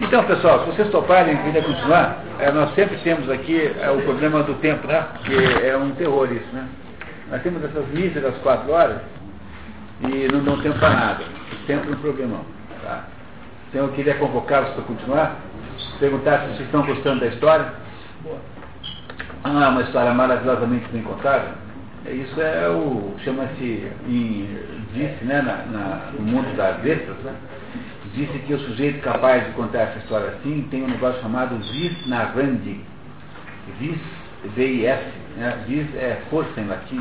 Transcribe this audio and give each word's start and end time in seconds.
Então, 0.00 0.22
pessoal, 0.24 0.60
se 0.60 0.66
vocês 0.66 0.90
toparem 0.90 1.36
quiserem 1.38 1.62
continuar, 1.62 2.22
é, 2.38 2.52
nós 2.52 2.72
sempre 2.74 2.96
temos 2.98 3.28
aqui 3.28 3.72
é, 3.80 3.90
o 3.90 4.00
problema 4.02 4.44
do 4.44 4.54
tempo, 4.54 4.86
né? 4.86 5.04
Que 5.24 5.66
é 5.66 5.76
um 5.76 5.90
terror 5.92 6.32
isso, 6.32 6.46
né? 6.52 6.68
Nós 7.30 7.42
temos 7.42 7.62
essas 7.64 7.86
missas 7.88 8.22
das 8.22 8.36
quatro 8.38 8.70
horas 8.70 8.98
e 10.08 10.32
não 10.32 10.44
dão 10.44 10.60
tempo 10.60 10.78
para 10.78 10.90
nada. 10.90 11.24
Sempre 11.66 11.90
um 11.90 11.96
problemão. 11.96 12.44
Tá? 12.82 13.04
Então 13.68 13.86
eu 13.86 13.92
queria 13.92 14.14
convocá-los 14.14 14.70
para 14.70 14.84
continuar, 14.84 15.36
perguntar 15.98 16.40
se 16.40 16.46
vocês 16.46 16.60
estão 16.60 16.86
gostando 16.86 17.20
da 17.20 17.26
história. 17.26 17.66
É 19.44 19.48
uma 19.48 19.82
história 19.82 20.14
maravilhosamente 20.14 20.88
bem 20.92 21.02
contada? 21.02 21.54
Isso 22.06 22.40
é 22.40 22.68
o. 22.68 23.14
chama-se 23.24 23.90
disse, 24.94 25.24
né, 25.24 25.42
na, 25.42 25.56
na, 25.66 26.12
no 26.12 26.22
mundo 26.22 26.56
das 26.56 26.82
letras, 26.82 27.16
né? 27.18 27.34
Disse 28.18 28.38
que 28.40 28.52
o 28.52 28.58
sujeito 28.58 29.00
capaz 29.00 29.46
de 29.46 29.52
contar 29.52 29.78
essa 29.78 29.98
história 29.98 30.30
assim 30.30 30.66
tem 30.70 30.82
um 30.82 30.88
negócio 30.88 31.20
chamado 31.22 31.56
vis. 31.56 31.96
Vis, 33.78 33.98
V-I-S, 34.56 35.04
né? 35.36 35.64
vis 35.66 35.94
é 35.94 36.20
força 36.28 36.60
em 36.60 36.66
latim. 36.66 37.00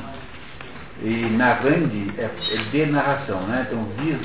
E 1.01 1.27
narrandi 1.31 2.11
é, 2.17 2.23
é 2.23 2.57
de 2.71 2.85
narração, 2.87 3.41
né? 3.47 3.67
Então, 3.67 3.85
vis 3.97 4.19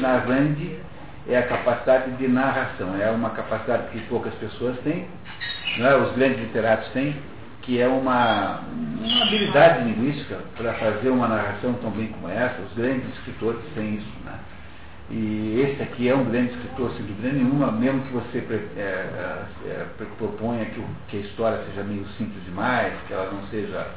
é 1.29 1.39
a 1.39 1.47
capacidade 1.47 2.11
de 2.13 2.29
narração, 2.29 3.01
é 3.01 3.11
uma 3.11 3.31
capacidade 3.31 3.91
que 3.93 4.01
poucas 4.09 4.35
pessoas 4.35 4.77
têm, 4.81 5.07
né? 5.79 5.95
os 5.95 6.13
grandes 6.17 6.41
literatos 6.41 6.89
têm, 6.89 7.15
que 7.63 7.81
é 7.81 7.87
uma, 7.87 8.61
uma 8.99 9.23
habilidade 9.23 9.85
linguística 9.85 10.39
para 10.57 10.75
fazer 10.75 11.11
uma 11.11 11.29
narração 11.29 11.75
tão 11.75 11.91
bem 11.91 12.09
como 12.09 12.29
essa. 12.29 12.61
Os 12.63 12.75
grandes 12.75 13.09
escritores 13.17 13.61
têm 13.75 13.95
isso. 13.95 14.13
Né? 14.25 14.33
E 15.11 15.61
esse 15.61 15.83
aqui 15.83 16.09
é 16.09 16.15
um 16.15 16.25
grande 16.25 16.53
escritor, 16.53 16.93
sem 16.93 17.05
dúvida 17.05 17.33
nenhuma, 17.33 17.71
mesmo 17.73 18.01
que 18.03 18.13
você 18.13 18.39
é, 18.39 18.81
é, 18.81 19.47
é, 19.67 19.87
proponha 20.17 20.65
que, 20.67 20.83
que, 21.09 21.17
a 21.19 21.21
história 21.21 21.63
seja 21.67 21.83
meio 21.83 22.07
simples 22.17 22.43
demais, 22.45 22.95
que 23.07 23.13
ela 23.13 23.31
não 23.31 23.47
seja, 23.49 23.89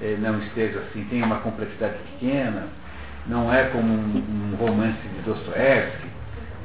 é, 0.00 0.16
não 0.18 0.38
esteja 0.40 0.80
assim, 0.80 1.04
tenha 1.04 1.24
uma 1.24 1.40
complexidade 1.40 1.96
pequena, 1.98 2.68
não 3.26 3.52
é 3.52 3.64
como 3.70 3.92
um, 3.92 4.52
um 4.52 4.56
romance 4.56 5.00
de 5.00 5.22
Dostoiévski. 5.22 6.08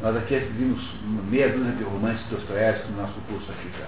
Nós 0.01 0.15
aqui 0.17 0.37
vimos 0.37 0.83
meia 1.29 1.49
dúzia 1.49 1.71
de 1.73 1.83
romances 1.83 2.23
de 2.27 2.35
Dostoiévski 2.35 2.91
no 2.91 3.01
nosso 3.01 3.19
curso 3.21 3.49
aqui 3.51 3.69
já. 3.79 3.87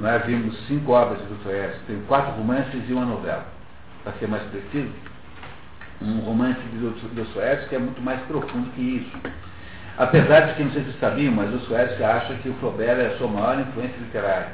Nós 0.00 0.24
vimos 0.24 0.56
cinco 0.66 0.92
obras 0.92 1.18
de 1.20 1.26
Dostoiévski, 1.26 1.80
tem 1.86 2.00
quatro 2.06 2.32
romances 2.32 2.82
e 2.88 2.92
uma 2.92 3.04
novela, 3.04 3.46
para 4.04 4.12
ser 4.14 4.26
mais 4.26 4.42
preciso 4.44 4.90
um 6.02 6.20
romance 6.20 6.60
de 6.60 6.78
Dostoiévski 7.14 7.68
que 7.68 7.76
é 7.76 7.78
muito 7.78 8.02
mais 8.02 8.20
profundo 8.22 8.70
que 8.72 8.80
isso. 8.80 9.16
Apesar 9.98 10.40
de 10.40 10.54
que, 10.54 10.64
não 10.64 10.72
sei 10.72 10.84
se 10.84 10.98
sabiam, 10.98 11.32
mas 11.32 11.50
Dostoiévski 11.50 12.02
acha 12.02 12.34
que 12.34 12.48
o 12.48 12.54
Flaubert 12.54 12.98
é 12.98 13.06
a 13.06 13.18
sua 13.18 13.28
maior 13.28 13.58
influência 13.58 13.96
literária. 13.98 14.48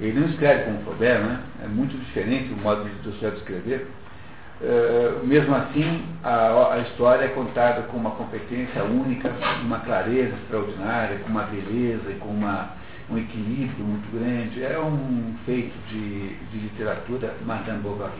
Ele 0.00 0.18
não 0.18 0.28
escreve 0.28 0.64
como 0.64 0.82
Flaubert, 0.84 1.20
né? 1.20 1.40
é 1.64 1.68
muito 1.68 1.96
diferente 1.98 2.52
o 2.52 2.56
modo 2.56 2.84
de 2.84 2.94
Dostoiévski 3.02 3.40
escrever. 3.40 3.86
Uh, 4.62 5.26
mesmo 5.26 5.54
assim, 5.56 6.04
a, 6.22 6.74
a, 6.74 6.78
história 6.78 7.24
é 7.24 7.28
contada 7.28 7.82
com 7.82 7.96
uma 7.96 8.12
competência 8.12 8.84
única, 8.84 9.28
uma 9.60 9.80
clareza 9.80 10.36
extraordinária, 10.36 11.18
com 11.18 11.30
uma 11.30 11.42
beleza 11.42 12.10
e 12.10 12.14
com 12.20 12.28
uma, 12.28 12.70
um 13.10 13.18
equilíbrio 13.18 13.84
muito 13.84 14.08
grande. 14.16 14.62
É 14.62 14.78
um 14.78 15.34
feito 15.44 15.74
de, 15.88 16.36
de 16.36 16.58
literatura 16.58 17.34
Madame 17.44 17.80
Bovary 17.80 18.12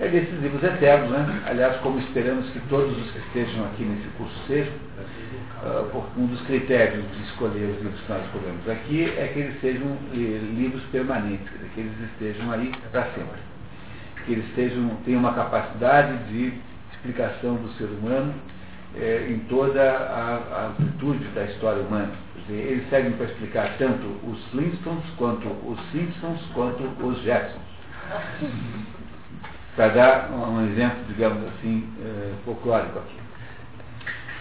é 0.00 0.08
desses 0.08 0.40
livros 0.40 0.62
eternos, 0.64 1.10
né? 1.10 1.42
Aliás, 1.46 1.76
como 1.80 1.98
esperamos 1.98 2.48
que 2.50 2.60
todos 2.70 2.96
os 2.96 3.10
que 3.12 3.18
estejam 3.18 3.66
aqui 3.66 3.82
nesse 3.84 4.08
curso 4.16 4.34
sejam, 4.46 4.72
uh, 5.62 6.04
um 6.16 6.26
dos 6.26 6.40
critérios 6.46 7.04
de 7.14 7.22
escolher 7.24 7.66
os 7.66 7.82
livros 7.82 8.00
que 8.00 8.12
nós 8.12 8.24
escolhemos 8.24 8.68
aqui 8.68 9.04
é 9.04 9.30
que 9.32 9.40
eles 9.40 9.60
sejam 9.60 9.86
eh, 10.14 10.40
livros 10.56 10.82
permanentes, 10.84 11.46
que 11.74 11.80
eles 11.80 11.92
estejam 12.12 12.50
aí 12.50 12.72
para 12.90 13.04
sempre. 13.10 13.38
Que 14.24 14.32
eles 14.32 14.46
estejam, 14.46 14.88
tenham 15.04 15.20
uma 15.20 15.34
capacidade 15.34 16.16
de 16.30 16.54
explicação 16.92 17.56
do 17.56 17.68
ser 17.74 17.84
humano 17.84 18.32
eh, 18.96 19.26
em 19.28 19.40
toda 19.50 19.82
a, 19.82 20.62
a 20.62 20.66
amplitude 20.68 21.24
da 21.34 21.44
história 21.44 21.82
humana. 21.82 22.12
Dizer, 22.36 22.72
eles 22.72 22.88
servem 22.88 23.12
para 23.12 23.26
explicar 23.26 23.76
tanto 23.76 24.06
os 24.26 24.42
Flintstones, 24.46 25.04
quanto 25.18 25.46
os 25.46 25.78
Simpsons, 25.92 26.40
quanto 26.54 26.84
os 27.04 27.22
Jetsons 27.22 27.68
para 29.76 29.88
dar 29.88 30.30
um 30.32 30.66
exemplo, 30.66 30.98
digamos 31.08 31.42
assim, 31.48 31.88
é, 32.02 32.32
folclórico 32.44 32.98
aqui. 32.98 33.20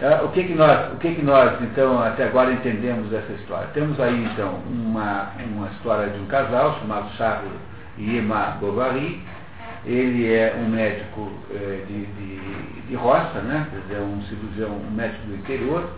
É, 0.01 0.21
o 0.23 0.29
que 0.29 0.45
que 0.45 0.53
nós, 0.53 0.93
o 0.93 0.95
que 0.95 1.13
que 1.13 1.21
nós 1.21 1.61
então 1.61 2.01
até 2.01 2.23
agora 2.23 2.53
entendemos 2.53 3.09
dessa 3.09 3.33
história? 3.33 3.67
Temos 3.73 3.99
aí 3.99 4.23
então 4.31 4.55
uma, 4.69 5.33
uma 5.45 5.67
história 5.71 6.09
de 6.09 6.19
um 6.19 6.25
casal 6.25 6.79
chamado 6.79 7.09
Charles 7.17 7.51
Emma 7.97 8.57
Bovary. 8.61 9.21
Ele 9.85 10.33
é 10.33 10.55
um 10.57 10.69
médico 10.69 11.29
é, 11.51 11.83
de, 11.85 12.05
de, 12.05 12.81
de, 12.87 12.95
roça, 12.95 13.41
né? 13.41 13.67
quer 13.71 13.79
dizer, 13.81 14.01
um 14.01 14.21
cirurgião, 14.23 14.71
um 14.71 14.91
médico 14.91 15.27
do 15.27 15.35
interior. 15.35 15.89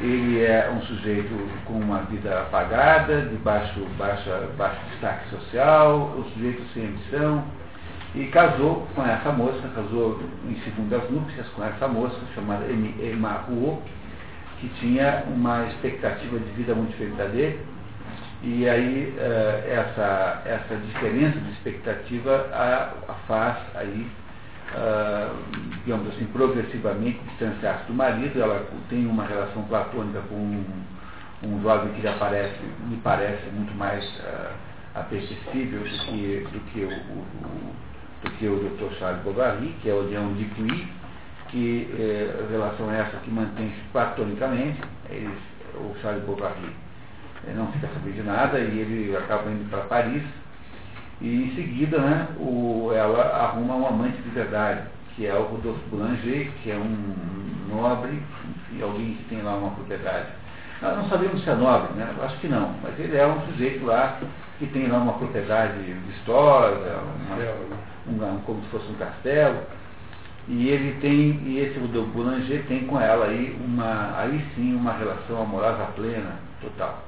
Ele 0.00 0.42
é 0.42 0.70
um 0.70 0.82
sujeito 0.82 1.34
com 1.64 1.74
uma 1.74 2.00
vida 2.02 2.40
apagada, 2.40 3.22
de 3.22 3.36
baixo, 3.36 3.80
baixa, 3.96 4.48
baixo 4.58 4.80
destaque 4.90 5.30
social, 5.30 6.14
um 6.18 6.24
sujeito 6.32 6.62
sem 6.74 6.86
ambição, 6.86 7.44
e 8.14 8.26
casou 8.26 8.86
com 8.94 9.02
essa 9.06 9.32
moça, 9.32 9.68
casou 9.74 10.20
em 10.46 10.54
segundas 10.60 11.10
núpcias 11.10 11.48
com 11.48 11.64
essa 11.64 11.88
moça, 11.88 12.18
chamada 12.34 12.66
Emma 12.70 13.44
Huo, 13.48 13.82
que 14.60 14.68
tinha 14.80 15.24
uma 15.28 15.66
expectativa 15.68 16.38
de 16.38 16.50
vida 16.52 16.74
muito 16.74 16.90
diferente 16.90 17.16
dele. 17.32 17.60
E 18.42 18.68
aí 18.68 19.14
uh, 19.16 19.70
essa, 19.70 20.42
essa 20.44 20.76
diferença 20.76 21.38
de 21.38 21.52
expectativa 21.52 22.48
a, 22.52 22.92
a 23.10 23.14
faz 23.26 23.56
aí, 23.76 24.06
uh, 24.74 25.34
digamos 25.84 26.08
assim, 26.08 26.26
progressivamente 26.26 27.18
distanciar-se 27.30 27.86
do 27.86 27.94
marido. 27.94 28.42
Ela 28.42 28.66
tem 28.90 29.06
uma 29.06 29.24
relação 29.24 29.62
platônica 29.62 30.20
com 30.28 30.34
um, 30.34 30.64
um 31.44 31.62
jovem 31.62 31.94
que 31.94 32.02
lhe, 32.02 32.08
aparece, 32.08 32.56
me 32.88 32.96
parece 32.96 33.46
muito 33.52 33.74
mais 33.74 34.04
uh, 34.04 34.50
apetecível 34.96 35.80
do 35.80 35.98
que, 36.04 36.46
do 36.52 36.60
que 36.72 36.80
o, 36.80 36.90
o 36.90 37.91
porque 38.22 38.46
o 38.46 38.56
Dr. 38.56 38.94
Charles 38.98 39.22
Bovary, 39.22 39.74
que 39.82 39.90
é 39.90 39.94
o 39.94 40.02
Leão 40.02 40.32
de 40.34 40.44
Puy, 40.44 40.88
que 41.48 41.90
é, 41.98 42.46
relação 42.50 42.88
a 42.88 42.94
essa 42.94 43.16
que 43.18 43.30
mantém-se 43.30 43.80
platonicamente, 43.92 44.80
eles, 45.10 45.38
o 45.74 45.94
Charles 46.00 46.24
Bovary 46.24 46.70
é, 47.46 47.52
não 47.52 47.70
fica 47.72 47.88
sabendo 47.88 48.14
de 48.14 48.22
nada 48.22 48.58
e 48.58 48.78
ele 48.78 49.16
acaba 49.16 49.50
indo 49.50 49.68
para 49.68 49.82
Paris, 49.82 50.22
e 51.20 51.44
em 51.44 51.54
seguida 51.54 51.98
né, 51.98 52.28
o, 52.38 52.90
ela 52.94 53.22
arruma 53.44 53.74
um 53.74 53.86
amante 53.86 54.22
de 54.22 54.30
verdade, 54.30 54.86
que 55.14 55.26
é 55.26 55.34
o 55.34 55.42
Rodolphe 55.42 55.82
Boulanger, 55.90 56.50
que 56.62 56.70
é 56.70 56.76
um 56.76 57.14
nobre, 57.68 58.22
e 58.72 58.82
alguém 58.82 59.14
que 59.14 59.24
tem 59.24 59.42
lá 59.42 59.54
uma 59.56 59.70
propriedade. 59.72 60.41
Nós 60.82 60.96
não 60.96 61.08
sabemos 61.08 61.44
se 61.44 61.48
é 61.48 61.54
nobre, 61.54 61.92
né? 61.94 62.12
acho 62.22 62.36
que 62.38 62.48
não, 62.48 62.74
mas 62.82 62.98
ele 62.98 63.16
é 63.16 63.24
um 63.24 63.40
sujeito 63.42 63.86
lá 63.86 64.18
que 64.58 64.66
tem 64.66 64.88
lá 64.88 64.98
uma 64.98 65.12
propriedade 65.12 65.78
vistosa, 66.08 66.98
uma, 68.04 68.26
um, 68.26 68.40
como 68.40 68.60
se 68.62 68.68
fosse 68.70 68.90
um 68.90 68.94
castelo, 68.94 69.60
e 70.48 70.68
ele 70.68 70.98
tem, 71.00 71.40
e 71.46 71.60
esse 71.60 71.78
Rodolfo 71.78 72.10
Boulanger 72.10 72.64
tem 72.66 72.84
com 72.88 73.00
ela 73.00 73.26
aí 73.26 73.56
uma, 73.64 74.18
aí 74.18 74.44
sim 74.56 74.74
uma 74.74 74.92
relação 74.94 75.42
amorosa 75.42 75.84
plena, 75.94 76.32
total. 76.60 77.04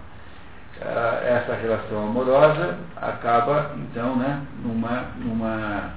Uh, 0.80 1.24
essa 1.26 1.54
relação 1.54 2.08
amorosa 2.08 2.78
acaba 2.96 3.72
então 3.76 4.14
né, 4.16 4.40
numa, 4.62 5.06
numa 5.18 5.90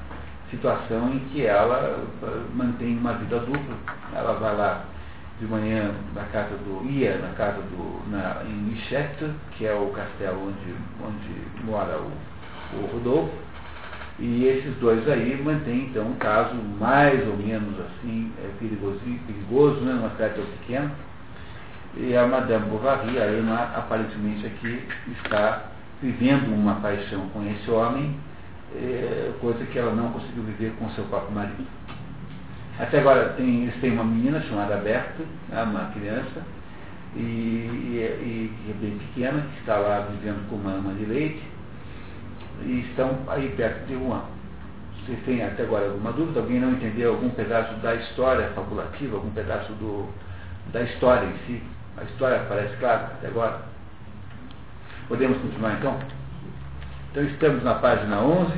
situação 0.49 1.09
em 1.13 1.19
que 1.31 1.45
ela 1.45 1.99
uh, 2.23 2.55
mantém 2.55 2.97
uma 2.97 3.13
vida 3.13 3.39
dupla. 3.39 3.75
Ela 4.15 4.33
vai 4.33 4.55
lá 4.55 4.81
de 5.39 5.45
manhã 5.45 5.93
na 6.15 6.23
casa 6.25 6.55
do 6.57 6.89
ia 6.89 7.17
na 7.19 7.29
casa 7.29 7.61
do 7.61 8.09
na, 8.09 8.43
em 8.43 8.53
Michette, 8.53 9.29
que 9.51 9.65
é 9.65 9.73
o 9.73 9.87
castelo 9.87 10.47
onde, 10.47 10.75
onde 11.05 11.63
mora 11.63 11.99
o, 11.99 12.77
o 12.77 12.85
Rodolfo, 12.93 13.47
e 14.19 14.45
esses 14.45 14.75
dois 14.77 15.07
aí 15.07 15.39
mantêm, 15.43 15.89
então, 15.91 16.07
um 16.07 16.15
caso 16.15 16.55
mais 16.79 17.27
ou 17.27 17.37
menos 17.37 17.79
assim, 17.79 18.31
é, 18.39 18.49
perigoso, 18.59 19.79
né, 19.81 19.93
numa 19.93 20.09
cidade 20.11 20.41
pequena. 20.59 20.91
E 21.95 22.15
a 22.15 22.27
Madame 22.27 22.65
Bovary, 22.65 23.19
a 23.19 23.23
Ana, 23.23 23.61
aparentemente 23.75 24.45
aqui 24.47 24.83
está 25.19 25.67
vivendo 26.01 26.51
uma 26.53 26.75
paixão 26.75 27.27
com 27.29 27.47
esse 27.47 27.69
homem, 27.69 28.15
é, 28.75 29.31
coisa 29.39 29.63
que 29.65 29.77
ela 29.77 29.93
não 29.93 30.11
conseguiu 30.11 30.43
viver 30.43 30.73
com 30.79 30.89
seu 30.91 31.03
próprio 31.05 31.35
marido. 31.35 31.67
Até 32.79 32.99
agora 32.99 33.29
tem, 33.29 33.63
eles 33.63 33.75
têm 33.81 33.91
uma 33.93 34.03
menina 34.03 34.39
chamada 34.41 34.77
Berta, 34.77 35.23
né, 35.49 35.63
uma 35.63 35.91
criança, 35.91 36.43
e, 37.15 37.19
e, 37.19 38.53
e, 38.65 38.71
é 38.71 38.73
bem 38.73 38.97
pequena, 38.99 39.41
que 39.41 39.59
está 39.61 39.77
lá 39.77 40.07
vivendo 40.11 40.47
com 40.49 40.57
uma 40.57 40.73
ama 40.73 40.93
de 40.93 41.05
leite, 41.05 41.41
e 42.61 42.85
estão 42.89 43.17
aí 43.27 43.49
perto 43.57 43.87
de 43.87 43.95
Wuhan. 43.95 44.21
Vocês 45.05 45.19
têm 45.25 45.43
até 45.43 45.63
agora 45.63 45.85
alguma 45.85 46.11
dúvida? 46.11 46.39
Alguém 46.39 46.59
não 46.59 46.73
entendeu 46.73 47.13
algum 47.13 47.29
pedaço 47.29 47.73
da 47.75 47.95
história 47.95 48.49
fabulativa, 48.49 49.15
algum 49.15 49.31
pedaço 49.31 49.71
do, 49.73 50.07
da 50.71 50.83
história 50.83 51.25
em 51.25 51.37
si? 51.45 51.63
A 51.97 52.03
história 52.03 52.45
parece 52.47 52.75
clara 52.77 53.13
até 53.17 53.27
agora? 53.27 53.61
Podemos 55.07 55.37
continuar 55.37 55.77
então? 55.79 55.97
Então 57.09 57.23
estamos 57.23 57.63
na 57.63 57.75
página 57.75 58.19
11, 58.21 58.53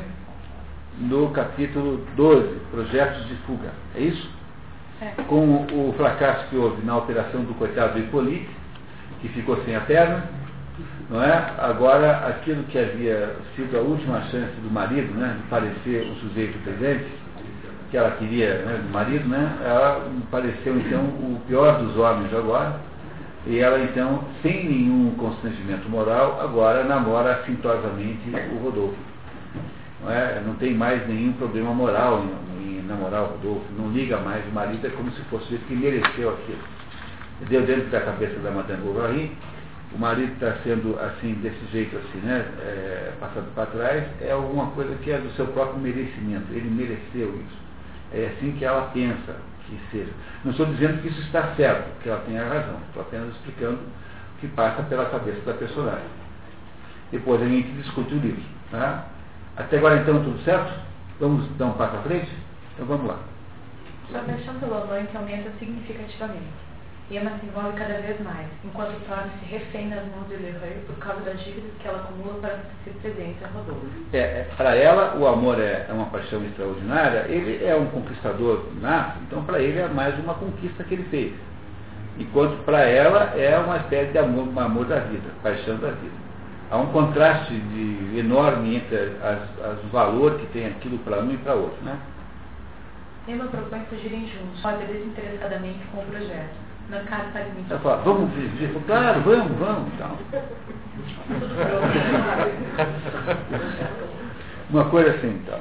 no 1.00 1.30
capítulo 1.32 2.06
12, 2.16 2.60
projetos 2.72 3.28
de 3.28 3.36
fuga. 3.46 3.72
É 3.96 4.02
isso? 4.02 4.30
É. 5.02 5.22
Com 5.24 5.66
o 5.66 5.94
fracasso 5.98 6.48
que 6.50 6.58
houve 6.58 6.86
na 6.86 6.98
operação 6.98 7.42
do 7.42 7.54
coitado 7.54 7.94
do 7.94 8.00
Hipólite, 8.00 8.50
que 9.22 9.30
ficou 9.30 9.58
sem 9.64 9.76
a 9.76 9.82
perna, 9.82 10.26
não 11.10 11.24
é? 11.24 11.54
Agora, 11.58 12.28
aquilo 12.28 12.64
que 12.64 12.78
havia 12.78 13.36
sido 13.56 13.78
a 13.78 13.82
última 13.82 14.22
chance 14.24 14.54
do 14.62 14.72
marido, 14.72 15.14
né, 15.14 15.38
de 15.42 15.48
parecer 15.50 16.06
o 16.12 16.16
sujeito 16.16 16.58
presente, 16.64 17.08
que 17.90 17.98
ela 17.98 18.12
queria, 18.12 18.60
né, 18.60 18.82
do 18.84 18.94
marido, 18.94 19.28
né, 19.28 19.58
ela 19.66 20.08
pareceu 20.30 20.78
então 20.78 21.02
o 21.02 21.42
pior 21.48 21.80
dos 21.80 21.98
homens 21.98 22.34
agora, 22.34 22.76
e 23.48 23.58
ela 23.58 23.80
então, 23.80 24.24
sem 24.44 24.66
nenhum 24.66 25.16
constrangimento 25.18 25.90
moral, 25.90 26.40
agora 26.42 26.84
namora 26.84 27.36
assintosamente 27.36 28.30
o 28.54 28.64
Rodolfo. 28.64 29.09
Não, 30.02 30.12
é? 30.12 30.42
não 30.46 30.56
tem 30.56 30.74
mais 30.74 31.08
nenhum 31.08 31.34
problema 31.34 31.74
moral 31.74 32.24
em, 32.24 32.80
em 32.80 32.82
namorar 32.84 33.24
o 33.24 33.26
Rodolfo, 33.28 33.66
não 33.78 33.92
liga 33.92 34.18
mais, 34.18 34.46
o 34.48 34.52
marido 34.52 34.86
é 34.86 34.90
como 34.92 35.12
se 35.12 35.22
fosse 35.24 35.50
jeito 35.50 35.66
que 35.66 35.76
mereceu 35.76 36.30
aquilo. 36.30 36.60
Deu 37.50 37.66
dentro 37.66 37.90
da 37.90 38.02
cabeça 38.02 38.40
da 38.40 38.52
Madame 38.52 38.82
Bovary, 38.84 39.32
o 39.94 39.98
marido 39.98 40.34
está 40.34 40.56
sendo 40.64 40.98
assim, 41.00 41.34
desse 41.36 41.66
jeito 41.72 41.98
assim, 41.98 42.20
né, 42.20 42.46
é, 42.60 43.14
passado 43.20 43.48
para 43.56 43.66
trás, 43.68 44.04
é 44.22 44.32
alguma 44.32 44.68
coisa 44.72 44.94
que 44.96 45.12
é 45.12 45.18
do 45.18 45.32
seu 45.36 45.48
próprio 45.48 45.80
merecimento, 45.80 46.46
ele 46.52 46.70
mereceu 46.70 47.30
isso. 47.36 47.60
É 48.14 48.34
assim 48.34 48.52
que 48.54 48.66
ela 48.66 48.90
pensa 48.94 49.36
que 49.66 49.80
seja. 49.92 50.12
Não 50.44 50.52
estou 50.52 50.66
dizendo 50.68 51.02
que 51.02 51.10
isso 51.10 51.22
está 51.22 51.54
certo, 51.56 52.02
que 52.02 52.10
ela 52.10 52.22
tenha 52.26 52.44
razão, 52.44 52.78
estou 52.88 53.02
apenas 53.02 53.30
explicando 53.36 53.78
o 53.78 54.40
que 54.40 54.48
passa 54.48 54.84
pela 54.84 55.06
cabeça 55.06 55.42
da 55.42 55.54
personagem. 55.54 56.08
Depois 57.12 57.42
a 57.42 57.46
gente 57.46 57.72
discute 57.74 58.14
o 58.14 58.20
livro. 58.20 58.42
Tá? 58.72 59.08
Até 59.60 59.78
agora 59.78 59.98
então 59.98 60.24
tudo 60.24 60.42
certo? 60.46 60.72
Vamos 61.20 61.46
dar 61.58 61.66
um 61.66 61.74
passo 61.74 61.98
à 61.98 62.02
frente? 62.04 62.32
Então 62.74 62.86
vamos 62.86 63.08
lá. 63.08 63.20
Sua 64.10 64.22
paixão 64.22 64.56
pelo 64.56 64.82
amante 64.82 65.16
aumenta 65.18 65.52
significativamente. 65.60 66.70
Emma 67.12 67.32
se 67.40 67.46
envolve 67.46 67.76
cada 67.76 67.96
vez 67.96 68.22
mais, 68.22 68.48
enquanto 68.64 68.94
torna-se 69.06 69.44
refém 69.46 69.90
nas 69.90 70.06
mãos 70.06 70.30
de 70.30 70.36
Leroy 70.36 70.78
por 70.86 70.96
causa 71.00 71.22
das 71.22 71.44
dívidas 71.44 71.72
que 71.82 71.88
ela 71.88 72.00
acumula 72.00 72.40
para 72.40 72.60
ser 72.86 72.92
presente 73.02 73.44
a 73.44 73.48
Rodolfo. 73.48 73.86
É, 74.14 74.18
é 74.20 74.48
para 74.56 74.76
ela, 74.76 75.18
o 75.18 75.28
amor 75.28 75.60
é, 75.60 75.88
é, 75.90 75.92
uma 75.92 76.06
paixão 76.06 76.42
extraordinária, 76.46 77.26
ele 77.28 77.66
é 77.66 77.76
um 77.76 77.88
conquistador 77.88 78.64
nato, 78.80 79.20
então 79.28 79.44
para 79.44 79.60
ele 79.60 79.80
é 79.80 79.88
mais 79.88 80.18
uma 80.20 80.36
conquista 80.36 80.84
que 80.84 80.94
ele 80.94 81.08
fez. 81.10 81.34
Enquanto 82.18 82.64
para 82.64 82.82
ela 82.82 83.36
é 83.36 83.58
uma 83.58 83.78
espécie 83.78 84.12
de 84.12 84.20
amor, 84.20 84.48
um 84.48 84.60
amor 84.60 84.86
da 84.86 85.00
vida, 85.00 85.30
paixão 85.42 85.78
da 85.78 85.90
vida. 85.90 86.29
Há 86.72 86.78
um 86.78 86.88
contraste 86.88 87.54
de, 87.54 88.20
enorme 88.20 88.76
entre 88.76 88.98
as, 89.24 89.84
o 89.84 89.88
valor 89.88 90.38
que 90.38 90.46
tem 90.48 90.68
aquilo 90.68 91.00
para 91.00 91.20
um 91.20 91.32
e 91.32 91.38
para 91.38 91.56
outro. 91.56 91.84
Né? 91.84 91.98
Emma 93.28 93.46
propõe 93.46 93.82
fugirem 93.90 94.28
juntos, 94.28 94.62
pode 94.62 94.86
desinteressadamente 94.86 95.80
com 95.92 96.02
o 96.02 96.06
projeto 96.06 96.54
na 96.90 97.00
casa 97.02 97.30
para 97.32 97.46
mim. 97.46 97.66
Ela 97.70 97.80
fala, 97.80 98.02
vamos 98.04 98.34
viver? 98.34 98.74
Claro, 98.86 99.22
vamos, 99.22 99.58
vamos. 99.58 99.94
Então. 99.94 100.18
uma 104.70 104.86
coisa 104.86 105.12
assim, 105.12 105.42
então. 105.44 105.60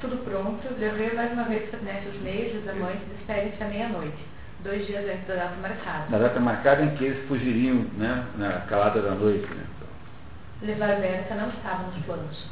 Tudo 0.00 0.16
pronto, 0.24 0.62
Leroy 0.78 1.14
mais 1.14 1.32
uma 1.32 1.44
vez 1.44 1.70
fornece 1.70 2.08
os 2.08 2.20
meios 2.22 2.54
dos 2.54 2.68
amantes 2.68 3.02
esperem-se 3.18 3.62
à 3.62 3.66
meia-noite, 3.66 4.16
dois 4.62 4.86
dias 4.86 5.04
antes 5.04 5.26
da 5.26 5.34
data 5.34 5.56
marcada. 5.60 6.04
Na 6.08 6.18
data 6.18 6.38
marcada 6.38 6.82
em 6.82 6.94
que 6.94 7.04
eles 7.04 7.26
fugiriam 7.26 7.84
né, 7.96 8.24
na 8.36 8.60
calada 8.60 9.02
da 9.02 9.10
noite. 9.12 9.52
Né? 9.52 9.64
Levar 10.60 10.96
Berta 10.96 11.36
não 11.36 11.50
estava 11.50 11.84
nos 11.84 12.04
planos. 12.04 12.46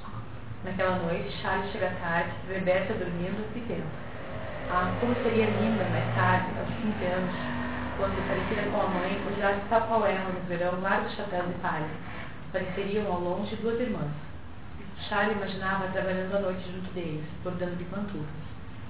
Naquela 0.62 0.94
noite, 0.94 1.28
Charles 1.42 1.72
chega 1.72 1.90
tarde, 2.00 2.30
vê 2.46 2.60
Berta 2.60 2.94
dormindo 2.94 3.44
e 3.56 3.60
pensa. 3.62 3.82
Ah, 4.70 4.96
como 5.00 5.12
seria 5.24 5.46
linda 5.46 5.82
mais 5.90 6.14
tarde, 6.14 6.46
aos 6.56 6.68
15 6.68 7.04
anos, 7.04 7.34
quando 7.96 8.28
parecida 8.28 8.70
com 8.70 8.80
a 8.80 8.86
mãe, 8.86 9.20
usasse 9.34 9.60
tal 9.68 9.80
qual 9.88 10.06
ela 10.06 10.30
no 10.30 10.38
verão 10.46 10.80
largos 10.80 11.16
chapéus 11.16 11.48
de 11.48 11.54
palha. 11.54 11.90
Pareceriam 12.52 13.12
ao 13.12 13.20
longe 13.20 13.56
duas 13.56 13.80
irmãs. 13.80 14.12
Charlie 15.08 15.34
imaginava 15.34 15.88
trabalhando 15.88 16.36
à 16.36 16.40
noite 16.42 16.62
junto 16.70 16.94
deles, 16.94 17.26
bordando 17.42 17.74
de 17.74 17.84
pantufas. 17.86 18.46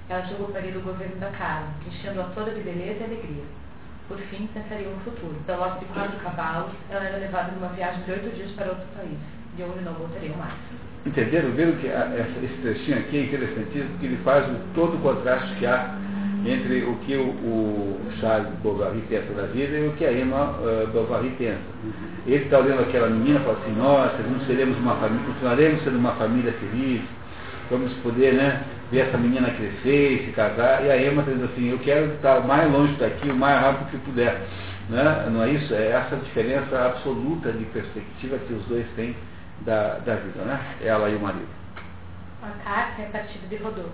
Ela 0.09 0.27
jogaria 0.27 0.77
o 0.77 0.83
governo 0.83 1.15
da 1.15 1.31
casa, 1.31 1.65
enchendo-a 1.87 2.25
toda 2.35 2.51
de 2.51 2.61
beleza 2.61 2.99
e 2.99 3.03
alegria. 3.03 3.45
Por 4.07 4.17
fim, 4.17 4.47
pensaria 4.53 4.87
no 4.87 4.99
futuro. 5.01 5.35
Da 5.45 5.57
lote 5.57 5.79
de 5.79 5.85
quatro 5.85 6.17
cavalos, 6.19 6.71
ela 6.89 7.03
era 7.03 7.17
levada 7.17 7.51
numa 7.51 7.67
viagem 7.69 8.03
de 8.03 8.11
oito 8.11 8.35
dias 8.35 8.51
para 8.51 8.67
outro 8.67 8.85
país, 8.95 9.17
de 9.55 9.63
onde 9.63 9.83
não 9.83 9.93
voltariam 9.93 10.37
mais. 10.37 10.53
Entenderam? 11.05 11.51
Viram 11.51 11.73
que 11.73 11.89
a, 11.89 12.11
esse 12.43 12.61
trechinho 12.61 12.99
aqui 12.99 13.17
é 13.17 13.23
interessantíssimo, 13.23 13.89
porque 13.91 14.05
ele 14.05 14.17
faz 14.23 14.47
o, 14.47 14.55
todo 14.73 14.95
o 14.95 14.99
contraste 14.99 15.55
que 15.55 15.65
há 15.65 15.97
entre 16.45 16.83
o 16.83 16.95
que 16.99 17.15
o, 17.15 17.29
o 17.29 17.99
Charles 18.19 18.47
Bovary 18.63 19.03
pensa 19.09 19.33
da 19.33 19.47
vida 19.47 19.77
e 19.77 19.87
o 19.87 19.93
que 19.93 20.05
a 20.05 20.13
Emma 20.13 20.51
uh, 20.59 20.87
Bovary 20.87 21.29
pensa. 21.37 21.59
Ele 22.25 22.43
está 22.43 22.59
olhando 22.59 22.81
aquela 22.81 23.09
menina 23.09 23.39
e 23.39 23.43
fala 23.43 23.57
assim, 23.59 23.75
nossa, 23.75 24.17
não 24.23 24.39
seremos 24.45 24.77
uma 24.77 24.95
família, 24.95 25.25
continuaremos 25.25 25.83
sendo 25.83 25.97
uma 25.97 26.13
família 26.13 26.53
feliz, 26.53 27.01
vamos 27.69 27.93
poder 27.95 28.33
né, 28.33 28.63
ver 28.91 29.07
essa 29.07 29.17
menina 29.17 29.49
crescer 29.51 30.11
e 30.13 30.25
se 30.25 30.31
casar. 30.31 30.83
E 30.85 30.91
a 30.91 30.97
Emma 31.01 31.21
está 31.21 31.31
dizendo 31.31 31.51
assim, 31.51 31.69
eu 31.69 31.79
quero 31.79 32.13
estar 32.13 32.39
o 32.39 32.47
mais 32.47 32.71
longe 32.71 32.93
daqui, 32.95 33.29
o 33.29 33.35
mais 33.35 33.61
rápido 33.61 33.91
que 33.91 33.97
puder. 33.97 34.41
Né? 34.89 35.29
Não 35.31 35.43
é 35.43 35.49
isso? 35.49 35.73
É 35.73 35.91
essa 35.91 36.15
diferença 36.15 36.85
absoluta 36.85 37.51
de 37.51 37.65
perspectiva 37.65 38.37
que 38.39 38.53
os 38.53 38.65
dois 38.65 38.85
têm 38.95 39.15
da, 39.61 39.99
da 39.99 40.15
vida, 40.15 40.41
né? 40.43 40.59
Ela 40.81 41.09
e 41.09 41.15
o 41.15 41.19
marido. 41.19 41.47
A 42.41 42.51
carta 42.63 43.01
é 43.01 43.05
partida 43.05 43.47
de 43.47 43.55
Rodolfo. 43.57 43.91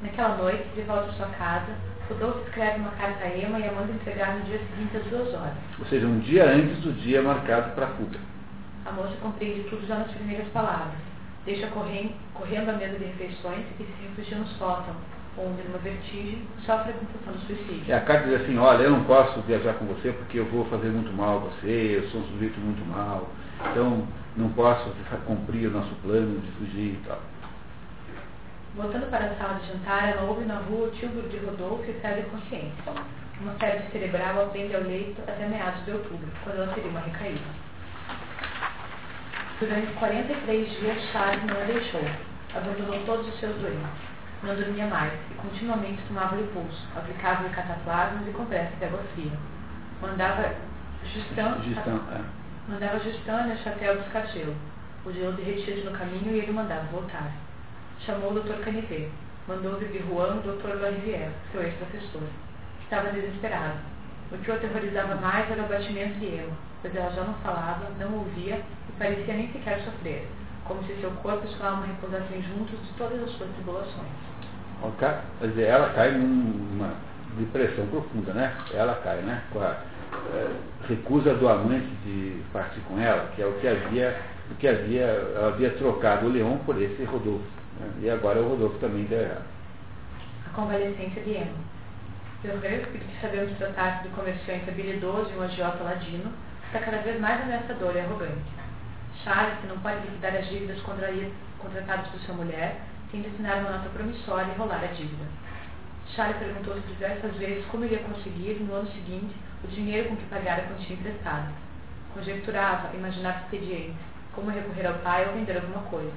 Naquela 0.00 0.36
noite, 0.36 0.64
de 0.74 0.82
volta 0.82 1.10
à 1.10 1.12
sua 1.12 1.26
casa, 1.26 1.72
Rodolfo 2.08 2.40
escreve 2.46 2.78
uma 2.78 2.92
carta 2.92 3.24
a 3.24 3.36
Emma 3.36 3.58
e 3.58 3.68
a 3.68 3.72
manda 3.72 3.92
entregar 3.92 4.36
no 4.36 4.44
dia 4.44 4.58
seguinte 4.58 4.96
às 4.96 5.04
duas 5.04 5.34
horas. 5.34 5.54
Ou 5.78 5.86
seja, 5.86 6.06
um 6.06 6.20
dia 6.20 6.44
antes 6.48 6.78
do 6.78 6.92
dia 6.92 7.20
marcado 7.20 7.72
para 7.72 7.86
a 7.86 7.90
fuga. 7.90 8.18
A 8.86 8.92
moça 8.92 9.14
compreende 9.20 9.68
tudo 9.68 9.86
já 9.86 9.96
nas 9.96 10.10
primeiras 10.12 10.48
palavras. 10.48 11.07
Deixa 11.48 11.66
correndo, 11.68 12.12
correndo 12.34 12.68
a 12.68 12.72
mesa 12.74 12.98
de 12.98 13.06
refeições 13.06 13.64
e 13.80 13.82
se 13.82 14.02
refugia 14.02 14.36
no 14.36 14.46
sótão, 14.58 14.94
onde, 15.38 15.62
numa 15.62 15.78
vertigem, 15.78 16.42
sofre 16.66 16.90
a 16.90 16.94
tentação 16.94 17.32
do 17.32 17.40
suicídio. 17.46 17.90
É, 17.90 17.96
a 17.96 18.02
carta 18.02 18.28
diz 18.28 18.42
assim, 18.42 18.58
olha, 18.58 18.82
eu 18.82 18.90
não 18.90 19.04
posso 19.04 19.40
viajar 19.40 19.72
com 19.78 19.86
você 19.86 20.12
porque 20.12 20.40
eu 20.40 20.44
vou 20.44 20.66
fazer 20.66 20.88
muito 20.90 21.10
mal 21.10 21.38
a 21.38 21.40
você, 21.48 22.02
eu 22.02 22.10
sou 22.10 22.20
um 22.20 22.24
sujeito 22.24 22.60
muito 22.60 22.86
mal, 22.86 23.30
então 23.70 24.06
não 24.36 24.50
posso 24.50 24.92
cumprir 25.26 25.68
o 25.68 25.70
nosso 25.70 25.94
plano 26.02 26.38
de 26.38 26.50
fugir 26.50 26.92
e 26.92 27.02
tal. 27.06 27.18
Voltando 28.76 29.08
para 29.08 29.24
a 29.24 29.34
sala 29.36 29.54
de 29.54 29.68
jantar, 29.68 30.06
ela 30.10 30.28
ouve 30.28 30.44
na 30.44 30.56
rua 30.56 30.88
o 30.88 30.90
tílburo 30.90 31.30
de 31.30 31.38
Rodolfo 31.38 31.84
e 31.88 31.94
perde 31.94 32.20
a 32.20 32.24
consciência. 32.24 32.92
Uma 33.40 33.54
febre 33.54 33.84
cerebral 33.90 34.42
a 34.42 34.46
prende 34.50 34.76
ao 34.76 34.82
leito 34.82 35.22
até 35.26 35.46
meados 35.46 35.82
de 35.86 35.92
outubro, 35.92 36.28
quando 36.44 36.56
ela 36.56 36.74
teria 36.74 36.90
uma 36.90 37.00
recaída. 37.00 37.67
Durante 39.60 39.92
43 39.94 40.70
dias, 40.78 41.02
Charles 41.12 41.44
não 41.44 41.60
a 41.60 41.64
deixou. 41.64 42.00
Abandonou 42.54 43.04
todos 43.04 43.28
os 43.28 43.40
seus 43.40 43.56
doentes. 43.56 44.08
Não 44.42 44.54
dormia 44.54 44.86
mais 44.86 45.12
e 45.30 45.34
continuamente 45.34 46.00
tomava-lhe 46.06 46.42
o 46.42 46.46
pulso, 46.48 46.86
aplicava-lhe 46.96 47.48
cataplasmas 47.48 48.28
e 48.28 48.30
compressas 48.30 48.78
de 48.78 48.84
água 48.84 49.02
fria. 49.14 49.32
Mandava 50.00 50.54
Justin, 51.02 51.74
Justin, 51.74 52.00
é. 52.12 52.20
mandava 52.68 53.00
Justin 53.00 53.30
a 53.30 53.56
Châtel 53.56 53.96
dos 53.96 54.06
O 55.04 55.12
gelo 55.12 55.32
derretia-se 55.32 55.82
no 55.82 55.90
caminho 55.90 56.36
e 56.36 56.38
ele 56.38 56.52
mandava 56.52 56.84
voltar 56.92 57.32
chamou 58.04 58.32
o 58.32 58.40
Dr. 58.40 58.62
Canivet. 58.64 59.10
Mandou 59.46 59.78
vir 59.78 60.04
Juan 60.06 60.36
o 60.36 60.42
Dr. 60.42 60.80
Larivière, 60.80 61.32
seu 61.50 61.62
ex-professor. 61.62 62.22
Estava 62.82 63.10
desesperado. 63.10 63.78
O 64.30 64.38
que 64.38 64.50
o 64.50 64.54
aterrorizava 64.54 65.14
mais 65.16 65.50
era 65.50 65.62
o 65.62 65.68
batimento 65.68 66.18
de 66.18 66.26
Emma, 66.26 66.56
pois 66.82 66.94
ela 66.94 67.10
já 67.10 67.24
não 67.24 67.34
falava, 67.34 67.88
não 67.98 68.18
ouvia 68.18 68.62
parecia 68.98 69.34
nem 69.34 69.52
sequer 69.52 69.80
sofrer, 69.80 70.26
como 70.64 70.82
se 70.84 70.94
seu 71.00 71.10
corpo 71.22 71.46
e 71.46 71.50
sua 71.56 71.70
alma 71.70 71.86
repousassem 71.86 72.42
juntos 72.42 72.78
de 72.80 72.92
todas 72.98 73.22
as 73.22 73.30
suas 73.32 73.50
tribulações. 73.50 74.08
Quer 74.98 75.48
dizer, 75.48 75.64
ela 75.64 75.90
cai 75.90 76.12
numa 76.12 76.94
depressão 77.36 77.86
profunda, 77.86 78.32
né? 78.32 78.54
Ela 78.72 78.94
cai, 79.02 79.16
né? 79.18 79.42
Com 79.52 79.60
a 79.60 79.76
é, 80.34 80.50
recusa 80.88 81.34
do 81.34 81.48
amante 81.48 81.88
de 82.04 82.42
partir 82.52 82.80
com 82.80 82.98
ela, 82.98 83.30
que 83.34 83.42
é 83.42 83.46
o 83.46 83.52
que 83.54 83.66
havia, 83.66 84.20
o 84.50 84.54
que 84.54 84.68
havia, 84.68 85.02
ela 85.02 85.48
havia 85.48 85.70
trocado 85.70 86.26
o 86.26 86.30
Leão 86.30 86.58
por 86.64 86.80
esse 86.80 87.02
Rodolfo. 87.04 87.44
E 88.00 88.10
agora 88.10 88.40
o 88.40 88.48
Rodolfo 88.48 88.78
também 88.78 89.04
deu 89.04 89.20
errado. 89.20 89.44
A 90.46 90.50
convalescência 90.54 91.22
de 91.22 91.30
Emma. 91.30 91.78
Deleuze, 92.42 92.86
que 92.86 93.20
sabemos 93.20 93.56
tratar 93.58 94.02
de 94.02 94.08
comerciante 94.10 94.70
habilidoso 94.70 95.30
e 95.34 95.38
um 95.38 95.42
agiota 95.42 95.82
ladino, 95.82 96.32
está 96.66 96.78
cada 96.78 96.98
vez 96.98 97.20
mais 97.20 97.42
ameaçador 97.42 97.96
e 97.96 98.00
arrogante. 98.00 98.58
Charles, 99.24 99.58
que 99.60 99.66
não 99.66 99.78
pode 99.78 100.00
liquidar 100.02 100.36
as 100.36 100.48
dívidas 100.48 100.80
contratadas 100.82 102.06
por 102.08 102.20
sua 102.20 102.34
mulher, 102.36 102.80
tem 103.10 103.22
de 103.22 103.28
assinar 103.28 103.58
uma 103.58 103.70
nota 103.70 103.88
promissória 103.90 104.52
e 104.52 104.58
rolar 104.58 104.84
a 104.84 104.86
dívida. 104.86 105.24
Charles 106.14 106.36
perguntou-se 106.38 106.80
diversas 106.86 107.34
vezes 107.36 107.64
como 107.66 107.84
iria 107.84 107.98
conseguir, 107.98 108.54
no 108.60 108.74
ano 108.74 108.90
seguinte, 108.90 109.34
o 109.64 109.68
dinheiro 109.68 110.08
com 110.08 110.16
que 110.16 110.24
pagar 110.26 110.60
a 110.60 110.62
quantia 110.62 110.94
emprestada. 110.94 111.48
conjecturava, 112.14 112.96
imaginava 112.96 113.40
expedientes, 113.40 113.96
como 114.34 114.50
recorrer 114.50 114.86
ao 114.86 114.94
pai 115.00 115.26
ou 115.26 115.34
vender 115.34 115.56
alguma 115.56 115.82
coisa. 115.82 116.12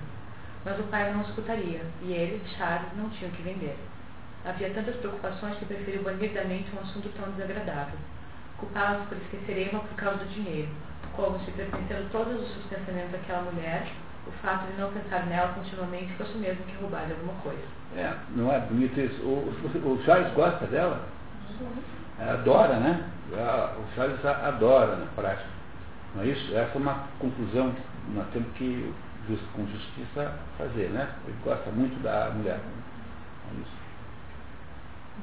Mas 0.63 0.79
o 0.79 0.83
pai 0.83 1.11
não 1.11 1.21
escutaria, 1.21 1.81
e 2.01 2.13
ele, 2.13 2.41
Charles, 2.55 2.93
não 2.95 3.09
tinha 3.09 3.29
o 3.29 3.33
que 3.33 3.41
vender. 3.41 3.77
Havia 4.45 4.69
tantas 4.71 4.95
preocupações 4.97 5.57
que 5.57 5.65
preferiu 5.65 6.03
banir 6.03 6.31
da 6.31 6.43
mente 6.45 6.71
um 6.75 6.81
assunto 6.81 7.09
tão 7.09 7.31
desagradável. 7.31 7.97
Culpava-se 8.57 9.07
por 9.07 9.17
esquecer 9.17 9.67
Emma 9.67 9.79
por 9.79 9.95
causa 9.95 10.19
do 10.19 10.33
dinheiro, 10.33 10.69
como 11.15 11.39
se 11.39 11.51
pertencendo 11.51 12.09
todos 12.11 12.41
os 12.41 12.51
seus 12.53 12.65
pensamentos 12.65 13.15
àquela 13.15 13.51
mulher, 13.51 13.87
o 14.27 14.31
fato 14.43 14.67
de 14.67 14.79
não 14.79 14.91
pensar 14.91 15.25
nela 15.25 15.53
continuamente 15.53 16.13
fosse 16.13 16.37
mesmo 16.37 16.63
que 16.65 16.75
roubar 16.77 17.03
alguma 17.09 17.33
coisa. 17.41 17.63
É, 17.95 18.13
não 18.35 18.51
é 18.51 18.59
bonito 18.59 18.99
isso. 18.99 19.21
O, 19.23 19.53
o, 19.85 19.93
o 19.93 20.03
Charles 20.03 20.31
gosta 20.33 20.65
dela? 20.67 21.05
Adora, 22.19 22.77
né? 22.77 23.09
O 23.31 23.95
Charles 23.95 24.23
adora 24.25 24.95
na 24.95 25.05
prática. 25.07 25.49
Não 26.15 26.23
é 26.23 26.27
isso? 26.27 26.55
Essa 26.55 26.73
é 26.75 26.77
uma 26.77 27.07
conclusão 27.19 27.71
que 27.71 27.81
nós 28.13 28.27
temos 28.33 28.51
que, 28.55 28.93
com 29.53 29.65
justiça, 29.67 30.33
fazer, 30.57 30.89
né? 30.89 31.09
Ele 31.25 31.37
gosta 31.43 31.71
muito 31.71 32.01
da 32.03 32.29
mulher. 32.31 32.59
É 32.59 33.61
isso. 33.61 33.81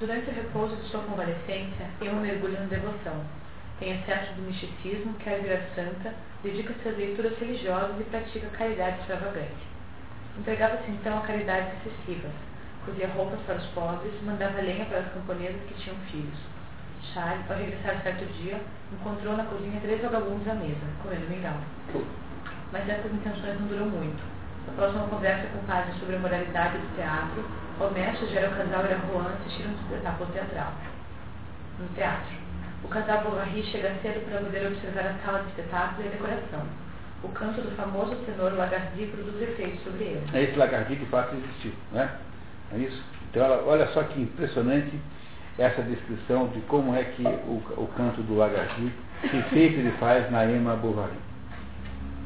Durante 0.00 0.30
o 0.30 0.35
repouso 0.35 0.76
de 0.76 0.88
sua 0.88 1.02
convalescência, 1.02 1.87
Emma 2.00 2.21
mergulha 2.21 2.61
na 2.61 2.66
devoção. 2.66 3.25
Tem 3.78 3.92
excesso 3.92 4.32
do 4.35 4.42
misticismo, 4.42 5.14
quer 5.20 5.40
virar 5.40 5.62
santa, 5.75 6.12
dedica-se 6.42 6.88
às 6.88 6.97
leituras 6.97 7.38
religiosas 7.38 8.00
e 8.00 8.04
pratica 8.04 8.49
caridade 8.49 9.00
extravagante. 9.00 9.66
Entregava-se 10.37 10.90
então 10.90 11.18
a 11.18 11.20
caridades 11.20 11.73
excessivas, 11.78 12.32
cozinha 12.85 13.08
roupas 13.08 13.38
para 13.47 13.56
os 13.56 13.66
pobres, 13.66 14.12
mandava 14.23 14.61
lenha 14.61 14.85
para 14.87 14.99
as 14.99 15.12
camponesas 15.12 15.61
que 15.68 15.75
tinham 15.75 15.97
filhos. 16.11 16.38
Charles, 17.12 17.49
ao 17.49 17.56
regressar 17.56 18.02
certo 18.02 18.25
dia, 18.35 18.61
encontrou 18.92 19.37
na 19.37 19.44
cozinha 19.44 19.80
três 19.80 20.02
vagabundos 20.02 20.49
à 20.49 20.54
mesa, 20.54 20.87
comendo 21.02 21.30
mingau. 21.30 21.56
Mas 22.73 22.88
essas 22.88 23.12
intenções 23.12 23.61
não 23.61 23.68
duram 23.68 23.87
muito. 23.87 24.23
Na 24.66 24.73
próxima 24.75 25.06
conversa 25.06 25.47
com 25.49 25.58
o 25.58 25.62
padre 25.62 25.92
sobre 26.00 26.16
a 26.16 26.18
moralidade 26.18 26.78
do 26.78 26.97
teatro, 26.97 27.44
o 27.80 27.90
mestre 27.94 28.26
o 28.26 28.50
casal 28.50 28.85
e 28.85 28.92
a 28.92 28.99
Juan 29.06 29.32
assistiram 29.40 29.70
um 29.70 29.75
espetáculo 29.75 30.30
teatral. 30.32 30.73
No 31.78 31.88
teatro. 31.94 32.48
O 32.85 32.88
casal 32.88 33.23
Bovary 33.23 33.62
chega 33.64 33.94
cedo 34.02 34.25
para 34.28 34.40
poder 34.40 34.66
observar 34.66 35.06
a 35.06 35.25
sala 35.25 35.42
de 35.42 35.49
espetáculo 35.49 36.04
e 36.04 36.08
a 36.08 36.11
decoração. 36.12 36.62
O 37.23 37.28
canto 37.30 37.61
do 37.61 37.70
famoso 37.73 38.14
tenor 38.25 38.52
Lagardy 38.52 39.06
produz 39.06 39.42
efeitos 39.42 39.82
sobre 39.82 40.04
ele. 40.04 40.23
É 40.32 40.44
esse 40.44 40.56
Lagardy 40.56 40.97
que 40.97 41.06
fato 41.06 41.35
existiu, 41.35 41.73
né? 41.92 42.08
É 42.73 42.78
isso? 42.78 43.02
Então, 43.30 43.66
olha 43.66 43.88
só 43.88 44.04
que 44.04 44.20
impressionante 44.20 44.92
essa 45.58 45.82
descrição 45.82 46.47
de 46.49 46.61
como 46.62 46.94
é 46.94 47.02
que 47.02 47.23
o, 47.23 47.62
o 47.76 47.88
canto 47.97 48.23
do 48.23 48.37
Lagardy, 48.37 48.92
que 49.23 49.37
efeito 49.37 49.80
ele 49.80 49.90
faz 49.99 50.30
na 50.30 50.47
Emma 50.47 50.76
Bovary. 50.76 51.18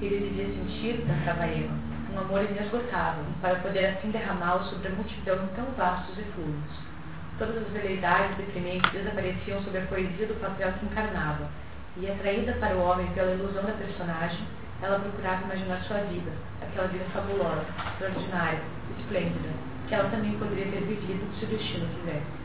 Ele 0.03 0.29
devia 0.29 0.47
sentir, 0.47 1.07
pensava 1.07 1.47
Emma, 1.47 1.75
um 2.13 2.19
amor 2.19 2.45
inesgotável, 2.45 3.25
para 3.41 3.57
poder 3.57 3.87
assim 3.87 4.11
derramá-lo 4.11 4.65
sobre 4.65 4.89
a 4.89 4.91
multidão 4.91 5.37
em 5.37 5.47
tão 5.55 5.65
vastos 5.77 6.19
eflúvios. 6.19 6.92
Todas 7.39 7.57
as 7.57 7.69
veleidades 7.69 8.37
deprimentes 8.37 8.91
desapareciam 8.93 9.63
sob 9.63 9.79
a 9.79 9.87
poesia 9.87 10.27
do 10.27 10.41
papel 10.41 10.73
que 10.75 10.87
encarnava, 10.87 11.49
e 11.97 12.11
atraída 12.11 12.53
para 12.55 12.75
o 12.75 12.83
homem 12.83 13.07
pela 13.13 13.33
ilusão 13.33 13.65
da 13.65 13.73
personagem, 13.73 14.47
ela 14.81 14.99
procurava 14.99 15.45
imaginar 15.45 15.81
sua 15.83 15.99
vida, 15.99 16.33
aquela 16.61 16.89
vida 16.89 17.05
fabulosa, 17.13 17.65
extraordinária, 17.93 18.61
esplêndida, 18.99 19.49
que 19.89 19.95
ela 19.95 20.11
também 20.11 20.39
poderia 20.39 20.73
ter 20.73 20.81
vivido 20.81 21.25
se 21.39 21.45
o 21.45 21.49
destino 21.49 21.87
quisesse. 21.95 22.43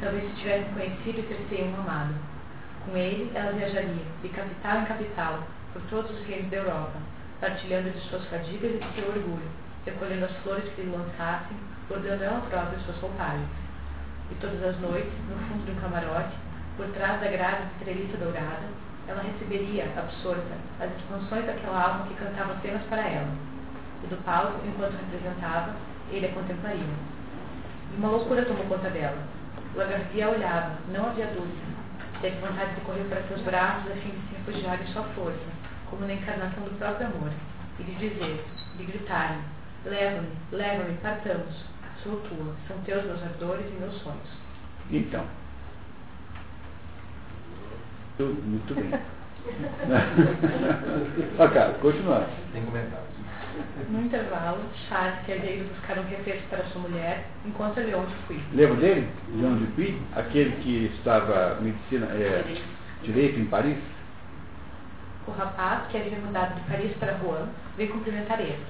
Talvez 0.00 0.24
se 0.24 0.40
tivesse 0.40 0.70
conhecido 0.70 1.20
e 1.20 1.46
ter 1.48 1.64
um 1.64 1.80
amado. 1.80 2.14
Com 2.84 2.96
ele, 2.96 3.30
ela 3.34 3.52
viajaria, 3.52 4.04
de 4.22 4.28
capital 4.28 4.80
em 4.80 4.84
capital, 4.84 5.38
por 5.72 5.82
todos 5.82 6.10
os 6.10 6.26
reinos 6.26 6.50
da 6.50 6.56
Europa, 6.58 6.98
partilhando 7.40 7.90
de 7.90 8.00
suas 8.08 8.24
fadigas 8.26 8.74
e 8.74 8.78
de 8.78 8.94
seu 8.94 9.08
orgulho, 9.08 9.48
recolhendo 9.86 10.26
as 10.26 10.36
flores 10.38 10.68
que 10.74 10.82
lhe 10.82 10.90
lançassem, 10.90 11.56
bordando 11.88 12.24
ela 12.24 12.40
própria 12.50 12.78
suas 12.80 12.98
roupagens. 12.98 13.63
E 14.34 14.40
todas 14.40 14.62
as 14.64 14.80
noites, 14.80 15.12
no 15.30 15.36
fundo 15.46 15.64
de 15.64 15.70
um 15.70 15.80
camarote, 15.80 16.36
por 16.76 16.86
trás 16.88 17.20
da 17.20 17.28
grade 17.28 17.68
de 17.68 17.84
treliça 17.84 18.16
dourada, 18.16 18.66
ela 19.06 19.22
receberia, 19.22 19.84
absorta, 19.96 20.58
as 20.80 20.90
expansões 20.90 21.46
daquela 21.46 21.80
alma 21.80 22.06
que 22.08 22.14
cantava 22.14 22.54
apenas 22.54 22.82
para 22.84 23.06
ela. 23.06 23.30
E 24.02 24.06
do 24.08 24.16
palco, 24.24 24.60
enquanto 24.66 24.98
representava, 24.98 25.76
ele 26.10 26.26
a 26.26 26.32
contemplaria. 26.32 26.82
E 27.92 27.96
uma 27.96 28.08
loucura 28.08 28.44
tomou 28.44 28.64
conta 28.66 28.90
dela. 28.90 29.18
Lagardia 29.76 30.28
olhava, 30.28 30.78
não 30.88 31.06
havia 31.06 31.26
dúvida. 31.26 31.74
Teve 32.20 32.40
vontade 32.40 32.74
de 32.74 32.80
correr 32.80 33.04
para 33.04 33.22
seus 33.28 33.40
braços 33.42 33.90
a 33.90 33.94
fim 33.94 34.10
de 34.10 34.28
se 34.28 34.34
refugiar 34.34 34.82
em 34.82 34.86
sua 34.92 35.04
força 35.14 35.64
como 35.94 36.06
na 36.06 36.14
encarnação 36.14 36.64
do 36.64 36.78
próprio 36.78 37.06
amor, 37.06 37.30
e 37.78 37.82
de 37.84 37.94
dizer, 37.94 38.44
de 38.76 38.84
gritar 38.84 39.38
leva-me, 39.84 40.28
leva-me, 40.50 40.96
partamos, 40.98 41.54
sou 42.04 42.20
tua, 42.20 42.54
são 42.68 42.76
teus 42.84 43.04
meus 43.04 43.22
ardores 43.22 43.66
e 43.66 43.80
meus 43.80 43.94
sonhos. 44.02 44.28
Então, 44.90 45.24
muito 48.20 48.74
bem. 48.74 48.90
ok, 51.38 51.60
continuar. 51.80 52.28
Tem 52.52 52.64
comentários. 52.64 53.14
No 53.88 54.00
intervalo, 54.00 54.60
Charles, 54.88 55.18
que 55.24 55.32
havia 55.32 55.56
ido 55.56 55.68
buscar 55.74 55.98
um 55.98 56.04
refresco 56.04 56.46
para 56.48 56.64
sua 56.66 56.82
mulher, 56.82 57.24
encontra 57.44 57.82
Leon 57.82 58.04
de 58.04 58.14
Puy. 58.26 58.40
Lembra 58.52 58.76
dele? 58.76 59.08
Leon 59.34 59.56
de 59.58 59.66
Puy? 59.72 60.00
Aquele 60.14 60.56
que 60.62 60.92
estava 60.96 61.58
medicina, 61.60 62.06
é, 62.06 62.44
direito 63.02 63.40
em 63.40 63.46
Paris? 63.46 63.78
O 65.26 65.30
rapaz, 65.32 65.86
que 65.88 65.96
havia 65.96 66.18
mudado 66.18 66.54
de 66.54 66.60
Paris 66.68 66.92
para 66.98 67.16
Rouen, 67.16 67.46
veio 67.76 67.90
cumprimentar 67.90 68.40
ele. 68.40 68.64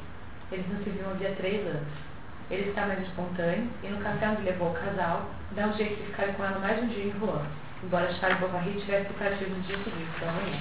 Eles 0.53 0.67
não 0.71 0.79
se 0.85 0.91
viam 0.91 1.11
havia 1.11 1.33
três 1.33 1.67
anos. 1.67 1.89
Ele 2.51 2.69
está 2.69 2.87
mais 2.87 3.01
espontâneo 3.01 3.71
e 3.83 3.89
no 3.89 4.03
café 4.03 4.29
onde 4.29 4.43
levou 4.43 4.71
o 4.71 4.75
casal, 4.75 5.31
dá 5.53 5.67
um 5.67 5.73
jeito 5.73 5.97
de 5.97 6.07
ficar 6.09 6.27
com 6.35 6.45
ela 6.45 6.59
mais 6.59 6.83
um 6.83 6.89
dia 6.89 7.05
em 7.05 7.11
Rouen, 7.13 7.47
embora 7.83 8.13
Charles 8.15 8.39
Bovary 8.39 8.81
tivesse 8.81 9.13
partir 9.15 9.47
no 9.47 9.61
dia 9.63 9.79
seguinte 9.79 10.21
da 10.21 10.33
manhã. 10.33 10.59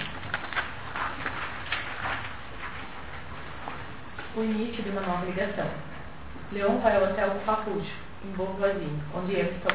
O 4.36 4.42
início 4.42 4.82
de 4.82 4.90
uma 4.90 5.02
nova 5.02 5.26
ligação. 5.26 5.68
Leon 6.52 6.78
vai 6.78 6.96
ao 6.96 7.04
hotel 7.04 7.40
Capucho, 7.44 7.92
em 8.24 8.32
Beauvoisin, 8.32 9.00
onde 9.14 9.32
ele 9.32 9.56
está 9.56 9.68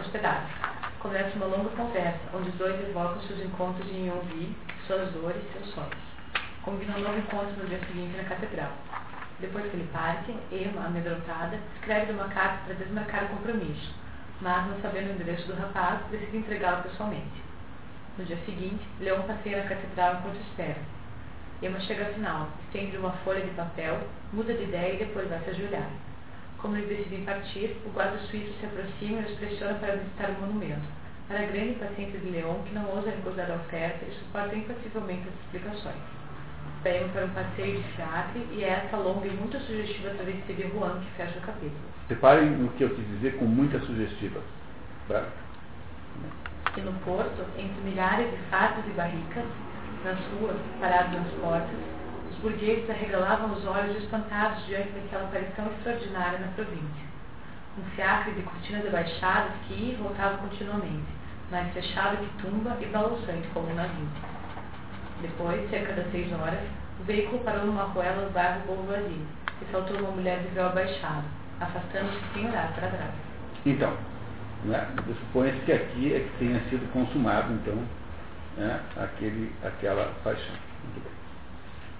hospedado. 0.00 0.46
Começa 1.00 1.36
uma 1.36 1.46
longa 1.46 1.70
conversa, 1.70 2.20
onde 2.34 2.50
os 2.50 2.54
dois 2.54 2.80
evocam 2.88 3.20
seus 3.22 3.40
encontros 3.40 3.88
em 3.90 4.08
Yonville 4.08 4.56
suas 4.86 5.10
dores 5.12 5.42
e 5.42 5.52
seus 5.52 5.74
sonhos. 5.74 6.08
Combina 6.62 6.96
um 6.96 7.00
novo 7.00 7.18
encontro 7.18 7.54
no 7.56 7.68
dia 7.68 7.78
seguinte 7.80 8.16
na 8.16 8.24
catedral. 8.24 8.72
Depois 9.40 9.70
que 9.70 9.76
ele 9.76 9.88
parte, 9.92 10.34
Emma, 10.50 10.86
amedrontada, 10.86 11.58
escreve 11.76 12.12
uma 12.12 12.28
carta 12.28 12.64
para 12.64 12.74
desmarcar 12.74 13.24
o 13.24 13.28
compromisso, 13.28 13.94
mas, 14.40 14.66
não 14.66 14.80
sabendo 14.80 15.10
o 15.10 15.12
endereço 15.14 15.46
do 15.46 15.54
rapaz, 15.54 16.00
decide 16.10 16.38
entregá-lo 16.38 16.82
pessoalmente. 16.82 17.42
No 18.16 18.24
dia 18.24 18.38
seguinte, 18.44 18.84
Leão 19.00 19.22
passeia 19.22 19.62
na 19.62 19.68
catedral 19.68 20.16
enquanto 20.16 20.40
espera. 20.40 20.78
Emma 21.62 21.78
chega 21.80 22.06
ao 22.06 22.14
final, 22.14 22.48
estende 22.64 22.96
uma 22.96 23.12
folha 23.24 23.44
de 23.44 23.50
papel, 23.52 24.00
muda 24.32 24.54
de 24.54 24.64
ideia 24.64 24.94
e 24.94 25.06
depois 25.06 25.28
vai 25.28 25.40
se 25.40 25.50
ajoelhar. 25.50 25.88
Como 26.58 26.76
eles 26.76 26.88
decidem 26.88 27.24
partir, 27.24 27.76
o 27.86 27.90
guarda 27.90 28.18
suíço 28.18 28.52
se 28.58 28.66
aproxima 28.66 29.20
e 29.20 29.24
os 29.24 29.38
pressiona 29.38 29.74
para 29.74 29.96
visitar 29.96 30.30
o 30.30 30.40
monumento 30.40 30.98
para 31.28 31.40
a 31.40 31.46
grande 31.46 31.74
paciência 31.74 32.18
de 32.18 32.30
Leon, 32.30 32.62
que 32.64 32.74
não 32.74 32.88
ousa 32.88 33.10
recusar 33.10 33.50
a 33.50 33.56
oferta 33.56 34.04
e 34.06 34.14
suporta 34.14 34.56
impassivelmente 34.56 35.28
as 35.28 35.34
explicações. 35.44 36.17
Saímos 36.82 37.10
para 37.12 37.24
um 37.24 37.30
passeio 37.30 37.82
de 37.82 37.92
teatro 37.94 38.40
e 38.52 38.64
é 38.64 38.68
essa 38.68 38.96
longa 38.96 39.26
e 39.26 39.30
muito 39.30 39.58
sugestiva 39.60 40.10
travessia 40.10 40.54
de 40.54 40.62
Juan 40.70 41.00
que 41.00 41.10
fecha 41.16 41.38
o 41.38 41.42
capítulo. 41.42 41.80
Reparem 42.08 42.50
no 42.50 42.68
que 42.70 42.84
eu 42.84 42.90
quis 42.90 43.06
dizer 43.08 43.36
com 43.38 43.44
muita 43.46 43.80
sugestiva. 43.80 44.40
E 46.76 46.80
no 46.80 46.92
porto, 47.04 47.44
entre 47.58 47.80
milhares 47.82 48.30
de 48.30 48.36
fatos 48.50 48.84
e 48.86 48.90
barricas, 48.90 49.44
nas 50.04 50.18
ruas, 50.32 50.56
parados 50.80 51.12
nas 51.12 51.32
portas, 51.40 51.78
os 52.30 52.36
burgueses 52.38 52.88
arregalavam 52.88 53.52
os 53.52 53.66
olhos 53.66 53.96
espantados 53.96 54.64
diante 54.66 54.90
daquela 54.90 55.24
aparição 55.24 55.66
extraordinária 55.66 56.38
na 56.38 56.48
província. 56.48 57.08
Um 57.76 57.82
fiacre 57.96 58.32
de 58.32 58.42
cortinas 58.42 58.86
abaixadas 58.86 59.52
que 59.66 59.74
ia 59.74 59.94
e 59.94 59.96
voltava 59.96 60.38
continuamente 60.38 61.18
mais 61.50 61.72
fechado 61.72 62.18
que 62.18 62.42
tumba 62.42 62.76
e 62.80 62.86
balançante 62.86 63.48
como 63.54 63.70
um 63.70 63.74
navio. 63.74 64.06
Depois, 65.20 65.68
cerca 65.68 65.94
das 65.94 66.10
seis 66.12 66.32
horas, 66.32 66.60
o 67.00 67.04
veículo 67.04 67.40
parou 67.40 67.66
numa 67.66 67.84
ruela 67.84 68.24
no 68.24 68.30
bairro 68.30 68.60
Beauvoisin 68.66 69.26
e 69.60 69.72
saltou 69.72 69.98
uma 69.98 70.12
mulher 70.12 70.40
de 70.42 70.48
véu 70.48 70.66
abaixado, 70.66 71.24
afastando-se 71.60 72.20
sem 72.32 72.48
olhar 72.48 72.72
para 72.74 72.88
trás. 72.88 73.10
Então, 73.66 73.92
né, 74.64 74.88
supõe-se 75.20 75.58
que 75.64 75.72
aqui 75.72 76.14
é 76.14 76.20
que 76.20 76.38
tenha 76.38 76.60
sido 76.70 76.92
consumado, 76.92 77.52
então, 77.52 77.76
né, 78.56 78.80
aquele, 78.96 79.52
aquela 79.64 80.12
paixão. 80.22 80.54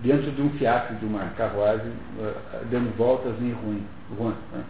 Dentro 0.01 0.31
de 0.31 0.41
um 0.41 0.51
fiacre, 0.51 0.95
de 0.97 1.05
uma 1.05 1.27
carruagem, 1.31 1.91
uh, 2.19 2.65
dando 2.71 2.97
voltas 2.97 3.35
em 3.41 3.53
ruim. 3.53 3.85
ruim 4.17 4.37
né? 4.53 4.65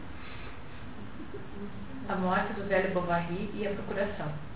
A 2.08 2.14
morte 2.16 2.54
do 2.54 2.66
velho 2.66 2.94
Bovary 2.94 3.50
e 3.52 3.66
a 3.66 3.70
procuração. 3.72 4.47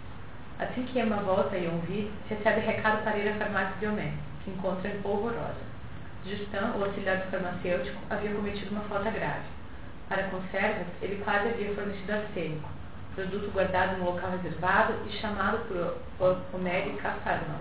Assim 0.63 0.85
que 0.85 1.01
Emma 1.01 1.17
volta 1.17 1.57
a 1.57 1.59
Yonville, 1.59 2.13
recebe 2.29 2.61
recado 2.61 3.03
para 3.03 3.17
ir 3.19 3.29
à 3.29 3.35
farmácia 3.35 3.75
de 3.81 3.87
Homé. 3.87 4.13
se 4.45 4.51
encontra 4.51 4.89
em 4.89 5.03
polvorosa. 5.03 5.73
Justin, 6.25 6.79
o 6.79 6.85
auxiliar 6.85 7.17
do 7.17 7.31
farmacêutico, 7.33 7.99
havia 8.09 8.31
cometido 8.31 8.71
uma 8.71 8.83
falta 8.83 9.11
grave. 9.11 9.43
Para 10.09 10.23
conservas, 10.25 10.87
ele 11.01 11.21
quase 11.25 11.49
havia 11.49 11.75
fornecido 11.75 12.13
arsênico, 12.13 12.69
produto 13.17 13.51
guardado 13.53 13.99
no 13.99 14.05
local 14.05 14.31
reservado 14.31 14.95
e 15.09 15.13
chamado 15.19 15.59
por 16.19 16.37
Homério 16.53 16.93
Cafarnaum. 16.99 17.59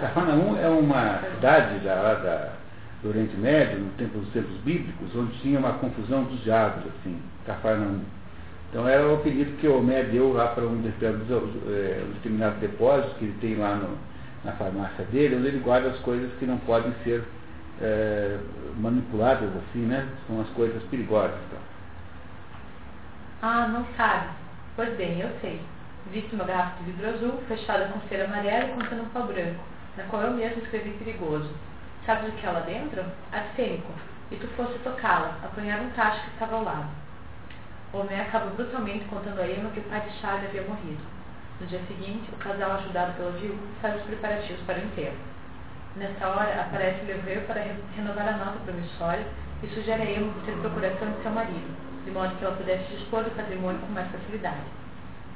Cafarnaum 0.00 0.58
é 0.58 0.68
uma 0.68 1.20
cidade 1.34 1.78
da, 1.80 2.14
da, 2.14 2.52
do 3.02 3.10
Oriente 3.10 3.36
Médio, 3.36 3.78
no 3.78 3.90
tempo 3.92 4.18
dos 4.18 4.32
tempos 4.32 4.56
bíblicos, 4.62 5.14
onde 5.14 5.38
tinha 5.38 5.60
uma 5.60 5.74
confusão 5.74 6.24
dos 6.24 6.42
diabos, 6.42 6.82
assim, 6.88 7.22
Cafarnaum. 7.46 8.00
Então 8.72 8.88
era 8.88 9.06
o 9.06 9.16
apelido 9.16 9.58
que 9.58 9.68
o 9.68 9.78
Homé 9.78 10.02
deu 10.04 10.32
lá 10.32 10.48
para 10.48 10.64
um 10.64 10.82
é, 10.82 12.04
determinado 12.14 12.58
depósito 12.58 13.16
que 13.16 13.26
ele 13.26 13.38
tem 13.38 13.56
lá 13.56 13.74
no, 13.74 13.98
na 14.44 14.52
farmácia 14.52 15.04
dele, 15.12 15.36
onde 15.36 15.48
ele 15.48 15.58
guarda 15.58 15.90
as 15.90 15.98
coisas 15.98 16.32
que 16.38 16.46
não 16.46 16.56
podem 16.60 16.90
ser 17.04 17.22
é, 17.82 18.38
manipuladas 18.78 19.50
assim, 19.56 19.80
né? 19.80 20.08
São 20.26 20.40
as 20.40 20.48
coisas 20.50 20.82
perigosas. 20.84 21.36
Então. 21.48 21.58
Ah, 23.42 23.68
não 23.68 23.84
sabe. 23.94 24.28
Pois 24.74 24.96
bem, 24.96 25.20
eu 25.20 25.28
sei. 25.42 25.60
Viste 26.10 26.34
uma 26.34 26.44
garrafa 26.44 26.82
de 26.82 26.92
vidro 26.92 27.10
azul, 27.10 27.42
fechada 27.48 27.88
com 27.88 28.00
cera 28.08 28.24
amarela 28.24 28.70
e 28.70 28.72
contendo 28.72 29.02
um 29.02 29.08
pau 29.10 29.26
branco, 29.26 29.62
na 29.98 30.04
qual 30.04 30.22
eu 30.22 30.30
mesmo 30.30 30.62
escrevi 30.62 30.92
perigoso. 30.92 31.50
Sabes 32.06 32.30
o 32.30 32.32
que 32.32 32.46
é 32.46 32.50
lá 32.50 32.60
dentro? 32.60 33.04
Arsênico. 33.30 33.92
E 34.30 34.36
tu 34.36 34.46
foste 34.56 34.78
tocá-la, 34.78 35.36
apanhar 35.44 35.82
um 35.82 35.90
tacho 35.90 36.22
que 36.22 36.30
estava 36.30 36.56
ao 36.56 36.64
lado. 36.64 37.01
Homem 37.92 38.18
acaba 38.18 38.46
brutalmente 38.46 39.04
contando 39.04 39.40
a 39.40 39.46
Emma 39.46 39.68
que 39.70 39.80
o 39.80 39.82
pai 39.84 40.00
de 40.00 40.16
Charlie 40.18 40.46
havia 40.46 40.62
morrido. 40.62 41.02
No 41.60 41.66
dia 41.66 41.80
seguinte, 41.86 42.30
o 42.32 42.36
casal, 42.36 42.72
ajudado 42.72 43.12
pela 43.14 43.32
viúva, 43.32 43.58
faz 43.82 43.96
os 43.96 44.02
preparativos 44.04 44.62
para 44.66 44.78
o 44.78 44.84
enterro. 44.84 45.16
Nessa 45.96 46.26
hora, 46.26 46.58
aparece 46.58 47.04
Leveu 47.04 47.42
para 47.42 47.60
renovar 47.94 48.28
a 48.28 48.32
nota 48.32 48.58
promissória 48.64 49.26
e 49.62 49.66
sugere 49.68 50.02
a 50.02 50.10
Emma 50.10 50.32
ter 50.46 50.52
procuração 50.52 51.12
de 51.12 51.22
seu 51.22 51.30
marido, 51.30 51.76
de 52.04 52.10
modo 52.10 52.34
que 52.36 52.44
ela 52.44 52.56
pudesse 52.56 52.84
dispor 52.94 53.24
do 53.24 53.30
patrimônio 53.36 53.78
com 53.80 53.92
mais 53.92 54.10
facilidade. 54.10 54.64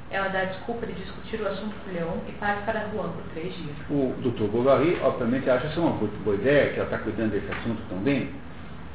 Ela 0.09 0.29
dá 0.29 0.39
a 0.39 0.45
desculpa 0.45 0.87
de 0.87 0.93
discutir 0.93 1.39
o 1.41 1.47
assunto 1.47 1.75
com 1.83 1.91
Leon 1.91 2.17
e 2.27 2.31
parte 2.33 2.63
para 2.63 2.87
Rouen 2.87 3.11
por 3.11 3.23
três 3.33 3.53
dias. 3.55 3.75
O 3.89 4.15
Dr. 4.21 4.49
Bovary, 4.49 4.99
obviamente, 5.03 5.47
acha 5.47 5.67
isso 5.67 5.79
uma 5.79 5.91
boa 5.91 6.35
ideia, 6.35 6.73
que 6.73 6.79
ela 6.79 6.85
está 6.85 6.97
cuidando 6.97 7.31
desse 7.31 7.51
assunto 7.51 7.81
também, 7.87 8.31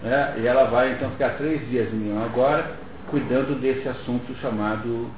né? 0.03 0.35
e 0.39 0.47
ela 0.47 0.65
vai 0.65 0.93
então 0.93 1.11
ficar 1.13 1.37
três 1.37 1.61
dias 1.69 1.93
em 1.93 1.99
Lyon 1.99 2.25
agora, 2.25 2.75
cuidando 3.09 3.61
desse 3.61 3.89
assunto 3.89 4.35
chamado, 4.41 5.11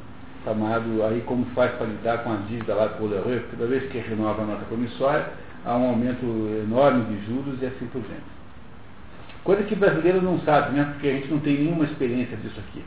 chamado 0.45 1.05
aí 1.05 1.23
como 1.23 1.45
faz 1.47 1.73
para 1.73 1.87
lidar 1.87 2.19
com 2.25 2.33
a 2.33 2.37
dívida 2.49 2.75
lá 2.75 2.87
do 2.87 2.99
Polereux, 2.99 3.43
porque 3.43 3.57
toda 3.57 3.69
vez 3.69 3.91
que 3.91 3.99
renova 3.99 4.43
a 4.43 4.47
nota 4.47 4.65
promissória, 4.67 5.27
há 5.65 5.77
um 5.77 5.91
aumento 5.91 6.25
enorme 6.65 7.05
de 7.05 7.27
juros 7.27 7.61
e 7.63 7.67
assim 7.67 7.87
por 7.87 8.03
diante. 8.03 8.35
Coisa 9.45 9.63
que 9.65 9.75
brasileiro 9.75 10.23
não 10.23 10.41
sabe, 10.41 10.75
né? 10.75 10.85
Porque 10.93 11.07
a 11.07 11.13
gente 11.13 11.29
não 11.29 11.39
tem 11.41 11.59
nenhuma 11.59 11.85
experiência 11.85 12.35
disso 12.39 12.59
aqui. 12.61 12.83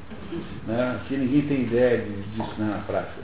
Né? 0.65 0.99
Aqui 0.99 1.15
ninguém 1.15 1.43
tem 1.43 1.61
ideia 1.63 1.99
disso 1.99 2.55
na 2.57 2.79
prática. 2.79 3.21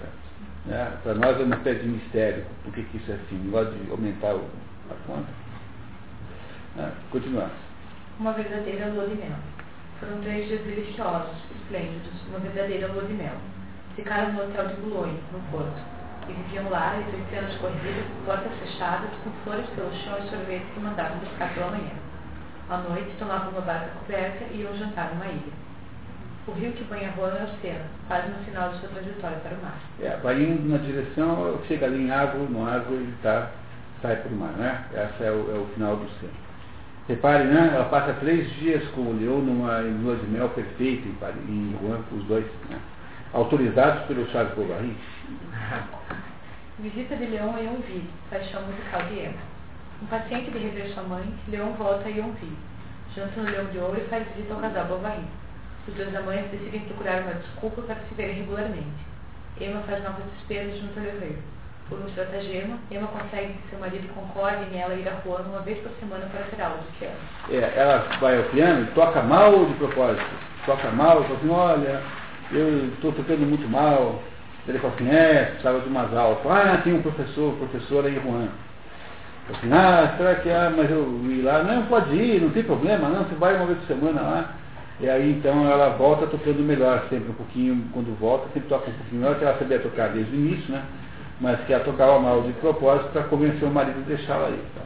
Né? 0.68 0.92
Para 1.02 1.16
nós 1.16 1.40
é 1.40 1.44
uma 1.44 1.56
espécie 1.56 1.82
de 1.82 1.88
mistério. 1.88 2.46
Por 2.64 2.72
que, 2.74 2.84
que 2.84 2.98
isso 2.98 3.12
é 3.12 3.16
assim? 3.16 3.36
Negócio 3.44 3.74
de 3.74 3.90
aumentar 3.90 4.36
o, 4.36 4.46
a 4.92 5.08
conta. 5.08 5.30
Né? 6.76 6.92
Continuar. 7.10 7.50
Uma 8.20 8.34
verdadeira 8.34 8.86
mel. 8.86 9.08
Foram 10.04 10.22
três 10.22 10.48
dias 10.48 10.62
deliciosos, 10.64 11.32
esplêndidos, 11.62 12.12
uma 12.28 12.40
verdadeira 12.40 12.88
lua 12.88 13.04
de 13.04 13.14
mel. 13.14 13.36
Ficaram 13.96 14.34
no 14.34 14.44
hotel 14.44 14.68
de 14.68 14.74
Boulogne, 14.82 15.18
no 15.32 15.40
Porto, 15.50 15.80
e 16.28 16.34
viviam 16.34 16.70
lá, 16.70 16.98
entre 17.00 17.38
anos 17.38 17.56
corridas, 17.56 18.04
portas 18.26 18.52
fechadas, 18.60 19.10
com 19.24 19.32
flores 19.46 19.66
pelo 19.70 19.94
chão 20.04 20.18
e 20.20 20.30
sorvete 20.30 20.66
que 20.74 20.80
mandavam 20.82 21.20
buscar 21.20 21.54
pela 21.54 21.72
manhã. 21.72 21.96
À 22.70 22.78
noite, 22.80 23.16
tomavam 23.18 23.52
uma 23.52 23.62
barca 23.62 23.92
coberta 24.00 24.44
e 24.52 24.62
iam 24.62 24.76
jantar 24.76 25.14
numa 25.14 25.28
ilha. 25.28 25.54
O 26.48 26.52
rio 26.52 26.74
que 26.74 26.84
banha 26.84 27.12
Roma 27.12 27.38
é 27.38 27.44
o 27.44 27.62
Sena, 27.62 27.86
quase 28.10 28.28
no 28.28 28.44
final 28.44 28.72
de 28.72 28.80
sua 28.80 28.90
trajetória 28.90 29.38
para 29.38 29.56
o 29.56 29.62
mar. 29.62 29.80
É, 30.02 30.18
vai 30.18 30.42
indo 30.42 30.68
na 30.68 30.80
direção, 30.80 31.62
chega 31.66 31.86
ali 31.86 32.08
em 32.08 32.12
água, 32.12 32.44
no 32.44 32.68
água 32.68 32.94
ele 32.94 33.14
tá, 33.24 33.52
sai 34.02 34.18
para 34.18 34.32
o 34.32 34.36
mar, 34.36 34.52
né? 34.58 34.84
Esse 34.92 35.24
é 35.24 35.32
o, 35.32 35.56
é 35.56 35.60
o 35.60 35.66
final 35.74 35.96
do 35.96 36.10
Sena. 36.20 36.44
Repare, 37.08 37.44
né? 37.44 37.72
Ela 37.76 37.86
passa 37.86 38.14
três 38.14 38.50
dias 38.56 38.82
com 38.92 39.02
o 39.02 39.20
leão 39.20 39.40
numa 39.40 39.80
lua 39.80 40.16
de 40.16 40.26
mel 40.28 40.48
perfeita 40.50 41.06
em, 41.08 41.14
Paris, 41.16 41.50
em 41.50 41.76
Rouen, 41.82 42.02
os 42.14 42.24
dois, 42.26 42.46
né? 42.70 42.80
autorizados 43.34 44.04
pelo 44.06 44.26
Charles 44.32 44.54
Bovary. 44.54 44.96
Visita 46.80 47.16
de 47.18 47.26
Leão 47.26 47.54
a 47.56 47.60
Yonville, 47.60 48.10
paixão 48.30 48.62
musical 48.64 49.02
de 49.08 49.20
Emma. 49.20 49.42
Um 50.02 50.06
paciente 50.06 50.50
de 50.52 50.58
rever 50.58 50.94
sua 50.94 51.04
mãe, 51.04 51.34
Leão 51.50 51.74
volta 51.74 52.08
a 52.08 52.12
Yonville. 52.12 52.58
Janta 53.16 53.42
no 53.42 53.50
Leão 53.50 53.66
de 53.66 53.78
Ouro 53.80 54.00
e 54.00 54.10
faz 54.10 54.26
visita 54.30 54.54
ao 54.54 54.62
casal 54.62 54.86
Bovary. 54.86 55.24
Os 55.88 55.94
dois 55.96 56.16
amantes 56.16 56.52
decidem 56.52 56.82
procurar 56.82 57.22
uma 57.22 57.34
desculpa 57.34 57.82
para 57.82 57.96
se 57.96 58.16
verem 58.16 58.38
regularmente. 58.38 59.14
Emma 59.60 59.82
faz 59.82 60.02
novas 60.04 60.24
despesas 60.38 60.80
junto 60.80 61.00
a 61.00 61.04
Leveu. 61.04 61.53
Por 61.90 62.00
um 62.00 62.08
estratagema, 62.08 62.78
Emma 62.90 63.08
consegue 63.08 63.54
que 63.54 63.70
seu 63.70 63.80
marido 63.80 64.08
concorde 64.14 64.64
em 64.74 64.80
ela 64.80 64.94
ir 64.96 65.08
a 65.08 65.20
Juan 65.24 65.42
uma 65.42 65.60
vez 65.60 65.78
por 65.80 65.92
semana 66.00 66.26
para 66.28 66.44
ter 66.44 66.62
aula 66.62 66.78
de 66.78 66.98
piano. 66.98 67.16
É, 67.52 67.74
ela 67.80 68.08
vai 68.20 68.38
ao 68.38 68.44
piano 68.46 68.84
e 68.84 68.92
toca 68.94 69.22
mal 69.22 69.66
de 69.66 69.74
propósito. 69.74 70.26
Toca 70.66 70.90
mal, 70.92 71.24
fala 71.24 71.36
assim, 71.36 71.50
olha, 71.50 72.02
eu 72.52 72.88
estou 72.94 73.12
tocando 73.12 73.46
muito 73.46 73.68
mal. 73.70 74.22
Ele 74.68 74.80
fala 74.80 74.94
assim, 74.94 75.10
é, 75.10 75.44
precisava 75.46 75.82
de 75.82 75.90
umas 75.90 76.14
aulas. 76.16 76.38
Ah, 76.46 76.80
tem 76.84 76.94
um 76.94 77.02
professor, 77.02 77.54
professora 77.56 78.10
em 78.10 78.16
Juan. 78.16 78.48
Assim, 79.50 79.74
ah, 79.74 80.16
será 80.18 80.36
que 80.36 80.50
ah, 80.50 80.72
mas 80.76 80.90
eu 80.90 81.04
ir 81.26 81.42
lá? 81.42 81.64
Não, 81.64 81.86
pode 81.88 82.16
ir, 82.16 82.42
não 82.42 82.50
tem 82.52 82.64
problema, 82.64 83.10
não, 83.10 83.26
você 83.26 83.36
vai 83.36 83.56
uma 83.58 83.66
vez 83.66 83.78
por 83.80 83.88
semana 83.88 84.22
lá. 84.22 84.56
E 85.02 85.10
aí 85.10 85.32
então 85.32 85.70
ela 85.70 85.90
volta 85.90 86.28
tocando 86.28 86.64
melhor, 86.64 87.04
sempre 87.10 87.30
um 87.30 87.34
pouquinho, 87.34 87.90
quando 87.92 88.18
volta, 88.18 88.48
sempre 88.54 88.70
toca 88.70 88.90
um 88.90 88.94
pouquinho 88.94 89.22
melhor, 89.22 89.38
que 89.38 89.44
ela 89.44 89.58
sabia 89.58 89.80
tocar 89.80 90.10
desde 90.10 90.32
o 90.32 90.36
início, 90.36 90.72
né? 90.72 90.82
Mas 91.42 91.60
que 91.66 91.74
ela 91.74 91.84
tocava 91.84 92.20
mal 92.20 92.42
de 92.42 92.54
propósito 92.54 93.10
para 93.12 93.24
convencer 93.24 93.68
o 93.68 93.72
marido 93.72 94.00
a 94.00 94.08
deixá-la 94.08 94.48
aí. 94.48 94.64
Tá? 94.76 94.84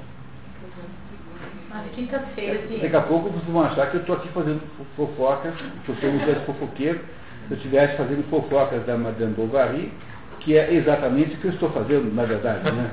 quinta-feira. 1.98 2.62
Daqui 2.82 2.96
a 2.96 3.02
pouco 3.02 3.30
vocês 3.30 3.52
vão 3.52 3.64
achar 3.64 3.90
que 3.90 3.98
eu 3.98 4.02
estou 4.02 4.16
aqui 4.16 4.28
fazendo 4.30 4.62
fofocas, 4.96 5.54
que 5.84 5.90
eu 5.90 5.96
sou 5.96 6.10
um 6.10 6.18
grande 6.20 6.46
fofoqueiro, 6.46 7.00
se 7.00 7.52
eu 7.52 7.58
estivesse 7.58 7.98
fazendo 7.98 8.30
fofocas 8.30 8.86
da 8.86 8.96
Madame 8.98 9.34
Bovary, 9.34 9.92
que 10.40 10.56
é 10.56 10.74
exatamente 10.74 11.34
o 11.34 11.38
que 11.38 11.46
eu 11.46 11.52
estou 11.52 11.72
fazendo, 11.72 12.14
na 12.14 12.24
verdade. 12.24 12.72
Né? 12.72 12.90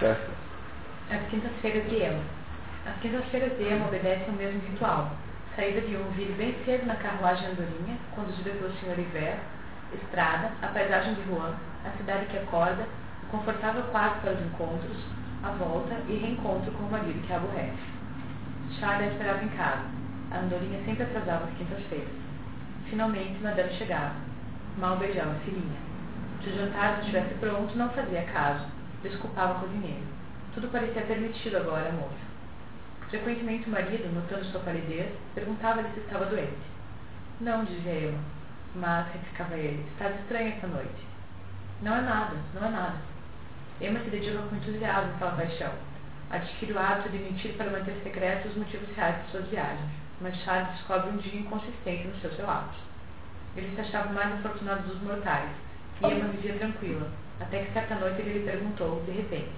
certo? 0.00 0.30
As 1.10 1.22
quintas-feiras 1.28 1.88
de 1.88 1.96
Ema. 2.02 2.20
As 2.86 2.96
quintas-feiras 3.00 3.56
de 3.56 3.64
Ema 3.64 3.86
obedecem 3.86 4.26
ao 4.28 4.34
mesmo 4.34 4.60
ritual. 4.68 5.10
Saída 5.56 5.80
de 5.80 5.96
um 5.96 6.10
vir 6.16 6.32
bem 6.36 6.54
cedo 6.64 6.86
na 6.86 6.94
carruagem 6.96 7.48
andorinha, 7.48 7.96
conduzida 8.14 8.50
pelo 8.50 8.70
Sr. 8.74 8.98
Iver, 8.98 9.36
estrada, 9.92 10.52
a 10.62 10.68
paisagem 10.68 11.14
de 11.14 11.22
Rouen, 11.22 11.54
a 11.84 11.96
cidade 11.96 12.26
que 12.26 12.38
acorda, 12.38 12.86
o 13.24 13.26
confortável 13.28 13.82
quarto 13.84 14.20
para 14.20 14.32
os 14.32 14.40
encontros, 14.40 14.96
a 15.42 15.50
volta 15.52 15.94
e 16.08 16.16
reencontro 16.16 16.70
com 16.72 16.84
o 16.84 16.90
marido 16.90 17.26
que 17.26 17.32
a 17.32 17.36
aborrece. 17.36 17.78
Charles 18.78 19.12
esperava 19.12 19.44
em 19.44 19.48
casa. 19.48 19.84
A 20.30 20.38
andorinha 20.38 20.84
sempre 20.84 21.02
atrasava 21.02 21.44
as 21.44 21.54
quintas-feiras. 21.56 22.08
Finalmente, 22.88 23.42
Madame 23.42 23.72
chegava. 23.72 24.14
Mal 24.78 24.96
beijava 24.96 25.32
a 25.32 25.40
filhinha. 25.40 25.78
Se 26.42 26.50
o 26.50 26.54
jantar 26.54 26.92
não 26.92 27.00
estivesse 27.00 27.34
pronto, 27.34 27.76
não 27.76 27.88
fazia 27.90 28.22
caso. 28.32 28.64
Desculpava 29.02 29.58
o 29.58 29.60
cozinheiro. 29.60 30.04
Tudo 30.54 30.68
parecia 30.68 31.02
permitido 31.02 31.56
agora, 31.56 31.92
moça. 31.92 32.30
Frequentemente 33.08 33.68
o 33.68 33.72
marido, 33.72 34.12
notando 34.14 34.44
sua 34.46 34.60
palidez, 34.60 35.12
perguntava-lhe 35.34 35.88
se 35.94 36.00
estava 36.00 36.26
doente. 36.26 36.70
Não, 37.40 37.64
dizia 37.64 37.92
eu. 37.92 38.14
Mas, 38.74 39.12
replicava 39.12 39.56
ele, 39.56 39.84
está 39.92 40.10
estranha 40.10 40.50
esta 40.50 40.68
noite. 40.68 41.09
Não 41.82 41.96
é 41.96 42.00
nada, 42.02 42.36
não 42.54 42.66
é 42.66 42.70
nada. 42.70 42.96
Emma 43.80 44.00
se 44.00 44.10
dedica 44.10 44.38
com 44.38 44.56
entusiasmo 44.56 45.14
àquela 45.14 45.32
paixão. 45.32 45.72
Adquire 46.30 46.72
o 46.72 46.78
hábito 46.78 47.08
de 47.08 47.18
mentir 47.18 47.54
para 47.54 47.70
manter 47.70 47.98
secretos 48.02 48.50
os 48.50 48.58
motivos 48.58 48.94
reais 48.94 49.24
de 49.24 49.30
suas 49.30 49.46
viagens. 49.48 49.90
Mas 50.20 50.36
Charles 50.42 50.70
descobre 50.76 51.10
um 51.10 51.16
dia 51.16 51.40
inconsistente 51.40 52.06
nos 52.08 52.20
seus 52.20 52.36
relatos. 52.36 52.76
Ele 53.56 53.74
se 53.74 53.80
achava 53.80 54.12
mais 54.12 54.34
afortunado 54.34 54.82
dos 54.82 55.02
mortais, 55.02 55.50
e 56.02 56.06
Emma 56.06 56.28
vivia 56.28 56.54
tranquila, 56.54 57.08
até 57.40 57.64
que 57.64 57.72
certa 57.72 57.94
noite 57.96 58.20
ele 58.20 58.38
lhe 58.38 58.44
perguntou, 58.44 59.02
de 59.06 59.12
repente, 59.12 59.50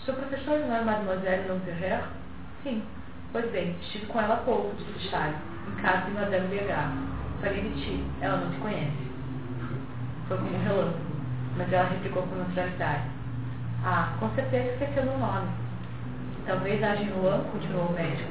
Seu 0.00 0.14
professor 0.14 0.58
não 0.60 0.76
é 0.76 0.82
Mademoiselle 0.82 1.48
Lamperrer? 1.48 2.02
Sim. 2.62 2.82
Pois 3.32 3.50
bem, 3.50 3.76
estive 3.82 4.06
com 4.06 4.20
ela 4.20 4.34
há 4.34 4.38
pouco, 4.38 4.74
disse 4.76 5.10
Charles, 5.10 5.36
em 5.68 5.82
casa 5.82 6.06
de 6.06 6.12
Madame 6.12 6.48
Bergard. 6.48 6.94
Falei 7.40 7.60
de 7.60 7.82
ti, 7.82 8.04
ela 8.20 8.38
não 8.38 8.50
te 8.50 8.58
conhece. 8.58 9.06
Foi 10.28 10.36
como 10.38 10.56
um 10.56 10.62
relâmpago, 10.62 11.15
mas 11.56 11.72
ela 11.72 11.88
replicou 11.88 12.22
com 12.22 12.36
naturalidade. 12.36 13.02
Ah, 13.84 14.12
com 14.18 14.28
certeza 14.30 14.72
esqueceu 14.72 15.04
meu 15.04 15.18
nome. 15.18 15.48
Talvez 16.46 16.82
haja 16.82 17.02
em 17.02 17.10
Luan, 17.10 17.40
continuou 17.50 17.86
o 17.86 17.92
médico, 17.92 18.30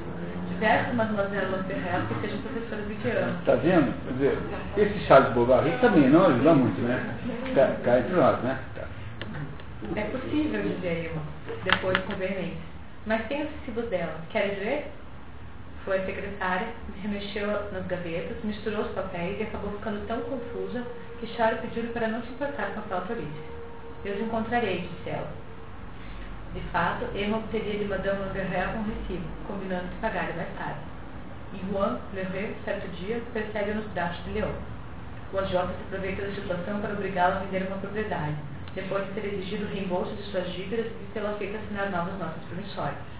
diversos 0.50 0.96
Mademoiselle 0.96 1.52
Lamperrer 1.52 2.02
que 2.08 2.22
sejam 2.22 2.42
professores 2.42 2.88
de 2.88 2.96
piano. 2.96 3.40
Está 3.40 3.56
vendo? 3.56 3.94
Quer 4.06 4.14
dizer, 4.14 4.38
esse 4.78 5.00
Charles 5.06 5.34
Bovary 5.34 5.72
também 5.82 6.10
não 6.10 6.28
ajuda 6.28 6.54
muito, 6.54 6.82
né? 6.82 7.18
Cá 7.84 8.00
entre 8.00 8.14
nós, 8.16 8.42
né? 8.42 8.58
É 9.96 10.02
possível, 10.06 10.62
dizia 10.62 11.10
Emma. 11.10 11.22
depois 11.64 11.98
com 12.06 12.16
veemência. 12.16 12.58
Mas 13.06 13.28
tem 13.28 13.44
os 13.44 13.50
recibos 13.52 13.86
dela. 13.90 14.16
Queres 14.30 14.58
ver? 14.58 14.92
Foi 15.84 16.00
a 16.00 16.06
secretária, 16.06 16.68
remexeu 17.04 17.48
nas 17.72 17.86
gavetas, 17.86 18.44
misturou 18.44 18.82
os 18.82 18.92
papéis 18.94 19.40
e 19.40 19.44
acabou 19.44 19.72
ficando 19.74 20.08
tão 20.08 20.20
confusa 20.22 20.84
que 21.26 21.36
Charo 21.36 21.58
pediu-lhe 21.58 21.90
para 21.90 22.08
não 22.08 22.22
se 22.22 22.30
importar 22.30 22.72
com 22.74 22.82
aquela 22.82 23.02
tolice. 23.02 23.44
Eu 24.06 24.14
os 24.14 24.22
encontrarei, 24.22 24.82
disse 24.82 25.10
ela. 25.10 25.28
De 26.54 26.62
fato, 26.72 27.06
Emma 27.18 27.38
obteria 27.38 27.80
de 27.80 27.86
Madame 27.86 28.20
Langerhel 28.20 28.70
um 28.78 28.84
recibo, 28.84 29.28
combinando 29.48 29.88
de 29.88 29.96
pagar 29.96 30.32
mais 30.36 30.56
tarde. 30.58 30.80
E 31.54 31.72
Juan 31.72 32.00
Leroy, 32.14 32.56
certo 32.64 32.88
dia, 32.98 33.22
percebe 33.34 33.74
nos 33.74 33.88
braços 33.88 34.24
de 34.26 34.32
Leon. 34.32 34.54
O 35.34 35.40
agiota 35.40 35.74
se 35.74 35.84
aproveita 35.88 36.22
da 36.22 36.36
situação 36.36 36.80
para 36.80 36.94
obrigá-lo 36.94 37.38
a 37.38 37.40
vender 37.40 37.68
uma 37.68 37.78
propriedade, 37.78 38.36
depois 38.76 39.06
de 39.08 39.14
ter 39.14 39.34
exigido 39.34 39.66
o 39.66 39.70
reembolso 39.70 40.16
de 40.16 40.24
suas 40.24 40.48
dívidas 40.54 40.86
e 40.86 41.14
tê-lo 41.14 41.36
feito 41.38 41.58
assinar 41.58 41.90
novas 41.90 42.18
notas 42.20 42.44
promissórias. 42.48 43.16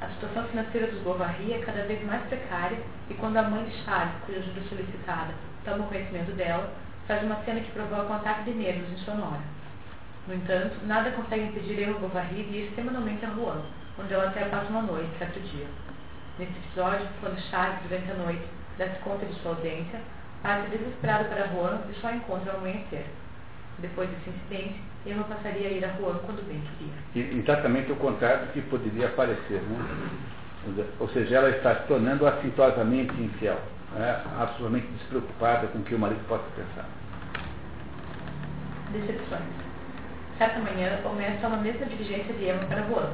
A 0.00 0.08
situação 0.08 0.44
financeira 0.44 0.86
dos 0.88 1.00
Bovary 1.00 1.54
é 1.54 1.58
cada 1.60 1.82
vez 1.82 2.04
mais 2.04 2.22
precária 2.24 2.78
e 3.08 3.14
quando 3.14 3.38
a 3.38 3.42
mãe 3.42 3.64
de 3.64 3.84
Charles, 3.84 4.14
cuja 4.26 4.38
ajuda 4.38 4.60
solicitada, 4.68 5.32
toma 5.64 5.86
conhecimento 5.86 6.32
dela, 6.32 6.70
faz 7.08 7.22
uma 7.24 7.36
cena 7.44 7.60
que 7.60 7.72
provoca 7.72 8.12
um 8.12 8.16
ataque 8.16 8.44
de 8.44 8.58
nervos 8.58 8.92
em 8.92 8.98
sua 8.98 9.14
nora. 9.14 9.40
No 10.28 10.34
entanto, 10.34 10.76
nada 10.86 11.10
consegue 11.12 11.44
impedir 11.44 11.80
Emma 11.80 11.98
Bovary 11.98 12.42
de 12.44 12.58
ir 12.58 12.72
semanalmente 12.74 13.24
a 13.24 13.30
Rouen, 13.30 13.62
onde 13.98 14.12
ela 14.12 14.28
até 14.28 14.44
passa 14.44 14.68
uma 14.68 14.82
noite, 14.82 15.08
certo 15.18 15.40
dia. 15.40 15.64
Nesse 16.38 16.52
episódio, 16.52 17.08
quando 17.20 17.40
Charles, 17.50 17.80
durante 17.88 18.10
a 18.10 18.14
noite, 18.14 18.42
dá-se 18.76 18.98
conta 19.00 19.24
de 19.24 19.32
sua 19.40 19.52
ausência, 19.52 20.00
parte 20.42 20.68
desesperado 20.68 21.24
para 21.30 21.46
Rouen 21.46 21.78
e 21.90 21.94
só 21.94 22.12
encontra 22.12 22.52
ao 22.52 22.58
amanhecer. 22.58 23.06
Depois 23.78 24.10
desse 24.10 24.28
incidente, 24.28 24.78
Emma 25.06 25.24
passaria 25.24 25.68
a 25.68 25.72
ir 25.72 25.84
a 25.84 25.92
Rouen 25.92 26.18
quando 26.26 26.46
bem 26.46 26.62
queria. 26.76 27.40
Exatamente 27.40 27.90
o 27.90 27.96
contrário 27.96 28.46
do 28.46 28.52
que 28.52 28.60
poderia 28.62 29.08
parecer, 29.08 29.62
né? 29.62 30.84
Ou 31.00 31.08
seja, 31.08 31.36
ela 31.36 31.48
está 31.48 31.76
se 31.76 31.86
tornando 31.86 32.26
assintosamente 32.26 33.14
infiel, 33.18 33.58
né? 33.94 34.22
absolutamente 34.38 34.88
despreocupada 34.88 35.68
com 35.68 35.78
o 35.78 35.82
que 35.82 35.94
o 35.94 35.98
marido 35.98 36.20
possa 36.28 36.44
pensar. 36.54 36.97
Decepções. 38.92 39.42
Certa 40.38 40.60
manhã, 40.60 41.00
Homero 41.04 41.36
toma 41.42 41.56
a 41.56 41.60
mesma 41.60 41.86
diligência 41.86 42.32
de 42.34 42.48
Emma 42.48 42.64
para 42.66 42.82
Rouen. 42.82 43.10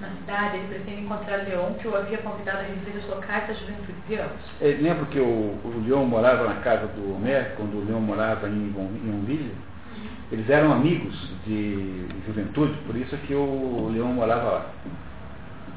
Na 0.00 0.08
cidade, 0.08 0.56
ele 0.56 0.68
pretende 0.68 1.02
encontrar 1.02 1.36
Leon, 1.38 1.74
que 1.74 1.88
o 1.88 1.96
havia 1.96 2.18
convidado 2.18 2.58
a 2.58 2.62
receber 2.62 3.00
sua 3.06 3.16
carta 3.18 3.52
à 3.52 3.54
juventude 3.54 3.94
de 4.08 4.16
ambos. 4.16 4.40
É, 4.60 4.68
lembra 4.80 5.06
que 5.06 5.18
o, 5.18 5.24
o 5.64 5.84
Leon 5.86 6.04
morava 6.04 6.48
na 6.48 6.60
casa 6.60 6.86
do 6.88 7.16
Homero, 7.16 7.56
quando 7.56 7.74
o 7.74 7.84
Leon 7.84 8.00
morava 8.00 8.48
em 8.48 8.72
Yonville? 8.76 9.54
Eles 10.32 10.48
eram 10.48 10.72
amigos 10.72 11.14
de 11.46 12.06
juventude, 12.26 12.74
por 12.86 12.96
isso 12.96 13.16
que 13.18 13.34
o 13.34 13.90
Leon 13.92 14.12
morava 14.14 14.50
lá. 14.50 14.66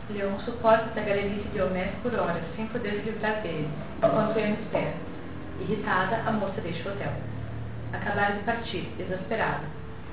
Leon 0.10 0.40
suporta 0.40 1.00
a 1.00 1.04
galerice 1.04 1.48
de 1.50 1.62
Homero 1.62 1.92
por 2.02 2.14
horas, 2.14 2.44
sem 2.56 2.66
poder 2.68 2.92
se 2.92 3.10
livrar 3.10 3.42
dele, 3.42 3.68
enquanto 3.98 4.40
Emma 4.40 4.56
espera. 4.62 4.94
Irritada, 5.60 6.24
a 6.26 6.32
moça 6.32 6.62
deixa 6.62 6.88
o 6.88 6.92
hotel. 6.94 7.12
Acabaram 7.94 8.38
de 8.38 8.44
partir, 8.44 8.92
exasperada 9.00 9.64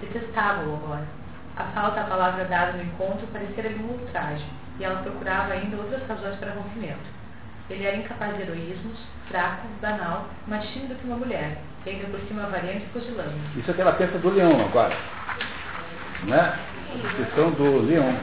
Detestava-o 0.01 0.75
agora. 0.75 1.07
A 1.57 1.65
falta 1.65 2.01
à 2.01 2.05
palavra 2.05 2.45
dada 2.45 2.73
no 2.73 2.83
encontro 2.83 3.27
parecia-lhe 3.33 3.79
um 3.79 3.93
ultraje, 3.93 4.45
e 4.79 4.85
ela 4.85 5.03
procurava 5.03 5.53
ainda 5.53 5.77
outras 5.77 6.07
razões 6.09 6.37
para 6.37 6.53
rompimento. 6.53 7.15
Ele 7.71 7.85
era 7.85 7.97
incapaz 7.97 8.37
de 8.37 8.43
heroísmos, 8.43 8.99
fraco, 9.29 9.67
banal, 9.81 10.27
mais 10.47 10.69
tímido 10.71 10.97
que 10.97 11.07
uma 11.07 11.17
mulher, 11.17 11.59
e 11.87 11.91
ainda 11.91 12.09
por 12.09 12.21
cima 12.27 12.47
variante 12.49 12.85
e 12.85 12.89
fuzilante. 12.89 13.59
Isso 13.59 13.71
é 13.71 13.75
que 13.75 13.81
ela 13.81 13.93
pensa 13.93 14.19
do 14.19 14.31
leão 14.31 14.61
agora. 14.61 14.97
Né? 16.25 16.59
A 16.93 16.97
descrição 17.03 17.53
do 17.53 17.83
leão. 17.83 18.19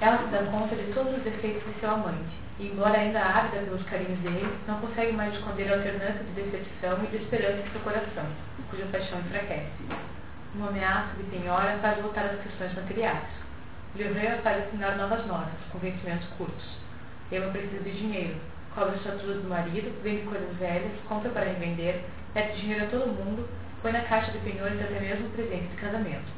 Ela 0.00 0.18
se 0.18 0.24
dá 0.26 0.38
conta 0.50 0.74
de 0.74 0.92
todos 0.92 1.16
os 1.16 1.22
defeitos 1.22 1.62
de 1.64 1.80
seu 1.80 1.90
amante, 1.90 2.43
e 2.58 2.66
embora 2.68 2.98
ainda 2.98 3.20
ávida 3.20 3.64
pelos 3.64 3.82
carinhos 3.84 4.18
dele, 4.20 4.58
não 4.66 4.80
consegue 4.80 5.12
mais 5.12 5.34
esconder 5.34 5.72
a 5.72 5.76
alternância 5.76 6.24
de 6.24 6.42
decepção 6.42 7.02
e 7.04 7.06
de 7.08 7.16
esperança 7.16 7.66
em 7.66 7.70
seu 7.70 7.80
coração 7.80 8.26
cuja 8.74 8.86
paixão 8.86 9.20
enfraquece. 9.20 9.70
Uma 10.54 10.68
ameaça 10.68 11.14
de 11.16 11.22
penhora 11.24 11.78
faz 11.78 12.00
voltar 12.00 12.26
as 12.26 12.40
questões 12.40 12.74
materiais. 12.74 13.24
Liouville 13.94 14.42
faz 14.42 14.66
assinar 14.66 14.96
novas 14.96 15.24
notas, 15.26 15.54
com 15.70 15.78
vencimentos 15.78 16.26
curtos. 16.36 16.78
Ema 17.30 17.50
precisa 17.52 17.82
de 17.82 17.92
dinheiro, 17.92 18.36
cobra 18.74 18.94
as 18.94 19.02
faturas 19.02 19.42
do 19.42 19.48
marido, 19.48 19.94
vende 20.02 20.26
coisas 20.26 20.56
velhas, 20.56 20.92
compra 21.08 21.30
para 21.30 21.44
revender, 21.44 22.02
pede 22.32 22.60
dinheiro 22.60 22.84
a 22.84 22.88
todo 22.88 23.06
mundo, 23.06 23.48
põe 23.80 23.92
na 23.92 24.02
caixa 24.02 24.32
de 24.32 24.38
penhores 24.38 24.80
até 24.80 24.98
mesmo 24.98 25.28
presente 25.30 25.68
de 25.68 25.76
casamento. 25.76 26.32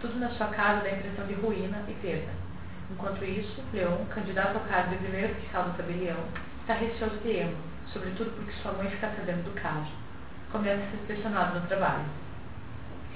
Tudo 0.00 0.18
na 0.18 0.30
sua 0.30 0.46
casa 0.48 0.82
dá 0.82 0.88
a 0.88 0.92
impressão 0.92 1.26
de 1.26 1.34
ruína 1.34 1.82
e 1.88 1.92
perda. 1.94 2.45
Enquanto 2.90 3.24
isso, 3.24 3.62
Leon, 3.72 4.04
candidato 4.14 4.56
ao 4.56 4.64
cargo 4.64 4.90
de 4.90 4.96
primeiro 4.98 5.32
oficial 5.32 5.64
da 5.64 5.74
tabelião, 5.74 6.18
está 6.60 6.74
receoso 6.74 7.16
de 7.18 7.30
Ema, 7.30 7.56
sobretudo 7.92 8.30
porque 8.36 8.52
sua 8.62 8.72
mãe 8.72 8.90
fica 8.90 9.10
sabendo 9.16 9.44
do 9.44 9.60
caso 9.60 10.06
começa 10.56 10.82
a 10.82 10.90
ser 10.90 10.96
pressionado 11.06 11.60
no 11.60 11.66
trabalho. 11.66 12.04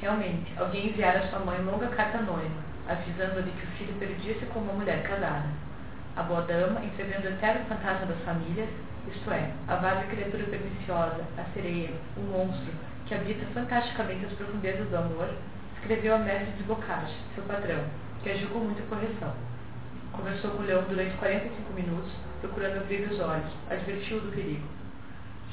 Realmente, 0.00 0.52
alguém 0.58 0.88
enviara 0.88 1.20
a 1.20 1.28
sua 1.28 1.38
mãe 1.40 1.60
longa 1.62 1.88
carta 1.88 2.18
anônima, 2.18 2.62
avisando-a 2.88 3.42
de 3.42 3.50
que 3.50 3.66
o 3.66 3.70
filho 3.78 3.94
perdia-se 3.98 4.46
com 4.46 4.60
uma 4.60 4.72
mulher 4.72 5.02
casada. 5.02 5.46
A 6.16 6.22
boa 6.22 6.42
dama, 6.42 6.84
entrevendo 6.84 7.24
o 7.24 7.30
eterno 7.30 7.64
fantasma 7.66 8.06
das 8.06 8.20
famílias, 8.24 8.68
isto 9.08 9.30
é, 9.30 9.52
a 9.68 9.76
vaga 9.76 10.06
criatura 10.08 10.44
perniciosa, 10.44 11.24
a 11.38 11.44
sereia, 11.54 11.90
o 12.16 12.20
monstro, 12.20 12.72
que 13.06 13.14
habita 13.14 13.46
fantasticamente 13.54 14.26
as 14.26 14.32
profundezas 14.32 14.88
do 14.88 14.96
amor, 14.96 15.30
escreveu 15.76 16.16
a 16.16 16.18
mestre 16.18 16.52
de 16.52 16.62
Bocage, 16.64 17.14
seu 17.34 17.44
patrão, 17.44 17.84
que 18.22 18.30
agiu 18.30 18.48
com 18.50 18.58
muita 18.58 18.82
correção. 18.82 19.32
Conversou 20.12 20.50
com 20.50 20.62
o 20.62 20.66
leão 20.66 20.84
durante 20.88 21.16
45 21.16 21.72
minutos, 21.72 22.10
procurando 22.40 22.78
abrir 22.78 23.08
os 23.10 23.20
olhos, 23.20 23.52
advertiu-o 23.70 24.20
do 24.20 24.32
perigo. 24.32 24.66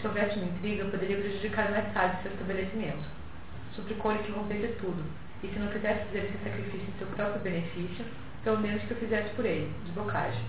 Se 0.02 0.08
houvesse 0.08 0.38
uma 0.38 0.46
intriga, 0.46 0.86
poderia 0.86 1.18
prejudicar 1.18 1.72
mais 1.72 1.94
tarde 1.94 2.22
seu 2.22 2.32
estabelecimento. 2.32 3.04
Suplicou-lhe 3.74 4.20
que 4.20 4.32
rompesse 4.32 4.74
tudo, 4.80 5.04
e 5.44 5.48
se 5.48 5.60
não 5.60 5.68
quisesse 5.68 6.06
fazer 6.06 6.20
esse 6.20 6.44
sacrifício 6.44 6.88
em 6.88 6.98
seu 6.98 7.08
próprio 7.08 7.42
benefício, 7.42 8.06
pelo 8.44 8.60
menos 8.60 8.82
que 8.84 8.94
o 8.94 8.98
fizesse 8.98 9.30
por 9.36 9.46
ele, 9.46 9.72
desbocagem. 9.86 10.44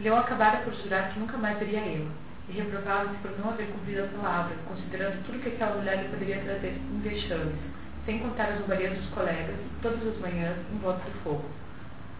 Leão 0.00 0.18
acabara 0.18 0.58
por 0.58 0.74
jurar 0.74 1.12
que 1.12 1.20
nunca 1.20 1.36
mais 1.36 1.58
veria 1.58 1.80
Ema, 1.80 2.10
e 2.48 2.52
reprovava-se 2.52 3.16
por 3.18 3.38
não 3.38 3.50
haver 3.50 3.66
cumprido 3.68 4.04
a 4.04 4.18
palavra, 4.18 4.56
considerando 4.68 5.24
tudo 5.24 5.42
que 5.42 5.48
aquela 5.48 5.76
mulher 5.76 6.02
lhe 6.02 6.08
poderia 6.08 6.42
trazer 6.42 6.76
em 6.76 7.00
vexames, 7.00 7.56
sem 8.04 8.18
contar 8.20 8.50
as 8.50 8.58
zombarias 8.60 8.96
dos 8.96 9.08
colegas, 9.10 9.56
todas 9.82 10.06
as 10.06 10.18
manhãs, 10.18 10.56
em 10.72 10.78
volta 10.78 11.04
do 11.04 11.22
fogo. 11.22 11.44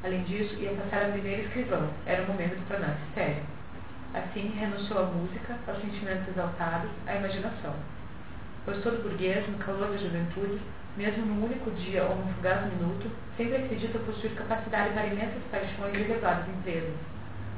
Além 0.07 0.23
disso, 0.23 0.55
ia 0.61 0.71
passar 0.71 1.07
a 1.07 1.09
primeira 1.11 1.43
escrivã, 1.43 1.81
era 2.07 2.23
o 2.23 2.27
momento 2.29 2.55
de 2.55 2.65
tornar-se 2.67 3.03
sério. 3.13 3.43
Assim, 4.15 4.55
renunciou 4.57 5.01
à 5.01 5.03
música, 5.03 5.59
aos 5.67 5.81
sentimentos 5.81 6.29
exaltados, 6.29 6.89
à 7.09 7.17
imaginação. 7.17 7.75
Pois 8.65 8.81
todo 8.85 9.03
burguês, 9.03 9.45
no 9.49 9.59
calor 9.59 9.91
da 9.91 9.97
juventude, 9.97 10.61
mesmo 10.97 11.27
num 11.27 11.45
único 11.45 11.73
dia 11.73 12.05
ou 12.05 12.15
num 12.15 12.33
fugaz 12.35 12.73
minuto, 12.73 13.11
sempre 13.37 13.57
acredita 13.57 13.99
possuir 13.99 14.31
capacidade 14.37 14.91
para 14.91 15.07
imensas 15.09 15.43
paixões 15.51 15.95
e 15.95 16.03
elevadas 16.03 16.49
empresas. 16.51 16.95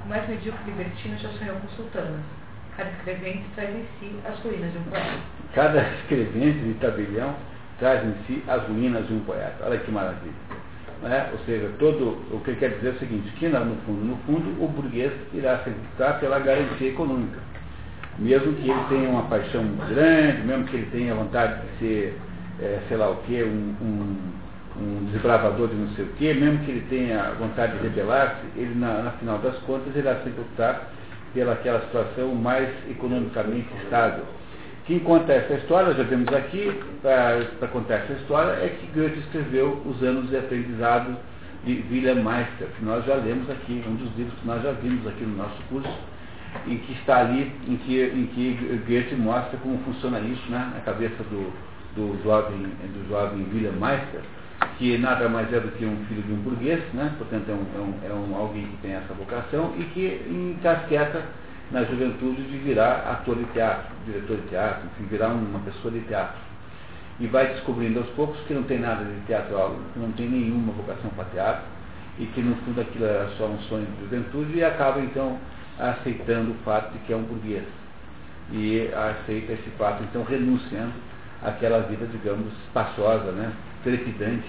O 0.02 0.08
mais 0.08 0.26
medíocre 0.26 0.64
libertino 0.64 1.18
já 1.18 1.28
sonhou 1.28 1.56
com 1.56 1.68
sultanas. 1.76 2.24
Cada 2.78 2.88
escrevente 2.92 3.44
traz 3.56 3.76
em 3.76 3.86
si 4.00 4.18
as 4.26 4.38
ruínas 4.40 4.72
de 4.72 4.78
um 4.78 4.84
poeta. 4.84 5.18
Cada 5.54 5.82
escrevente 5.82 6.60
de 6.60 6.74
tabelião 6.80 7.36
traz 7.78 8.02
em 8.06 8.14
si 8.26 8.42
as 8.48 8.62
ruínas 8.62 9.06
de 9.06 9.12
um 9.12 9.20
poeta. 9.20 9.66
Olha 9.66 9.78
que 9.78 9.90
maravilha. 9.90 10.32
Né? 11.02 11.30
Ou 11.32 11.38
seja, 11.44 11.70
todo, 11.78 12.18
o 12.32 12.40
que 12.44 12.54
quer 12.56 12.70
dizer 12.70 12.88
é 12.88 12.90
o 12.92 12.98
seguinte, 12.98 13.30
que 13.38 13.48
no 13.48 13.76
fundo, 13.86 14.04
no 14.04 14.16
fundo, 14.26 14.62
o 14.62 14.68
burguês 14.68 15.12
irá 15.32 15.58
se 15.58 15.70
lutar 15.70 16.18
pela 16.18 16.38
garantia 16.40 16.88
econômica. 16.88 17.38
Mesmo 18.18 18.52
que 18.54 18.68
ele 18.68 18.84
tenha 18.88 19.08
uma 19.08 19.22
paixão 19.22 19.64
grande, 19.88 20.42
mesmo 20.42 20.64
que 20.64 20.76
ele 20.76 20.88
tenha 20.90 21.14
vontade 21.14 21.60
de 21.60 21.78
ser, 21.78 22.18
é, 22.60 22.80
sei 22.88 22.96
lá 22.96 23.10
o 23.10 23.16
quê, 23.26 23.44
um, 23.44 23.74
um, 23.80 24.16
um, 24.80 25.10
desbravador 25.12 25.68
de 25.68 25.76
não 25.76 25.88
sei 25.90 26.04
o 26.04 26.08
quê, 26.18 26.34
mesmo 26.34 26.58
que 26.64 26.70
ele 26.72 26.86
tenha 26.90 27.30
vontade 27.38 27.76
de 27.78 27.82
rebelar-se, 27.84 28.42
ele, 28.56 28.74
na, 28.74 29.02
na, 29.02 29.10
final 29.12 29.38
das 29.38 29.56
contas, 29.58 29.94
irá 29.94 30.16
se 30.16 30.30
lutar 30.30 30.90
pela 31.32 31.52
aquela 31.52 31.80
situação 31.82 32.34
mais 32.34 32.68
economicamente 32.90 33.68
estável 33.84 34.24
quem 34.88 34.98
conta 35.00 35.34
essa 35.34 35.52
história, 35.52 35.92
já 35.92 36.02
vemos 36.02 36.32
aqui, 36.32 36.72
para 37.02 37.68
contar 37.68 37.96
essa 37.96 38.14
história, 38.14 38.52
é 38.52 38.68
que 38.68 38.86
Goethe 38.98 39.18
escreveu 39.18 39.82
Os 39.84 40.02
Anos 40.02 40.30
de 40.30 40.36
Aprendizado 40.38 41.14
de 41.62 41.84
Wilhelm 41.90 42.24
Meister, 42.24 42.68
que 42.68 42.82
nós 42.86 43.04
já 43.04 43.16
lemos 43.16 43.50
aqui, 43.50 43.84
um 43.86 43.96
dos 43.96 44.16
livros 44.16 44.34
que 44.40 44.46
nós 44.46 44.62
já 44.62 44.72
vimos 44.72 45.06
aqui 45.06 45.24
no 45.24 45.36
nosso 45.36 45.62
curso, 45.68 45.94
e 46.66 46.76
que 46.76 46.92
está 46.94 47.18
ali, 47.18 47.52
em 47.68 47.76
que, 47.76 48.00
em 48.00 48.26
que 48.28 48.82
Goethe 48.86 49.14
mostra 49.14 49.58
como 49.58 49.76
funciona 49.84 50.20
isso 50.20 50.50
né, 50.50 50.72
na 50.72 50.80
cabeça 50.80 51.22
do, 51.24 51.52
do, 51.94 52.22
jovem, 52.24 52.56
do 52.56 53.08
jovem 53.10 53.46
Wilhelm 53.52 53.78
Meister, 53.78 54.22
que 54.78 54.96
nada 54.96 55.28
mais 55.28 55.52
é 55.52 55.60
do 55.60 55.68
que 55.72 55.84
um 55.84 55.98
filho 56.08 56.22
de 56.22 56.32
um 56.32 56.36
burguês, 56.36 56.80
né, 56.94 57.12
portanto 57.18 57.46
é 57.50 57.52
um, 57.52 57.66
é 57.76 57.78
um, 57.78 58.10
é 58.10 58.14
um 58.14 58.34
alguém 58.34 58.64
que 58.64 58.76
tem 58.78 58.92
essa 58.92 59.12
vocação 59.12 59.74
e 59.78 59.84
que 59.84 60.26
encasqueta 60.30 61.24
na 61.70 61.84
juventude 61.84 62.42
de 62.42 62.58
virar 62.58 63.10
ator 63.10 63.36
de 63.36 63.44
teatro, 63.46 63.94
diretor 64.06 64.36
de 64.38 64.48
teatro, 64.48 64.86
enfim, 64.86 65.08
virar 65.10 65.28
uma 65.28 65.60
pessoa 65.60 65.92
de 65.92 66.00
teatro. 66.00 66.38
e 67.20 67.26
vai 67.26 67.48
descobrindo 67.48 67.98
aos 67.98 68.08
poucos 68.10 68.38
que 68.46 68.54
não 68.54 68.62
tem 68.62 68.78
nada 68.78 69.04
de 69.04 69.20
teatral, 69.26 69.76
que 69.92 69.98
não 69.98 70.12
tem 70.12 70.28
nenhuma 70.28 70.72
vocação 70.72 71.10
para 71.10 71.24
teatro, 71.26 71.64
e 72.18 72.26
que 72.26 72.40
no 72.40 72.54
fundo 72.56 72.80
aquilo 72.80 73.04
era 73.04 73.28
só 73.36 73.46
um 73.46 73.58
sonho 73.62 73.86
de 73.86 74.00
juventude, 74.02 74.58
e 74.58 74.64
acaba 74.64 75.00
então 75.00 75.38
aceitando 75.78 76.52
o 76.52 76.54
fato 76.64 76.92
de 76.92 76.98
que 77.00 77.12
é 77.12 77.16
um 77.16 77.22
burguês. 77.22 77.64
E 78.52 78.88
aceita 78.94 79.52
esse 79.52 79.70
fato, 79.76 80.02
então 80.04 80.22
renunciando 80.22 80.92
àquela 81.42 81.80
vida, 81.80 82.06
digamos, 82.06 82.52
espaçosa, 82.66 83.32
né, 83.32 83.52
trepidante, 83.82 84.48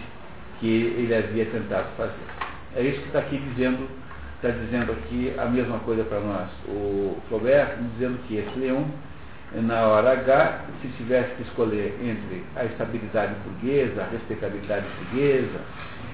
que 0.59 0.67
ele 0.67 1.13
havia 1.13 1.45
tentado 1.45 1.87
fazer. 1.97 2.13
É 2.75 2.83
isso 2.83 3.01
que 3.01 3.07
está 3.07 3.19
aqui 3.19 3.37
dizendo, 3.37 3.89
está 4.41 4.49
dizendo 4.49 4.93
aqui 4.93 5.33
a 5.37 5.45
mesma 5.45 5.79
coisa 5.79 6.03
para 6.05 6.19
nós. 6.21 6.49
O 6.67 7.17
Flaubert 7.27 7.75
dizendo 7.93 8.17
que 8.27 8.37
esse 8.37 8.57
leão, 8.57 8.85
na 9.53 9.81
hora 9.87 10.11
H, 10.11 10.61
se 10.81 10.87
tivesse 10.97 11.35
que 11.35 11.43
escolher 11.43 11.93
entre 12.01 12.43
a 12.55 12.63
estabilidade 12.63 13.35
burguesa, 13.43 14.01
a 14.01 14.09
respeitabilidade 14.09 14.85
burguesa 14.97 15.59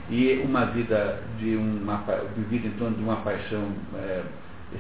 e 0.09 0.41
uma 0.43 0.65
vida 0.65 1.19
de 1.37 1.55
uma 1.55 2.03
vivida 2.35 2.67
em 2.67 2.71
torno 2.71 2.95
de 2.95 3.03
uma 3.03 3.17
paixão 3.17 3.63
é, 3.95 4.21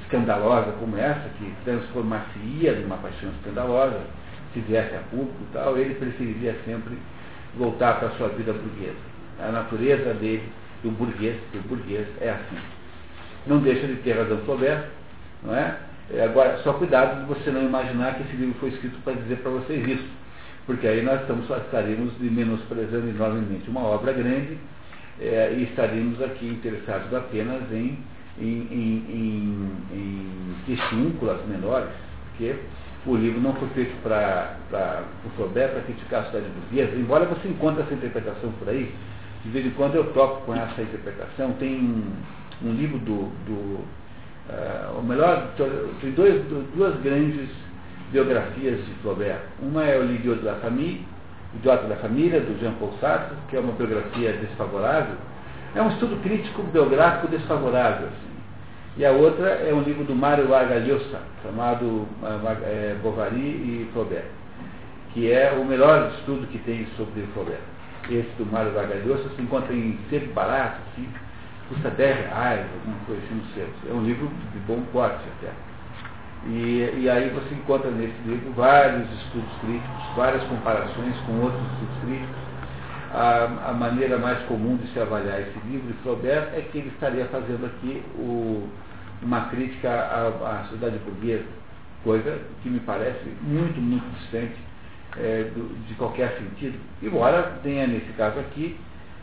escandalosa 0.01 0.71
como 0.79 0.97
essa, 0.97 1.29
que 1.37 1.53
transformar-se-ia 1.63 2.83
paixão 3.01 3.29
escandalosa, 3.29 4.01
se 4.53 4.59
viesse 4.61 4.95
a 4.95 4.99
público 5.11 5.35
e 5.41 5.53
tal, 5.53 5.77
ele 5.77 5.93
preferiria 5.95 6.55
sempre 6.65 6.97
voltar 7.57 7.99
para 7.99 8.07
a 8.07 8.11
sua 8.11 8.29
vida 8.29 8.53
burguesa. 8.53 8.95
A 9.39 9.51
natureza 9.51 10.13
dele, 10.15 10.49
do 10.81 10.89
burguês, 10.91 11.35
do 11.51 11.67
burguês 11.67 12.07
é 12.21 12.29
assim. 12.29 12.74
Não 13.47 13.59
deixa 13.59 13.87
de 13.87 13.95
ter 13.97 14.13
razão 14.13 14.37
Flaubert, 14.39 14.85
não 15.43 15.55
é? 15.55 15.77
é? 16.11 16.23
Agora, 16.23 16.57
só 16.63 16.73
cuidado 16.73 17.21
de 17.21 17.25
você 17.27 17.51
não 17.51 17.63
imaginar 17.63 18.15
que 18.15 18.23
esse 18.23 18.35
livro 18.35 18.55
foi 18.59 18.69
escrito 18.69 18.97
para 19.03 19.13
dizer 19.13 19.37
para 19.37 19.51
vocês 19.51 19.87
isso, 19.87 20.07
porque 20.65 20.87
aí 20.87 21.01
nós 21.03 21.21
estamos, 21.21 21.49
estaremos 21.49 22.13
menosprezando 22.19 23.09
enormemente 23.09 23.69
uma 23.69 23.81
obra 23.81 24.13
grande 24.13 24.57
é, 25.19 25.53
e 25.55 25.63
estaríamos 25.63 26.21
aqui 26.21 26.47
interessados 26.47 27.13
apenas 27.13 27.71
em 27.71 27.97
em, 28.39 28.67
em, 28.71 29.05
em, 29.93 30.73
em 30.73 31.47
menores, 31.47 31.89
porque 32.29 32.55
o 33.05 33.15
livro 33.15 33.39
não 33.39 33.53
foi 33.53 33.69
feito 33.69 33.95
para 34.01 34.57
o 35.25 35.29
Flaubert 35.37 35.71
para 35.71 35.81
criticar 35.81 36.21
a 36.21 36.25
cidade 36.25 36.45
burguesa, 36.49 36.95
embora 36.95 37.25
você 37.25 37.47
encontre 37.47 37.83
essa 37.83 37.93
interpretação 37.93 38.51
por 38.53 38.69
aí, 38.69 38.93
de 39.43 39.51
vez 39.51 39.65
em 39.65 39.71
quando 39.71 39.95
eu 39.95 40.11
toco 40.13 40.41
com 40.45 40.55
essa 40.55 40.81
interpretação, 40.81 41.53
tem 41.53 42.03
um, 42.63 42.73
livro 42.73 42.97
do, 42.99 43.29
do 43.45 43.79
uh, 44.49 44.99
o 44.99 45.03
melhor, 45.03 45.49
tem 46.01 46.11
dois, 46.11 46.43
duas 46.75 46.95
grandes 47.01 47.49
biografias 48.11 48.77
de 48.85 48.93
Flaubert. 49.01 49.41
Uma 49.61 49.83
é 49.83 49.97
o 49.97 50.03
L'idiot 50.03 50.39
de 50.39 50.45
la 50.45 50.55
Famille, 50.55 51.05
Idiota 51.55 51.87
da 51.87 51.95
Família, 51.95 52.39
do 52.41 52.59
Jean-Paul 52.59 52.93
Sartre, 52.99 53.35
que 53.49 53.55
é 53.55 53.59
uma 53.59 53.73
biografia 53.73 54.33
desfavorável, 54.33 55.15
é 55.73 55.81
um 55.81 55.89
estudo 55.89 56.21
crítico 56.21 56.63
biográfico 56.63 57.27
desfavorável. 57.27 58.07
Assim. 58.07 58.35
E 58.97 59.05
a 59.05 59.11
outra 59.11 59.49
é 59.49 59.73
um 59.73 59.81
livro 59.81 60.03
do 60.03 60.15
Mário 60.15 60.47
Vargas 60.47 60.85
Llosa, 60.87 61.19
chamado 61.43 62.07
é, 62.63 62.95
Bovary 63.01 63.37
e 63.37 63.89
Flaubert, 63.93 64.25
que 65.13 65.31
é 65.31 65.51
o 65.51 65.65
melhor 65.65 66.11
estudo 66.17 66.47
que 66.47 66.59
tem 66.59 66.87
sobre 66.97 67.23
Flaubert. 67.33 67.59
Esse 68.09 68.29
do 68.37 68.45
Mário 68.45 68.71
Vargas 68.71 69.05
Llosa 69.05 69.29
se 69.35 69.41
encontra 69.41 69.73
em 69.73 69.97
sebo 70.09 70.33
barato, 70.33 70.77
assim, 70.91 71.07
custa 71.69 71.89
10 71.89 72.17
reais, 72.17 72.65
alguma 72.73 72.97
coisa 73.05 73.21
assim 73.23 73.35
no 73.35 73.45
sebo. 73.53 73.71
É 73.89 73.93
um 73.93 74.03
livro 74.03 74.27
de 74.27 74.59
bom 74.59 74.81
porte 74.91 75.23
até. 75.37 75.51
E, 76.47 77.01
e, 77.01 77.09
aí 77.09 77.29
você 77.29 77.55
encontra 77.55 77.89
nesse 77.89 78.17
livro 78.23 78.51
vários 78.53 79.11
estudos 79.13 79.49
críticos, 79.61 80.15
várias 80.15 80.43
comparações 80.43 81.15
com 81.25 81.41
outros 81.41 81.61
estudos 81.73 81.97
críticos, 82.03 82.35
a, 83.11 83.69
a, 83.69 83.73
maneira 83.73 84.17
mais 84.17 84.39
comum 84.45 84.75
de 84.77 84.87
se 84.91 84.99
avaliar 84.99 85.41
esse 85.41 85.57
livro 85.67 85.87
de 85.87 85.93
Flaubert 86.03 86.49
é 86.53 86.61
que 86.61 86.77
ele 86.77 86.89
estaria 86.89 87.25
fazendo 87.27 87.65
aqui 87.65 88.03
o, 88.15 88.67
uma 89.23 89.45
crítica 89.45 89.89
à, 89.89 90.59
à 90.59 90.63
sociedade 90.65 90.99
burguesa, 90.99 91.45
coisa 92.03 92.39
que 92.61 92.69
me 92.69 92.79
parece 92.81 93.25
muito, 93.41 93.81
muito 93.81 94.05
distante 94.19 94.55
é, 95.17 95.49
do, 95.55 95.87
de 95.87 95.93
qualquer 95.95 96.37
sentido. 96.37 96.77
Embora 97.01 97.57
tenha, 97.63 97.87
nesse 97.87 98.11
caso 98.13 98.39
aqui, 98.39 98.77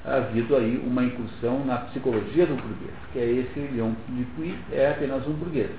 havido 0.04 0.56
aí 0.56 0.82
uma 0.84 1.04
incursão 1.04 1.64
na 1.64 1.78
psicologia 1.78 2.46
do 2.46 2.54
burguês, 2.56 2.94
que 3.12 3.18
é 3.18 3.24
esse 3.24 3.60
Leon 3.74 3.92
Dupuy, 4.08 4.58
é 4.72 4.90
apenas 4.90 5.26
um 5.26 5.32
burguês. 5.32 5.70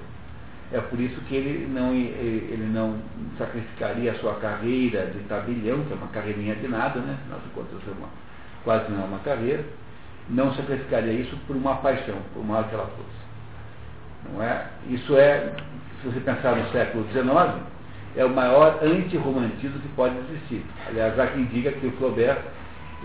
É 0.71 0.79
por 0.79 0.99
isso 0.99 1.19
que 1.21 1.35
ele 1.35 1.67
não, 1.67 1.93
ele 1.93 2.67
não 2.73 2.97
sacrificaria 3.37 4.11
a 4.11 4.15
sua 4.15 4.35
carreira 4.35 5.05
de 5.07 5.19
tabelião, 5.25 5.83
que 5.83 5.93
é 5.93 5.95
uma 5.95 6.07
carreirinha 6.07 6.55
de 6.55 6.67
nada, 6.67 6.99
né? 6.99 7.15
De 7.29 7.49
contas, 7.49 7.79
é 7.87 7.91
uma, 7.91 8.09
quase 8.63 8.91
não 8.91 9.03
é 9.03 9.05
uma 9.05 9.19
carreira. 9.19 9.63
Não 10.29 10.53
sacrificaria 10.55 11.13
isso 11.13 11.37
por 11.45 11.55
uma 11.55 11.75
paixão, 11.75 12.15
por 12.33 12.43
mal 12.43 12.63
que 12.63 12.73
ela 12.73 12.87
fosse. 12.87 14.33
Não 14.33 14.41
é? 14.41 14.67
Isso 14.89 15.15
é, 15.15 15.53
se 16.01 16.07
você 16.07 16.19
pensar 16.21 16.55
no 16.55 16.71
século 16.71 17.05
XIX, 17.11 17.61
é 18.15 18.25
o 18.25 18.29
maior 18.29 18.79
antirromantismo 18.81 19.79
que 19.79 19.87
pode 19.89 20.15
existir. 20.17 20.65
Aliás, 20.87 21.19
há 21.19 21.27
quem 21.27 21.45
diga 21.45 21.71
que 21.73 21.85
o 21.85 21.91
Flaubert, 21.93 22.39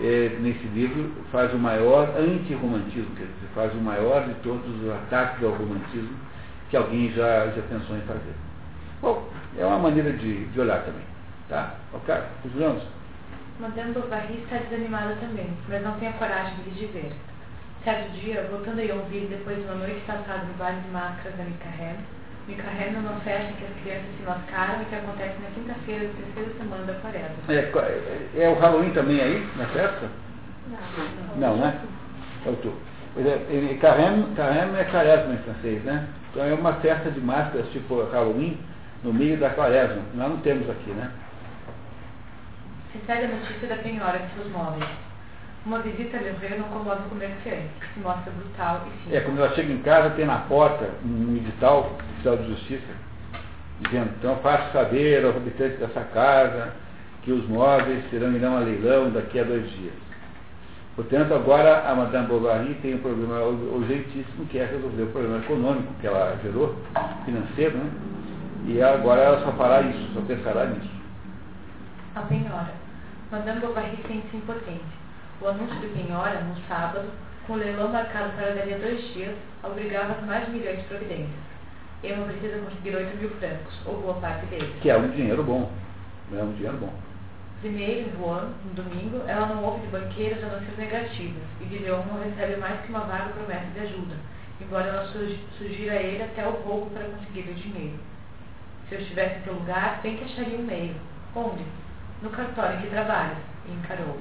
eh, 0.01 0.37
nesse 0.39 0.65
livro, 0.67 1.11
faz 1.31 1.53
o 1.53 1.57
maior 1.57 2.09
antirromantismo, 2.17 3.15
quer 3.15 3.25
dizer, 3.25 3.49
faz 3.53 3.73
o 3.73 3.77
maior 3.77 4.25
de 4.25 4.33
todos 4.35 4.65
os 4.81 4.89
ataques 4.91 5.43
ao 5.43 5.51
romantismo 5.51 6.17
que 6.69 6.77
alguém 6.77 7.11
já, 7.11 7.47
já 7.47 7.61
pensou 7.63 7.97
em 7.97 8.01
fazer. 8.01 8.33
Bom, 9.01 9.27
é 9.57 9.65
uma 9.65 9.79
maneira 9.79 10.13
de, 10.13 10.45
de 10.45 10.59
olhar 10.59 10.83
também. 10.83 11.03
Tá? 11.49 11.75
Ok? 11.93 12.15
Continuamos? 12.43 12.83
Madame 13.59 13.93
Bovary 13.93 14.41
está 14.43 14.57
desanimada 14.57 15.15
também, 15.15 15.49
mas 15.67 15.83
não 15.83 15.99
tem 15.99 16.09
a 16.09 16.13
coragem 16.13 16.55
de 16.63 16.69
lhe 16.69 16.87
dizer. 16.87 17.11
Certo 17.83 18.11
dia, 18.11 18.47
voltando 18.51 18.79
a 18.79 18.83
Yonville 18.83 19.27
depois 19.27 19.57
de 19.57 19.63
uma 19.63 19.75
noite 19.75 20.01
passada 20.05 20.43
no 20.45 20.53
baile 20.53 20.81
de 20.81 20.89
máscaras 20.89 21.37
da 21.37 21.43
Micahen, 21.43 21.97
Micahen 22.49 22.95
é 22.95 22.99
uma 22.99 23.19
festa 23.19 23.53
que 23.53 23.65
as 23.65 23.83
crianças 23.83 24.09
se 24.17 24.23
mascaram 24.23 24.81
e 24.81 24.85
que 24.85 24.95
acontece 24.95 25.35
na 25.39 25.49
quinta-feira 25.51 26.07
da 26.07 26.13
terceira 26.13 26.57
semana 26.57 26.83
da 26.83 26.93
quaresma. 26.95 27.35
É, 27.47 27.53
é, 27.53 28.43
é, 28.43 28.49
o 28.49 28.59
Halloween 28.59 28.89
também 28.89 29.21
aí, 29.21 29.47
na 29.55 29.67
festa? 29.67 30.09
Não, 30.67 30.77
não, 31.37 31.57
não 31.57 31.63
né? 31.63 31.79
Faltou. 32.43 32.73
É, 33.17 33.77
Carême, 33.79 34.35
carême 34.35 34.79
é 34.79 34.83
quaresma 34.85 35.33
em 35.33 35.37
francês, 35.37 35.83
né? 35.83 36.07
Então 36.31 36.43
é 36.43 36.53
uma 36.53 36.73
festa 36.75 37.11
de 37.11 37.19
máscaras 37.21 37.69
tipo 37.69 38.03
Halloween 38.11 38.57
no 39.03 39.13
meio 39.13 39.37
da 39.37 39.51
quaresma. 39.51 40.01
Nós 40.15 40.29
não 40.29 40.37
temos 40.37 40.67
aqui, 40.69 40.89
né? 40.91 41.11
Recebe 42.93 43.25
a 43.25 43.37
notícia 43.37 43.67
da 43.67 43.75
penhora 43.75 44.17
de 44.17 44.33
seus 44.33 44.51
móveis. 44.51 44.89
Uma 45.65 45.79
visita 45.79 46.17
a 46.17 46.21
Leroy 46.21 46.57
não 46.57 46.69
comove 46.69 47.01
o 47.05 47.09
comerciante, 47.09 47.67
que 47.79 47.93
se 47.93 47.99
mostra 47.99 48.31
brutal 48.31 48.87
e 48.87 49.03
simples. 49.03 49.13
É, 49.13 49.21
quando 49.21 49.39
ela 49.39 49.55
chega 49.55 49.73
em 49.73 49.81
casa, 49.81 50.09
tem 50.11 50.25
na 50.25 50.37
porta 50.39 50.89
um 51.03 51.35
edital, 51.35 51.97
oficial 52.13 52.37
de 52.37 52.47
justiça, 52.47 52.93
dizendo, 53.81 54.11
então 54.17 54.37
faça 54.37 54.71
saber 54.71 55.25
aos 55.25 55.35
habitantes 55.35 55.77
dessa 55.79 56.01
casa 56.01 56.73
que 57.23 57.31
os 57.31 57.47
móveis 57.49 58.09
serão 58.09 58.31
irão 58.31 58.55
a 58.55 58.61
leilão 58.61 59.11
daqui 59.11 59.39
a 59.39 59.43
dois 59.43 59.69
dias. 59.71 59.93
Portanto, 60.95 61.33
agora 61.33 61.89
a 61.89 61.95
Madame 61.95 62.27
Bovary 62.27 62.73
tem 62.81 62.95
um 62.95 62.99
problema 62.99 63.41
urgentíssimo, 63.43 64.45
que 64.49 64.59
é 64.59 64.65
resolver 64.65 65.03
o 65.03 65.07
problema 65.07 65.37
econômico 65.37 65.93
que 66.01 66.07
ela 66.07 66.37
gerou, 66.41 66.75
financeiro, 67.25 67.77
né? 67.77 67.89
E 68.65 68.81
agora 68.81 69.21
ela 69.21 69.45
só 69.45 69.51
fará 69.53 69.81
isso, 69.81 70.13
só 70.13 70.21
pensará 70.21 70.65
nisso. 70.65 70.89
A 72.15 72.21
penhora. 72.21 72.73
Madame 73.31 73.61
Bovary 73.61 73.97
sente-se 74.07 74.37
impotente. 74.37 74.98
O 75.41 75.47
anúncio 75.47 75.79
de 75.79 75.87
penhora, 75.87 76.41
no 76.41 76.55
sábado, 76.67 77.07
com 77.47 77.53
o 77.53 77.55
leilão 77.55 77.87
marcado 77.87 78.33
para 78.33 78.53
dali 78.53 78.73
a 78.73 78.77
dois 78.77 79.01
dias, 79.13 79.35
obrigava 79.63 80.13
as 80.13 80.25
mais 80.25 80.49
milhões 80.49 80.79
de 80.79 80.83
providências. 80.83 81.49
Emma 82.03 82.25
precisa 82.25 82.59
conseguir 82.59 82.95
8 82.95 83.17
mil 83.17 83.29
francos, 83.31 83.73
ou 83.85 84.01
boa 84.01 84.15
parte 84.15 84.45
deles. 84.47 84.69
Que 84.81 84.89
é 84.89 84.97
um 84.97 85.09
dinheiro 85.09 85.43
bom. 85.43 85.71
É 86.33 86.43
um 86.43 86.53
dinheiro 86.53 86.77
bom. 86.77 86.93
Primeiro, 87.61 88.09
Rouen, 88.17 88.49
no 88.65 88.83
domingo, 88.83 89.21
ela 89.27 89.47
não 89.47 89.63
ouve 89.63 89.85
de 89.85 89.87
banqueiras 89.87 90.43
anúncios 90.43 90.77
negativas, 90.77 91.43
e 91.59 91.65
Leon 91.77 92.03
não 92.05 92.21
recebe 92.21 92.57
mais 92.57 92.81
que 92.81 92.89
uma 92.89 93.01
vaga 93.01 93.33
promessa 93.33 93.67
de 93.73 93.79
ajuda, 93.79 94.15
embora 94.61 94.87
ela 94.87 95.05
sugira 95.57 95.93
a 95.93 96.01
ele 96.01 96.23
até 96.23 96.47
o 96.47 96.51
roubo 96.51 96.89
para 96.91 97.03
conseguir 97.03 97.49
o 97.49 97.53
dinheiro. 97.53 97.99
Se 98.87 98.95
eu 98.95 99.01
estivesse 99.01 99.39
em 99.39 99.43
seu 99.43 99.53
lugar, 99.53 99.99
bem 100.01 100.17
que 100.17 100.23
acharia 100.25 100.57
um 100.57 100.63
meio. 100.63 100.95
Onde? 101.35 101.63
No 102.21 102.29
cartório 102.29 102.77
em 102.77 102.81
que 102.81 102.87
trabalha, 102.87 103.37
e 103.67 103.71
encarou-o. 103.71 104.19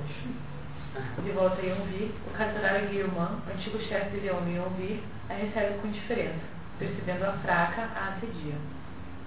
De 1.22 1.30
volta 1.30 1.60
a 1.60 1.64
Yonville, 1.64 2.14
o 2.26 2.36
cartorário 2.36 2.88
Guilhermin, 2.88 3.40
antigo 3.52 3.78
chefe 3.80 4.10
de 4.10 4.20
Leon 4.20 4.40
em 4.46 4.56
Yonville, 4.56 5.02
a 5.30 5.34
recebe 5.34 5.78
com 5.78 5.88
indiferença, 5.88 6.40
percebendo 6.78 7.24
a 7.24 7.32
fraca, 7.32 7.88
a 7.94 8.14
assedia. 8.14 8.54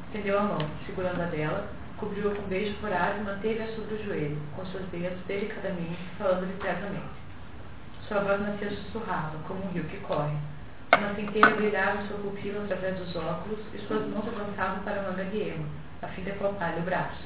Estendeu 0.05 0.39
a 0.39 0.43
mão, 0.43 0.69
segurando 0.85 1.21
a 1.21 1.25
dela, 1.25 1.67
cobriu-a 1.97 2.35
com 2.35 2.41
um 2.41 2.47
beijo 2.47 2.75
corado 2.81 3.19
e 3.19 3.23
manteve-a 3.23 3.67
sobre 3.67 3.95
o 3.95 4.03
joelho, 4.03 4.37
com 4.55 4.65
seus 4.65 4.85
dedos 4.87 5.19
delicadamente, 5.27 5.99
falando-lhe 6.17 6.53
ternamente. 6.61 7.21
Sua 8.07 8.19
voz 8.19 8.41
nascia 8.41 8.69
sussurrava, 8.71 9.37
como 9.47 9.63
um 9.63 9.71
rio 9.71 9.85
que 9.85 9.97
corre. 10.01 10.35
Uma 10.97 11.15
centelha 11.15 11.55
brilhava 11.55 12.01
em 12.01 12.07
sua 12.07 12.17
pupila 12.17 12.63
através 12.63 12.97
dos 12.97 13.15
óculos 13.15 13.59
e 13.73 13.77
suas 13.87 14.05
mãos 14.07 14.27
avançavam 14.27 14.83
para 14.83 14.99
a 14.99 15.03
manga 15.03 15.23
de 15.23 15.37
Emma, 15.37 15.65
a 16.01 16.07
fim 16.07 16.23
de 16.23 16.31
apalpar-lhe 16.31 16.81
o 16.81 16.83
braço. 16.83 17.23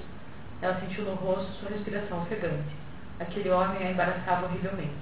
Ela 0.61 0.79
sentiu 0.79 1.03
no 1.05 1.15
rosto 1.15 1.51
sua 1.53 1.69
respiração 1.69 2.21
ofegante. 2.21 2.84
Aquele 3.19 3.49
homem 3.49 3.87
a 3.87 3.91
embaraçava 3.91 4.45
horrivelmente. 4.45 4.93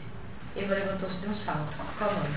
Emma 0.55 0.75
levantou-se 0.75 1.17
de 1.17 1.27
um 1.27 1.35
salto, 1.45 1.73
calmando. 1.97 2.29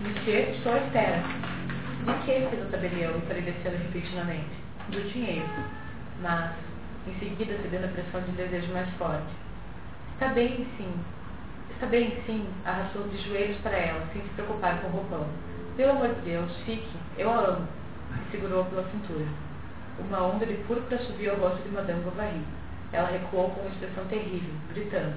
Monsieur, 0.00 0.50
estou 0.50 0.72
à 0.72 0.78
espera. 0.78 1.22
De 2.04 2.12
que? 2.24 2.48
fez 2.48 2.66
o 2.66 2.70
tabelião, 2.70 3.16
empalidecendo 3.16 3.78
repentinamente. 3.78 4.50
Do 4.90 5.10
dinheiro. 5.10 5.48
Mas, 6.22 6.52
em 7.08 7.18
seguida, 7.18 7.58
cedendo 7.60 7.86
a 7.86 7.88
pressão 7.88 8.20
de 8.20 8.30
um 8.30 8.34
desejo 8.34 8.72
mais 8.72 8.88
forte. 8.90 9.26
Está 10.12 10.28
bem, 10.28 10.66
sim. 10.76 10.94
Está 11.70 11.86
bem, 11.88 12.22
sim, 12.26 12.48
arrastou 12.64 13.08
de 13.08 13.18
joelhos 13.18 13.58
para 13.58 13.76
ela, 13.76 14.06
sem 14.12 14.22
se 14.22 14.28
preocupar 14.30 14.80
com 14.80 14.86
o 14.86 14.90
roupão. 14.92 15.26
Pelo 15.76 15.90
amor 15.90 16.14
de 16.14 16.20
Deus, 16.20 16.56
fique, 16.64 16.96
eu 17.18 17.28
a 17.28 17.38
amo. 17.38 17.68
E 18.14 18.30
segurou-a 18.30 18.64
pela 18.64 18.88
cintura. 18.90 19.26
Uma 19.98 20.22
onda 20.22 20.44
de 20.44 20.54
púrpura 20.64 20.98
subiu 20.98 21.32
ao 21.32 21.38
rosto 21.38 21.62
de 21.62 21.74
Madame 21.74 22.02
Bovary. 22.02 22.40
Ela 22.92 23.08
recuou 23.08 23.50
com 23.50 23.60
uma 23.62 23.70
expressão 23.70 24.04
terrível, 24.06 24.54
gritando. 24.72 25.14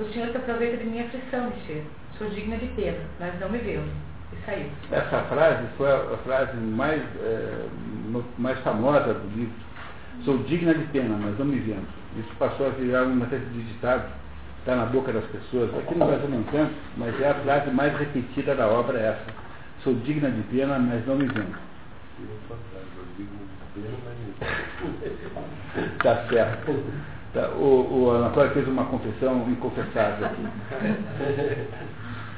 O 0.00 0.04
senhor 0.04 0.28
se 0.28 0.36
aproveita 0.36 0.78
de 0.78 0.84
minha 0.84 1.04
aflição, 1.04 1.50
monsieur. 1.50 1.84
Sou 2.18 2.28
digna 2.30 2.56
de 2.56 2.66
pena, 2.68 2.98
mas 3.20 3.38
não 3.40 3.50
me 3.50 3.58
vendo. 3.58 3.90
E 4.32 4.44
saiu. 4.44 4.70
Essa 4.90 5.22
frase 5.22 5.66
foi 5.76 5.90
a 5.90 6.16
frase 6.24 6.56
mais, 6.56 7.02
é, 7.20 7.66
mais 8.38 8.58
famosa 8.60 9.14
do 9.14 9.36
livro. 9.36 9.54
Sou 10.24 10.38
digna 10.44 10.74
de 10.74 10.84
pena, 10.86 11.16
mas 11.16 11.38
não 11.38 11.46
me 11.46 11.58
vendo. 11.60 11.86
Isso 12.18 12.34
passou 12.38 12.66
a 12.66 12.70
virar 12.70 13.04
uma 13.04 13.24
espécie 13.24 13.44
de 13.46 13.62
ditado. 13.64 14.10
Está 14.60 14.76
na 14.76 14.86
boca 14.86 15.12
das 15.12 15.24
pessoas. 15.26 15.72
Aqui 15.78 15.94
no 15.94 16.06
Brasil 16.06 16.28
não 16.28 16.42
tanto, 16.44 16.74
mas 16.96 17.20
é 17.20 17.30
a 17.30 17.34
frase 17.34 17.70
mais 17.70 17.96
repetida 17.98 18.54
da 18.54 18.66
obra 18.66 18.98
essa. 18.98 19.26
Sou 19.84 19.94
digna 19.94 20.30
de 20.30 20.42
pena, 20.44 20.78
mas 20.78 21.06
não 21.06 21.16
me 21.16 21.26
vendo. 21.26 21.56
Tá 26.02 26.26
certo. 26.28 26.84
Tá, 27.32 27.48
o, 27.50 28.04
o 28.04 28.10
Anatório 28.10 28.52
fez 28.52 28.66
uma 28.68 28.84
confissão 28.86 29.48
inconfessável 29.48 30.26
aqui. 30.26 30.46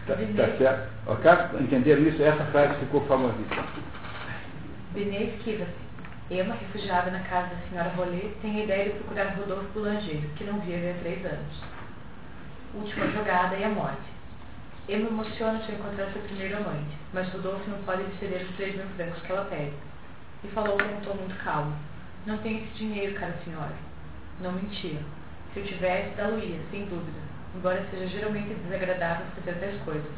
Tá, 0.06 0.14
tá 0.14 0.56
certo? 0.56 0.88
Ok? 1.06 1.30
Entenderam 1.60 2.02
isso? 2.02 2.22
Essa 2.22 2.44
frase 2.46 2.74
ficou 2.80 3.00
famosíssima. 3.06 3.64
Benê 4.92 5.24
esquiva-se. 5.24 5.88
Emma, 6.30 6.54
refugiada 6.54 7.10
na 7.10 7.20
casa 7.20 7.54
da 7.54 7.68
senhora 7.68 7.88
Rollet, 7.90 8.34
tem 8.42 8.60
a 8.60 8.64
ideia 8.64 8.84
de 8.84 8.98
procurar 8.98 9.34
Rodolfo 9.36 9.68
Boulanger, 9.72 10.20
que 10.36 10.44
não 10.44 10.60
via 10.60 10.90
há 10.90 11.00
três 11.00 11.24
anos. 11.24 11.62
Última 12.74 13.06
jogada 13.12 13.56
e 13.56 13.64
a 13.64 13.68
morte. 13.70 14.12
Emma 14.88 15.08
emociona-se 15.08 15.70
ao 15.70 15.78
encontrar 15.78 16.10
seu 16.12 16.20
primeiro 16.22 16.58
amante, 16.58 16.98
mas 17.14 17.32
Rodolfo 17.32 17.70
não 17.70 17.78
pode 17.78 18.04
ceder 18.18 18.42
os 18.42 18.56
três 18.56 18.74
mil 18.76 18.86
francos 18.96 19.22
que 19.22 19.32
ela 19.32 19.44
pede. 19.46 19.72
E 20.44 20.48
falou 20.48 20.76
com 20.76 20.84
um 20.84 21.00
tom 21.00 21.14
muito 21.14 21.42
calmo. 21.42 21.76
Não 22.26 22.38
tenho 22.38 22.64
esse 22.64 22.74
dinheiro, 22.74 23.18
cara 23.18 23.34
senhora. 23.44 23.74
Não 24.40 24.52
mentia. 24.52 25.00
Se 25.52 25.60
eu 25.60 25.66
tivesse, 25.66 26.14
dá-lo-ia, 26.16 26.60
sem 26.70 26.84
dúvida, 26.84 27.18
embora 27.54 27.84
seja 27.90 28.06
geralmente 28.06 28.54
desagradável 28.54 29.26
fazer 29.34 29.58
tais 29.58 29.82
coisas. 29.82 30.12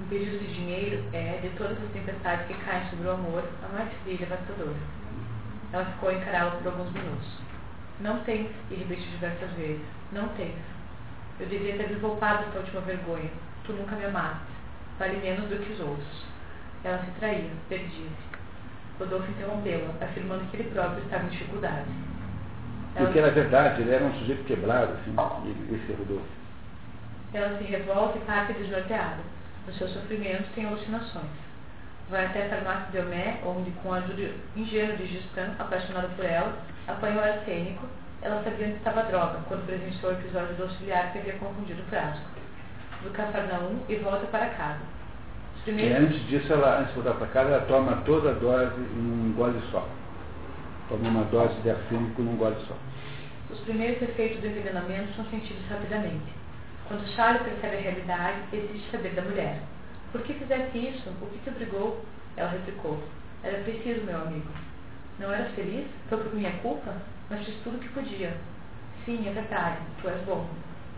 Um 0.00 0.06
pedido 0.06 0.38
de 0.38 0.52
dinheiro 0.54 1.04
é, 1.12 1.38
de 1.42 1.50
todas 1.50 1.80
as 1.80 1.90
tempestades 1.92 2.46
que 2.46 2.54
caem 2.64 2.88
sobre 2.90 3.06
o 3.06 3.12
amor, 3.12 3.44
a 3.62 3.68
mais 3.72 3.92
fria 4.02 4.14
e 4.14 4.18
devastadora. 4.18 4.74
Ela 5.72 5.84
ficou 5.84 6.08
a 6.08 6.14
encará-lo 6.14 6.58
por 6.58 6.66
alguns 6.68 6.92
minutos. 6.92 7.28
Não 8.00 8.18
tens, 8.24 8.50
e 8.70 8.74
repetiu 8.74 9.10
diversas 9.12 9.50
vezes, 9.52 9.86
não 10.10 10.28
tens. 10.30 10.56
Eu 11.38 11.46
devia 11.46 11.76
ter 11.76 11.88
me 11.88 12.00
poupado 12.00 12.44
esta 12.44 12.58
última 12.58 12.80
vergonha. 12.80 13.30
Tu 13.64 13.72
nunca 13.72 13.94
me 13.94 14.04
amaste. 14.06 14.52
Vale 14.98 15.18
menos 15.18 15.48
do 15.48 15.56
que 15.56 15.72
os 15.72 15.80
outros. 15.80 16.24
Ela 16.82 16.98
se 17.04 17.10
traía, 17.12 17.50
perdia-se. 17.68 18.31
Rodolfo 19.02 19.30
interrompeu-a, 19.30 20.04
afirmando 20.04 20.44
que 20.50 20.56
ele 20.56 20.70
próprio 20.70 21.02
estava 21.04 21.24
em 21.24 21.28
dificuldade. 21.28 21.86
Ela 22.94 23.06
Porque, 23.06 23.20
na 23.20 23.28
verdade, 23.28 23.82
ele 23.82 23.90
era 23.90 24.04
um 24.04 24.14
sujeito 24.14 24.44
quebrado, 24.44 24.92
assim, 24.92 25.14
esse 25.72 25.92
Rodolfo. 25.92 26.26
Ela 27.32 27.58
se 27.58 27.64
revolta 27.64 28.18
e 28.18 28.20
parte 28.22 28.52
desnorteada. 28.52 29.18
No 29.66 29.72
seu 29.74 29.88
sofrimento 29.88 30.44
tem 30.54 30.66
alucinações. 30.66 31.42
Vai 32.10 32.26
até 32.26 32.46
a 32.46 32.50
farmácia 32.50 32.90
de 32.90 32.98
Homé, 32.98 33.38
onde, 33.44 33.70
com 33.82 33.92
a 33.92 33.98
ajuda 33.98 34.30
ingênua 34.54 34.96
de 34.96 35.06
Justin, 35.06 35.54
apaixonado 35.58 36.14
por 36.14 36.24
ela, 36.24 36.52
apanhou 36.86 37.20
o 37.20 37.24
arsênico. 37.24 37.86
Ela 38.20 38.42
sabia 38.44 38.66
onde 38.66 38.76
estava 38.76 39.00
a 39.00 39.04
droga, 39.04 39.38
quando 39.48 39.66
presenciou 39.66 40.12
o 40.12 40.14
episódio 40.14 40.54
do 40.56 40.64
auxiliar 40.64 41.12
que 41.12 41.18
havia 41.18 41.34
confundido 41.34 41.80
o 41.80 41.86
frasco. 41.86 42.24
Do 43.02 43.10
Cafarnaum 43.10 43.80
e 43.88 43.96
volta 43.96 44.26
para 44.26 44.46
casa. 44.50 44.80
E 45.64 45.92
antes 45.92 46.26
disso, 46.26 46.52
ela, 46.52 46.80
antes 46.80 46.88
de 46.88 47.00
voltar 47.00 47.18
para 47.18 47.28
casa, 47.28 47.50
ela 47.50 47.64
toma 47.66 47.96
toda 48.04 48.30
a 48.30 48.34
dose 48.34 48.80
em 48.80 48.98
um 48.98 49.32
gole 49.36 49.60
só. 49.70 49.86
Toma 50.88 51.08
uma 51.08 51.24
dose 51.24 51.54
de 51.60 51.70
arsênico 51.70 52.20
num 52.20 52.36
gole 52.36 52.56
só. 52.66 52.74
Os 53.48 53.60
primeiros 53.60 54.02
efeitos 54.02 54.40
do 54.40 54.48
envenenamento 54.48 55.14
são 55.14 55.24
sentidos 55.26 55.62
rapidamente. 55.70 56.32
Quando 56.88 57.06
Charles 57.14 57.42
percebe 57.42 57.76
a 57.76 57.80
realidade, 57.80 58.38
exige 58.52 58.90
saber 58.90 59.10
da 59.10 59.22
mulher. 59.22 59.60
Por 60.10 60.22
que 60.22 60.34
fizeste 60.34 60.78
isso? 60.78 61.08
O 61.20 61.26
que 61.26 61.38
te 61.38 61.50
obrigou? 61.50 62.04
Ela 62.36 62.50
replicou. 62.50 62.98
Era 63.44 63.62
preciso, 63.62 64.04
meu 64.04 64.20
amigo. 64.20 64.48
Não 65.20 65.32
eras 65.32 65.52
feliz? 65.54 65.86
Foi 66.08 66.18
por 66.18 66.34
minha 66.34 66.52
culpa? 66.58 66.92
Mas 67.30 67.44
fiz 67.44 67.54
tudo 67.62 67.76
o 67.76 67.80
que 67.80 67.88
podia. 67.90 68.36
Sim, 69.04 69.28
é 69.28 69.32
verdade. 69.32 69.78
Tu 70.00 70.08
és 70.08 70.20
bom. 70.22 70.44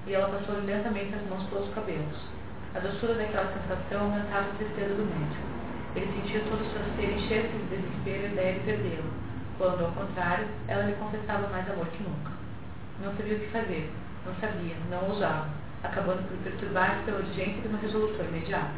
E 0.07 0.15
ela 0.15 0.29
passou 0.29 0.59
lentamente 0.65 1.15
as 1.15 1.29
mãos 1.29 1.49
pelos 1.51 1.73
cabelos. 1.75 2.34
A 2.75 2.81
doçura 2.81 3.15
daquela 3.15 3.53
sensação 3.53 4.11
aumentava 4.11 4.51
a 4.51 4.55
tristeza 4.59 4.95
do 4.95 5.07
médico. 5.07 5.47
Ele 5.95 6.11
sentia 6.11 6.41
todo 6.41 6.61
o 6.61 6.71
seu 6.73 6.83
ser 6.97 7.15
encher-se 7.15 7.57
de 7.57 7.77
desespero 7.77 8.27
e 8.27 8.33
ideia 8.33 8.53
de 8.55 8.61
perdê-lo, 8.67 9.11
quando, 9.57 9.85
ao 9.85 9.93
contrário, 9.93 10.49
ela 10.67 10.83
lhe 10.83 10.95
confessava 10.95 11.47
mais 11.49 11.71
amor 11.71 11.87
que 11.87 12.03
nunca. 12.03 12.33
Não 13.01 13.15
sabia 13.15 13.37
o 13.37 13.39
que 13.39 13.47
fazer, 13.47 13.93
não 14.27 14.35
sabia, 14.41 14.75
não 14.91 15.09
ousava, 15.09 15.47
acabando 15.85 16.27
por 16.27 16.37
perturbar-se 16.39 17.05
pela 17.05 17.19
urgência 17.19 17.63
de 17.63 17.69
uma 17.69 17.79
resolução 17.79 18.27
imediata. 18.27 18.75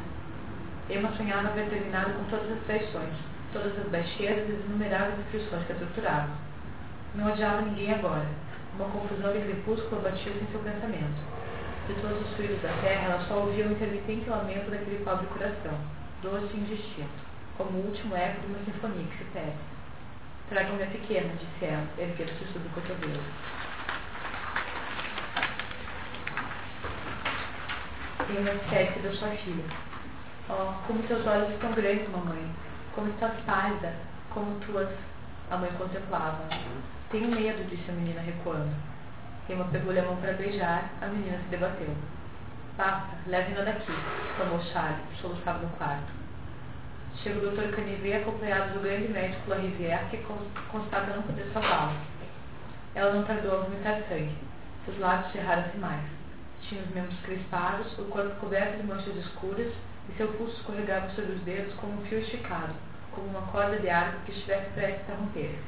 Emma 0.91 1.11
sonhava 1.17 1.49
haver 1.49 1.71
terminado 1.71 2.13
com 2.13 2.25
todas 2.25 2.53
as 2.53 2.65
traições, 2.65 3.17
todas 3.55 3.73
as 3.79 3.89
baixezas 3.89 4.47
e 4.47 4.53
as 4.53 4.65
inumeráveis 4.67 5.19
aflições 5.21 5.65
que 5.65 5.73
a 5.73 5.77
torturavam. 5.77 6.37
Não 7.15 7.33
odiava 7.33 7.63
ninguém 7.63 7.95
agora. 7.95 8.27
Uma 8.79 8.91
confusão 8.91 9.33
de 9.33 9.41
crepúsculo 9.41 10.03
batia-se 10.03 10.37
em 10.39 10.47
seu 10.53 10.61
pensamento. 10.61 11.36
De 11.87 11.95
todos 12.01 12.21
os 12.21 12.37
filhos 12.37 12.61
da 12.63 12.73
terra, 12.83 13.13
ela 13.13 13.25
só 13.29 13.35
ouvia 13.35 13.65
o 13.65 13.71
intermitente 13.71 14.29
lamento 14.29 14.71
daquele 14.71 15.05
pobre 15.05 15.27
coração, 15.27 15.79
doce 16.21 16.49
e 16.53 16.59
indistinto, 16.59 17.09
como 17.57 17.79
o 17.79 17.87
último 17.87 18.17
eco 18.17 18.41
de 18.41 18.47
uma 18.49 18.59
sinfonia 18.65 19.07
que 19.07 19.19
se 19.19 19.25
perde. 19.31 19.57
Traga-me 20.49 20.83
a 20.83 20.87
pequena, 20.87 21.33
disse 21.35 21.65
ela, 21.65 21.87
erguendo-se 21.97 22.53
sobre 22.53 22.67
o 22.67 22.71
cotovelo. 22.73 23.23
Emma 28.29 28.51
esquece 28.51 28.99
da 28.99 29.13
sua 29.13 29.29
filha. 29.29 29.65
Oh, 30.49 30.73
como 30.89 31.03
teus 31.05 31.25
olhos 31.25 31.51
estão 31.51 31.73
grandes, 31.73 32.09
mamãe. 32.11 32.51
Como 32.97 33.11
estás 33.11 33.33
pálida, 33.47 33.95
como 34.31 34.59
tuas. 34.61 34.89
A 35.53 35.57
mãe 35.57 35.71
contemplava. 35.79 36.49
Tenho 37.11 37.29
medo, 37.29 37.63
disse 37.71 37.89
a 37.89 37.95
menina 37.95 38.21
recuando. 38.21 38.96
Emma 39.49 39.65
pegou-lhe 39.67 40.01
a 40.01 40.03
mão 40.03 40.17
para 40.17 40.33
beijar, 40.33 40.91
a 41.01 41.07
menina 41.07 41.39
se 41.39 41.49
debateu. 41.51 41.95
Basta, 42.77 43.17
leve-na 43.29 43.63
daqui, 43.63 43.93
exclamou 44.31 44.61
Charles, 44.73 44.99
soluçava 45.21 45.61
no 45.61 45.69
quarto. 45.77 46.13
Chega 47.23 47.39
o 47.39 47.51
Dr. 47.51 47.75
Canivet 47.75 48.17
acompanhado 48.17 48.75
do 48.75 48.81
grande 48.81 49.09
médico 49.09 49.49
La 49.49 49.57
Rivière, 49.57 50.11
que 50.11 50.19
constata 50.71 51.15
não 51.15 51.23
poder 51.23 51.49
salvá-la. 51.53 51.97
Ela 52.95 53.15
não 53.15 53.25
tardou 53.25 53.53
a 53.53 53.63
vomitar 53.63 54.03
sangue. 54.09 54.37
Seus 54.85 54.99
lábios 54.99 55.33
cerraram-se 55.33 55.77
mais. 55.79 56.03
Tinha 56.63 56.83
os 56.83 56.91
membros 56.91 57.19
crispados, 57.21 57.99
o 57.99 58.05
corpo 58.07 58.35
coberto 58.41 58.79
de 58.79 58.87
manchas 58.87 59.17
escuras 59.17 59.73
e 60.09 60.13
seu 60.17 60.29
pulso 60.33 60.57
escorregava 60.57 61.09
sobre 61.11 61.33
os 61.33 61.41
dedos 61.43 61.73
como 61.75 61.95
um 61.95 62.05
fio 62.07 62.19
esticado, 62.19 62.75
como 63.13 63.29
uma 63.29 63.43
corda 63.53 63.79
de 63.79 63.89
árvore 63.89 64.25
que 64.27 64.33
estivesse 64.33 64.71
prestes 64.71 65.09
a 65.09 65.15
romper-se. 65.15 65.59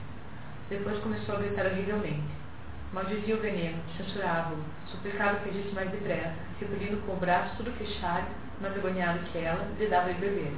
Depois 0.68 0.98
começou 0.98 1.36
a 1.36 1.38
gritar 1.38 1.66
horrivelmente. 1.66 2.47
Maldizia 2.92 3.36
o 3.36 3.40
veneno, 3.40 3.76
censurava-o, 3.98 4.56
suplicava 4.86 5.40
que 5.40 5.50
agisse 5.50 5.74
mais 5.74 5.90
depressa, 5.90 6.32
repelindo 6.58 6.96
com 7.04 7.12
o 7.12 7.16
braço 7.16 7.54
tudo 7.58 7.70
Charles, 8.00 8.30
mais 8.62 8.74
agoniado 8.74 9.18
que 9.30 9.38
ela, 9.38 9.68
lhe 9.78 9.86
dava 9.88 10.12
de 10.14 10.20
beber. 10.20 10.54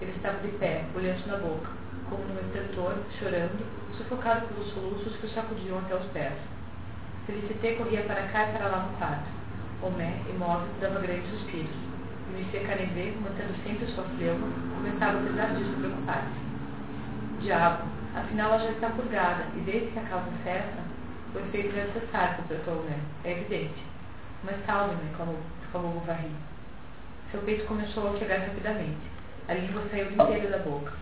Ele 0.00 0.10
estava 0.16 0.38
de 0.38 0.48
pé, 0.58 0.84
olhando 0.96 1.26
na 1.28 1.36
boca, 1.36 1.68
como 2.10 2.24
num 2.24 2.40
estertor, 2.40 2.96
chorando, 3.20 3.64
sufocado 3.96 4.48
pelos 4.48 4.72
soluços 4.74 5.16
que 5.16 5.26
o 5.26 5.30
sacudiam 5.30 5.78
até 5.78 5.94
os 5.94 6.06
pés. 6.06 6.34
Felicité 7.24 7.74
corria 7.76 8.02
para 8.02 8.26
cá 8.28 8.48
e 8.48 8.52
para 8.52 8.66
lá 8.66 8.78
no 8.90 8.98
quarto. 8.98 9.24
Homé, 9.80 10.22
imóvel, 10.28 10.66
dava 10.80 10.98
grandes 10.98 11.30
suspiros. 11.30 11.70
Monsieur 12.32 12.66
Canevet, 12.66 13.16
mantendo 13.22 13.54
sempre 13.62 13.86
sua 13.94 14.02
fleuma, 14.02 14.48
começava 14.74 15.18
apesar 15.18 15.54
disso 15.54 15.76
preocupar-se. 15.78 17.40
Diabo, 17.40 17.84
afinal 18.16 18.54
ela 18.54 18.64
já 18.64 18.70
está 18.70 18.90
purgada, 18.90 19.44
e 19.54 19.60
desde 19.60 19.92
que 19.92 19.98
a 20.00 20.02
cessa, 20.42 20.83
o 21.34 21.38
efeito 21.40 21.74
deve 21.74 21.98
cessar, 21.98 22.36
completou 22.36 22.84
né? 22.84 22.98
É 23.24 23.32
evidente. 23.32 23.82
Mas 24.44 24.64
calme-me, 24.66 25.10
exclamou 25.10 25.92
Bovary. 25.92 26.30
Seu 27.30 27.40
peito 27.42 27.66
começou 27.66 28.14
a 28.14 28.18
quebrar 28.18 28.38
rapidamente. 28.38 29.00
A 29.48 29.54
língua 29.54 29.82
saiu 29.90 30.12
inteira 30.12 30.48
da 30.50 30.58
boca. 30.58 30.92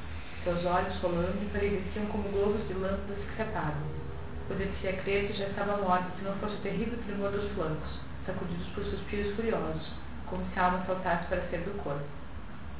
Seus 0.42 0.64
olhos 0.64 0.96
rolando 1.00 1.38
empalideciam 1.42 2.06
como 2.06 2.28
globos 2.30 2.66
de 2.66 2.74
lâmpadas 2.74 3.18
que 3.18 3.36
se 3.36 3.42
apagam. 3.42 4.02
Podia-se 4.48 5.02
crer 5.02 5.28
que 5.28 5.38
já 5.38 5.46
estava 5.46 5.76
morta 5.76 6.10
se 6.18 6.24
não 6.24 6.34
fosse 6.36 6.56
o 6.56 6.60
terrível 6.60 6.98
tremor 7.06 7.30
dos 7.30 7.50
flancos, 7.52 8.00
sacudidos 8.26 8.66
por 8.68 8.84
suspiros 8.84 9.36
furiosos, 9.36 9.92
como 10.26 10.44
se 10.52 10.58
a 10.58 10.64
alma 10.64 10.84
saltasse 10.86 11.26
para 11.26 11.42
ser 11.48 11.60
do 11.60 11.82
corpo. 11.82 12.02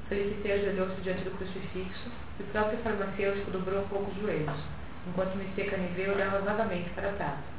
Felicité 0.09 0.55
ajoelhou-se 0.55 1.01
diante 1.03 1.23
do 1.23 1.37
crucifixo 1.37 2.11
e 2.41 2.43
o 2.43 2.47
próprio 2.47 2.79
farmacêutico 2.79 3.51
dobrou 3.51 3.83
um 3.83 3.89
pouco 3.89 4.11
os 4.11 4.21
joelhos, 4.21 4.59
enquanto 5.07 5.37
Messias 5.37 5.71
Canivet 5.71 6.11
olhava 6.11 6.41
vagamente 6.41 6.91
para 6.91 7.09
a 7.09 7.13
prata. 7.13 7.53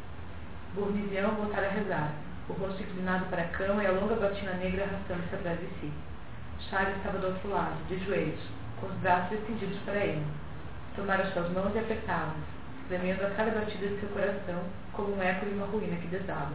Bournizian 0.73 1.27
voltara 1.29 1.67
a 1.67 1.71
rezar, 1.71 2.11
o 2.49 2.53
rosto 2.53 2.81
inclinado 2.81 3.25
para 3.25 3.43
a 3.43 3.47
cama 3.47 3.83
e 3.83 3.87
a 3.87 3.91
longa 3.91 4.15
batina 4.15 4.53
negra 4.53 4.85
arrastando-se 4.85 5.35
atrás 5.35 5.59
de 5.59 5.67
si. 5.79 5.91
Charles 6.69 6.97
estava 6.97 7.19
do 7.19 7.27
outro 7.27 7.49
lado, 7.49 7.75
de 7.87 8.03
joelhos, 8.03 8.39
com 8.79 8.87
os 8.87 8.93
braços 8.95 9.33
estendidos 9.33 9.77
para 9.85 9.99
ele. 9.99 10.25
Tomara 10.95 11.25
suas 11.31 11.49
mãos 11.51 11.75
e 11.75 11.79
apertava-as, 11.79 12.33
tremendo 12.87 13.25
a 13.25 13.29
cada 13.31 13.51
batida 13.51 13.87
de 13.87 13.99
seu 13.99 14.09
coração, 14.09 14.63
como 14.93 15.15
um 15.15 15.21
eco 15.21 15.45
de 15.45 15.53
uma 15.53 15.67
ruína 15.67 15.97
que 15.97 16.07
desaba. 16.07 16.53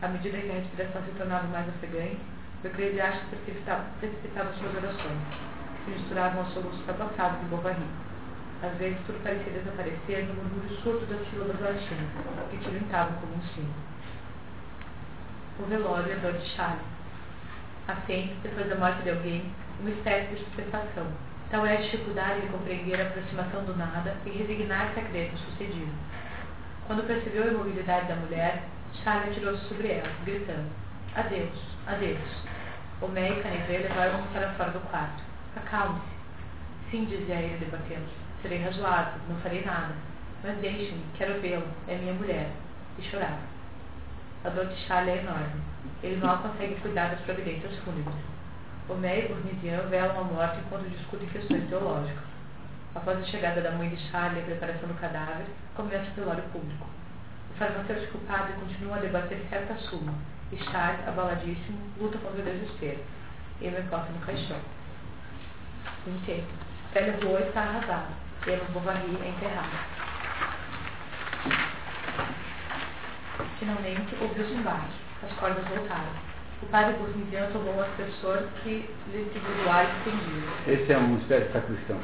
À 0.00 0.08
medida 0.08 0.38
que 0.38 0.50
a 0.50 0.54
respiração 0.54 1.02
se 1.02 1.10
tornava 1.12 1.46
mais 1.48 1.68
ofegante, 1.68 2.18
o 2.62 2.66
eclesiástico 2.66 3.36
precipitava, 3.36 3.84
precipitava 4.00 4.52
suas 4.54 4.74
orações, 4.74 5.18
que 5.76 5.84
se 5.84 5.90
misturavam 5.98 6.40
aos 6.40 6.52
soluços 6.52 6.78
ultrapassados 6.80 7.40
de 7.40 7.46
Bovary. 7.46 7.86
Às 8.64 8.78
vezes 8.78 8.96
tudo 9.04 9.22
parecia 9.22 9.52
desaparecer 9.52 10.24
no 10.24 10.34
murmúrio 10.34 10.74
surdo 10.80 11.04
das 11.04 11.28
sílabas 11.28 11.60
latinas, 11.60 12.08
que 12.50 12.56
tilintavam 12.56 13.20
como 13.20 13.34
um 13.34 13.42
sino. 13.54 13.74
O 15.58 15.66
velório 15.66 16.10
é 16.10 16.16
dor 16.16 16.32
de. 16.32 16.60
Há 16.60 17.96
sempre, 18.06 18.34
depois 18.42 18.66
da 18.66 18.76
morte 18.76 19.02
de 19.02 19.10
alguém, 19.10 19.44
uma 19.80 19.90
espécie 19.90 20.28
de 20.28 20.36
estupefação. 20.36 21.06
Tal 21.50 21.66
é 21.66 21.76
a 21.76 21.80
dificuldade 21.82 22.40
de 22.40 22.46
compreender 22.46 22.98
a 23.02 23.06
aproximação 23.06 23.64
do 23.66 23.76
nada 23.76 24.16
e 24.24 24.30
resignar-se 24.30 24.98
a 24.98 25.04
crer 25.04 25.30
no 25.32 25.38
sucedido. 25.38 25.92
Quando 26.86 27.06
percebeu 27.06 27.44
a 27.44 27.48
imobilidade 27.48 28.08
da 28.08 28.16
mulher, 28.16 28.64
Charles 29.02 29.28
atirou-se 29.28 29.68
sobre 29.68 29.88
ela, 29.88 30.08
gritando: 30.24 30.70
Adeus, 31.14 31.60
adeus. 31.86 32.44
Homé 33.02 33.28
e 33.28 33.42
Canivet 33.42 33.82
levaram-nos 33.82 34.30
para 34.30 34.54
fora 34.54 34.70
do 34.70 34.80
quarto. 34.88 35.22
Acalme-se. 35.54 36.90
Sim, 36.90 37.04
dizia 37.04 37.34
ele, 37.34 37.58
debatendo-se. 37.58 38.23
Serei 38.44 38.62
razoável, 38.62 39.22
não 39.26 39.36
farei 39.36 39.64
nada. 39.64 39.94
Mas 40.42 40.58
deixe-me, 40.58 41.02
quero 41.16 41.40
vê-lo, 41.40 41.66
é 41.88 41.96
minha 41.96 42.12
mulher. 42.12 42.50
E 42.98 43.02
chorava. 43.04 43.38
A 44.44 44.50
dor 44.50 44.66
de 44.66 44.76
Charles 44.86 45.14
é 45.14 45.18
enorme. 45.22 45.62
Ele 46.02 46.20
mal 46.22 46.42
consegue 46.42 46.74
cuidar 46.82 47.08
das 47.08 47.20
providências 47.20 47.74
fúnebres. 47.78 48.14
Homé 48.86 49.20
e 49.20 49.28
Bournizian 49.28 49.88
velam 49.88 50.20
a 50.20 50.24
morte 50.24 50.58
enquanto 50.58 50.90
discutem 50.90 51.26
questões 51.30 51.66
teológicas. 51.70 52.22
Após 52.94 53.18
a 53.18 53.24
chegada 53.24 53.62
da 53.62 53.70
mãe 53.70 53.88
de 53.88 53.96
Charles 54.10 54.36
e 54.36 54.40
a 54.42 54.44
preparação 54.44 54.90
do 54.90 55.00
cadáver, 55.00 55.46
começa 55.74 56.10
o 56.10 56.14
velório 56.14 56.44
público. 56.52 56.86
O 57.50 57.54
farmacêutico 57.54 58.18
padre 58.26 58.52
continua 58.60 58.96
a 58.96 59.00
debater 59.00 59.40
certa 59.48 59.74
suma, 59.76 60.12
e 60.52 60.58
Charles, 60.64 61.08
abaladíssimo, 61.08 61.78
luta 61.98 62.18
contra 62.18 62.42
o 62.42 62.44
desespero. 62.44 63.00
Ele 63.62 63.80
encosta 63.80 64.12
no 64.12 64.20
caixão. 64.20 64.60
Entendo. 66.06 66.46
Velho 66.92 67.26
Rua 67.26 67.40
está 67.40 67.62
arrasado. 67.62 68.23
Eva 68.46 68.64
Bovary 68.72 69.18
é 69.22 69.28
enterrada. 69.28 70.04
Finalmente, 73.58 74.14
ouviu-se 74.20 74.52
um 74.52 74.62
baque. 74.62 74.92
As 75.22 75.32
cordas 75.38 75.66
voltaram. 75.66 76.12
O 76.62 76.66
padre 76.66 76.94
Bournizian 76.94 77.50
tomou 77.52 77.74
o 77.74 77.82
aspersor 77.82 78.44
que 78.62 78.88
lhe 79.12 79.30
segurou 79.32 79.66
o 79.66 79.70
ar 79.70 79.84
estendido. 79.84 80.46
Esse 80.66 80.92
é 80.92 80.96
uma 80.98 81.18
espécie 81.18 81.46
de 81.46 81.52
sacristão. 81.52 81.98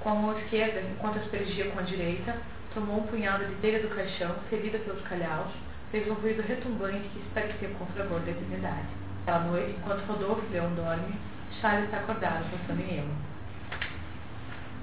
Com 0.00 0.08
a 0.10 0.14
mão 0.14 0.38
esquerda, 0.38 0.80
enquanto 0.80 1.18
aspergia 1.18 1.70
com 1.70 1.78
a 1.78 1.82
direita, 1.82 2.36
tomou 2.72 3.00
um 3.00 3.06
punhado 3.06 3.44
de 3.44 3.54
telha 3.56 3.80
do 3.80 3.94
caixão, 3.94 4.34
ferida 4.48 4.78
pelos 4.78 5.02
calhaus, 5.02 5.52
fez 5.90 6.10
um 6.10 6.14
ruído 6.14 6.42
retumbante 6.42 7.08
que 7.08 7.20
se 7.20 7.28
parecia 7.34 7.68
com 7.68 7.84
o 7.84 7.88
fragor 7.88 8.20
da 8.20 8.30
eternidade. 8.30 8.88
Aquela 9.22 9.44
noite, 9.44 9.76
enquanto 9.78 10.06
Rodolfo 10.06 10.42
Leão 10.50 10.74
dorme, 10.74 11.14
Charles 11.60 11.84
está 11.84 11.98
acordado, 11.98 12.44
pensando 12.50 12.80
em 12.80 12.98
Emma. 12.98 13.33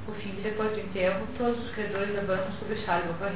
Por 0.05 0.15
fim, 0.15 0.31
depois 0.41 0.71
do 0.71 0.79
enterro, 0.79 1.27
todos 1.37 1.63
os 1.63 1.71
credores 1.71 2.17
avançam 2.17 2.51
sobre 2.59 2.75
Charles 2.77 3.07
Bovary. 3.07 3.35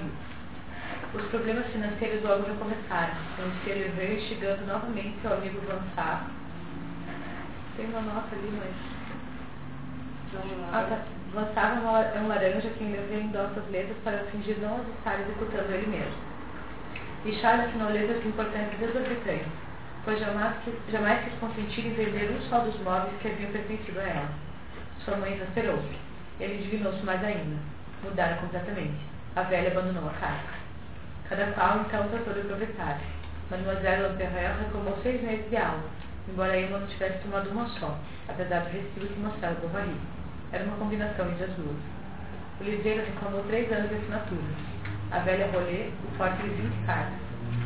Os 1.14 1.24
problemas 1.28 1.68
financeiros 1.68 2.24
logo 2.24 2.44
começaram, 2.56 3.14
com 3.36 3.44
o 3.44 3.48
espelho 3.48 3.92
veio 3.96 4.20
instigando 4.20 4.66
novamente 4.66 5.22
seu 5.22 5.34
amigo 5.34 5.62
Vansar. 5.62 6.30
Tem 7.78 7.86
uma 7.86 8.02
nota 8.02 8.36
ali, 8.36 8.52
mas... 8.60 8.96
Ah, 10.74 10.86
tá. 10.90 11.00
Vansar 11.34 11.82
é 12.16 12.20
um 12.20 12.28
laranja 12.28 12.70
que 12.70 12.84
ainda 12.84 13.14
endossa 13.14 13.60
as 13.60 13.70
letras 13.70 13.98
para 14.04 14.26
fingir 14.32 14.58
não 14.60 14.78
as 14.78 14.88
estar 14.88 15.20
executando 15.22 15.72
ele 15.72 15.88
mesmo. 15.88 16.36
E 17.26 17.34
Charles 17.34 17.68
assinou 17.68 17.90
letras 17.92 18.22
de 18.22 18.28
importância 18.28 18.78
desorbitantes, 18.78 19.48
pois 20.04 20.20
jamais, 20.20 20.56
jamais 20.90 21.24
quis 21.24 21.34
consentir 21.40 21.88
em 21.88 21.94
vender 21.94 22.32
um 22.32 22.42
só 22.50 22.60
dos 22.60 22.80
móveis 22.82 23.14
que 23.22 23.28
haviam 23.28 23.52
pertencido 23.52 24.00
a 24.00 24.04
ela. 24.04 24.30
Sua 25.00 25.18
mãe 25.18 25.34
exasperou-se. 25.34 26.05
Ele 26.40 26.66
indignou-se 26.66 27.04
mais 27.04 27.24
ainda. 27.24 27.58
Mudaram 28.04 28.38
completamente. 28.38 29.00
A 29.36 29.44
velha 29.44 29.72
abandonou 29.72 30.10
a 30.10 30.14
casa. 30.14 30.66
Cada 31.30 31.46
qual 31.54 31.82
então 31.82 32.08
tratou 32.10 32.34
de 32.34 32.42
aproveitar. 32.42 33.00
Mademoiselle 33.50 34.04
Lamperreur 34.04 34.58
reclamou 34.60 34.98
seis 35.04 35.22
meses 35.22 35.50
de 35.50 35.58
aula, 35.58 35.84
embora 36.28 36.60
Emma 36.60 36.80
não 36.80 36.88
tivesse 36.88 37.20
tomado 37.20 37.50
uma 37.52 37.68
só, 37.68 37.98
apesar 38.28 38.62
do 38.62 38.70
recibo 38.70 39.08
que 39.08 39.20
mostrava 39.20 39.56
Bovary. 39.62 39.96
Era 40.52 40.64
uma 40.64 40.78
combinação 40.78 41.30
entre 41.32 41.46
as 41.46 41.52
duas. 41.52 41.78
O 42.60 42.64
liseiro 42.64 43.04
reclamou 43.06 43.44
três 43.44 43.72
anos 43.72 43.90
de 43.90 43.96
assinatura. 43.96 44.42
A 45.12 45.20
velha 45.20 45.48
Rolê, 45.52 45.90
o 45.90 46.18
forte 46.18 46.42
de 46.42 46.50
vinte 46.50 46.86
cartas. 46.86 47.20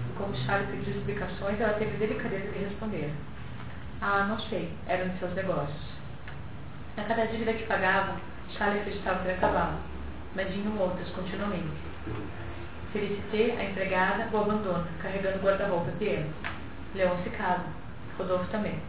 E 0.09 0.17
como 0.17 0.35
Charles 0.35 0.69
pediu 0.69 0.95
explicações, 0.95 1.61
ela 1.61 1.73
teve 1.73 1.97
delicadeza 1.97 2.51
de 2.51 2.59
responder. 2.59 3.13
Ah, 4.01 4.25
não 4.27 4.39
sei, 4.39 4.73
eram 4.87 5.09
de 5.09 5.19
seus 5.19 5.33
negócios. 5.35 5.99
A 6.97 7.03
cada 7.03 7.25
dívida 7.27 7.53
que 7.53 7.67
pagavam, 7.67 8.15
Charles 8.57 8.81
acreditava 8.81 9.23
ter 9.23 9.33
acabado, 9.33 9.77
mas 10.35 10.49
vinham 10.49 10.77
outras 10.79 11.07
continuamente. 11.09 11.69
Felicité, 12.91 13.55
a 13.59 13.63
empregada, 13.65 14.27
o 14.31 14.37
abandona, 14.37 14.87
carregando 15.01 15.39
guarda-roupa 15.39 15.91
Emma. 16.01 16.33
Leon 16.95 17.17
se 17.23 17.29
casa. 17.29 17.65
Rodolfo 18.17 18.49
também. 18.49 18.79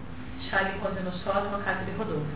Charles 0.48 0.74
encontra 0.76 1.02
no 1.02 1.12
sótão 1.12 1.54
a 1.54 1.62
casa 1.62 1.84
de 1.84 1.90
Rodolfo. 1.92 2.26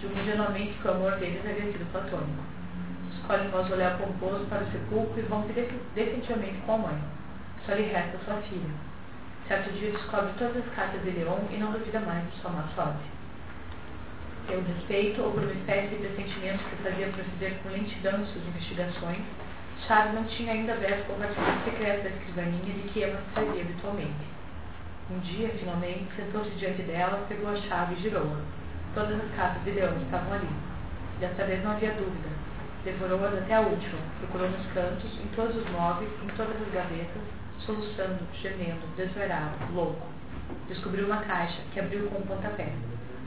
Julga 0.00 0.20
ingenuamente 0.20 0.74
que 0.74 0.86
o 0.86 0.90
amor 0.90 1.12
deles 1.12 1.40
havia 1.40 1.72
sido 1.72 1.90
platônico. 1.90 2.44
Escolhem 3.14 3.48
um 3.48 3.52
mausoléu 3.52 3.96
pomposo 3.96 4.44
para 4.44 4.62
o 4.62 4.70
sepulcro 4.70 5.18
e 5.18 5.22
vão 5.22 5.44
definitivamente 5.94 6.60
com 6.66 6.74
a 6.74 6.78
mãe. 6.78 6.98
Só 7.64 7.72
lhe 7.72 7.84
resta 7.84 8.18
sua 8.24 8.36
filha. 8.42 8.70
Certo 9.48 9.72
dia 9.72 9.92
descobre 9.92 10.32
todas 10.38 10.58
as 10.58 10.74
cartas 10.74 11.02
de 11.02 11.10
Leon 11.10 11.38
e 11.50 11.56
não 11.56 11.72
duvida 11.72 12.00
mais 12.00 12.30
de 12.30 12.36
sua 12.40 12.50
má 12.50 12.64
sorte 12.74 13.15
pelo 14.46 14.62
respeito 14.62 15.22
ou 15.22 15.32
por 15.32 15.42
uma 15.42 15.52
espécie 15.52 15.88
de 15.88 15.96
pressentimento 15.96 16.64
que 16.64 16.82
fazia 16.82 17.08
proceder 17.08 17.58
com 17.62 17.68
lentidão 17.68 18.20
em 18.20 18.26
suas 18.26 18.46
investigações, 18.46 19.22
Charles 19.86 20.14
não 20.14 20.24
tinha 20.24 20.52
ainda 20.52 20.72
aberto 20.72 21.02
o 21.02 21.14
compartimento 21.14 21.64
secreto 21.64 22.02
da 22.04 22.10
escrivaninha 22.10 22.74
de 22.74 22.88
que 22.88 23.04
Emma 23.04 23.20
fazia 23.34 23.62
habitualmente. 23.62 24.36
Um 25.10 25.18
dia, 25.20 25.48
finalmente, 25.50 26.08
sentou-se 26.16 26.50
diante 26.50 26.82
dela, 26.82 27.24
pegou 27.28 27.50
a 27.50 27.56
chave 27.56 27.94
e 27.94 28.02
girou-a. 28.02 28.40
Todas 28.94 29.20
as 29.22 29.30
cartas 29.36 29.62
de 29.62 29.70
Leão 29.72 29.96
estavam 30.02 30.32
ali. 30.32 30.48
Desta 31.20 31.44
vez 31.44 31.62
não 31.62 31.72
havia 31.72 31.92
dúvida. 31.92 32.28
Devorou-as 32.84 33.34
até 33.34 33.54
a 33.54 33.60
última, 33.60 33.98
procurou 34.20 34.48
nos 34.48 34.66
cantos, 34.72 35.20
em 35.20 35.26
todos 35.36 35.56
os 35.56 35.70
móveis, 35.70 36.10
em 36.22 36.28
todas 36.36 36.60
as 36.60 36.72
gavetas, 36.72 37.22
soluçando, 37.60 38.20
gemendo, 38.40 38.80
desvairado, 38.96 39.54
louco. 39.72 40.06
Descobriu 40.68 41.06
uma 41.06 41.18
caixa, 41.18 41.60
que 41.72 41.80
abriu 41.80 42.08
com 42.08 42.18
um 42.18 42.26
pontapé. 42.26 42.72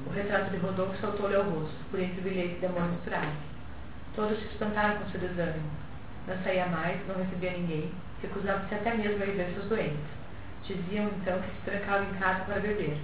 O 0.07 0.11
retrato 0.11 0.51
de 0.51 0.57
Rodolfo 0.57 0.97
saltou-lhe 1.01 1.35
ao 1.35 1.43
rosto, 1.43 1.75
por 1.91 1.99
entre 1.99 2.21
bilhetes 2.21 2.59
de 2.59 2.65
amor 2.65 2.83
misturados. 2.83 3.33
Todos 4.15 4.39
se 4.39 4.45
espantaram 4.45 4.97
com 4.97 5.09
seu 5.09 5.19
desânimo. 5.19 5.69
Não 6.27 6.37
saía 6.43 6.65
mais, 6.67 6.99
não 7.07 7.15
recebia 7.15 7.51
ninguém, 7.51 7.91
recusava-se 8.21 8.75
até 8.75 8.93
mesmo 8.95 9.23
a 9.23 9.25
ir 9.25 9.35
ver 9.35 9.53
seus 9.53 9.67
doentes. 9.67 10.19
Diziam 10.65 11.07
então 11.07 11.41
que 11.41 11.49
se 11.49 11.61
trancava 11.65 12.03
em 12.03 12.13
casa 12.19 12.43
para 12.43 12.59
beber. 12.59 12.97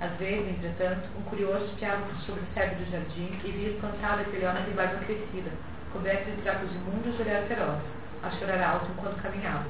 Às 0.00 0.12
vezes, 0.18 0.48
entretanto, 0.48 1.08
um 1.18 1.22
curioso 1.22 1.64
espiava 1.66 2.06
sobre 2.26 2.42
o 2.42 2.46
cego 2.54 2.76
do 2.76 2.90
jardim 2.90 3.38
e 3.44 3.50
via 3.50 3.70
espantada 3.70 4.22
aquele 4.22 4.46
homem 4.46 4.64
de 4.64 4.70
barba 4.72 5.04
crescida, 5.04 5.50
coberto 5.92 6.30
de 6.30 6.42
trapos 6.42 6.70
imundos 6.70 7.18
e 7.18 7.22
olhar 7.22 7.42
feroz, 7.44 7.80
a 8.22 8.30
chorar 8.30 8.62
alto 8.62 8.90
enquanto 8.92 9.22
caminhava. 9.22 9.66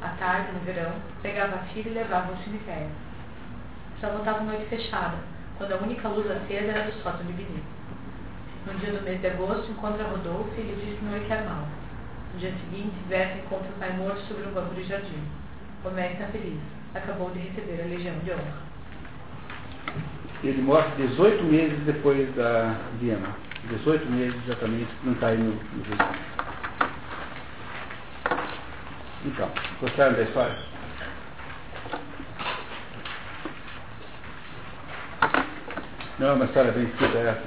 À 0.00 0.08
tarde, 0.18 0.52
no 0.52 0.60
verão, 0.60 0.92
pegava 1.22 1.56
a 1.56 1.64
filha 1.72 1.88
e 1.88 1.94
levava 1.94 2.32
ao 2.32 2.38
cemitério. 2.38 2.90
Só 4.00 4.08
voltava 4.08 4.42
noite 4.42 4.66
fechada, 4.66 5.16
quando 5.62 5.72
a 5.74 5.84
única 5.84 6.08
luz 6.08 6.28
acesa 6.28 6.72
era 6.72 6.90
do 6.90 7.02
sótão 7.02 7.24
de 7.24 7.32
Benito. 7.34 7.62
No 8.66 8.74
dia 8.80 8.92
do 8.92 9.04
mês 9.04 9.20
de 9.20 9.28
agosto, 9.28 9.70
encontra 9.70 10.04
Rodolfo 10.04 10.50
e 10.58 10.62
lhe 10.62 10.74
diz 10.74 10.98
que 10.98 11.04
não 11.04 11.16
lhe 11.16 11.24
quer 11.26 11.44
mal. 11.44 11.68
No 12.34 12.40
dia 12.40 12.52
seguinte, 12.52 12.94
Verta 13.08 13.38
encontra 13.38 13.68
o 13.68 13.78
pai 13.78 13.92
morto 13.92 14.20
sobre 14.22 14.44
um 14.44 14.52
banco 14.52 14.74
de 14.74 14.82
jardim. 14.84 15.22
Homero 15.84 16.12
está 16.14 16.26
feliz. 16.26 16.58
Acabou 16.94 17.30
de 17.30 17.38
receber 17.38 17.80
a 17.80 17.86
Legião 17.86 18.18
de 18.18 18.32
Honra. 18.32 18.72
Ele 20.42 20.62
morre 20.62 20.90
18 20.96 21.44
meses 21.44 21.78
depois 21.84 22.34
da 22.34 22.76
Viena. 22.98 23.36
18 23.70 24.10
meses 24.10 24.34
exatamente, 24.44 24.90
não 25.04 25.12
está 25.12 25.28
aí 25.28 25.38
no, 25.38 25.52
no 25.52 25.60
Então, 29.24 29.48
gostaram 29.80 30.14
da 30.14 30.22
história? 30.22 30.56
Não 36.22 36.28
é 36.28 36.32
uma 36.34 36.44
história 36.44 36.70
bem 36.70 36.84
escrita 36.84 37.18
essa. 37.18 37.42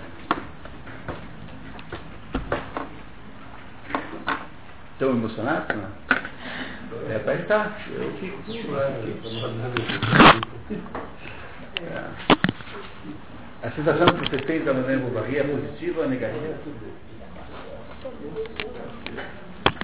Estão 4.91 5.11
emocionados? 5.11 5.77
Não? 5.77 5.89
É 7.09 7.19
para 7.19 7.35
estar. 7.35 7.71
Eu 7.89 8.11
fico. 8.19 8.37
A 13.63 13.71
sensação 13.71 14.07
que 14.07 14.29
você 14.29 14.37
tem 14.39 14.65
da 14.65 14.73
Madame 14.73 15.03
Bovary 15.03 15.37
é 15.37 15.43
positiva 15.45 16.01
ou 16.01 16.09
negativa? 16.09 16.57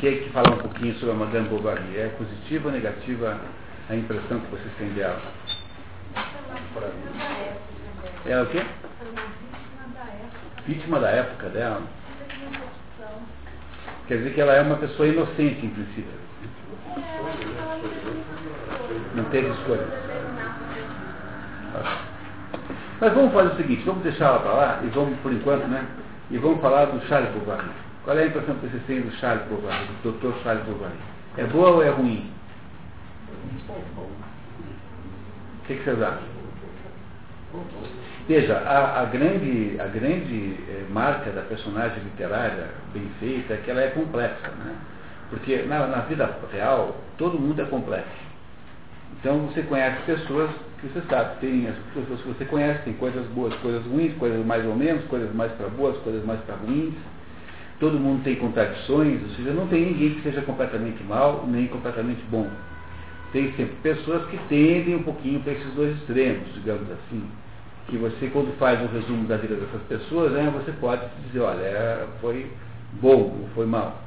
Quem 0.01 0.09
é 0.09 0.17
que 0.17 0.29
fala 0.31 0.51
um 0.51 0.57
pouquinho 0.57 0.93
sobre 0.95 1.15
a 1.15 1.17
Madame 1.17 1.47
Bovary? 1.47 1.97
É 1.97 2.09
positiva 2.17 2.67
ou 2.67 2.73
negativa 2.73 3.39
a 3.89 3.95
impressão 3.95 4.41
que 4.41 4.51
vocês 4.51 4.73
têm 4.77 4.89
dela? 4.89 5.21
É 8.25 8.41
o 8.41 8.45
quê? 8.47 8.63
Vítima 10.67 10.99
da 10.99 11.09
época 11.09 11.49
dela. 11.49 11.81
Quer 14.07 14.17
dizer 14.17 14.33
que 14.33 14.41
ela 14.41 14.53
é 14.53 14.61
uma 14.61 14.75
pessoa 14.75 15.07
inocente, 15.07 15.65
em 15.65 15.69
princípio. 15.69 16.21
Não 19.15 19.23
teve 19.25 19.49
escolha. 19.49 19.87
Mas 22.99 23.13
vamos 23.13 23.33
fazer 23.33 23.53
o 23.53 23.55
seguinte, 23.55 23.83
vamos 23.83 24.03
deixar 24.03 24.25
ela 24.25 24.39
para 24.39 24.51
lá 24.51 24.79
e 24.83 24.87
vamos, 24.89 25.17
por 25.21 25.33
enquanto, 25.33 25.65
né? 25.67 25.87
E 26.29 26.37
vamos 26.37 26.61
falar 26.61 26.85
do 26.85 27.03
Charles 27.07 27.31
Bovary. 27.31 27.69
Qual 28.03 28.17
é 28.17 28.23
a 28.23 28.27
impressão 28.27 28.55
que 28.55 28.67
vocês 28.67 28.83
têm 28.85 29.01
do 29.01 29.11
Charles 29.13 29.47
Bovary, 29.47 29.87
do 30.03 30.11
Dr. 30.11 30.37
Charles 30.43 30.63
Bovary? 30.65 30.93
É 31.37 31.45
boa 31.45 31.71
ou 31.71 31.83
é 31.83 31.89
ruim? 31.89 32.31
O 35.63 35.65
que, 35.65 35.75
que 35.75 35.83
vocês 35.83 36.01
acham? 36.01 36.41
Veja, 38.27 38.57
a, 38.57 39.01
a, 39.01 39.05
grande, 39.05 39.77
a 39.79 39.87
grande 39.87 40.55
eh, 40.69 40.85
marca 40.89 41.31
da 41.31 41.41
personagem 41.41 42.03
literária 42.03 42.69
bem 42.93 43.09
feita 43.19 43.55
é 43.55 43.57
que 43.57 43.71
ela 43.71 43.81
é 43.81 43.89
complexa, 43.89 44.47
né? 44.63 44.75
Porque 45.29 45.63
na, 45.63 45.87
na 45.87 46.01
vida 46.01 46.29
real, 46.51 46.97
todo 47.17 47.39
mundo 47.39 47.61
é 47.61 47.65
complexo. 47.65 48.31
Então 49.19 49.47
você 49.47 49.63
conhece 49.63 50.01
pessoas 50.05 50.49
que 50.79 50.87
você 50.87 51.01
sabe, 51.09 51.39
tem 51.39 51.67
as 51.67 51.75
pessoas 51.93 52.21
que 52.21 52.27
você 52.27 52.45
conhece, 52.45 52.83
tem 52.83 52.93
coisas 52.93 53.25
boas, 53.27 53.53
coisas 53.55 53.85
ruins, 53.85 54.13
coisas 54.17 54.45
mais 54.45 54.65
ou 54.65 54.75
menos, 54.75 55.03
coisas 55.05 55.33
mais 55.33 55.51
para 55.53 55.67
boas, 55.69 55.97
coisas 55.97 56.25
mais 56.25 56.39
para 56.41 56.55
ruins. 56.55 56.93
Todo 57.79 57.99
mundo 57.99 58.23
tem 58.23 58.35
contradições, 58.35 59.21
ou 59.23 59.29
seja, 59.35 59.51
não 59.51 59.67
tem 59.67 59.85
ninguém 59.85 60.15
que 60.15 60.21
seja 60.21 60.41
completamente 60.41 61.03
mal 61.03 61.45
nem 61.47 61.67
completamente 61.67 62.21
bom. 62.29 62.47
Tem 63.31 63.51
sempre 63.53 63.75
pessoas 63.81 64.25
que 64.27 64.37
tendem 64.49 64.95
um 64.95 65.03
pouquinho 65.03 65.39
para 65.39 65.53
esses 65.53 65.73
dois 65.73 65.95
extremos, 65.97 66.53
digamos 66.53 66.89
assim. 66.91 67.23
Que 67.87 67.97
você, 67.97 68.27
quando 68.27 68.57
faz 68.57 68.79
um 68.81 68.87
resumo 68.87 69.27
da 69.27 69.37
vida 69.37 69.55
dessas 69.55 69.81
pessoas, 69.89 70.31
né, 70.31 70.49
você 70.53 70.71
pode 70.73 71.01
dizer, 71.25 71.39
olha, 71.41 71.61
é, 71.61 72.07
foi 72.21 72.49
bom 73.01 73.39
ou 73.41 73.49
foi 73.53 73.65
mal. 73.65 74.01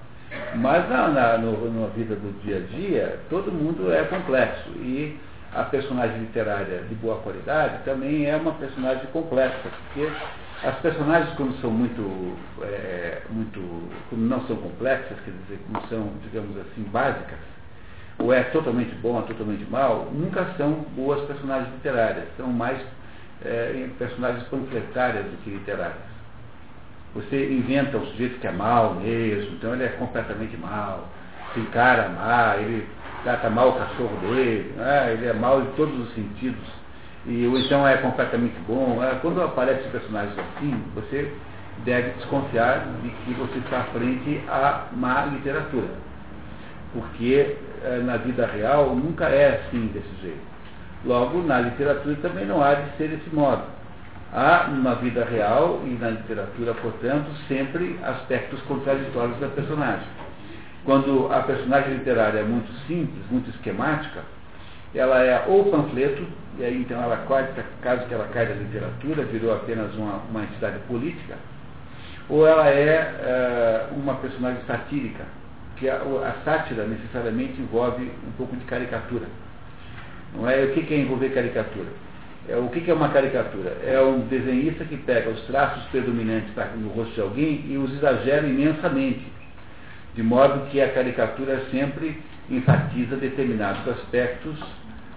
Mas 0.57 0.89
na, 0.89 1.09
na, 1.09 1.39
no, 1.39 1.81
na 1.81 1.87
vida 1.89 2.15
do 2.17 2.41
dia 2.43 2.57
a 2.57 2.77
dia, 2.77 3.21
todo 3.29 3.53
mundo 3.53 3.93
é 3.93 4.05
complexo. 4.05 4.71
E 4.77 5.19
a 5.55 5.63
personagem 5.65 6.19
literária 6.19 6.83
de 6.89 6.95
boa 6.97 7.17
qualidade 7.19 7.85
também 7.85 8.27
é 8.27 8.37
uma 8.37 8.53
personagem 8.53 9.07
complexa, 9.13 9.57
porque 9.63 10.11
as 10.65 10.77
personagens 10.81 11.33
quando 11.37 11.61
são 11.61 11.71
muito, 11.71 12.37
é, 12.63 13.23
muito 13.31 13.61
quando 14.09 14.23
não 14.23 14.41
são 14.47 14.57
complexas, 14.57 15.17
quer 15.25 15.31
dizer, 15.31 15.61
quando 15.71 15.89
são, 15.89 16.11
digamos 16.25 16.57
assim, 16.59 16.83
básicas, 16.91 17.39
ou 18.19 18.33
é 18.33 18.43
totalmente 18.45 18.95
bom 18.97 19.15
ou 19.15 19.23
totalmente 19.23 19.65
mal, 19.71 20.09
nunca 20.13 20.45
são 20.57 20.73
boas 20.97 21.25
personagens 21.27 21.73
literárias, 21.75 22.25
são 22.37 22.49
mais 22.49 22.81
é, 23.45 23.89
personagens 23.99 24.45
panfletárias 24.45 25.25
do 25.25 25.43
que 25.43 25.51
literárias. 25.51 26.15
Você 27.15 27.53
inventa 27.53 27.97
um 27.97 28.07
sujeito 28.07 28.41
que 28.41 28.47
é 28.47 28.53
mal 28.53 28.95
mesmo, 28.95 29.55
então 29.55 29.73
ele 29.73 29.85
é 29.85 29.89
completamente 29.89 30.57
mal, 30.57 31.09
se 31.53 31.61
encara 31.61 32.09
mal, 32.09 32.59
ele 32.59 32.87
trata 33.23 33.49
mal 33.49 33.71
o 33.71 33.79
cachorro 33.79 34.17
dele, 34.21 34.75
né? 34.77 35.13
ele 35.13 35.27
é 35.27 35.33
mal 35.33 35.61
em 35.61 35.67
todos 35.77 35.97
os 35.99 36.15
sentidos, 36.15 36.67
e, 37.27 37.47
ou 37.47 37.59
então 37.59 37.87
é 37.87 37.97
completamente 37.99 38.57
bom. 38.67 38.99
Né? 39.01 39.19
Quando 39.23 39.43
aparecem 39.43 39.91
personagens 39.91 40.37
assim, 40.39 40.83
você 40.95 41.33
deve 41.85 42.11
desconfiar 42.11 42.87
de 43.03 43.09
que 43.09 43.35
você 43.35 43.59
está 43.59 43.85
frente 43.93 44.43
à 44.49 44.87
má 44.93 45.27
literatura. 45.27 45.89
Porque 46.93 47.57
eh, 47.83 48.01
na 48.05 48.17
vida 48.19 48.47
real 48.47 48.95
nunca 48.95 49.25
é 49.25 49.61
assim 49.61 49.87
desse 49.89 50.23
jeito. 50.23 50.54
Logo, 51.05 51.43
na 51.43 51.61
literatura 51.61 52.17
também 52.23 52.47
não 52.47 52.63
há 52.63 52.75
de 52.75 52.97
ser 52.97 53.09
desse 53.09 53.35
modo. 53.35 53.63
Há 54.33 54.69
na 54.69 54.95
vida 54.95 55.25
real 55.25 55.83
e 55.85 55.91
na 55.91 56.11
literatura, 56.11 56.75
portanto, 56.75 57.31
sempre 57.47 57.99
aspectos 58.03 58.61
contraditórios 58.63 59.39
da 59.39 59.49
personagem. 59.49 60.07
Quando 60.85 61.33
a 61.33 61.41
personagem 61.41 61.95
literária 61.95 62.41
é 62.41 62.43
muito 62.43 62.71
simples, 62.87 63.25
muito 63.31 63.49
esquemática, 63.51 64.21
ela 64.95 65.23
é 65.23 65.45
ou 65.47 65.65
panfleto, 65.71 66.25
e 66.59 66.65
aí 66.65 66.81
então 66.81 67.03
ela 67.03 67.17
corta, 67.27 67.65
caso 67.83 68.07
que 68.07 68.15
ela 68.15 68.29
caia 68.29 68.49
da 68.49 68.55
literatura, 68.55 69.25
virou 69.25 69.53
apenas 69.53 69.95
uma, 69.95 70.21
uma 70.31 70.43
entidade 70.43 70.79
política, 70.89 71.37
ou 72.29 72.47
ela 72.47 72.69
é, 72.69 72.95
é 72.97 73.89
uma 73.93 74.15
personagem 74.15 74.63
satírica, 74.67 75.25
que 75.77 75.89
a, 75.89 75.97
a, 75.97 76.35
sátira 76.45 76.85
necessariamente 76.87 77.61
envolve 77.61 78.11
um 78.27 78.33
pouco 78.37 78.57
de 78.57 78.65
caricatura. 78.65 79.27
Não 80.35 80.49
é? 80.49 80.65
O 80.65 80.73
que 80.73 80.93
é 80.93 80.99
envolver 80.99 81.31
caricatura? 81.31 81.89
É, 82.49 82.57
o 82.57 82.69
que 82.69 82.91
é 82.91 82.95
uma 82.95 83.09
caricatura? 83.09 83.79
É 83.85 84.01
um 84.01 84.21
desenhista 84.21 84.85
que 84.85 84.97
pega 84.97 85.31
os 85.31 85.41
traços 85.43 85.83
predominantes 85.85 86.51
no 86.77 86.89
rosto 86.89 87.15
de 87.15 87.21
alguém 87.21 87.65
e 87.69 87.79
os 87.79 87.93
exagera 87.95 88.47
imensamente, 88.47 89.25
de 90.15 90.23
modo 90.23 90.69
que 90.71 90.81
a 90.81 90.93
caricatura 90.93 91.63
sempre 91.71 92.21
enfatiza 92.51 93.17
determinados 93.17 93.89
aspectos 93.89 94.59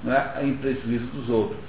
né, 0.03 0.31
em 0.41 0.53
prejuízo 0.55 1.05
dos 1.07 1.29
outros. 1.29 1.59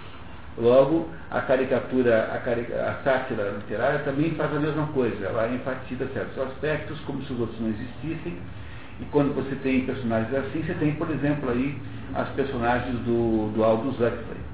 Logo, 0.57 1.09
a 1.31 1.41
caricatura, 1.41 2.31
a, 2.33 2.39
caric 2.39 2.73
a 2.73 3.01
sátira 3.05 3.55
literária 3.57 4.01
também 4.01 4.33
faz 4.33 4.55
a 4.55 4.61
mesma 4.61 4.87
coisa, 4.89 5.27
ela 5.27 5.49
enfatiza 5.49 6.07
certos 6.13 6.39
aspectos 6.39 6.99
como 7.01 7.23
se 7.23 7.33
os 7.33 7.41
outros 7.41 7.61
não 7.61 7.69
existissem, 7.69 8.39
e 9.01 9.05
quando 9.13 9.35
você 9.35 9.55
tem 9.57 9.87
personagens 9.87 10.35
assim, 10.35 10.63
você 10.63 10.75
tem, 10.75 10.93
por 10.95 11.11
exemplo, 11.11 11.51
aí 11.51 11.77
as 12.15 12.29
personagens 12.31 12.99
do, 13.01 13.53
do 13.55 13.63
Aldous 13.63 13.95
Huxley 13.95 14.49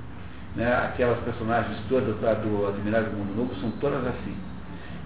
né, 0.57 0.73
aquelas 0.73 1.19
personagens 1.21 1.77
todas 1.89 2.15
do 2.17 2.67
Admirável 2.69 3.13
Mundo 3.13 3.37
Novo 3.37 3.55
são 3.61 3.71
todas 3.81 4.07
assim. 4.07 4.35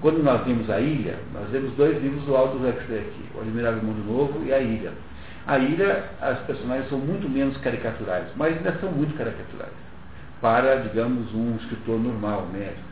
Quando 0.00 0.22
nós 0.22 0.44
vimos 0.44 0.70
a 0.70 0.80
Ilha, 0.80 1.18
nós 1.32 1.48
vemos 1.50 1.72
dois 1.72 2.00
livros 2.02 2.22
do 2.24 2.36
Aldo 2.36 2.56
Huxley 2.56 3.00
aqui, 3.00 3.24
o 3.34 3.40
Admirável 3.40 3.82
Mundo 3.82 4.04
Novo 4.06 4.44
e 4.44 4.52
a 4.52 4.60
Ilha. 4.60 4.92
A 5.46 5.58
Ilha, 5.58 6.04
as 6.20 6.38
personagens 6.40 6.88
são 6.88 6.98
muito 6.98 7.28
menos 7.28 7.56
caricaturais, 7.58 8.26
mas 8.36 8.56
ainda 8.56 8.78
são 8.78 8.92
muito 8.92 9.16
caricaturais, 9.16 9.72
para, 10.40 10.76
digamos, 10.76 11.34
um 11.34 11.56
escritor 11.56 11.98
normal, 11.98 12.46
médio. 12.52 12.84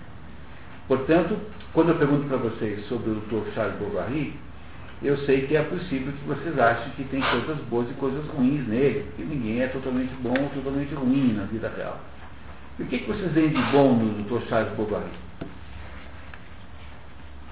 Portanto, 0.88 1.36
quando 1.74 1.90
eu 1.90 1.96
pergunto 1.96 2.26
para 2.26 2.38
vocês 2.38 2.86
sobre 2.88 3.10
o 3.10 3.14
Dr. 3.14 3.52
Charles 3.54 3.76
Bovary, 3.78 4.34
eu 5.02 5.16
sei 5.18 5.46
que 5.46 5.56
é 5.56 5.62
possível 5.62 6.12
que 6.12 6.24
vocês 6.26 6.58
achem 6.58 6.90
que 6.92 7.04
tem 7.04 7.20
coisas 7.20 7.58
boas 7.68 7.90
e 7.90 7.94
coisas 7.94 8.26
ruins 8.28 8.66
nele, 8.66 9.06
que 9.14 9.22
ninguém 9.22 9.62
é 9.62 9.68
totalmente 9.68 10.12
bom 10.22 10.34
ou 10.40 10.48
totalmente 10.50 10.94
ruim 10.94 11.34
na 11.34 11.44
vida 11.44 11.70
real. 11.76 12.00
E 12.78 12.82
o 12.82 12.86
que, 12.86 12.98
que 12.98 13.06
vocês 13.06 13.32
veem 13.32 13.50
de 13.50 13.62
bom 13.72 13.94
no 13.94 14.22
Dr. 14.22 14.46
Charles 14.48 14.72
Bovary? 14.74 15.04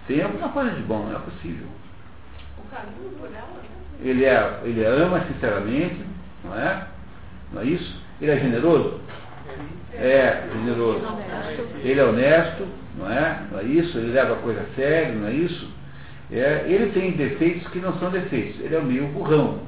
Tem 0.06 0.22
alguma 0.22 0.48
coisa 0.50 0.70
de 0.70 0.82
bom, 0.82 1.04
não 1.04 1.16
é 1.16 1.18
possível. 1.18 1.66
O 2.58 2.74
ela, 3.26 3.30
né? 3.30 3.44
Ele, 4.00 4.24
é, 4.24 4.60
ele 4.64 4.84
ama 4.84 5.24
sinceramente, 5.26 6.04
não 6.44 6.58
é? 6.58 6.86
Não 7.52 7.62
é 7.62 7.64
isso? 7.64 8.02
Ele 8.20 8.30
é 8.30 8.38
generoso? 8.38 9.00
É, 9.92 10.48
generoso. 10.52 11.06
Ele 11.82 12.00
é 12.00 12.04
honesto, 12.04 12.66
não 12.96 13.10
é? 13.10 13.46
Não 13.50 13.58
é 13.60 13.64
isso? 13.64 13.96
Ele 13.96 14.12
leva 14.12 14.34
a 14.34 14.38
coisa 14.38 14.60
a 14.60 14.74
sério, 14.74 15.14
não 15.14 15.28
é 15.28 15.32
isso? 15.32 15.68
É, 16.34 16.64
ele 16.66 16.90
tem 16.92 17.12
defeitos 17.12 17.66
que 17.68 17.78
não 17.78 17.96
são 18.00 18.10
defeitos. 18.10 18.60
Ele 18.60 18.74
é 18.74 18.80
meio 18.80 19.06
burrão. 19.06 19.60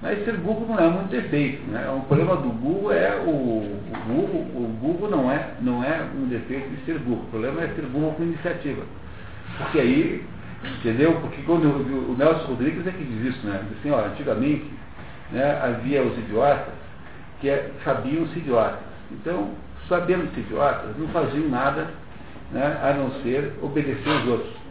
Mas 0.00 0.24
ser 0.24 0.36
burro 0.36 0.66
não 0.68 0.78
é 0.78 0.88
muito 0.88 1.10
defeito. 1.10 1.68
Né? 1.68 1.84
O 1.96 2.00
problema 2.02 2.36
do 2.36 2.48
burro 2.48 2.92
é 2.92 3.16
o, 3.16 3.30
o 3.30 3.96
burro, 4.06 4.38
o 4.54 4.68
burro 4.80 5.10
não 5.10 5.30
é, 5.30 5.50
não 5.60 5.82
é 5.82 6.00
um 6.16 6.28
defeito 6.28 6.68
de 6.70 6.84
ser 6.84 6.98
burro. 7.00 7.22
O 7.22 7.30
problema 7.30 7.62
é 7.62 7.68
ser 7.68 7.82
burro 7.86 8.14
com 8.14 8.22
iniciativa. 8.22 8.82
Porque 9.58 9.80
aí, 9.80 10.24
entendeu? 10.78 11.12
Porque 11.20 11.42
quando 11.42 11.64
o, 11.64 12.12
o 12.12 12.16
Nelson 12.16 12.46
Rodrigues 12.46 12.86
é 12.86 12.92
que 12.92 13.04
diz 13.04 13.34
isso, 13.34 13.44
né? 13.44 13.60
Diz 13.68 13.78
assim, 13.78 13.90
olha, 13.90 14.06
antigamente 14.06 14.64
né, 15.32 15.60
havia 15.60 16.02
os 16.04 16.16
idiotas 16.18 16.74
que 17.40 17.48
é, 17.48 17.68
sabiam-se 17.84 18.38
idiotas. 18.38 18.78
Então, 19.10 19.50
sabendo-se 19.88 20.38
idiotas, 20.38 20.96
não 20.96 21.08
faziam 21.08 21.48
nada 21.48 21.88
né, 22.52 22.78
a 22.80 22.92
não 22.92 23.10
ser 23.22 23.52
obedecer 23.60 24.08
os 24.08 24.28
outros. 24.28 24.61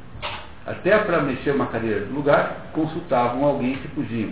Até 0.65 0.97
para 0.99 1.21
mexer 1.21 1.51
uma 1.51 1.67
cadeira 1.67 2.01
de 2.01 2.13
lugar, 2.13 2.67
consultavam 2.73 3.43
alguém 3.43 3.75
que 3.77 3.87
podiam. 3.89 4.31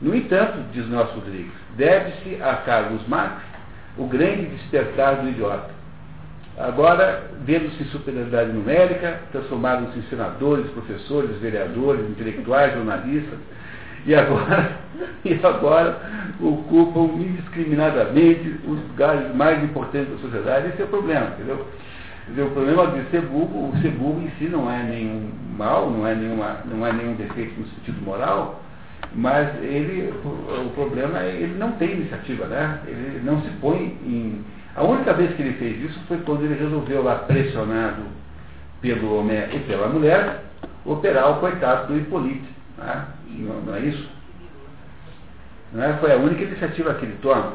No 0.00 0.14
entanto, 0.14 0.58
diz 0.72 0.88
nosso 0.88 1.14
Rodrigues, 1.14 1.52
deve-se 1.76 2.42
a 2.42 2.56
Carlos 2.56 3.06
Marx 3.06 3.40
o 3.96 4.06
grande 4.06 4.46
despertar 4.46 5.16
do 5.16 5.28
idiota. 5.28 5.70
Agora, 6.58 7.30
vendo-se 7.44 7.84
superioridade 7.84 8.52
numérica, 8.52 9.20
transformaram-se 9.32 9.98
em 9.98 10.02
senadores, 10.02 10.70
professores, 10.70 11.36
vereadores, 11.38 12.08
intelectuais, 12.08 12.74
jornalistas, 12.74 13.38
e 14.06 14.14
agora, 14.14 14.72
e 15.24 15.34
agora 15.42 15.98
ocupam 16.40 17.14
indiscriminadamente 17.20 18.60
os 18.66 18.80
lugares 18.88 19.34
mais 19.34 19.62
importantes 19.64 20.12
da 20.12 20.18
sociedade. 20.18 20.68
Esse 20.68 20.82
é 20.82 20.84
o 20.84 20.88
problema, 20.88 21.26
entendeu? 21.34 21.66
Dizer, 22.28 22.42
o 22.42 22.50
problema 22.50 22.86
de 22.86 23.10
ser 23.10 23.20
burro, 23.22 23.70
o 23.70 23.82
ser 23.82 23.90
burro 23.90 24.22
em 24.22 24.30
si 24.38 24.48
não 24.48 24.70
é 24.70 24.82
nenhum 24.82 25.30
mal, 25.56 25.90
não 25.90 26.06
é, 26.06 26.14
nenhuma, 26.14 26.56
não 26.64 26.86
é 26.86 26.92
nenhum 26.92 27.14
defeito 27.14 27.60
no 27.60 27.66
sentido 27.66 28.02
moral, 28.02 28.62
mas 29.14 29.48
ele, 29.62 30.12
o, 30.24 30.70
problema 30.74 31.20
é 31.20 31.34
ele 31.34 31.54
não 31.58 31.72
tem 31.72 31.92
iniciativa, 31.92 32.46
né? 32.46 32.80
Ele 32.86 33.20
não 33.24 33.42
se 33.42 33.48
põe 33.60 33.98
em. 34.04 34.44
A 34.74 34.82
única 34.82 35.12
vez 35.12 35.34
que 35.34 35.42
ele 35.42 35.52
fez 35.54 35.80
isso 35.82 36.00
foi 36.08 36.18
quando 36.18 36.44
ele 36.44 36.54
resolveu 36.54 37.02
lá, 37.02 37.16
pressionado 37.16 38.02
pelo 38.80 39.18
homem 39.18 39.38
e 39.52 39.58
pela 39.60 39.88
mulher, 39.88 40.44
operar 40.84 41.30
o 41.30 41.40
coitado 41.40 41.92
do 41.92 41.98
Hipólito. 41.98 42.48
Né? 42.78 43.04
Não, 43.38 43.60
não, 43.60 43.74
é 43.76 43.80
isso? 43.80 44.08
Não 45.72 45.84
é? 45.84 45.92
Foi 45.94 46.12
a 46.12 46.16
única 46.16 46.42
iniciativa 46.42 46.94
que 46.94 47.04
ele 47.04 47.18
toma. 47.22 47.52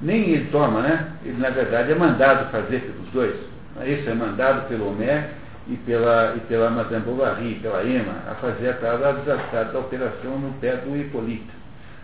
Nem 0.00 0.30
ele 0.30 0.50
toma, 0.50 0.80
né? 0.80 1.12
Ele, 1.24 1.38
na 1.38 1.50
verdade, 1.50 1.92
é 1.92 1.94
mandado 1.94 2.50
fazer 2.50 2.80
pelos 2.80 3.10
dois. 3.12 3.55
É 3.80 3.88
isso? 3.88 4.08
É 4.08 4.14
mandado 4.14 4.68
pelo 4.68 4.90
Homé 4.90 5.30
e 5.68 5.76
pela, 5.76 6.34
e 6.36 6.40
pela 6.40 6.70
Madame 6.70 7.04
Bovary, 7.04 7.58
pela 7.60 7.84
Emma, 7.84 8.22
a 8.30 8.34
fazer 8.36 8.70
a 8.70 8.74
tal 8.74 8.98
da 8.98 9.12
desastrada 9.12 9.78
operação 9.78 10.38
no 10.38 10.52
pé 10.60 10.76
do 10.76 10.96
Hipólito, 10.96 11.52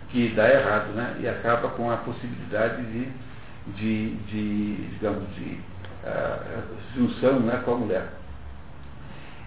que 0.09 0.29
dá 0.29 0.49
errado, 0.49 0.93
né? 0.93 1.15
E 1.19 1.27
acaba 1.27 1.69
com 1.69 1.89
a 1.89 1.97
possibilidade 1.97 2.83
de, 2.83 3.07
de, 3.75 4.15
de 4.15 4.75
digamos, 4.91 5.23
de 5.35 5.59
uh, 6.03 6.61
junção 6.95 7.39
né, 7.39 7.61
com 7.63 7.73
a 7.73 7.77
mulher. 7.77 8.07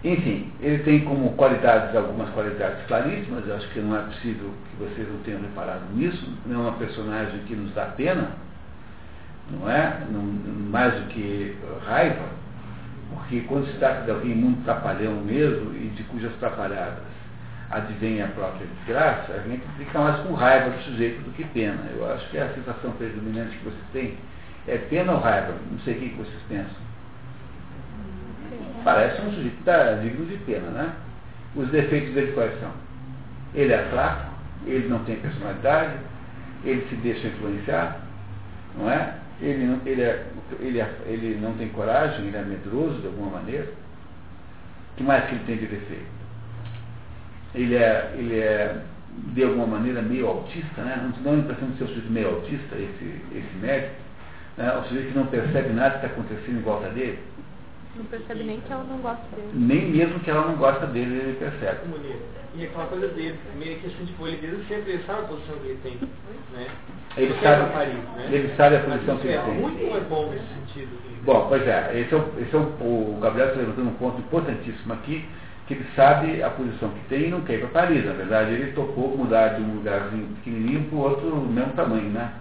Enfim, 0.03 0.51
ele 0.61 0.83
tem 0.83 0.99
como 1.01 1.33
qualidades, 1.33 1.95
algumas 1.95 2.29
qualidades 2.29 2.85
claríssimas, 2.87 3.47
eu 3.47 3.55
acho 3.55 3.67
que 3.69 3.79
não 3.79 3.97
é 3.97 4.01
possível 4.01 4.51
que 4.69 4.83
vocês 4.83 5.07
não 5.09 5.17
tenham 5.19 5.41
reparado 5.41 5.85
nisso, 5.93 6.31
não 6.45 6.55
é 6.55 6.69
uma 6.69 6.77
personagem 6.77 7.39
que 7.47 7.55
nos 7.55 7.73
dá 7.73 7.85
pena, 7.85 8.31
não 9.51 9.69
é? 9.69 10.01
Mais 10.69 10.93
do 10.93 11.07
que 11.09 11.55
raiva, 11.85 12.25
porque 13.13 13.41
quando 13.41 13.67
se 13.67 13.77
trata 13.77 14.03
de 14.03 14.11
alguém 14.11 14.35
muito 14.35 14.63
trapalhão 14.63 15.15
mesmo 15.21 15.73
e 15.73 15.89
de 15.95 16.03
cujas 16.03 16.33
trapalhadas 16.39 17.17
advém 17.69 18.21
a 18.21 18.27
própria 18.27 18.65
desgraça, 18.65 19.33
a 19.33 19.39
gente 19.39 19.63
fica 19.77 19.99
mais 19.99 20.17
com 20.21 20.33
raiva 20.33 20.69
do 20.69 20.83
sujeito 20.83 21.21
do 21.23 21.33
que 21.33 21.43
pena. 21.45 21.79
Eu 21.95 22.09
acho 22.13 22.29
que 22.29 22.37
é 22.37 22.43
a 22.43 22.53
sensação 22.53 22.91
predominante 22.91 23.57
que 23.57 23.65
vocês 23.65 23.83
têm 23.91 24.17
é 24.67 24.77
pena 24.77 25.13
ou 25.13 25.19
raiva? 25.19 25.53
Não 25.71 25.79
sei 25.79 25.95
o 25.95 25.99
que 25.99 26.15
vocês 26.15 26.41
pensam. 26.49 26.87
Parece 28.83 29.21
um 29.21 29.31
sujeito 29.31 29.63
tá, 29.63 29.93
digno 29.93 30.25
de 30.25 30.37
pena, 30.37 30.69
né? 30.69 30.93
Os 31.55 31.69
defeitos 31.69 32.13
dele 32.13 32.33
quais 32.33 32.59
são? 32.59 32.71
Ele 33.53 33.73
é 33.73 33.87
fraco, 33.89 34.31
ele 34.65 34.87
não 34.89 34.99
tem 35.05 35.15
personalidade, 35.17 35.93
ele 36.63 36.85
se 36.89 36.95
deixa 36.97 37.27
influenciar, 37.27 37.99
não 38.77 38.89
é? 38.89 39.15
Ele, 39.39 39.79
ele, 39.85 40.01
é, 40.01 40.25
ele, 40.59 40.79
é, 40.79 40.89
ele 41.05 41.39
não 41.39 41.53
tem 41.53 41.69
coragem, 41.69 42.27
ele 42.27 42.37
é 42.37 42.41
medroso 42.41 43.01
de 43.01 43.07
alguma 43.07 43.39
maneira. 43.39 43.65
O 44.93 44.97
que 44.97 45.03
mais 45.03 45.25
que 45.25 45.35
ele 45.35 45.43
tem 45.45 45.57
de 45.57 45.67
defeito? 45.67 46.17
Ele 47.53 47.75
é, 47.75 48.13
ele 48.17 48.39
é 48.39 48.81
de 49.33 49.43
alguma 49.43 49.67
maneira 49.67 50.01
meio 50.01 50.27
autista, 50.27 50.81
né? 50.81 50.99
Não 51.01 51.23
dá 51.23 51.31
a 51.31 51.35
impressão 51.35 51.69
de 51.69 51.77
ser 51.77 51.83
um 51.83 51.87
sujeito 51.87 52.11
meio 52.11 52.29
autista, 52.29 52.75
esse, 52.75 53.21
esse 53.31 53.57
médico, 53.61 53.95
né? 54.57 54.73
o 54.77 54.83
sujeito 54.83 55.11
que 55.11 55.17
não 55.17 55.27
percebe 55.27 55.69
nada 55.73 55.99
que 55.99 56.05
está 56.05 56.07
acontecendo 56.07 56.59
em 56.59 56.61
volta 56.61 56.89
dele. 56.89 57.19
Não 57.97 58.05
percebe 58.05 58.43
nem 58.43 58.61
que 58.61 58.71
ela 58.71 58.83
não 58.83 58.97
gosta 58.97 59.23
dele. 59.35 59.49
Nem 59.53 59.91
mesmo 59.91 60.19
que 60.19 60.29
ela 60.29 60.47
não 60.47 60.55
gosta 60.55 60.85
dele, 60.87 61.15
ele 61.15 61.37
percebe. 61.39 61.79
E 62.55 62.63
aquela 62.63 62.85
coisa 62.87 63.07
dele, 63.09 63.39
meio 63.57 63.79
que 63.79 63.87
assim, 63.87 64.05
tipo, 64.05 64.27
ele 64.27 64.37
desde 64.37 64.67
sempre 64.67 64.93
ele 64.93 65.03
sabe 65.05 65.21
a 65.21 65.27
posição 65.27 65.55
que 65.57 65.67
ele 65.67 65.79
tem. 65.83 65.97
Né? 66.53 66.67
Ele 67.17 67.33
sabe, 67.41 67.71
Paris, 67.71 67.93
né? 68.15 68.29
ele 68.31 68.55
sabe 68.55 68.75
a 68.75 68.79
posição 68.81 69.17
que 69.17 69.27
ele 69.27 69.35
é 69.35 69.41
tem. 69.41 69.53
muito 69.55 69.91
mais 69.91 70.03
bom 70.03 70.29
nesse 70.29 70.45
sentido. 70.47 70.97
Bom, 71.23 71.47
pois 71.49 71.67
é, 71.67 71.99
esse 71.99 72.13
é, 72.13 72.17
o, 72.17 72.33
esse 72.39 72.55
é 72.55 72.57
o, 72.57 72.61
o 72.61 73.19
Gabriel 73.21 73.47
está 73.49 73.59
levantando 73.59 73.89
um 73.89 73.93
ponto 73.95 74.19
importantíssimo 74.19 74.93
aqui, 74.93 75.25
que 75.67 75.73
ele 75.73 75.85
sabe 75.95 76.41
a 76.41 76.49
posição 76.49 76.89
que 76.89 77.09
tem 77.09 77.27
e 77.27 77.29
não 77.29 77.41
quer 77.41 77.55
ir 77.55 77.59
para 77.59 77.81
Paris. 77.81 78.05
Na 78.05 78.13
verdade, 78.13 78.51
ele 78.51 78.71
topou 78.71 79.17
mudar 79.17 79.49
de 79.49 79.61
um 79.61 79.75
lugarzinho 79.75 80.27
pequenininho 80.37 80.85
para 80.85 80.97
o 80.97 81.01
outro 81.01 81.29
do 81.29 81.35
mesmo 81.35 81.73
tamanho, 81.73 82.09
né? 82.09 82.31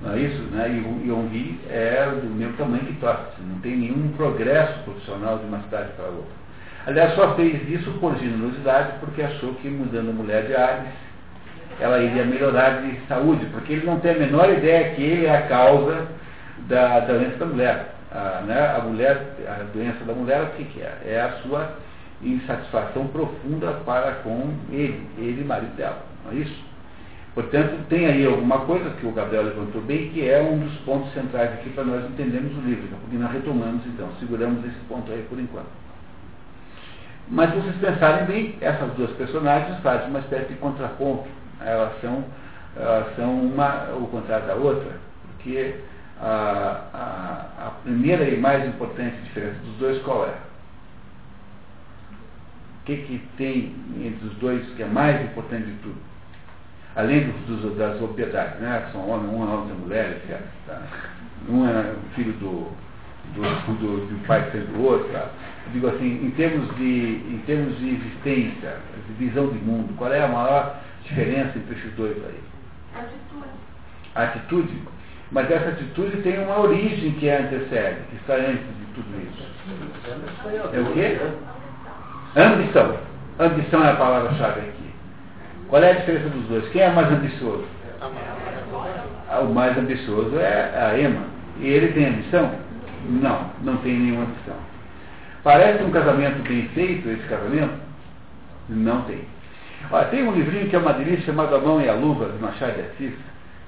Não 0.00 0.12
é 0.12 0.18
isso? 0.18 0.42
Né? 0.50 0.68
E 0.70 0.80
o 0.80 1.14
Yonggi 1.14 1.60
é 1.70 2.06
do 2.22 2.28
mesmo 2.28 2.56
tamanho 2.56 2.84
que 2.84 2.94
Tóquio. 2.94 3.44
Não 3.48 3.60
tem 3.60 3.76
nenhum 3.76 4.12
progresso 4.16 4.80
profissional 4.80 5.38
de 5.38 5.46
uma 5.46 5.62
cidade 5.62 5.92
para 5.96 6.06
outra. 6.06 6.44
Aliás, 6.86 7.14
só 7.14 7.34
fez 7.34 7.66
isso 7.68 7.90
por 7.92 8.16
generosidade, 8.18 8.98
porque 9.00 9.22
achou 9.22 9.54
que 9.54 9.68
mudando 9.68 10.10
a 10.10 10.12
mulher 10.12 10.46
de 10.46 10.54
Ares, 10.54 10.92
ela 11.80 11.98
iria 11.98 12.24
melhorar 12.24 12.82
de 12.82 13.00
saúde, 13.08 13.46
porque 13.46 13.72
ele 13.72 13.86
não 13.86 13.98
tem 14.00 14.12
a 14.12 14.18
menor 14.18 14.50
ideia 14.50 14.94
que 14.94 15.02
ele 15.02 15.26
é 15.26 15.34
a 15.34 15.42
causa 15.48 16.06
da, 16.68 17.00
da 17.00 17.14
doença 17.14 17.36
da 17.38 17.46
mulher. 17.46 17.94
A, 18.12 18.42
né, 18.42 18.76
a 18.76 18.80
mulher, 18.80 19.34
a 19.48 19.62
doença 19.72 20.04
da 20.04 20.12
mulher, 20.12 20.42
o 20.42 20.46
que, 20.56 20.64
que 20.64 20.80
é? 20.82 20.98
É 21.06 21.20
a 21.22 21.32
sua 21.42 21.72
insatisfação 22.22 23.06
profunda 23.08 23.72
para 23.84 24.12
com 24.16 24.54
ele, 24.70 25.06
ele 25.18 25.44
marido 25.44 25.74
dela. 25.76 25.98
Não 26.24 26.32
é 26.32 26.36
isso? 26.36 26.63
Portanto, 27.34 27.84
tem 27.88 28.06
aí 28.06 28.24
alguma 28.24 28.60
coisa 28.60 28.90
que 28.90 29.06
o 29.06 29.10
Gabriel 29.10 29.44
levantou 29.44 29.82
bem, 29.82 30.10
que 30.10 30.28
é 30.28 30.40
um 30.40 30.60
dos 30.60 30.72
pontos 30.80 31.12
centrais 31.12 31.52
aqui 31.54 31.68
para 31.70 31.82
nós 31.82 32.04
entendermos 32.04 32.56
o 32.56 32.60
livro, 32.60 32.86
porque 33.00 33.16
nós 33.16 33.32
retomamos 33.32 33.84
então, 33.86 34.08
seguramos 34.20 34.64
esse 34.64 34.78
ponto 34.88 35.10
aí 35.10 35.26
por 35.28 35.38
enquanto. 35.40 35.66
Mas 37.28 37.50
se 37.50 37.56
vocês 37.56 37.76
pensarem 37.76 38.26
bem, 38.26 38.54
essas 38.60 38.92
duas 38.92 39.10
personagens 39.12 39.80
fazem 39.80 40.10
uma 40.10 40.20
espécie 40.20 40.52
de 40.52 40.54
contraponto. 40.60 41.26
Elas 41.60 42.00
são, 42.00 42.24
elas 42.76 43.16
são 43.16 43.40
uma 43.40 43.88
o 43.96 44.06
contrário 44.08 44.46
da 44.46 44.54
outra, 44.54 44.92
porque 45.26 45.74
a, 46.20 46.84
a, 46.92 47.66
a 47.66 47.70
primeira 47.82 48.28
e 48.28 48.38
mais 48.38 48.64
importante 48.64 49.16
diferença 49.24 49.58
dos 49.60 49.76
dois 49.78 50.00
qual 50.02 50.26
é? 50.26 50.34
O 52.80 52.84
que, 52.84 52.96
que 52.98 53.18
tem 53.38 53.74
entre 54.04 54.28
os 54.28 54.34
dois 54.34 54.64
que 54.76 54.82
é 54.82 54.86
mais 54.86 55.20
importante 55.24 55.66
de 55.66 55.76
tudo? 55.78 56.13
Além 56.96 57.30
dos, 57.30 57.60
dos, 57.60 57.76
das 57.76 58.00
obviedades, 58.00 58.60
né? 58.60 58.88
São 58.92 59.08
homem, 59.08 59.28
um 59.34 59.42
é 59.42 59.54
homem 59.54 59.74
e 59.74 59.80
mulher, 59.80 60.10
etc. 60.12 60.40
Tá? 60.66 60.82
Um 61.48 61.66
é 61.68 61.94
filho 62.14 62.32
do, 62.34 62.68
do, 63.34 63.74
do, 63.74 64.06
do 64.06 64.26
pai 64.26 64.48
sendo 64.52 64.72
do 64.72 64.84
outro. 64.84 65.08
Tá? 65.12 65.28
digo 65.72 65.88
assim, 65.88 66.24
em 66.24 66.30
termos, 66.32 66.74
de, 66.76 67.22
em 67.28 67.42
termos 67.46 67.78
de 67.78 67.94
existência, 67.94 68.76
de 69.06 69.12
visão 69.14 69.48
de 69.48 69.58
mundo, 69.58 69.94
qual 69.96 70.12
é 70.12 70.22
a 70.22 70.28
maior 70.28 70.80
diferença 71.02 71.58
entre 71.58 71.74
esses 71.76 71.92
dois 71.94 72.16
aí? 72.16 72.40
Atitude. 72.94 73.48
Atitude. 74.14 74.82
Mas 75.32 75.50
essa 75.50 75.70
atitude 75.70 76.18
tem 76.18 76.38
uma 76.38 76.60
origem 76.60 77.12
que 77.12 77.28
é 77.28 77.40
antecede, 77.40 78.02
que 78.10 78.16
está 78.16 78.34
antes 78.34 78.66
de 78.78 78.86
tudo 78.94 79.08
isso. 79.20 79.44
É 80.72 80.80
o 80.80 80.92
quê? 80.92 81.18
Ambição. 82.36 82.98
Ambição 83.38 83.84
é 83.84 83.90
a 83.90 83.96
palavra-chave 83.96 84.60
aqui. 84.60 84.83
Qual 85.74 85.82
é 85.82 85.90
a 85.90 85.94
diferença 85.94 86.28
dos 86.28 86.44
dois? 86.44 86.68
Quem 86.68 86.82
é 86.82 86.90
mais 86.90 87.10
ambicioso? 87.10 87.64
O 89.42 89.52
mais 89.52 89.76
ambicioso 89.76 90.38
é 90.38 90.72
a 90.72 90.96
Emma. 90.96 91.22
E 91.58 91.66
ele 91.66 91.88
tem 91.88 92.06
ambição? 92.06 92.48
Não, 93.08 93.50
não 93.60 93.78
tem 93.78 93.98
nenhuma 93.98 94.22
ambição. 94.22 94.54
Parece 95.42 95.82
um 95.82 95.90
casamento 95.90 96.48
bem 96.48 96.68
feito, 96.68 97.08
esse 97.08 97.26
casamento? 97.26 97.72
Não 98.68 99.02
tem. 99.02 99.22
Olha, 99.90 100.06
tem 100.10 100.22
um 100.22 100.30
livrinho 100.30 100.70
que 100.70 100.76
é 100.76 100.78
uma 100.78 100.92
delícia 100.92 101.26
chamado 101.26 101.56
A 101.56 101.58
Mão 101.58 101.80
e 101.80 101.88
a 101.88 101.94
Luva, 101.94 102.26
de 102.26 102.38
Machado 102.38 102.74
de 102.74 102.80
Assis. 102.82 103.14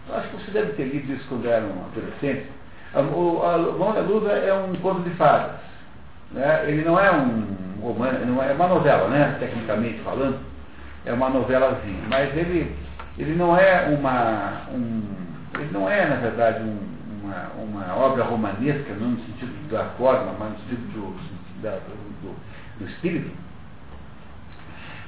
Eu 0.09 0.15
acho 0.15 0.29
que 0.29 0.45
você 0.45 0.53
deve 0.53 0.75
ter 0.75 0.85
lido 0.85 1.13
isso 1.13 1.27
quando 1.29 1.49
era 1.49 1.65
um 1.65 1.87
adolescente. 1.87 2.47
A, 2.95 3.01
a 3.01 3.03
Mão 3.03 3.95
e 3.97 3.99
a 3.99 4.03
Luva 4.03 4.31
é 4.31 4.55
um 4.55 4.77
conto 4.77 5.01
de 5.01 5.11
fadas. 5.17 5.57
Né? 6.31 6.67
Ele 6.69 6.85
não 6.85 7.01
é 7.01 7.11
um 7.11 7.81
romance, 7.83 8.25
não 8.25 8.41
é, 8.41 8.53
é 8.53 8.55
uma 8.55 8.69
novela, 8.69 9.09
né? 9.09 9.37
tecnicamente 9.41 9.99
falando 10.05 10.39
é 11.07 11.13
uma 11.13 11.31
novelazinha, 11.31 12.03
mas 12.11 12.37
ele, 12.37 12.77
ele 13.17 13.35
não 13.37 13.57
é 13.57 13.87
uma. 13.89 14.63
Um, 14.73 15.03
ele 15.55 15.71
não 15.73 15.89
é, 15.89 16.05
na 16.05 16.17
verdade, 16.17 16.63
um, 16.63 16.79
uma, 17.23 17.49
uma 17.57 17.97
obra 17.97 18.25
romanesca, 18.25 18.93
não 18.95 19.11
no 19.11 19.21
sentido 19.21 19.71
da 19.71 19.85
forma, 19.97 20.35
mas 20.39 20.51
no 20.51 20.59
sentido 20.59 20.93
do, 20.93 21.73
do, 22.23 22.37
do 22.81 22.91
espírito. 22.91 23.31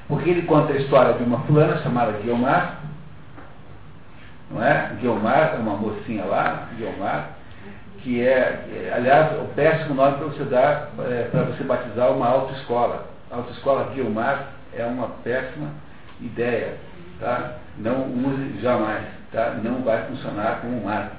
Porque 0.07 0.30
ele 0.30 0.42
conta 0.42 0.72
a 0.72 0.76
história 0.76 1.14
de 1.14 1.24
uma 1.24 1.40
fulana 1.40 1.82
chamada 1.82 2.12
Guiomar, 2.22 2.80
não 4.51 4.64
é? 4.64 4.92
Guiomar 5.01 5.55
é 5.55 5.59
uma 5.59 5.76
mocinha 5.76 6.24
lá, 6.24 6.68
Guiomar, 6.78 7.30
que 7.99 8.22
é, 8.22 8.92
aliás, 8.96 9.38
o 9.42 9.46
péssimo 9.55 9.96
nome 9.96 10.16
para 10.16 10.26
você 10.28 10.44
dar, 10.44 10.90
é, 11.01 11.28
para 11.30 11.42
você 11.42 11.64
batizar 11.64 12.12
uma 12.12 12.26
autoescola. 12.26 13.07
A 13.30 13.36
autoescola 13.36 13.92
Guiomar 13.92 14.46
é 14.72 14.86
uma 14.86 15.09
péssima 15.22 15.68
ideia, 16.20 16.76
Tá? 17.18 17.58
Não 17.78 18.06
use 18.06 18.60
jamais. 18.60 19.04
Tá? 19.32 19.58
Não 19.62 19.82
vai 19.82 20.06
funcionar 20.06 20.60
como 20.60 20.84
marketing. 20.84 21.18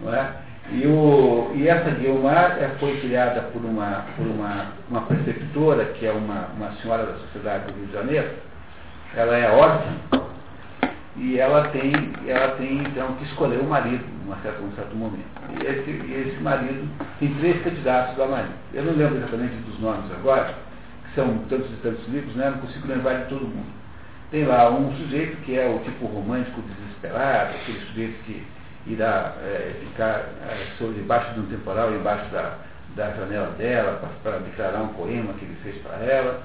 Não 0.00 0.14
é? 0.14 0.32
E, 0.70 0.86
o, 0.86 1.52
e 1.54 1.68
essa 1.68 1.90
Guilmar 1.90 2.56
é, 2.58 2.68
foi 2.78 3.00
criada 3.00 3.42
por 3.52 3.64
uma, 3.64 4.06
por 4.16 4.26
uma, 4.26 4.68
uma 4.88 5.02
preceptora, 5.02 5.86
que 5.86 6.06
é 6.06 6.12
uma, 6.12 6.46
uma 6.56 6.72
senhora 6.76 7.04
da 7.04 7.14
Sociedade 7.14 7.66
do 7.66 7.78
Rio 7.78 7.86
de 7.86 7.92
Janeiro. 7.92 8.30
Ela 9.14 9.36
é 9.36 9.50
órfã 9.50 10.22
e 11.16 11.38
ela 11.38 11.68
tem, 11.68 11.92
ela 12.26 12.52
tem 12.56 12.78
então 12.78 13.14
que 13.16 13.24
escolher 13.24 13.58
o 13.58 13.64
marido 13.64 14.04
num 14.24 14.34
certo, 14.40 14.62
num 14.62 14.72
certo 14.72 14.94
momento. 14.94 15.26
E 15.50 15.66
esse, 15.66 16.28
esse 16.28 16.40
marido 16.40 16.88
tem 17.18 17.34
três 17.34 17.60
candidatos 17.62 18.18
a 18.18 18.26
marido. 18.26 18.54
Eu 18.72 18.84
não 18.84 18.92
lembro 18.94 19.16
exatamente 19.16 19.54
dos 19.66 19.78
nomes 19.80 20.10
agora, 20.12 20.54
que 21.08 21.14
são 21.16 21.38
tantos 21.50 21.70
e 21.70 21.76
tantos 21.82 22.06
livros, 22.08 22.34
né? 22.36 22.50
não 22.50 22.58
consigo 22.58 22.86
lembrar 22.86 23.14
de 23.14 23.28
todo 23.28 23.42
mundo. 23.42 23.81
Tem 24.32 24.46
lá 24.46 24.70
um 24.70 24.90
sujeito 24.96 25.36
que 25.42 25.58
é 25.58 25.68
o 25.68 25.78
tipo 25.80 26.06
romântico 26.06 26.62
desesperado, 26.62 27.54
aquele 27.54 27.80
sujeito 27.80 28.24
que 28.24 28.42
irá 28.86 29.34
é, 29.42 29.74
ficar 29.78 30.20
é, 30.48 30.68
sobre 30.78 30.94
debaixo 30.94 31.34
de 31.34 31.40
um 31.40 31.46
temporal, 31.48 31.92
embaixo 31.92 32.30
da, 32.30 32.56
da 32.96 33.10
janela 33.10 33.48
dela, 33.58 34.00
para 34.22 34.38
declarar 34.38 34.84
um 34.84 34.94
poema 34.94 35.34
que 35.34 35.44
ele 35.44 35.58
fez 35.62 35.76
para 35.82 35.96
ela. 35.96 36.42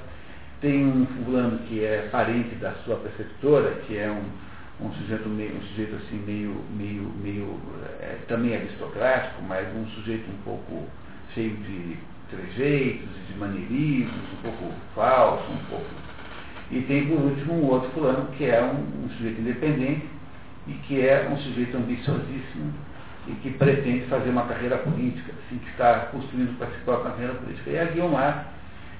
Tem 0.59 0.85
um 0.85 1.05
fulano 1.05 1.59
que 1.59 1.81
é 1.81 2.09
parente 2.11 2.55
da 2.55 2.73
sua 2.83 2.97
preceptora, 2.97 3.75
que 3.87 3.97
é 3.97 4.11
um, 4.11 4.85
um 4.85 4.91
sujeito 4.91 5.29
meio, 5.29 5.55
um 5.55 5.61
sujeito 5.61 5.95
assim 5.95 6.21
meio, 6.27 6.61
meio, 6.75 7.09
meio 7.23 7.57
é, 8.01 8.17
também 8.27 8.53
aristocrático, 8.53 9.41
mas 9.43 9.65
um 9.73 9.87
sujeito 9.91 10.29
um 10.29 10.43
pouco 10.43 10.89
cheio 11.33 11.55
de 11.55 11.95
trejeitos, 12.29 13.07
de 13.29 13.37
maneirismos, 13.39 14.33
um 14.33 14.41
pouco 14.41 14.73
falso, 14.93 15.49
um 15.49 15.69
pouco. 15.69 16.06
E 16.71 16.81
tem 16.81 17.07
por 17.07 17.19
último 17.19 17.53
um 17.53 17.65
outro 17.67 17.89
fulano 17.91 18.27
que 18.37 18.45
é 18.45 18.61
um, 18.61 19.05
um 19.05 19.09
sujeito 19.11 19.41
independente, 19.41 20.07
e 20.67 20.73
que 20.73 21.01
é 21.01 21.29
um 21.31 21.37
sujeito 21.37 21.77
ambiciosíssimo 21.77 22.73
e 23.27 23.31
que 23.41 23.51
pretende 23.51 24.05
fazer 24.07 24.29
uma 24.29 24.43
carreira 24.43 24.77
política, 24.77 25.33
assim, 25.33 25.57
que 25.57 25.69
está 25.71 26.07
construindo 26.11 26.57
para 26.57 26.67
si 26.67 26.77
própria 26.85 27.11
carreira 27.11 27.33
política. 27.33 27.69
E 27.69 27.79
a 27.79 27.85
Guilmar 27.85 28.53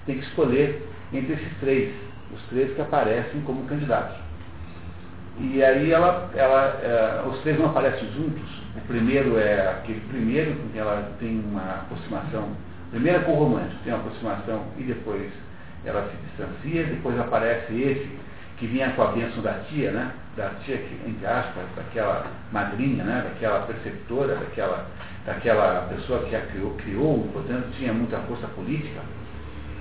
tem 0.05 0.17
que 0.17 0.25
escolher 0.25 0.85
entre 1.13 1.33
esses 1.33 1.57
três, 1.59 1.93
os 2.33 2.41
três 2.49 2.73
que 2.73 2.81
aparecem 2.81 3.41
como 3.41 3.65
candidatos. 3.65 4.17
E 5.39 5.63
aí 5.63 5.91
ela, 5.91 6.29
ela, 6.35 6.79
é, 6.81 7.27
os 7.27 7.39
três 7.41 7.57
não 7.57 7.67
aparecem 7.67 8.09
juntos. 8.13 8.49
O 8.75 8.81
primeiro 8.87 9.37
é 9.37 9.69
aquele 9.69 10.01
primeiro, 10.09 10.55
quem 10.71 10.81
ela 10.81 11.11
tem 11.19 11.39
uma 11.39 11.81
aproximação, 11.81 12.49
primeiro 12.91 13.19
é 13.19 13.21
com 13.21 13.33
o 13.33 13.35
romântico, 13.35 13.83
tem 13.83 13.93
uma 13.93 14.01
aproximação 14.01 14.65
e 14.77 14.83
depois 14.83 15.31
ela 15.87 16.09
se 16.09 16.17
distancia, 16.27 16.83
depois 16.85 17.19
aparece 17.19 17.73
esse 17.73 18.09
que 18.57 18.65
vinha 18.65 18.89
com 18.91 19.03
a 19.03 19.11
bênção 19.11 19.41
da 19.41 19.53
tia, 19.69 19.91
né? 19.91 20.11
Da 20.35 20.49
tia, 20.63 20.81
entre 21.05 21.25
aspas, 21.25 21.63
daquela 21.75 22.25
madrinha, 22.51 23.03
né? 23.03 23.23
Daquela 23.23 23.61
preceptora, 23.61 24.35
daquela, 24.35 24.87
daquela 25.25 25.87
pessoa 25.89 26.25
que 26.25 26.35
a 26.35 26.41
criou, 26.41 26.71
criou, 26.75 27.29
portanto 27.33 27.69
tinha 27.77 27.93
muita 27.93 28.17
força 28.19 28.47
política, 28.47 29.01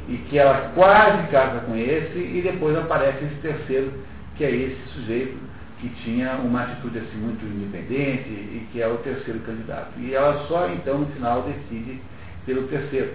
e 0.08 0.16
que 0.28 0.38
ela 0.38 0.72
quase 0.74 1.26
casa 1.28 1.60
com 1.60 1.76
esse, 1.76 2.18
e 2.18 2.42
depois 2.42 2.76
aparece 2.76 3.24
esse 3.24 3.36
terceiro, 3.36 3.92
que 4.36 4.44
é 4.44 4.50
esse 4.50 4.88
sujeito 4.92 5.46
que 5.80 5.88
tinha 6.02 6.36
uma 6.36 6.62
atitude 6.62 6.98
assim 6.98 7.16
muito 7.18 7.44
independente 7.44 8.28
e 8.28 8.66
que 8.72 8.80
é 8.80 8.88
o 8.88 8.96
terceiro 8.98 9.40
candidato. 9.40 9.92
E 9.98 10.14
ela 10.14 10.46
só 10.48 10.68
então 10.70 10.98
no 10.98 11.06
final 11.06 11.42
decide 11.42 12.00
pelo 12.44 12.66
terceiro. 12.68 13.14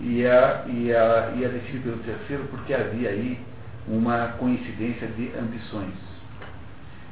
Ela, 0.00 0.64
e 0.68 0.90
ela 0.90 1.30
decide 1.32 1.78
pelo 1.80 1.98
terceiro 1.98 2.44
porque 2.50 2.72
havia 2.72 3.10
aí 3.10 3.38
uma 3.88 4.28
coincidência 4.38 5.08
de 5.08 5.32
ambições. 5.38 5.94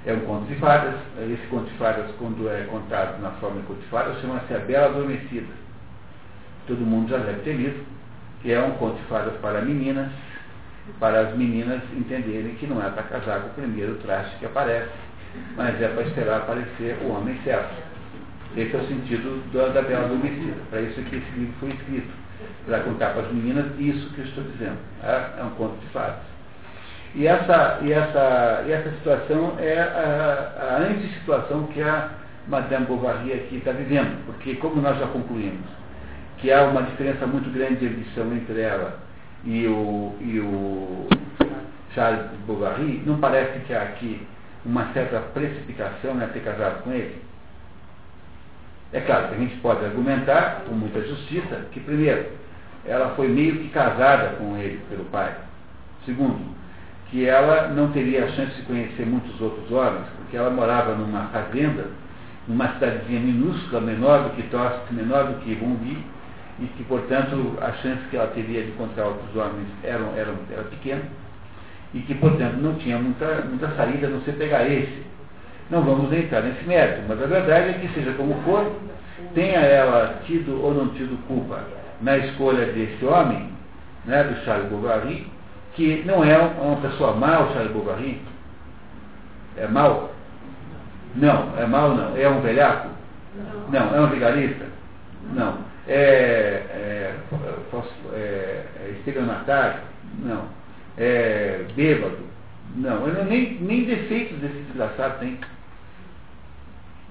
É 0.05 0.13
um 0.13 0.21
conto 0.21 0.47
de 0.47 0.55
fadas, 0.61 0.95
esse 1.19 1.45
conto 1.49 1.69
de 1.69 1.77
fadas, 1.79 2.09
quando 2.17 2.49
é 2.49 2.63
contado 2.71 3.21
na 3.21 3.31
forma 3.33 3.61
de 3.61 3.67
conto 3.67 3.81
de 3.81 3.87
fadas, 3.89 4.21
chama-se 4.21 4.55
A 4.55 4.59
Bela 4.59 4.87
Adormecida. 4.87 5.53
Todo 6.69 6.79
mundo 6.79 7.11
já 7.11 7.19
deve 7.19 7.41
ter 7.41 7.55
lido, 7.55 7.85
que 8.41 8.53
é 8.53 8.63
um 8.63 8.73
conto 8.73 8.97
de 8.99 9.05
fadas 9.09 9.35
para 9.41 9.63
meninas, 9.63 10.13
para 11.01 11.23
as 11.23 11.37
meninas 11.37 11.83
entenderem 11.93 12.55
que 12.55 12.69
não 12.69 12.81
é 12.81 12.89
para 12.91 13.03
casar 13.03 13.41
com 13.41 13.49
o 13.49 13.55
primeiro 13.55 13.97
traste 13.97 14.37
que 14.37 14.47
aparece, 14.47 14.93
mas 15.57 15.83
é 15.83 15.89
para 15.89 16.03
esperar 16.03 16.37
aparecer 16.43 16.99
o 17.03 17.09
homem 17.09 17.37
certo. 17.43 17.75
Esse 18.57 18.77
é 18.77 18.79
o 18.79 18.87
sentido 18.87 19.43
da, 19.53 19.69
da 19.69 19.83
Bela 19.83 20.05
Adormecida. 20.05 20.55
Para 20.71 20.83
isso 20.83 21.03
que 21.03 21.17
esse 21.17 21.31
livro 21.33 21.55
foi 21.59 21.71
escrito, 21.71 22.13
para 22.67 22.81
contar 22.81 23.11
para 23.15 23.23
as 23.23 23.33
meninas 23.33 23.67
isso 23.79 24.11
que 24.11 24.21
eu 24.21 24.25
estou 24.25 24.45
dizendo. 24.45 24.77
É, 25.03 25.41
é 25.41 25.45
um 25.45 25.51
conto 25.51 25.79
de 25.79 25.87
fadas. 25.87 26.19
E 27.15 27.27
essa, 27.27 27.79
e 27.83 27.93
essa, 27.93 28.65
e 28.67 28.73
essa 28.73 28.91
situação 28.91 29.55
é 29.59 29.79
a, 29.79 30.75
a 30.75 30.77
antissituação 30.83 31.65
que 31.69 31.81
a 31.81 32.11
Madame 32.47 32.87
Bovary 32.87 33.33
aqui 33.33 33.57
está 33.57 33.73
vivendo, 33.73 34.25
porque 34.27 34.57
como 34.57 34.83
nós 34.83 34.99
já 34.99 35.07
concluímos 35.07 35.67
que 36.39 36.53
há 36.53 36.65
uma 36.65 36.83
diferença 36.83 37.27
muito 37.27 37.51
grande 37.51 37.77
de 37.77 37.87
edição 37.87 38.31
entre 38.35 38.61
ela 38.61 38.99
e 39.45 39.67
o, 39.67 40.15
e 40.21 40.41
o 40.41 41.07
Charles 41.95 42.27
Bovary, 42.47 43.03
não 43.07 43.19
parece 43.19 43.61
que 43.61 43.73
há 43.73 43.83
aqui 43.83 44.27
uma 44.65 44.93
certa 44.93 45.21
precipitação 45.21 46.23
em 46.23 46.29
ter 46.29 46.41
casado 46.41 46.83
com 46.83 46.93
ele? 46.93 47.23
É 48.93 49.01
claro 49.01 49.29
que 49.29 49.35
a 49.35 49.39
gente 49.39 49.57
pode 49.57 49.85
argumentar, 49.85 50.63
com 50.67 50.75
muita 50.75 51.01
justiça, 51.01 51.67
que 51.73 51.81
primeiro, 51.81 52.27
ela 52.89 53.11
foi 53.17 53.29
meio 53.29 53.57
que 53.59 53.69
casada 53.69 54.37
com 54.37 54.57
ele 54.57 54.81
pelo 54.89 55.05
pai. 55.07 55.35
Segundo, 56.05 56.55
que 57.11 57.27
ela 57.27 57.69
não 57.69 57.93
teria 57.93 58.25
a 58.25 58.29
chance 58.29 58.55
de 58.55 58.63
conhecer 58.63 59.07
muitos 59.07 59.41
outros 59.41 59.71
homens, 59.71 60.07
porque 60.17 60.37
ela 60.37 60.51
morava 60.51 60.95
numa 60.95 61.27
fazenda, 61.29 61.87
numa 62.49 62.69
cidadezinha 62.75 63.21
minúscula, 63.21 63.81
menor 63.81 64.25
do 64.25 64.31
que 64.31 64.43
Tosca, 64.45 64.87
menor 64.91 65.25
do 65.25 65.41
que 65.41 65.55
Rumbi, 65.55 65.99
e 66.59 66.67
que, 66.67 66.85
portanto, 66.85 67.59
a 67.61 67.73
chance 67.73 68.03
que 68.11 68.17
ela 68.17 68.29
teria 68.29 68.63
de 68.63 68.71
encontrar 68.71 69.07
outros 69.07 69.35
homens 69.37 69.69
era, 69.83 70.05
era, 70.17 70.35
era 70.51 70.63
pequena, 70.65 71.03
e 71.93 72.01
que, 72.01 72.15
portanto, 72.15 72.57
não 72.57 72.75
tinha 72.75 72.99
muita, 72.99 73.43
muita 73.43 73.69
saída 73.77 74.07
a 74.07 74.11
não 74.11 74.21
ser 74.23 74.33
pegar 74.33 74.67
esse. 74.67 75.05
Não 75.71 75.83
vamos 75.83 76.13
entrar 76.13 76.43
nesse 76.43 76.65
mérito, 76.65 77.03
mas 77.09 77.21
a 77.23 77.27
verdade 77.27 77.71
é 77.71 77.73
que, 77.75 77.89
seja 77.95 78.13
como 78.13 78.35
for, 78.43 78.73
tenha 79.35 79.59
ela 79.59 80.21
tido 80.25 80.63
ou 80.63 80.73
não 80.73 80.89
tido 80.91 81.17
culpa 81.27 81.76
na 82.01 82.19
escolha 82.19 82.67
desse 82.67 83.05
homem, 83.05 83.51
né, 84.05 84.25
do 84.25 84.45
Charles 84.45 84.69
Bovary, 84.69 85.27
que 85.75 86.03
não 86.07 86.25
é 86.25 86.39
uma 86.39 86.77
pessoa 86.77 87.13
o 87.13 87.53
Charles 87.53 87.73
Bovary? 87.73 88.21
É 89.57 89.67
mau? 89.67 90.13
Não, 91.15 91.59
é 91.59 91.67
mau 91.67 91.95
não. 91.95 92.17
É 92.17 92.29
um 92.29 92.41
velhaco? 92.41 92.89
Não. 93.71 93.95
É 93.95 94.01
um 94.01 94.09
vigarista? 94.09 94.67
Não. 95.33 95.59
É, 95.89 95.95
é, 95.95 97.15
é, 98.13 98.67
é 98.81 98.91
estelionatário? 98.99 99.81
Não. 100.19 100.45
É 100.99 101.65
bêbado? 101.75 102.19
Não. 102.75 103.07
Eu 103.07 103.25
nem, 103.25 103.55
nem 103.61 103.85
defeitos 103.85 104.39
desse 104.39 104.55
desgraçado 104.55 105.19
tem. 105.21 105.39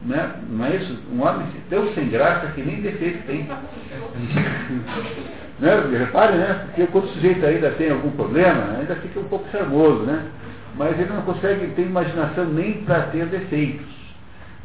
Né? 0.01 0.31
Não 0.49 0.65
é 0.65 0.75
isso? 0.75 0.97
Um 1.11 1.21
homem 1.21 1.47
tão 1.69 1.93
sem 1.93 2.09
graça 2.09 2.47
que 2.47 2.61
nem 2.61 2.81
defeito 2.81 3.25
tem. 3.25 3.47
Né? 5.57 5.69
Repare, 5.99 6.35
né? 6.35 6.65
Porque 6.65 6.85
quando 6.87 7.05
o 7.05 7.13
sujeito 7.13 7.45
ainda 7.45 7.71
tem 7.71 7.89
algum 7.89 8.11
problema, 8.11 8.77
ainda 8.77 8.93
fica 8.97 9.21
um 9.21 9.29
pouco 9.29 9.49
charmoso, 9.49 10.01
né? 10.03 10.25
Mas 10.75 10.99
ele 10.99 11.13
não 11.13 11.21
consegue 11.21 11.67
ter 11.67 11.83
imaginação 11.83 12.43
nem 12.45 12.83
para 12.83 13.03
ter 13.03 13.25
defeitos. 13.27 13.87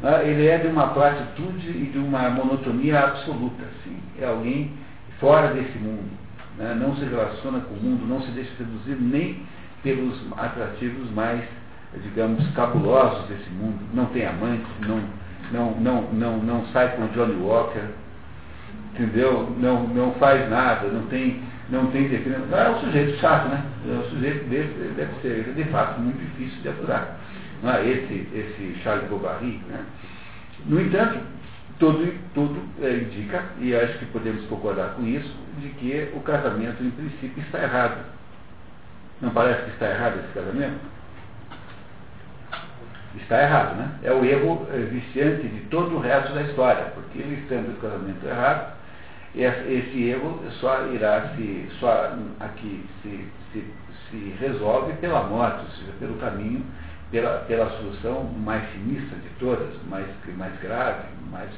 Né? 0.01 0.27
Ele 0.27 0.47
é 0.47 0.57
de 0.57 0.67
uma 0.67 0.87
platitude 0.87 1.69
e 1.69 1.89
de 1.93 1.97
uma 1.97 2.29
monotonia 2.29 2.99
absoluta. 2.99 3.63
Assim. 3.63 3.97
É 4.19 4.27
alguém 4.27 4.71
fora 5.19 5.53
desse 5.53 5.77
mundo. 5.77 6.09
Né? 6.57 6.75
Não 6.77 6.95
se 6.95 7.05
relaciona 7.05 7.61
com 7.61 7.75
o 7.75 7.81
mundo, 7.81 8.05
não 8.05 8.21
se 8.21 8.31
deixa 8.31 8.51
seduzir 8.57 8.97
nem 8.99 9.41
pelos 9.83 10.19
atrativos 10.37 11.09
mais, 11.11 11.41
digamos, 12.03 12.45
cabulosos 12.53 13.27
desse 13.29 13.49
mundo. 13.51 13.79
Não 13.93 14.05
tem 14.07 14.25
amante, 14.25 14.65
não, 14.85 15.01
não, 15.51 15.71
não, 15.79 16.01
não, 16.13 16.37
não 16.37 16.65
sai 16.67 16.95
com 16.95 17.07
Johnny 17.07 17.35
Walker, 17.41 17.83
entendeu? 18.93 19.55
Não, 19.59 19.87
não 19.87 20.13
faz 20.13 20.49
nada, 20.49 20.87
não 20.87 21.07
tem, 21.07 21.41
não 21.69 21.87
tem 21.87 22.07
definição. 22.07 22.57
É 22.57 22.69
um 22.69 22.79
sujeito 22.79 23.19
chato, 23.19 23.49
né? 23.49 23.63
É 23.87 23.91
um 23.91 24.09
sujeito 24.09 24.49
desse 24.49 24.93
deve 24.95 25.13
ser, 25.21 25.53
de 25.53 25.63
fato, 25.65 25.99
muito 25.99 26.19
difícil 26.19 26.61
de 26.61 26.69
aturar. 26.69 27.17
Não 27.63 27.71
é? 27.71 27.87
esse, 27.87 28.27
esse 28.33 28.79
Charles 28.83 29.07
Bovary, 29.07 29.61
né? 29.69 29.85
No 30.65 30.79
entanto, 30.81 31.19
tudo, 31.79 32.13
tudo 32.33 32.61
é, 32.81 32.97
indica, 32.97 33.43
e 33.59 33.75
acho 33.75 33.97
que 33.97 34.05
podemos 34.07 34.45
concordar 34.45 34.95
com 34.95 35.05
isso, 35.05 35.33
de 35.59 35.69
que 35.69 36.11
o 36.13 36.21
casamento, 36.21 36.83
em 36.83 36.91
princípio, 36.91 37.43
está 37.43 37.61
errado. 37.61 38.05
Não 39.19 39.31
parece 39.31 39.63
que 39.63 39.71
está 39.71 39.89
errado 39.89 40.19
esse 40.19 40.33
casamento? 40.33 40.79
Está 43.15 43.41
errado, 43.41 43.75
né? 43.75 43.91
É 44.03 44.13
o 44.13 44.23
erro 44.23 44.65
viciante 44.89 45.47
de 45.47 45.61
todo 45.69 45.95
o 45.95 45.99
resto 45.99 46.33
da 46.33 46.43
história, 46.43 46.85
porque 46.95 47.19
ele 47.19 47.41
estando 47.41 47.71
o 47.71 47.81
casamento 47.81 48.25
errado, 48.25 48.73
esse 49.35 50.09
erro 50.09 50.41
só 50.59 50.87
irá 50.87 51.33
se, 51.35 51.69
só 51.79 52.13
aqui 52.39 52.85
se, 53.01 53.27
se, 53.51 53.73
se 54.09 54.35
resolve 54.39 54.93
pela 54.93 55.23
morte, 55.23 55.59
ou 55.59 55.71
seja, 55.71 55.91
pelo 55.99 56.15
caminho, 56.15 56.65
pela, 57.11 57.39
pela 57.39 57.69
solução 57.77 58.23
mais 58.23 58.69
sinistra 58.71 59.17
de 59.19 59.29
todas, 59.39 59.69
mais, 59.89 60.07
mais 60.37 60.57
grave, 60.61 61.03
mais, 61.29 61.49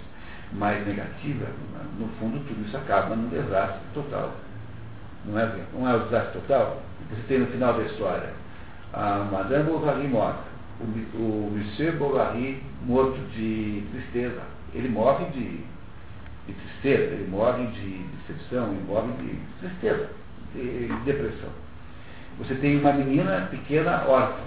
mais 0.54 0.86
negativa. 0.86 1.46
No 2.00 2.08
fundo, 2.20 2.40
tudo 2.48 2.66
isso 2.66 2.78
acaba 2.78 3.16
num 3.16 3.30
desastre 3.30 3.82
total. 3.94 4.34
Não 5.26 5.40
é, 5.40 5.50
não 5.74 5.90
é 5.90 5.96
o 5.96 6.00
desastre 6.06 6.42
total? 6.42 6.82
Você 7.10 7.22
tem 7.28 7.40
no 7.40 7.48
final 7.48 7.74
da 7.74 7.84
história 7.84 8.30
a 8.94 9.28
Madame 9.32 9.64
Bovary 9.64 10.08
morta, 10.08 10.44
o, 10.80 11.18
o 11.18 11.52
Monsieur 11.52 11.98
Bovary 11.98 12.62
morto 12.86 13.20
de 13.36 13.84
tristeza. 13.92 14.42
Ele 14.74 14.90
morre 14.90 15.26
de 15.26 15.64
de 16.48 16.54
tristeza, 16.54 17.14
ele 17.14 17.28
morre 17.30 17.66
de 17.68 18.06
decepção, 18.28 18.72
ele 18.72 18.84
morre 18.88 19.12
de 19.14 19.40
tristeza, 19.60 20.10
de 20.54 20.88
depressão. 21.06 21.50
Você 22.40 22.56
tem 22.56 22.80
uma 22.80 22.92
menina 22.94 23.48
pequena 23.50 24.04
órfã. 24.08 24.42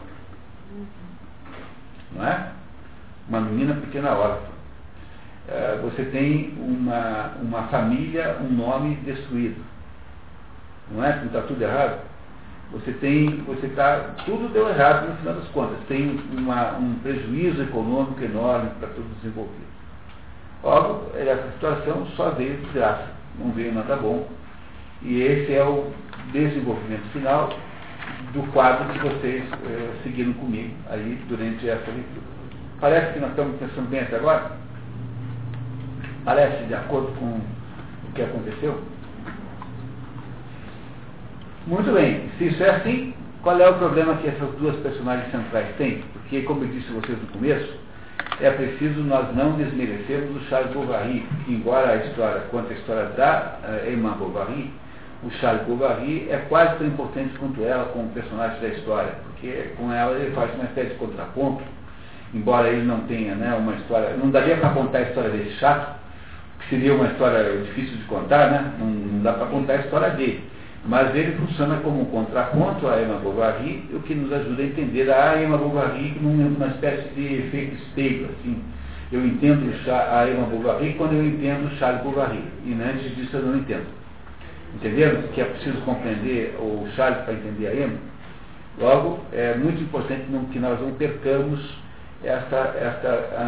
Não 2.12 2.26
é? 2.26 2.52
Uma 3.28 3.40
menina 3.40 3.74
pequena 3.74 4.12
órfã. 4.12 4.46
É, 5.48 5.78
você 5.82 6.04
tem 6.06 6.54
uma, 6.58 7.34
uma 7.40 7.62
família, 7.68 8.36
um 8.40 8.52
nome 8.52 8.96
destruído. 8.96 9.64
Não 10.90 11.04
é? 11.04 11.16
Não 11.16 11.26
está 11.26 11.42
tudo 11.42 11.62
errado? 11.62 12.00
Você 12.72 12.92
tem, 12.94 13.42
você 13.46 13.66
está, 13.66 14.14
tudo 14.24 14.52
deu 14.52 14.68
errado 14.68 15.08
no 15.08 15.16
final 15.18 15.34
das 15.34 15.48
contas. 15.48 15.78
Tem 15.88 16.20
uma, 16.32 16.76
um 16.78 16.94
prejuízo 16.98 17.62
econômico 17.62 18.22
enorme 18.22 18.70
para 18.80 18.88
todos 18.88 19.10
os 19.18 19.24
envolvidos. 19.24 19.66
Logo, 20.62 21.12
essa 21.14 21.52
situação 21.52 22.06
só 22.16 22.30
veio 22.30 22.56
desgraça, 22.58 23.08
não 23.38 23.52
veio 23.52 23.72
nada 23.72 23.96
bom. 23.96 24.28
E 25.02 25.22
esse 25.22 25.54
é 25.54 25.62
o 25.62 25.92
desenvolvimento 26.32 27.04
final 27.12 27.50
do 28.32 28.42
quadro 28.52 28.92
que 28.92 28.98
vocês 28.98 29.44
eh, 29.44 29.90
seguiram 30.02 30.32
comigo 30.34 30.74
aí 30.90 31.20
durante 31.28 31.68
essa 31.68 31.90
leitura. 31.90 32.26
Parece 32.80 33.12
que 33.12 33.20
nós 33.20 33.30
estamos 33.30 33.56
pensando 33.58 33.88
bem 33.88 34.00
até 34.00 34.16
agora? 34.16 34.52
Parece 36.24 36.64
de 36.64 36.74
acordo 36.74 37.12
com 37.18 37.26
o 37.26 38.12
que 38.14 38.22
aconteceu? 38.22 38.82
Muito 41.66 41.90
bem, 41.92 42.30
se 42.38 42.44
isso 42.44 42.62
é 42.62 42.70
assim, 42.70 43.12
qual 43.42 43.60
é 43.60 43.68
o 43.68 43.74
problema 43.74 44.14
que 44.18 44.28
essas 44.28 44.48
duas 44.50 44.76
personagens 44.76 45.32
centrais 45.32 45.66
têm? 45.76 46.04
Porque, 46.12 46.42
como 46.42 46.62
eu 46.62 46.68
disse 46.68 46.86
a 46.90 47.00
vocês 47.00 47.18
no 47.20 47.26
começo, 47.26 47.74
é 48.40 48.50
preciso 48.50 49.00
nós 49.00 49.34
não 49.34 49.56
desmerecermos 49.56 50.36
o 50.36 50.44
Charles 50.48 50.72
Bovary, 50.72 51.26
embora 51.48 51.90
a 51.90 51.96
história, 51.96 52.42
quanto 52.52 52.70
a 52.70 52.74
história 52.76 53.06
da 53.16 53.56
uh, 53.64 53.92
Emma 53.92 54.10
Bovary, 54.10 54.70
o 55.24 55.30
Charles 55.40 55.66
Bovary 55.66 56.28
é 56.30 56.36
quase 56.48 56.76
tão 56.76 56.86
importante 56.86 57.36
quanto 57.36 57.60
ela 57.64 57.86
como 57.86 58.10
personagem 58.10 58.60
da 58.60 58.68
história, 58.68 59.14
porque 59.24 59.72
com 59.76 59.92
ela 59.92 60.16
ele 60.16 60.30
faz 60.36 60.54
uma 60.54 60.66
espécie 60.66 60.90
de 60.90 60.94
contraponto, 60.94 61.64
embora 62.32 62.68
ele 62.68 62.86
não 62.86 63.00
tenha 63.08 63.34
né, 63.34 63.52
uma 63.56 63.74
história, 63.74 64.10
não 64.16 64.30
daria 64.30 64.56
para 64.58 64.70
contar 64.70 64.98
a 64.98 65.02
história 65.02 65.30
desse 65.30 65.56
chato, 65.56 65.98
que 66.60 66.68
seria 66.70 66.94
uma 66.94 67.08
história 67.08 67.60
difícil 67.62 67.96
de 67.96 68.04
contar, 68.04 68.52
né? 68.52 68.72
não, 68.78 68.86
não 68.86 69.22
dá 69.24 69.32
para 69.32 69.46
contar 69.46 69.72
a 69.72 69.76
história 69.78 70.10
dele 70.10 70.54
mas 70.86 71.14
ele 71.14 71.32
funciona 71.32 71.76
como 71.78 72.02
um 72.02 72.04
contraponto 72.06 72.86
à 72.86 73.02
Emma 73.02 73.18
Bovary, 73.18 73.84
o 73.92 74.00
que 74.00 74.14
nos 74.14 74.32
ajuda 74.32 74.62
a 74.62 74.66
entender 74.66 75.10
a 75.10 75.42
Emma 75.42 75.58
Bovary 75.58 76.16
numa 76.20 76.68
espécie 76.68 77.08
de 77.14 77.34
efeito 77.34 77.74
espelho, 77.74 78.30
assim. 78.38 78.62
Eu 79.10 79.24
entendo 79.24 79.72
a 79.88 80.28
Emma 80.28 80.46
Bovary 80.46 80.94
quando 80.94 81.14
eu 81.14 81.24
entendo 81.24 81.76
Charles 81.78 82.02
Bovary, 82.02 82.42
e 82.64 82.72
antes 82.72 83.16
disso 83.16 83.36
eu 83.36 83.42
não 83.42 83.58
entendo. 83.58 83.86
Entenderam 84.74 85.22
que 85.32 85.40
é 85.40 85.44
preciso 85.44 85.78
compreender 85.82 86.54
o 86.58 86.86
Charles 86.94 87.18
para 87.24 87.34
entender 87.34 87.66
a 87.68 87.74
Emma? 87.74 87.98
Logo, 88.78 89.20
é 89.32 89.54
muito 89.54 89.82
importante 89.82 90.24
que 90.52 90.58
nós 90.58 90.80
não 90.80 90.92
percamos 90.92 91.60
essa, 92.26 92.74
essa 92.76 93.42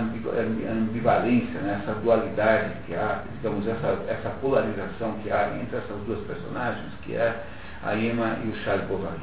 ambivalência, 0.70 1.60
né, 1.60 1.80
essa 1.82 1.98
dualidade 2.00 2.72
que 2.86 2.94
há, 2.94 3.22
digamos, 3.36 3.66
essa, 3.66 3.98
essa 4.08 4.30
polarização 4.40 5.14
que 5.22 5.30
há 5.30 5.50
entre 5.60 5.76
essas 5.76 5.96
duas 6.06 6.20
personagens, 6.26 6.92
que 7.02 7.14
é 7.14 7.42
a 7.84 7.94
Emma 7.96 8.38
e 8.44 8.48
o 8.48 8.56
Charles 8.64 8.86
Bovary. 8.86 9.20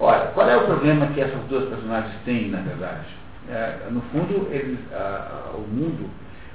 Ora, 0.00 0.30
qual 0.32 0.48
é 0.48 0.56
o 0.56 0.64
problema 0.64 1.08
que 1.08 1.20
essas 1.20 1.42
duas 1.44 1.68
personagens 1.68 2.14
têm, 2.24 2.50
na 2.50 2.60
verdade? 2.60 3.06
É, 3.50 3.88
no 3.90 4.00
fundo, 4.02 4.48
eles, 4.50 4.78
a, 4.92 5.50
a, 5.52 5.56
o 5.56 5.66
mundo 5.68 6.08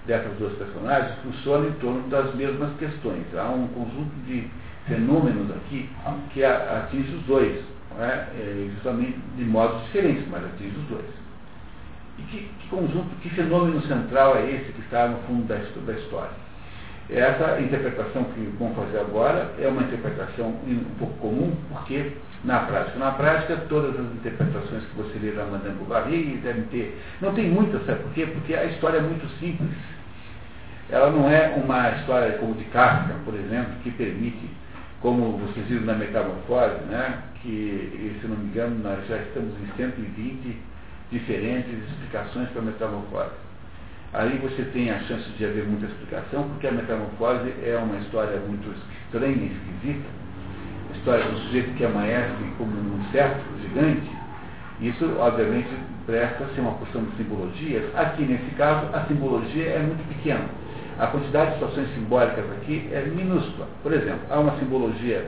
dessas 0.05 0.31
duas 0.37 0.53
personagens 0.53 1.15
funciona 1.23 1.67
em 1.67 1.73
torno 1.73 2.07
das 2.09 2.33
mesmas 2.35 2.71
questões. 2.77 3.23
Há 3.35 3.49
um 3.49 3.67
conjunto 3.67 4.13
de 4.25 4.49
fenômenos 4.87 5.49
aqui 5.51 5.89
que 6.33 6.43
atinge 6.43 7.15
os 7.15 7.23
dois, 7.23 7.63
é? 7.99 8.05
É, 8.05 8.69
justamente 8.73 9.17
de 9.37 9.45
modos 9.45 9.83
diferentes, 9.83 10.25
mas 10.29 10.43
atinge 10.45 10.75
os 10.77 10.87
dois. 10.87 11.22
E 12.18 12.22
que, 12.24 12.49
que, 12.59 12.68
conjunto, 12.70 13.09
que 13.22 13.30
fenômeno 13.30 13.82
central 13.84 14.38
é 14.38 14.49
esse 14.51 14.72
que 14.72 14.82
está 14.82 15.07
no 15.07 15.18
fundo 15.28 15.47
da, 15.47 15.55
da 15.55 15.93
história? 15.99 16.43
Essa 17.09 17.59
interpretação 17.59 18.24
que 18.26 18.55
vamos 18.57 18.76
fazer 18.78 18.99
agora 18.99 19.51
é 19.59 19.68
uma 19.68 19.82
interpretação 19.82 20.47
um 20.47 20.95
pouco 20.97 21.14
comum, 21.18 21.55
porque 21.70 22.14
na 22.43 22.59
prática, 22.59 22.97
na 22.97 23.11
prática, 23.11 23.57
todas 23.68 23.99
as 23.99 24.14
interpretações 24.14 24.84
que 24.86 24.95
você 24.95 25.20
lê 25.20 25.32
da 25.32 25.45
Madame 25.45 25.76
Bovary 25.76 26.39
devem 26.43 26.64
ter. 26.66 27.01
Não 27.22 27.34
tem 27.34 27.49
muitas, 27.49 27.86
sabe 27.86 28.03
por 28.03 28.14
quê? 28.14 28.26
Porque 28.26 28.53
a 28.53 28.66
história 28.66 28.97
é 28.97 29.01
muito 29.01 29.28
simples. 29.39 29.70
Ela 30.89 31.09
não 31.09 31.30
é 31.30 31.49
uma 31.55 31.89
história 31.91 32.38
como 32.38 32.53
de 32.55 32.66
Kafka, 32.66 33.16
por 33.26 33.34
exemplo, 33.34 33.74
que 33.84 33.91
permite, 33.91 34.49
como 35.01 35.38
vocês 35.38 35.66
viram 35.68 35.86
na 35.86 35.93
Metamorfose, 35.93 36.84
né, 36.89 37.20
que, 37.41 38.18
se 38.22 38.28
não 38.28 38.38
me 38.38 38.45
engano, 38.45 38.78
nós 38.84 39.07
já 39.07 39.18
estamos 39.18 39.53
em 39.61 39.76
120 39.76 40.57
diferentes 41.14 41.74
explicações 41.89 42.49
para 42.49 42.61
a 42.61 42.66
metamorfose. 42.66 43.43
Aí 44.14 44.38
você 44.38 44.64
tem 44.74 44.91
a 44.91 44.99
chance 44.99 45.30
de 45.38 45.45
haver 45.45 45.66
muita 45.66 45.86
explicação, 45.86 46.43
porque 46.49 46.68
a 46.68 46.72
metamorfose 46.72 47.53
é 47.64 47.80
uma 47.82 47.97
história 47.99 48.38
muito 48.39 48.70
estranha 49.05 49.49
esquisita. 49.51 50.09
A 50.91 50.97
história 50.97 51.26
do 51.26 51.38
sujeito 51.39 51.74
que 51.76 51.86
amanhece 51.86 52.34
como 52.57 52.72
um 52.72 53.03
certo 53.11 53.41
gigante. 53.61 54.11
Isso, 54.82 55.05
obviamente, 55.18 55.70
presta 56.05 56.45
ser 56.53 56.61
uma 56.61 56.78
questão 56.78 57.03
de 57.03 57.16
simbologias. 57.16 57.84
Aqui, 57.95 58.24
nesse 58.24 58.51
caso, 58.55 58.88
a 58.93 59.05
simbologia 59.05 59.66
é 59.66 59.80
muito 59.80 60.07
pequena. 60.07 60.45
A 60.99 61.07
quantidade 61.07 61.51
de 61.51 61.53
situações 61.55 61.88
simbólicas 61.95 62.45
aqui 62.51 62.89
é 62.91 63.01
minúscula. 63.01 63.68
Por 63.82 63.93
exemplo, 63.93 64.22
há 64.30 64.39
uma 64.39 64.57
simbologia 64.59 65.26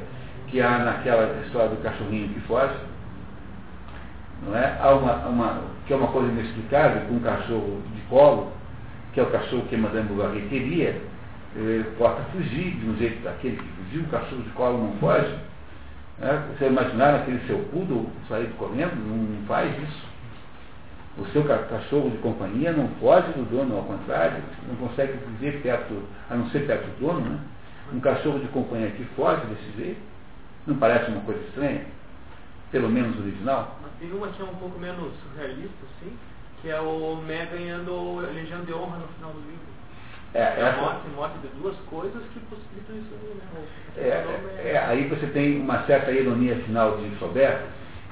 que 0.47 0.61
há 0.61 0.77
naquela 0.79 1.41
história 1.45 1.69
do 1.69 1.81
cachorrinho 1.81 2.29
que 2.29 2.39
foge, 2.41 2.75
não 4.43 4.55
é? 4.55 4.77
Há 4.81 4.93
uma, 4.93 5.15
uma, 5.27 5.61
que 5.85 5.93
é 5.93 5.95
uma 5.95 6.07
coisa 6.07 6.31
inexplicável, 6.31 7.07
com 7.07 7.15
um 7.15 7.19
cachorro 7.19 7.81
de 7.93 8.01
colo, 8.03 8.51
que 9.13 9.19
é 9.19 9.23
o 9.23 9.31
cachorro 9.31 9.65
que 9.67 9.77
Madame 9.77 10.07
Bovary 10.09 10.41
queria, 10.49 11.01
ele 11.55 11.85
possa 11.97 12.21
fugir 12.33 12.71
de 12.75 12.89
um 12.89 12.97
jeito 12.97 13.23
daquele 13.23 13.55
que 13.55 13.63
fugiu, 13.63 14.01
o 14.01 14.07
cachorro 14.07 14.41
de 14.41 14.49
colo 14.49 14.77
não 14.83 14.97
foge. 14.97 15.33
Né? 16.19 16.43
Você 16.51 16.67
imaginar 16.67 17.15
aquele 17.15 17.39
seu 17.47 17.59
poodle 17.71 18.09
sair 18.27 18.49
correndo? 18.57 18.95
Não 18.95 19.45
faz 19.45 19.71
isso. 19.81 20.15
O 21.17 21.25
seu 21.27 21.45
cachorro 21.45 22.09
de 22.09 22.17
companhia 22.17 22.73
não 22.73 22.89
foge 22.99 23.27
do 23.31 23.49
dono, 23.49 23.77
ao 23.77 23.83
contrário, 23.83 24.43
não 24.67 24.75
consegue 24.75 25.13
viver 25.39 25.61
perto, 25.61 26.03
a 26.29 26.35
não 26.35 26.49
ser 26.49 26.67
perto 26.67 26.83
do 26.87 27.07
dono, 27.07 27.21
né? 27.21 27.39
Um 27.93 28.01
cachorro 28.01 28.39
de 28.39 28.47
companhia 28.47 28.89
que 28.91 29.05
foge 29.15 29.45
desse 29.45 29.77
jeito, 29.77 30.01
não 30.67 30.75
parece 30.75 31.09
uma 31.11 31.21
coisa 31.21 31.39
estranha? 31.41 31.85
Pelo 32.69 32.89
menos 32.89 33.17
original? 33.17 33.79
Tem 33.99 34.11
uma 34.11 34.27
que 34.27 34.41
é 34.41 34.45
um 34.45 34.55
pouco 34.55 34.79
menos 34.79 35.13
surrealista, 35.23 35.85
assim, 35.85 36.17
que 36.61 36.69
é 36.69 36.79
o 36.79 37.15
Mé 37.25 37.45
ganhando 37.45 38.25
a 38.25 38.31
Legião 38.31 38.63
de 38.65 38.73
Honra 38.73 38.97
no 38.97 39.07
final 39.07 39.31
do 39.31 39.39
livro. 39.39 39.75
É, 40.33 40.41
é 40.41 40.69
a 40.69 40.81
morte, 40.81 41.07
morte 41.15 41.37
de 41.39 41.47
duas 41.61 41.77
coisas 41.89 42.21
que 42.33 42.39
possibilitam 42.41 42.97
isso 42.97 43.07
aí, 43.13 43.35
né? 43.35 43.65
É, 43.95 44.71
é, 44.73 44.77
aí 44.85 45.07
você 45.07 45.27
tem 45.27 45.61
uma 45.61 45.83
certa 45.83 46.11
ironia 46.11 46.57
final 46.65 46.97
de 46.97 47.09
Flaubert, 47.15 47.61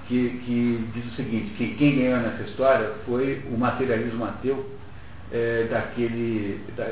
que, 0.08 0.42
que 0.46 0.90
diz 0.94 1.06
o 1.12 1.16
seguinte, 1.18 1.54
que 1.58 1.76
quem 1.76 1.98
ganhou 1.98 2.20
nessa 2.20 2.44
história 2.44 2.94
foi 3.06 3.44
o 3.52 3.58
materialismo 3.58 4.24
ateu 4.24 4.66
é, 5.34 5.68
daquele. 5.70 6.62
Da, 6.78 6.86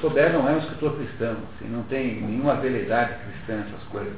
Flaubert 0.00 0.32
não 0.32 0.48
é 0.48 0.52
um 0.52 0.58
escritor 0.58 0.96
cristão, 0.96 1.36
assim, 1.54 1.68
não 1.70 1.82
tem 1.84 2.22
nenhuma 2.22 2.54
veleidade 2.54 3.14
cristã 3.24 3.56
nessas 3.56 3.82
coisas. 3.90 4.14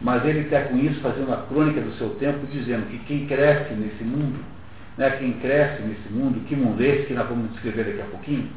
Mas 0.00 0.24
ele 0.24 0.40
está 0.40 0.62
com 0.62 0.76
isso 0.78 1.00
fazendo 1.00 1.28
uma 1.28 1.42
crônica 1.46 1.80
do 1.80 1.92
seu 1.92 2.10
tempo, 2.10 2.46
dizendo 2.50 2.88
que 2.88 2.98
quem 3.00 3.26
cresce 3.26 3.74
nesse 3.74 4.02
mundo, 4.02 4.42
né, 4.96 5.10
quem 5.18 5.32
cresce 5.34 5.82
nesse 5.82 6.10
mundo, 6.10 6.40
que 6.46 6.56
mundo 6.56 6.82
é 6.82 6.86
esse 6.86 7.06
que 7.06 7.14
nós 7.14 7.28
vamos 7.28 7.50
descrever 7.52 7.84
daqui 7.84 8.00
a 8.00 8.04
pouquinho, 8.04 8.48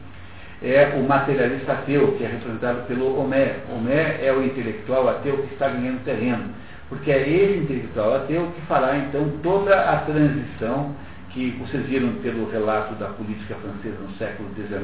é 0.61 0.93
o 0.97 1.03
materialista 1.03 1.73
ateu, 1.73 2.13
que 2.13 2.23
é 2.23 2.27
representado 2.27 2.87
pelo 2.87 3.19
Homé. 3.19 3.57
Homé 3.69 4.19
é 4.21 4.31
o 4.31 4.41
intelectual 4.41 5.09
ateu 5.09 5.37
que 5.39 5.53
está 5.53 5.67
ganhando 5.67 6.05
terreno, 6.05 6.45
porque 6.87 7.11
é 7.11 7.27
ele, 7.27 7.63
intelectual 7.63 8.15
ateu, 8.15 8.49
que 8.55 8.61
fará 8.61 8.97
então 8.97 9.29
toda 9.43 9.75
a 9.75 9.97
transição 9.97 10.95
que 11.31 11.49
vocês 11.59 11.85
viram 11.87 12.13
pelo 12.21 12.49
relato 12.49 12.93
da 12.95 13.07
política 13.07 13.55
francesa 13.55 13.97
no 14.01 14.15
século 14.15 14.49
XIX, 14.55 14.79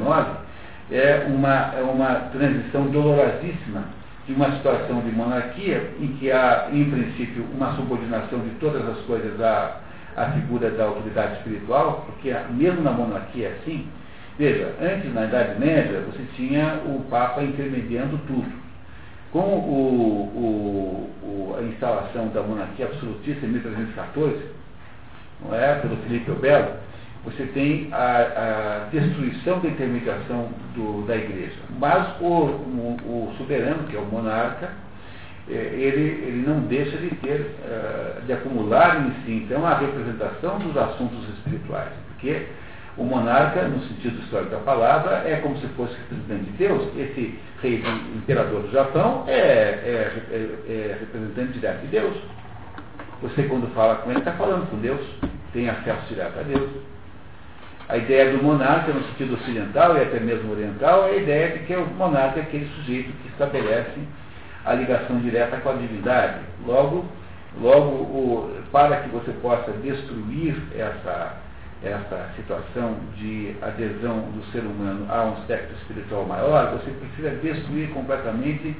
é 0.92 1.26
uma, 1.30 1.74
é 1.78 1.82
uma 1.82 2.16
transição 2.32 2.88
dolorosíssima 2.88 3.99
de 4.30 4.36
uma 4.36 4.56
situação 4.58 5.02
de 5.02 5.12
monarquia 5.12 5.92
em 6.00 6.08
que 6.18 6.32
há, 6.32 6.70
em 6.72 6.88
princípio, 6.88 7.44
uma 7.52 7.76
subordinação 7.76 8.38
de 8.42 8.52
todas 8.60 8.88
as 8.88 9.00
coisas 9.06 9.42
à, 9.42 9.82
à 10.16 10.26
figura 10.34 10.70
da 10.70 10.84
autoridade 10.84 11.38
espiritual, 11.38 12.06
porque 12.06 12.32
mesmo 12.52 12.84
na 12.84 12.92
monarquia 12.92 13.48
é 13.48 13.52
assim, 13.54 13.88
veja, 14.38 14.76
antes 14.80 15.12
na 15.16 15.26
Idade 15.26 15.60
Média 15.60 16.02
você 16.02 16.24
tinha 16.36 16.80
o 16.86 17.04
Papa 17.10 17.42
intermediando 17.42 18.20
tudo. 18.28 18.60
Com 19.32 19.40
o, 19.40 21.10
o, 21.24 21.56
a 21.58 21.64
instalação 21.64 22.28
da 22.28 22.44
monarquia 22.44 22.86
absolutista 22.86 23.48
em 23.48 23.50
1314, 23.50 24.44
não 25.44 25.56
é, 25.56 25.74
pelo 25.80 25.98
Felipe 26.04 26.30
o 26.30 26.36
Belo, 26.36 26.74
você 27.24 27.44
tem 27.54 27.90
a, 27.92 28.86
a 28.86 28.90
destruição 28.92 29.60
da 29.60 29.70
intermediação 29.70 30.50
do, 30.74 31.06
da 31.06 31.18
igreja. 31.18 31.58
Mas 31.78 32.08
o, 32.22 32.26
o, 32.26 32.98
o, 33.06 33.36
soberano, 33.38 33.84
que 33.88 33.96
é 33.96 34.00
o 34.00 34.06
monarca, 34.06 34.70
é, 35.50 35.54
ele, 35.54 36.02
ele 36.02 36.44
não 36.48 36.62
deixa 36.62 36.98
de 36.98 37.10
ter, 37.16 37.42
uh, 37.42 38.22
de 38.26 38.32
acumular 38.32 39.06
em 39.06 39.12
si, 39.26 39.44
então, 39.44 39.66
a 39.66 39.78
representação 39.78 40.60
dos 40.60 40.78
assuntos 40.78 41.28
espirituais. 41.36 41.92
Porque 42.08 42.46
o 42.98 43.04
monarca, 43.04 43.64
no 43.64 43.82
sentido 43.84 44.22
histórico 44.22 44.52
da 44.52 44.60
palavra, 44.60 45.24
é 45.26 45.38
como 45.38 45.58
se 45.60 45.68
fosse 45.70 45.96
representante 45.96 46.52
de 46.52 46.58
Deus. 46.58 46.88
Esse 46.98 47.38
rei 47.62 47.84
imperador 48.16 48.62
do 48.62 48.72
Japão 48.72 49.26
é, 49.28 49.34
é, 49.34 50.24
é, 50.32 50.72
é 50.72 50.98
representante 51.00 51.54
direto 51.54 51.82
de 51.82 51.88
Deus. 51.88 52.18
Você, 53.22 53.44
quando 53.44 53.74
fala 53.74 53.96
com 53.96 54.10
ele, 54.10 54.20
está 54.20 54.32
falando 54.34 54.70
com 54.70 54.78
Deus, 54.78 55.02
tem 55.52 55.70
acesso 55.70 56.08
direto 56.08 56.40
a 56.40 56.44
Deus. 56.44 56.70
A 57.90 57.98
ideia 57.98 58.32
do 58.32 58.44
monarca, 58.44 58.94
no 58.94 59.04
sentido 59.06 59.34
ocidental 59.34 59.98
e 59.98 60.02
até 60.02 60.20
mesmo 60.20 60.52
oriental, 60.52 61.08
é 61.08 61.10
a 61.10 61.16
ideia 61.18 61.58
de 61.58 61.66
que 61.66 61.76
o 61.76 61.88
monarca 61.88 62.40
é 62.40 62.44
aquele 62.44 62.68
sujeito 62.76 63.12
que 63.12 63.30
estabelece 63.30 64.00
a 64.64 64.76
ligação 64.76 65.18
direta 65.18 65.58
com 65.58 65.70
a 65.70 65.74
divindade. 65.74 66.38
Logo, 66.68 67.04
logo 67.60 67.90
o, 67.90 68.62
para 68.72 68.98
que 68.98 69.10
você 69.10 69.32
possa 69.42 69.72
destruir 69.72 70.56
essa, 70.78 71.38
essa 71.84 72.30
situação 72.36 72.96
de 73.18 73.56
adesão 73.60 74.20
do 74.34 74.44
ser 74.52 74.60
humano 74.60 75.08
a 75.10 75.24
um 75.24 75.34
aspecto 75.40 75.74
espiritual 75.82 76.26
maior, 76.26 76.78
você 76.78 76.92
precisa 76.92 77.32
destruir 77.38 77.90
completamente 77.90 78.76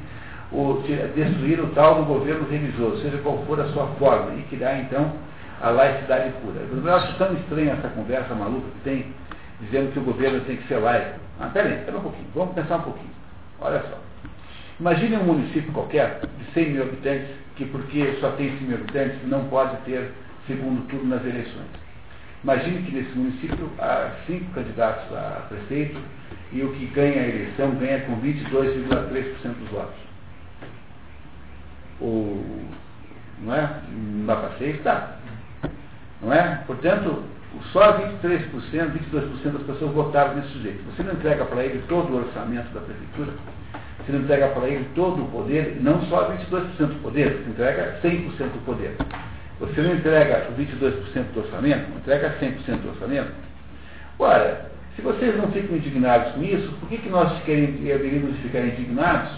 o, 0.52 0.84
destruir 1.16 1.60
o 1.60 1.70
tal 1.70 1.96
do 1.96 2.04
governo 2.04 2.48
religioso, 2.48 3.02
seja 3.02 3.18
qual 3.24 3.44
for 3.48 3.60
a 3.60 3.70
sua 3.70 3.88
forma, 3.98 4.36
e 4.36 4.44
criar 4.44 4.78
então 4.80 5.14
a 5.62 5.70
laicidade 5.70 6.32
pura. 6.42 6.62
Eu 6.62 6.96
acho 6.96 7.18
tão 7.18 7.34
estranha 7.34 7.74
essa 7.74 7.90
conversa 7.90 8.34
maluca 8.34 8.68
que 8.70 8.80
tem, 8.84 9.14
dizendo 9.62 9.92
que 9.92 10.00
o 10.00 10.04
governo 10.04 10.42
tem 10.42 10.58
que 10.58 10.68
ser 10.68 10.78
laico. 10.78 11.20
Ah, 11.40 11.50
peraí, 11.52 11.80
espera 11.80 11.98
um 11.98 12.02
pouquinho, 12.02 12.28
vamos 12.34 12.56
pensar 12.56 12.78
um 12.78 12.82
pouquinho. 12.82 13.12
Olha 13.60 13.82
só. 13.82 13.98
Imagine 14.80 15.18
um 15.18 15.24
município 15.24 15.72
qualquer, 15.74 16.22
de 16.22 16.54
100 16.54 16.70
mil 16.72 16.84
habitantes, 16.84 17.28
que 17.56 17.66
porque 17.66 18.18
só 18.22 18.32
tem 18.32 18.58
100 18.58 18.68
mil 18.68 18.78
habitantes, 18.78 19.28
não 19.28 19.46
pode 19.46 19.76
ter 19.84 20.12
segundo 20.48 20.88
turno 20.88 21.10
nas 21.10 21.26
eleições. 21.26 21.68
Imagine 22.44 22.84
que 22.84 22.96
nesse 22.96 23.18
município 23.18 23.70
há 23.80 24.12
cinco 24.26 24.54
candidatos 24.54 25.14
a 25.14 25.46
prefeito 25.50 26.00
e 26.54 26.64
o 26.64 26.72
que 26.74 26.86
ganha 26.88 27.22
a 27.22 27.28
eleição 27.28 27.72
ganha 27.76 28.00
com 28.02 28.16
22,3% 28.22 29.54
dos 29.60 29.70
votos. 29.70 30.00
O, 32.00 32.42
não 33.42 33.54
é? 33.54 33.82
Não 33.92 34.26
dá 34.26 34.36
para 34.38 34.58
ser? 34.58 34.76
Está. 34.76 35.19
Não 36.22 36.34
é? 36.34 36.64
Portanto, 36.68 37.24
só 37.72 37.98
23%, 37.98 38.52
22% 38.52 39.52
das 39.52 39.64
pessoas 39.64 39.94
votaram 39.94 40.36
nesse 40.36 40.50
sujeito. 40.50 40.84
Você 40.92 41.04
não 41.04 41.14
entrega 41.14 41.46
para 41.46 41.64
ele 41.64 41.84
todo 41.88 42.12
o 42.12 42.18
orçamento 42.18 42.74
da 42.74 42.82
prefeitura, 42.82 43.32
você 44.00 44.12
não 44.12 44.20
entrega 44.22 44.48
para 44.50 44.68
ele 44.68 44.88
todo 44.96 45.24
o 45.24 45.28
poder, 45.28 45.78
não 45.82 46.02
só 46.04 46.32
22% 46.32 46.88
do 46.88 47.02
poder, 47.02 47.44
você 47.44 47.50
entrega 47.50 48.00
100% 48.02 48.38
do 48.38 48.66
poder. 48.66 48.96
Você 49.60 49.82
não 49.82 49.94
entrega 49.94 50.48
22% 50.58 51.34
do 51.34 51.40
orçamento, 51.42 51.90
não 51.90 51.98
entrega 51.98 52.36
100% 52.40 52.82
do 52.82 52.90
orçamento. 52.90 53.32
Ora, 54.18 54.72
se 54.96 55.02
vocês 55.02 55.36
não 55.38 55.52
ficam 55.52 55.78
indignados 55.78 56.34
com 56.34 56.44
isso, 56.44 56.72
por 56.80 56.90
que, 56.90 56.98
que 56.98 57.10
nós 57.10 57.32
deveríamos 57.46 58.38
ficar 58.40 58.62
indignados 58.62 59.32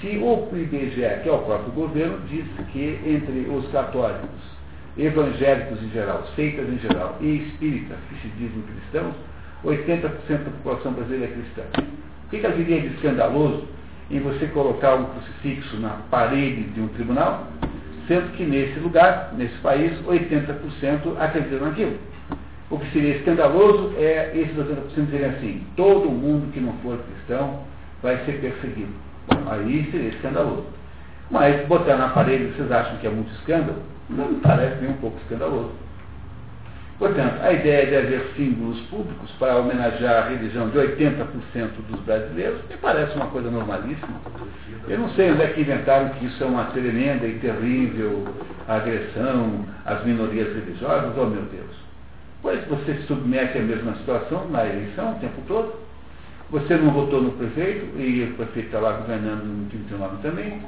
se 0.00 0.18
o 0.18 0.48
IBGE, 0.52 1.22
que 1.22 1.28
é 1.28 1.32
o 1.32 1.38
próprio 1.38 1.72
governo, 1.72 2.18
diz 2.28 2.44
que 2.72 3.00
entre 3.06 3.48
os 3.50 3.66
católicos 3.70 4.53
evangélicos 4.96 5.82
em 5.82 5.90
geral, 5.90 6.24
seitas 6.36 6.68
em 6.68 6.78
geral 6.78 7.16
e 7.20 7.48
espíritas, 7.48 7.96
que 8.08 8.20
se 8.20 8.28
dizem 8.36 8.62
cristãos, 8.62 9.14
80% 9.64 10.44
da 10.44 10.50
população 10.50 10.92
brasileira 10.92 11.24
é 11.24 11.28
cristã. 11.28 11.62
O 12.26 12.30
que, 12.30 12.38
que 12.38 12.46
haveria 12.46 12.80
de 12.80 12.86
escandaloso 12.88 13.64
em 14.10 14.20
você 14.20 14.46
colocar 14.48 14.94
um 14.94 15.06
crucifixo 15.06 15.76
na 15.78 15.90
parede 16.10 16.62
de 16.64 16.80
um 16.80 16.88
tribunal, 16.88 17.48
sendo 18.06 18.32
que 18.36 18.44
nesse 18.44 18.78
lugar, 18.80 19.32
nesse 19.36 19.56
país, 19.58 19.92
80% 20.04 21.18
acreditam 21.18 21.68
naquilo? 21.68 21.98
O 22.70 22.78
que 22.78 22.90
seria 22.92 23.16
escandaloso 23.16 23.94
é 23.96 24.32
esses 24.34 24.56
80% 24.56 25.04
dizerem 25.06 25.26
assim, 25.26 25.66
todo 25.76 26.10
mundo 26.10 26.52
que 26.52 26.60
não 26.60 26.72
for 26.82 26.98
cristão 26.98 27.60
vai 28.02 28.16
ser 28.24 28.40
perseguido. 28.40 28.92
Bom, 29.28 29.50
aí 29.50 29.88
seria 29.90 30.08
escandaloso. 30.08 30.66
Mas 31.30 31.66
botar 31.66 31.96
na 31.96 32.08
parede, 32.08 32.52
vocês 32.52 32.70
acham 32.70 32.98
que 32.98 33.06
é 33.06 33.10
muito 33.10 33.32
escândalo? 33.32 33.93
Não 34.10 34.30
me 34.30 34.40
parece 34.40 34.80
nem 34.80 34.90
um 34.90 34.96
pouco 34.96 35.18
escandaloso. 35.18 35.72
Portanto, 36.98 37.42
a 37.42 37.52
ideia 37.52 37.86
de 37.86 37.96
haver 37.96 38.32
símbolos 38.36 38.80
públicos 38.82 39.30
para 39.32 39.56
homenagear 39.56 40.26
a 40.26 40.28
religião 40.28 40.68
de 40.70 40.78
80% 40.78 41.26
dos 41.90 42.00
brasileiros 42.00 42.60
me 42.68 42.76
parece 42.76 43.16
uma 43.16 43.26
coisa 43.26 43.50
normalíssima. 43.50 44.20
Eu 44.88 44.98
não 45.00 45.08
sei 45.10 45.32
onde 45.32 45.42
é 45.42 45.48
que 45.48 45.62
inventaram 45.62 46.10
que 46.10 46.26
isso 46.26 46.42
é 46.42 46.46
uma 46.46 46.66
tremenda 46.66 47.26
e 47.26 47.38
terrível 47.40 48.28
agressão 48.68 49.66
às 49.84 50.04
minorias 50.04 50.54
religiosas, 50.54 51.12
oh 51.16 51.26
meu 51.26 51.42
Deus. 51.42 51.74
Pois 52.40 52.64
você 52.68 52.94
se 52.94 53.06
submete 53.06 53.58
à 53.58 53.62
mesma 53.62 53.96
situação 53.96 54.48
na 54.50 54.64
eleição 54.64 55.12
o 55.12 55.18
tempo 55.18 55.40
todo. 55.48 55.74
Você 56.50 56.76
não 56.76 56.92
votou 56.92 57.20
no 57.20 57.32
prefeito 57.32 57.98
e 57.98 58.22
o 58.22 58.36
prefeito 58.36 58.66
está 58.66 58.78
lá 58.78 58.92
governando 58.92 59.44
no 59.44 59.68
29 59.68 60.22
também. 60.22 60.62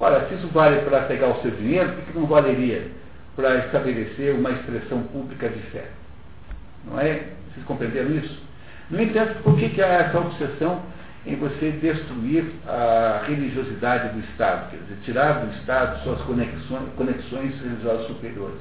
Ora, 0.00 0.28
se 0.28 0.34
isso 0.34 0.46
vale 0.48 0.80
para 0.82 1.02
pegar 1.02 1.28
o 1.28 1.42
seu 1.42 1.50
dinheiro, 1.50 1.92
por 1.92 2.04
que 2.04 2.18
não 2.18 2.26
valeria 2.26 2.86
para 3.34 3.56
estabelecer 3.66 4.34
uma 4.34 4.50
expressão 4.50 5.02
pública 5.04 5.48
de 5.48 5.60
fé? 5.70 5.86
Não 6.84 7.00
é? 7.00 7.22
Vocês 7.52 7.66
compreenderam 7.66 8.10
isso? 8.14 8.40
No 8.90 9.02
entanto, 9.02 9.42
por 9.42 9.56
que, 9.56 9.68
que 9.70 9.82
há 9.82 9.86
essa 9.86 10.18
obsessão 10.18 10.80
em 11.26 11.34
você 11.36 11.72
destruir 11.72 12.44
a 12.66 13.24
religiosidade 13.26 14.14
do 14.14 14.20
Estado, 14.20 14.70
quer 14.70 14.78
dizer, 14.78 14.96
tirar 15.04 15.44
do 15.44 15.52
Estado 15.58 16.02
suas 16.04 16.20
conexões, 16.22 16.88
conexões 16.96 17.60
religiosas 17.60 18.06
superiores? 18.06 18.60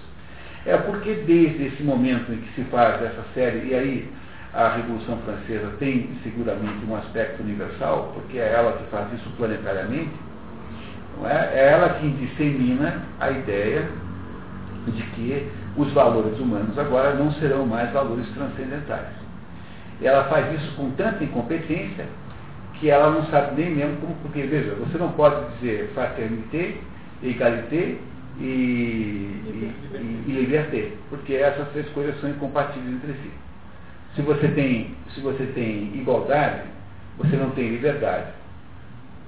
É 0.65 0.75
porque 0.75 1.13
desde 1.25 1.67
esse 1.67 1.83
momento 1.83 2.31
em 2.33 2.38
que 2.38 2.53
se 2.55 2.63
faz 2.69 3.01
essa 3.01 3.23
série, 3.33 3.69
e 3.69 3.73
aí 3.73 4.11
a 4.53 4.69
Revolução 4.69 5.17
Francesa 5.19 5.71
tem 5.79 6.09
seguramente 6.23 6.83
um 6.85 6.95
aspecto 6.95 7.41
universal, 7.43 8.11
porque 8.15 8.38
é 8.38 8.53
ela 8.53 8.73
que 8.73 8.83
faz 8.89 9.13
isso 9.13 9.29
planetariamente, 9.38 10.11
não 11.18 11.30
é? 11.30 11.51
é 11.53 11.72
ela 11.74 11.89
que 11.95 12.09
dissemina 12.09 13.03
a 13.20 13.32
ideia 13.32 13.89
de 14.88 15.03
que 15.03 15.51
os 15.76 15.91
valores 15.93 16.39
humanos 16.39 16.78
agora 16.78 17.13
não 17.13 17.32
serão 17.34 17.65
mais 17.65 17.91
valores 17.91 18.28
transcendentais. 18.34 19.07
Ela 20.01 20.26
faz 20.26 20.53
isso 20.59 20.76
com 20.76 20.91
tanta 20.91 21.24
incompetência 21.24 22.05
que 22.80 22.89
ela 22.89 23.09
não 23.09 23.26
sabe 23.28 23.61
nem 23.61 23.76
mesmo 23.76 23.97
como, 23.97 24.15
porque 24.22 24.43
veja, 24.43 24.76
você 24.76 24.97
não 24.97 25.11
pode 25.13 25.53
dizer 25.55 25.89
fraternité, 25.93 26.78
égalité 27.24 27.97
e, 28.39 28.43
e, 28.43 29.74
e, 29.93 30.24
e 30.28 30.32
liberté, 30.32 30.91
porque 31.09 31.34
essas 31.34 31.68
três 31.70 31.89
coisas 31.89 32.20
são 32.22 32.30
incompatíveis 32.30 32.95
entre 32.95 33.13
si. 33.13 33.32
Se 34.15 34.22
você 34.22 34.47
tem, 34.49 34.95
se 35.13 35.22
você 35.22 35.45
tem 35.47 35.91
igualdade, 35.95 36.61
você 37.18 37.36
não 37.36 37.49
tem 37.51 37.70
liberdade. 37.70 38.28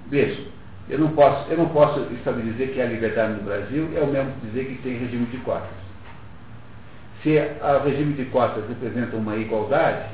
Veja, 0.09 0.43
eu 0.89 0.97
não 0.97 1.09
posso, 1.09 1.49
eu 1.51 1.57
não 1.57 1.69
posso 1.69 1.99
estabelecer 2.13 2.73
que 2.73 2.81
a 2.81 2.85
liberdade 2.85 3.33
no 3.33 3.43
Brasil 3.43 3.89
é 3.95 4.01
o 4.01 4.07
mesmo 4.07 4.31
que 4.33 4.47
dizer 4.47 4.65
que 4.65 4.81
tem 4.81 4.97
regime 4.97 5.25
de 5.27 5.37
cotas. 5.37 5.69
Se 7.21 7.37
o 7.37 7.83
regime 7.83 8.13
de 8.13 8.25
cotas 8.25 8.63
representa 8.67 9.15
uma 9.15 9.35
igualdade, 9.35 10.09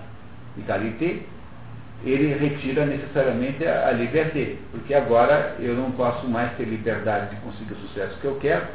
igualité, 0.58 1.20
ele 2.04 2.34
retira 2.34 2.86
necessariamente 2.86 3.66
a, 3.66 3.88
a 3.88 3.92
liberdade, 3.92 4.58
porque 4.72 4.94
agora 4.94 5.56
eu 5.60 5.76
não 5.76 5.92
posso 5.92 6.28
mais 6.28 6.52
ter 6.58 6.66
liberdade 6.66 7.36
de 7.36 7.42
conseguir 7.42 7.74
o 7.74 7.88
sucesso 7.88 8.18
que 8.20 8.26
eu 8.26 8.36
quero, 8.36 8.66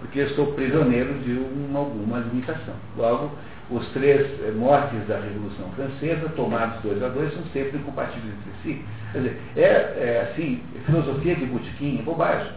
porque 0.00 0.20
eu 0.20 0.30
sou 0.30 0.52
prisioneiro 0.54 1.14
de 1.20 1.32
uma, 1.32 1.80
alguma 1.80 2.18
limitação. 2.18 2.74
Logo, 2.96 3.30
os 3.72 3.86
três 3.88 4.26
eh, 4.42 4.50
mortes 4.52 5.06
da 5.06 5.18
Revolução 5.18 5.70
Francesa, 5.76 6.28
tomados 6.30 6.80
dois 6.82 7.02
a 7.02 7.08
dois, 7.08 7.32
são 7.32 7.42
sempre 7.52 7.78
incompatíveis 7.78 8.34
entre 8.34 8.52
si. 8.62 8.84
Quer 9.12 9.18
dizer, 9.18 9.40
é, 9.56 9.62
é 9.62 10.30
assim, 10.30 10.62
filosofia 10.86 11.34
de 11.36 11.46
botequim, 11.46 11.98
é 11.98 12.02
bobagem. 12.02 12.52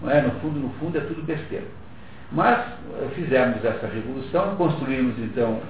Não 0.00 0.10
é? 0.10 0.22
No 0.22 0.30
fundo, 0.40 0.60
no 0.60 0.70
fundo, 0.80 0.96
é 0.96 1.00
tudo 1.00 1.22
besteira. 1.22 1.66
Mas 2.32 2.58
eh, 2.58 3.08
fizemos 3.14 3.64
essa 3.64 3.86
revolução, 3.86 4.56
construímos 4.56 5.18
então 5.18 5.60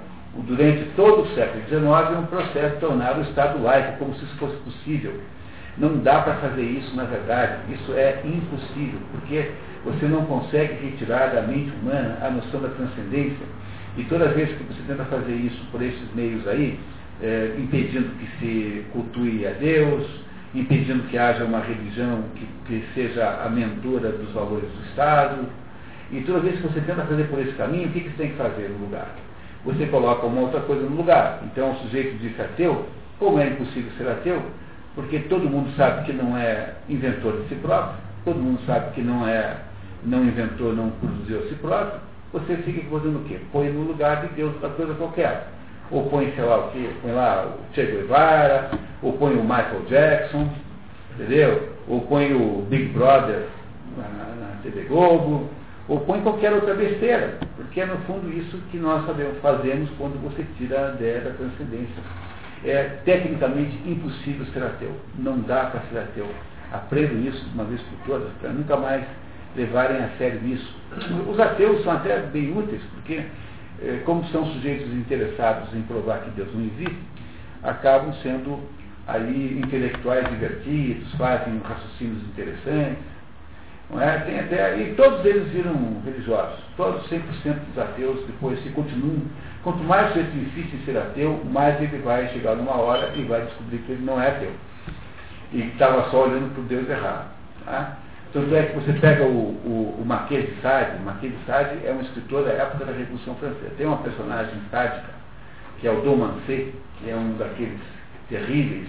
durante 0.46 0.84
todo 0.94 1.22
o 1.22 1.34
século 1.34 1.64
XIX, 1.64 2.18
um 2.18 2.26
processo 2.26 2.74
de 2.74 2.80
tornar 2.80 3.18
o 3.18 3.22
Estado 3.22 3.62
laico, 3.62 3.98
como 3.98 4.14
se 4.14 4.24
isso 4.24 4.36
fosse 4.36 4.56
possível. 4.58 5.20
Não 5.78 5.98
dá 5.98 6.20
para 6.20 6.34
fazer 6.34 6.62
isso, 6.62 6.94
na 6.94 7.04
verdade. 7.04 7.72
Isso 7.72 7.92
é 7.94 8.20
impossível, 8.24 9.00
porque 9.12 9.50
você 9.84 10.06
não 10.06 10.26
consegue 10.26 10.74
retirar 10.84 11.28
da 11.28 11.42
mente 11.42 11.72
humana 11.80 12.18
a 12.22 12.30
noção 12.30 12.60
da 12.60 12.68
transcendência. 12.68 13.46
E 13.96 14.04
toda 14.04 14.28
vez 14.28 14.48
que 14.50 14.64
você 14.64 14.80
tenta 14.86 15.04
fazer 15.04 15.34
isso 15.34 15.62
por 15.70 15.82
esses 15.82 16.14
meios 16.14 16.46
aí, 16.46 16.78
é, 17.22 17.54
impedindo 17.58 18.08
que 18.18 18.26
se 18.38 18.84
cultue 18.92 19.46
a 19.46 19.50
Deus, 19.50 20.06
impedindo 20.54 21.04
que 21.04 21.18
haja 21.18 21.44
uma 21.44 21.60
religião 21.60 22.24
que, 22.34 22.46
que 22.66 22.84
seja 22.94 23.42
a 23.44 23.48
mentora 23.48 24.10
dos 24.10 24.32
valores 24.32 24.68
do 24.70 24.84
Estado, 24.88 25.46
e 26.12 26.20
toda 26.22 26.40
vez 26.40 26.56
que 26.56 26.66
você 26.66 26.80
tenta 26.80 27.02
fazer 27.02 27.24
por 27.28 27.38
esse 27.38 27.52
caminho, 27.52 27.88
o 27.88 27.92
que, 27.92 28.00
que 28.00 28.10
você 28.10 28.16
tem 28.16 28.30
que 28.30 28.36
fazer 28.36 28.68
no 28.68 28.84
lugar? 28.84 29.14
Você 29.64 29.86
coloca 29.86 30.26
uma 30.26 30.40
outra 30.40 30.60
coisa 30.60 30.82
no 30.82 30.96
lugar. 30.96 31.40
Então 31.44 31.72
o 31.72 31.76
sujeito 31.80 32.18
diz 32.18 32.38
ateu, 32.40 32.86
como 33.18 33.38
é 33.38 33.46
impossível 33.46 33.92
ser 33.96 34.08
ateu? 34.08 34.42
Porque 34.94 35.20
todo 35.20 35.48
mundo 35.48 35.70
sabe 35.76 36.06
que 36.06 36.12
não 36.12 36.36
é 36.36 36.74
inventor 36.88 37.42
de 37.42 37.48
si 37.48 37.54
próprio, 37.56 37.96
todo 38.24 38.38
mundo 38.38 38.60
sabe 38.66 38.92
que 38.92 39.02
não 39.02 39.26
é, 39.28 39.56
não 40.04 40.24
inventou, 40.24 40.74
não 40.74 40.90
produziu 40.90 41.40
a 41.40 41.42
si 41.42 41.54
próprio, 41.56 42.00
você 42.32 42.56
fica 42.58 42.82
fazendo 42.90 43.20
o 43.20 43.24
quê? 43.24 43.38
Põe 43.52 43.70
no 43.70 43.82
lugar 43.82 44.26
de 44.26 44.34
Deus 44.34 44.54
outra 44.54 44.70
coisa 44.70 44.94
qualquer. 44.94 45.48
Ou 45.90 46.08
põe, 46.08 46.30
sei 46.32 46.44
lá 46.44 46.58
o 46.58 46.70
quê, 46.70 46.90
põe 47.02 47.12
lá 47.12 47.46
o 47.46 47.74
Che 47.74 47.84
Guevara, 47.84 48.70
ou 49.02 49.14
põe 49.14 49.34
o 49.34 49.42
Michael 49.42 49.82
Jackson, 49.88 50.48
entendeu? 51.14 51.70
Ou 51.88 52.02
põe 52.02 52.32
o 52.32 52.64
Big 52.70 52.90
Brother 52.90 53.46
na, 53.96 54.04
na 54.04 54.62
TV 54.62 54.82
Globo, 54.82 55.48
ou 55.88 55.98
põe 56.00 56.20
qualquer 56.20 56.52
outra 56.52 56.74
besteira, 56.74 57.38
porque 57.56 57.80
é 57.80 57.86
no 57.86 57.96
fundo 58.02 58.32
isso 58.32 58.56
que 58.70 58.78
nós 58.78 59.04
sabemos, 59.06 59.38
fazemos 59.38 59.90
quando 59.98 60.22
você 60.22 60.46
tira 60.56 60.90
a 60.90 60.94
ideia 60.94 61.20
da 61.22 61.30
transcendência. 61.30 62.02
É 62.64 62.84
tecnicamente 63.04 63.76
impossível 63.84 64.46
ser 64.52 64.62
ateu, 64.62 64.92
não 65.18 65.40
dá 65.40 65.64
para 65.64 65.80
ser 65.90 65.98
ateu. 65.98 66.28
Aprendo 66.72 67.18
isso 67.26 67.44
uma 67.54 67.64
vez 67.64 67.80
por 67.80 68.06
todas, 68.06 68.32
para 68.40 68.50
nunca 68.50 68.76
mais 68.76 69.04
levarem 69.56 69.98
a 69.98 70.08
sério 70.18 70.40
isso. 70.46 70.74
Os 71.28 71.38
ateus 71.38 71.82
são 71.84 71.92
até 71.92 72.18
bem 72.18 72.56
úteis, 72.56 72.82
porque 72.94 73.22
eh, 73.82 74.02
como 74.04 74.24
são 74.28 74.44
sujeitos 74.46 74.92
interessados 74.92 75.74
em 75.74 75.82
provar 75.82 76.20
que 76.20 76.30
Deus 76.30 76.48
não 76.54 76.62
existe, 76.62 76.98
acabam 77.62 78.12
sendo 78.22 78.60
aí 79.06 79.60
intelectuais 79.64 80.28
divertidos, 80.28 81.12
fazem 81.14 81.60
raciocínios 81.64 82.22
interessantes, 82.24 82.98
não 83.90 84.00
é? 84.00 84.18
Tem 84.18 84.38
até, 84.38 84.78
e 84.78 84.94
todos 84.94 85.24
eles 85.24 85.48
viram 85.48 86.00
religiosos. 86.04 86.60
Todos 86.76 87.08
100% 87.10 87.22
dos 87.68 87.78
ateus 87.78 88.24
depois 88.26 88.62
se 88.62 88.68
continuam. 88.70 89.22
Quanto 89.64 89.82
mais 89.82 90.12
você 90.12 90.20
insiste 90.20 90.74
em 90.74 90.84
ser 90.84 90.96
ateu, 90.96 91.42
mais 91.50 91.80
ele 91.82 91.98
vai 91.98 92.28
chegar 92.28 92.54
numa 92.54 92.76
hora 92.76 93.12
e 93.16 93.22
vai 93.24 93.42
descobrir 93.42 93.78
que 93.78 93.92
ele 93.92 94.04
não 94.04 94.20
é 94.20 94.28
ateu. 94.28 94.52
E 95.52 95.62
estava 95.62 96.08
só 96.10 96.24
olhando 96.24 96.54
para 96.54 96.62
o 96.62 96.66
Deus 96.66 96.88
errado. 96.88 97.30
Tá? 97.64 97.98
Tanto 98.32 98.54
é 98.54 98.62
que 98.62 98.74
você 98.76 98.92
pega 98.92 99.24
o, 99.24 99.28
o, 99.28 100.00
o 100.00 100.04
Marquês 100.06 100.48
de 100.48 100.60
Sade, 100.60 101.02
Marquês 101.02 101.36
de 101.36 101.44
Sade 101.46 101.84
é 101.84 101.92
um 101.92 102.00
escritor 102.00 102.44
da 102.44 102.52
época 102.52 102.84
da 102.84 102.92
Revolução 102.92 103.34
Francesa. 103.34 103.74
Tem 103.76 103.86
uma 103.86 103.98
personagem 103.98 104.54
sádica, 104.70 105.10
que 105.80 105.88
é 105.88 105.90
o 105.90 106.00
Dom 106.02 106.38
que 106.46 107.10
é 107.10 107.16
um 107.16 107.36
daqueles 107.36 107.80
terríveis 108.28 108.88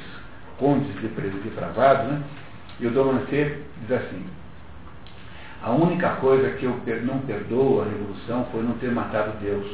condes 0.59 0.93
de 1.01 1.07
depravados, 1.07 2.11
né? 2.11 2.21
E 2.79 2.85
o 2.85 2.91
Dom 2.91 3.17
diz 3.25 3.91
assim, 3.91 4.25
a 5.63 5.71
única 5.71 6.09
coisa 6.17 6.51
que 6.51 6.65
eu 6.65 6.79
não 7.03 7.19
perdoo 7.19 7.81
a 7.81 7.85
revolução 7.85 8.45
foi 8.51 8.61
não 8.61 8.73
ter 8.73 8.91
matado 8.91 9.39
Deus. 9.39 9.65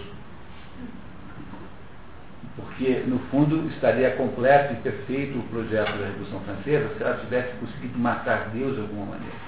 Porque, 2.55 3.03
no 3.05 3.19
fundo, 3.29 3.67
estaria 3.69 4.11
completo 4.11 4.73
e 4.73 4.77
perfeito 4.77 5.37
o 5.37 5.43
projeto 5.43 5.91
da 5.97 6.07
Revolução 6.07 6.39
Francesa 6.39 6.89
se 6.97 7.03
ela 7.03 7.17
tivesse 7.17 7.53
conseguido 7.57 7.99
matar 7.99 8.49
Deus 8.49 8.75
de 8.75 8.81
alguma 8.81 9.05
maneira. 9.05 9.46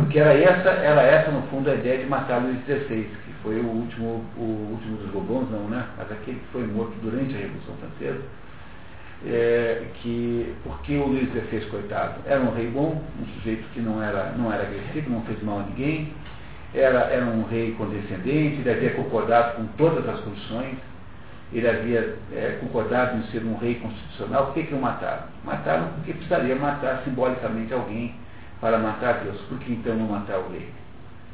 Porque 0.00 0.18
era 0.18 0.34
essa, 0.34 0.70
era 0.70 1.02
essa, 1.02 1.30
no 1.30 1.42
fundo, 1.48 1.70
a 1.70 1.74
ideia 1.74 1.98
de 1.98 2.06
matar 2.06 2.42
Luís 2.42 2.58
XVI, 2.64 3.04
que 3.04 3.32
foi 3.42 3.60
o 3.60 3.66
último, 3.66 4.24
o 4.36 4.72
último 4.72 4.96
dos 4.96 5.10
Bourbons, 5.10 5.50
não, 5.50 5.68
né? 5.68 5.86
Mas 5.96 6.10
aquele 6.10 6.38
que 6.38 6.46
foi 6.52 6.66
morto 6.66 6.94
durante 7.02 7.34
a 7.34 7.38
Revolução 7.38 7.74
Francesa 7.76 8.20
é, 9.26 9.82
que, 10.00 10.54
porque 10.64 10.96
o 10.96 11.06
Luís 11.06 11.28
XVI, 11.30 11.66
coitado, 11.70 12.20
era 12.26 12.40
um 12.40 12.54
rei 12.54 12.68
bom, 12.68 13.02
um 13.20 13.26
sujeito 13.34 13.64
que 13.74 13.80
não 13.80 14.02
era, 14.02 14.32
não 14.36 14.52
era 14.52 14.62
agressivo, 14.62 15.10
não 15.10 15.22
fez 15.22 15.42
mal 15.42 15.60
a 15.60 15.62
ninguém, 15.64 16.12
era, 16.74 17.00
era 17.00 17.26
um 17.26 17.44
rei 17.44 17.72
condescendente, 17.72 18.60
ele 18.60 18.70
havia 18.70 18.90
concordado 18.94 19.56
com 19.56 19.66
todas 19.76 20.08
as 20.08 20.20
condições, 20.20 20.76
ele 21.52 21.68
havia 21.68 22.16
é, 22.32 22.58
concordado 22.60 23.18
em 23.18 23.22
ser 23.24 23.44
um 23.44 23.56
rei 23.56 23.74
constitucional, 23.74 24.46
por 24.46 24.54
que, 24.54 24.62
que 24.64 24.74
o 24.74 24.80
mataram? 24.80 25.24
Mataram 25.44 25.88
porque 25.96 26.12
precisaria 26.12 26.54
matar 26.54 27.02
simbolicamente 27.04 27.74
alguém 27.74 28.14
para 28.60 28.78
matar 28.78 29.20
Deus. 29.24 29.40
Por 29.48 29.58
que 29.58 29.72
então 29.72 29.94
não 29.96 30.06
matar 30.06 30.38
o 30.38 30.50
rei? 30.50 30.68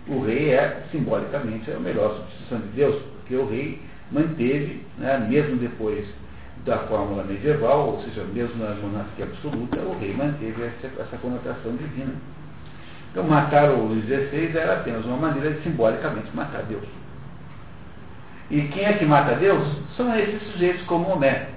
O 0.08 0.24
rei 0.24 0.50
é, 0.50 0.84
simbolicamente, 0.92 1.70
a 1.70 1.78
melhor 1.78 2.14
substituição 2.16 2.58
de 2.60 2.68
Deus, 2.68 3.02
porque 3.16 3.34
o 3.34 3.48
rei 3.48 3.82
manteve, 4.10 4.84
né, 4.98 5.26
mesmo 5.28 5.56
depois 5.56 6.06
da 6.64 6.78
fórmula 6.78 7.24
medieval, 7.24 7.90
ou 7.90 8.02
seja, 8.02 8.24
mesmo 8.32 8.62
na 8.62 8.74
monarquia 8.74 9.24
absoluta, 9.24 9.78
o 9.78 9.98
rei 9.98 10.14
manteve 10.14 10.62
essa, 10.62 10.86
essa 11.00 11.16
conotação 11.16 11.74
divina. 11.76 12.14
Então, 13.10 13.24
matar 13.24 13.70
o 13.70 13.86
Luís 13.86 14.04
XVI 14.04 14.56
era 14.56 14.74
apenas 14.74 15.04
uma 15.04 15.16
maneira 15.16 15.50
de 15.50 15.62
simbolicamente 15.62 16.34
matar 16.34 16.62
Deus. 16.64 16.84
E 18.50 18.60
quem 18.68 18.84
é 18.84 18.92
que 18.92 19.04
mata 19.04 19.34
Deus? 19.34 19.66
São 19.96 20.16
esses 20.16 20.40
sujeitos 20.52 20.82
como 20.82 21.10
Homé. 21.10 21.48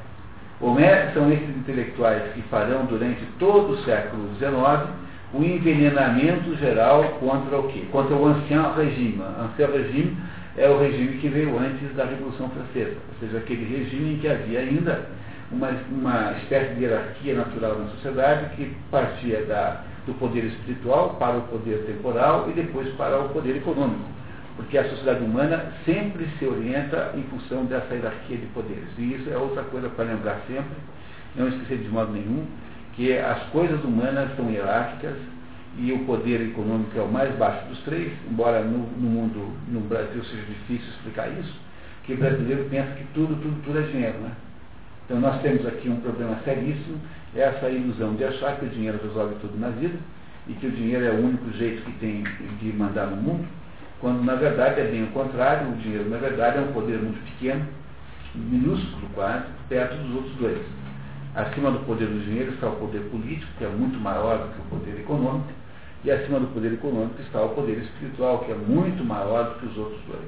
Homé 0.60 1.12
são 1.14 1.32
esses 1.32 1.50
intelectuais 1.50 2.34
que 2.34 2.42
farão 2.44 2.86
durante 2.86 3.24
todo 3.38 3.74
o 3.74 3.84
século 3.84 4.30
XIX 4.36 4.90
o 5.34 5.44
envenenamento 5.44 6.56
geral 6.56 7.04
contra 7.20 7.60
o 7.60 7.68
quê? 7.68 7.84
Contra 7.92 8.16
o 8.16 8.26
ancião 8.26 8.74
regime. 8.74 9.20
O 9.20 9.44
ancião 9.44 9.72
regime 9.72 10.18
é 10.58 10.70
o 10.70 10.80
regime 10.80 11.18
que 11.20 11.30
veio 11.30 11.58
antes 11.58 11.96
da 11.96 12.06
Revolução 12.06 12.50
Francesa, 12.50 12.98
ou 13.08 13.20
seja, 13.20 13.38
aquele 13.38 13.66
regime 13.66 14.14
em 14.14 14.18
que 14.18 14.28
havia 14.28 14.60
ainda 14.60 15.08
uma, 15.52 15.70
uma 15.92 16.34
espécie 16.34 16.74
de 16.76 16.84
hierarquia 16.84 17.36
natural 17.36 17.78
na 17.80 17.88
sociedade 17.92 18.56
que 18.56 18.76
partia 18.90 19.44
da, 19.46 19.84
do 20.06 20.14
poder 20.16 20.46
espiritual 20.46 21.16
para 21.20 21.38
o 21.38 21.42
poder 21.44 21.86
temporal 21.86 22.50
e 22.50 22.54
depois 22.54 22.88
para 22.96 23.20
o 23.20 23.30
poder 23.30 23.58
econômico, 23.58 24.06
porque 24.56 24.78
a 24.78 24.90
sociedade 24.90 25.24
humana 25.24 25.72
sempre 25.86 26.28
se 26.38 26.46
orienta 26.46 27.14
em 27.16 27.24
função 27.24 27.66
dessa 27.66 27.94
hierarquia 27.94 28.38
de 28.38 28.46
poderes. 28.48 28.90
E 28.98 29.14
isso 29.14 29.30
é 29.30 29.38
outra 29.38 29.64
coisa 29.64 29.90
para 29.90 30.06
lembrar 30.06 30.42
sempre, 30.48 30.76
não 31.36 31.48
esquecer 31.48 31.78
de 31.78 31.90
modo 31.90 32.12
nenhum, 32.12 32.46
que 33.00 33.18
as 33.18 33.42
coisas 33.44 33.82
humanas 33.82 34.36
são 34.36 34.52
hierárquicas 34.52 35.16
e 35.78 35.90
o 35.94 36.00
poder 36.00 36.42
econômico 36.42 37.00
é 37.00 37.02
o 37.02 37.08
mais 37.08 37.34
baixo 37.38 37.66
dos 37.70 37.80
três, 37.84 38.12
embora 38.30 38.62
no, 38.62 38.78
no 38.78 39.10
mundo, 39.10 39.54
no 39.70 39.80
Brasil 39.80 40.22
seja 40.26 40.44
difícil 40.44 40.90
explicar 40.90 41.30
isso, 41.30 41.56
que 42.04 42.12
o 42.12 42.18
brasileiro 42.18 42.66
pensa 42.70 42.92
que 42.92 43.06
tudo, 43.14 43.42
tudo, 43.42 43.64
tudo 43.64 43.80
é 43.80 43.84
dinheiro, 43.84 44.18
né? 44.18 44.32
Então 45.06 45.18
nós 45.18 45.42
temos 45.42 45.66
aqui 45.66 45.88
um 45.88 46.02
problema 46.02 46.40
seríssimo, 46.44 47.00
é 47.34 47.40
essa 47.40 47.70
ilusão 47.70 48.16
de 48.16 48.26
achar 48.26 48.58
que 48.58 48.66
o 48.66 48.70
dinheiro 48.70 49.00
resolve 49.02 49.36
tudo 49.40 49.58
na 49.58 49.70
vida 49.70 49.98
e 50.50 50.54
que 50.56 50.68
o 50.68 50.72
dinheiro 50.72 51.06
é 51.06 51.12
o 51.12 51.24
único 51.24 51.50
jeito 51.54 51.82
que 51.86 51.94
tem 52.00 52.26
de 52.60 52.74
mandar 52.74 53.06
no 53.06 53.16
mundo, 53.16 53.48
quando 54.02 54.26
na 54.26 54.36
verdade 54.36 54.82
é 54.82 54.84
bem 54.84 55.06
o 55.06 55.12
contrário, 55.12 55.70
o 55.70 55.78
dinheiro 55.78 56.10
na 56.10 56.18
verdade 56.18 56.58
é 56.58 56.62
um 56.62 56.74
poder 56.74 57.00
muito 57.00 57.24
pequeno, 57.24 57.66
minúsculo 58.36 59.08
quase, 59.14 59.46
perto 59.70 59.96
dos 59.96 60.16
outros 60.16 60.36
dois. 60.36 60.79
Acima 61.36 61.72
do 61.72 61.80
poder 61.86 62.08
do 62.08 62.26
dinheiro 62.26 62.54
está 62.54 62.68
o 62.68 62.76
poder 62.78 63.02
político, 63.12 63.52
que 63.58 63.64
é 63.64 63.68
muito 63.68 64.00
maior 64.00 64.40
do 64.40 64.54
que 64.54 64.62
o 64.62 64.80
poder 64.80 65.00
econômico, 65.00 65.50
e 66.04 66.12
acima 66.12 66.40
do 66.40 66.48
poder 66.48 66.74
econômico 66.74 67.22
está 67.22 67.42
o 67.44 67.50
poder 67.50 67.78
espiritual, 67.78 68.40
que 68.40 68.52
é 68.52 68.56
muito 68.56 69.04
maior 69.04 69.50
do 69.50 69.60
que 69.60 69.66
os 69.68 69.78
outros 69.78 70.00
dois. 70.08 70.28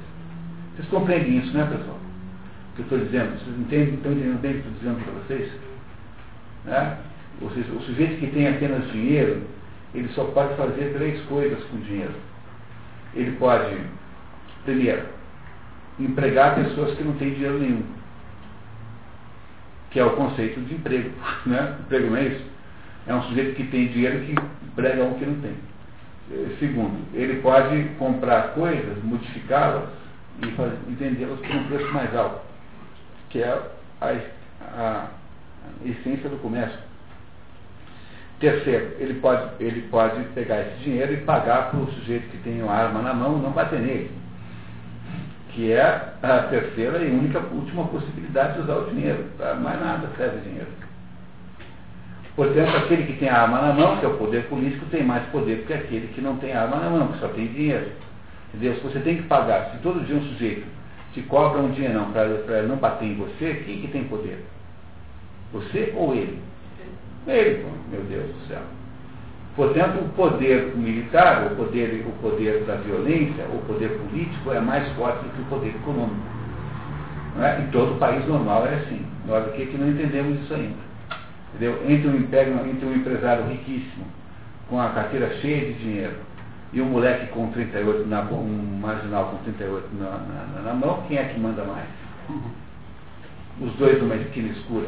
Vocês 0.76 0.88
compreendem 0.90 1.40
isso, 1.40 1.53
né, 1.53 1.65
pessoal? 1.65 1.98
O 1.98 2.76
que 2.76 2.82
eu 2.82 2.84
estou 2.84 2.99
dizendo? 2.99 3.40
Vocês 3.40 3.60
entendem, 3.60 3.94
estão 3.95 4.11
entendendo 4.11 4.41
bem 4.41 4.52
o 4.52 4.53
que 4.53 4.60
estou 4.60 4.73
dizendo 4.80 5.03
para 5.03 5.14
vocês? 5.14 5.52
Né? 6.65 6.98
Ou 7.41 7.49
seja, 7.52 7.72
o 7.72 7.82
sujeito 7.82 8.19
que 8.19 8.28
tem 8.28 8.48
apenas 8.48 8.91
dinheiro, 8.91 9.41
ele 9.95 10.07
só 10.10 10.26
pode 10.26 10.56
fazer 10.56 10.94
três 10.94 11.22
coisas 11.26 11.64
com 11.65 11.78
dinheiro. 11.80 12.14
Ele 13.15 13.32
pode, 13.38 13.76
primeiro, 14.64 15.03
empregar 15.99 16.56
pessoas 16.56 16.95
que 16.95 17.03
não 17.03 17.14
têm 17.14 17.34
dinheiro 17.34 17.60
nenhum, 17.60 17.84
que 19.92 20.00
é 20.00 20.06
o 20.06 20.16
conceito 20.16 20.60
de 20.62 20.74
emprego. 20.76 21.12
Né? 21.46 21.76
Emprego 21.82 22.10
não 22.10 22.18
é 22.18 22.24
isso? 22.24 22.46
É 23.08 23.14
um 23.14 23.24
sujeito 23.24 23.56
que 23.56 23.68
tem 23.68 23.88
dinheiro 23.88 24.20
que 24.22 24.36
prega 24.76 25.04
um 25.04 25.16
que 25.16 25.26
não 25.26 25.42
tem. 25.42 25.56
Eh, 26.32 26.56
segundo, 26.60 26.98
ele 27.14 27.42
pode 27.42 27.84
comprar 27.98 28.54
coisas, 28.54 29.04
modificá-las 29.04 29.90
e, 30.40 30.94
vendê-las 30.94 31.40
por 31.40 31.56
um 31.56 31.68
preço 31.68 31.92
mais 31.92 32.16
alto, 32.16 32.42
que 33.30 33.42
é 33.42 33.48
a, 33.50 34.08
a, 34.08 34.12
a 34.78 35.08
essência 35.84 36.30
do 36.30 36.38
comércio. 36.38 36.80
Terceiro, 38.40 38.96
ele 39.00 39.16
pode, 39.16 39.64
ele 39.64 39.82
pode 39.90 40.24
pegar 40.36 40.62
esse 40.62 40.84
dinheiro 40.84 41.14
e 41.14 41.18
pagar 41.18 41.70
para 41.70 41.80
o 41.80 41.92
sujeito 41.94 42.30
que 42.30 42.38
tem 42.38 42.62
uma 42.62 42.74
arma 42.74 43.02
na 43.02 43.14
mão 43.14 43.38
não 43.38 43.52
bater 43.52 43.80
nele. 43.80 44.20
Que 45.53 45.72
é 45.72 45.82
a 46.22 46.40
terceira 46.49 46.99
e 46.99 47.11
única 47.11 47.40
última 47.40 47.86
possibilidade 47.86 48.53
de 48.53 48.61
usar 48.61 48.76
o 48.76 48.90
dinheiro. 48.90 49.26
Para 49.38 49.56
mais 49.56 49.80
nada 49.80 50.07
serve 50.18 50.40
dinheiro. 50.41 50.69
Portanto, 52.36 52.78
aquele 52.78 53.03
que 53.03 53.19
tem 53.19 53.30
a 53.30 53.41
arma 53.41 53.61
na 53.61 53.73
mão, 53.73 53.98
que 53.98 54.06
é 54.06 54.07
o 54.07 54.18
poder 54.18 54.45
político, 54.45 54.86
tem 54.86 55.03
mais 55.03 55.26
poder 55.28 55.65
que 55.65 55.73
aquele 55.73 56.07
que 56.07 56.22
não 56.22 56.38
tem 56.38 56.53
arma 56.53 56.78
na 56.78 56.90
mão, 56.90 57.10
que 57.10 57.19
só 57.19 57.28
tem 57.28 57.48
dinheiro. 57.48 57.91
Entendeu? 58.53 58.76
Se 58.76 58.82
você 58.82 58.99
tem 58.99 59.18
que 59.18 59.23
pagar, 59.23 59.72
se 59.72 59.78
todo 59.80 60.06
dia 60.06 60.15
um 60.15 60.23
sujeito 60.23 60.65
te 61.14 61.22
cobra 61.23 61.61
um 61.61 61.72
dinheirão 61.72 62.11
para 62.11 62.64
não 62.64 62.78
bater 62.78 63.06
em 63.06 63.15
você, 63.15 63.64
quem 63.65 63.82
que 63.82 63.88
tem 63.90 64.06
poder? 64.06 64.45
Você 65.52 65.94
ou 65.95 66.15
ele? 66.15 66.40
Ele, 67.28 67.65
meu 67.91 68.02
Deus 68.03 68.28
do 68.28 68.48
céu. 68.48 68.61
Portanto, 69.56 69.99
o 69.99 70.10
poder 70.10 70.73
militar, 70.78 71.52
o 71.52 71.56
poder, 71.56 72.06
o 72.07 72.11
poder 72.22 72.64
da 72.64 72.76
violência, 72.76 73.45
o 73.53 73.60
poder 73.68 73.90
político 73.98 74.52
é 74.52 74.60
mais 74.61 74.88
forte 74.94 75.23
do 75.23 75.30
que 75.32 75.41
o 75.41 75.45
poder 75.45 75.69
econômico. 75.69 76.22
Não 77.36 77.45
é? 77.45 77.61
Em 77.61 77.68
todo 77.68 77.99
país 77.99 78.26
normal 78.28 78.65
é 78.65 78.76
assim. 78.76 79.06
Nós 79.26 79.45
aqui 79.48 79.64
é 79.64 79.65
que 79.65 79.78
não 79.78 79.90
entendemos 79.90 80.41
isso 80.41 80.53
ainda. 80.53 80.91
Entendeu? 81.53 81.84
Entre 81.88 82.07
um, 82.07 82.15
império, 82.15 82.53
entre 82.65 82.86
um 82.86 82.95
empresário 82.95 83.45
riquíssimo, 83.48 84.06
com 84.69 84.80
a 84.80 84.90
carteira 84.90 85.30
cheia 85.41 85.65
de 85.65 85.73
dinheiro, 85.73 86.15
e 86.72 86.82
um 86.82 86.86
moleque 86.86 87.28
com 87.28 87.52
38, 87.52 88.07
na, 88.07 88.22
um 88.22 88.80
marginal 88.80 89.32
com 89.32 89.38
38 89.44 89.90
na, 89.94 90.11
na, 90.11 90.61
na 90.61 90.73
mão, 90.73 91.03
quem 91.07 91.18
é 91.18 91.26
que 91.26 91.40
manda 91.40 91.64
mais? 91.65 91.88
Os 93.60 93.73
dois 93.73 94.02
numa 94.02 94.15
esquina 94.15 94.48
escura, 94.53 94.88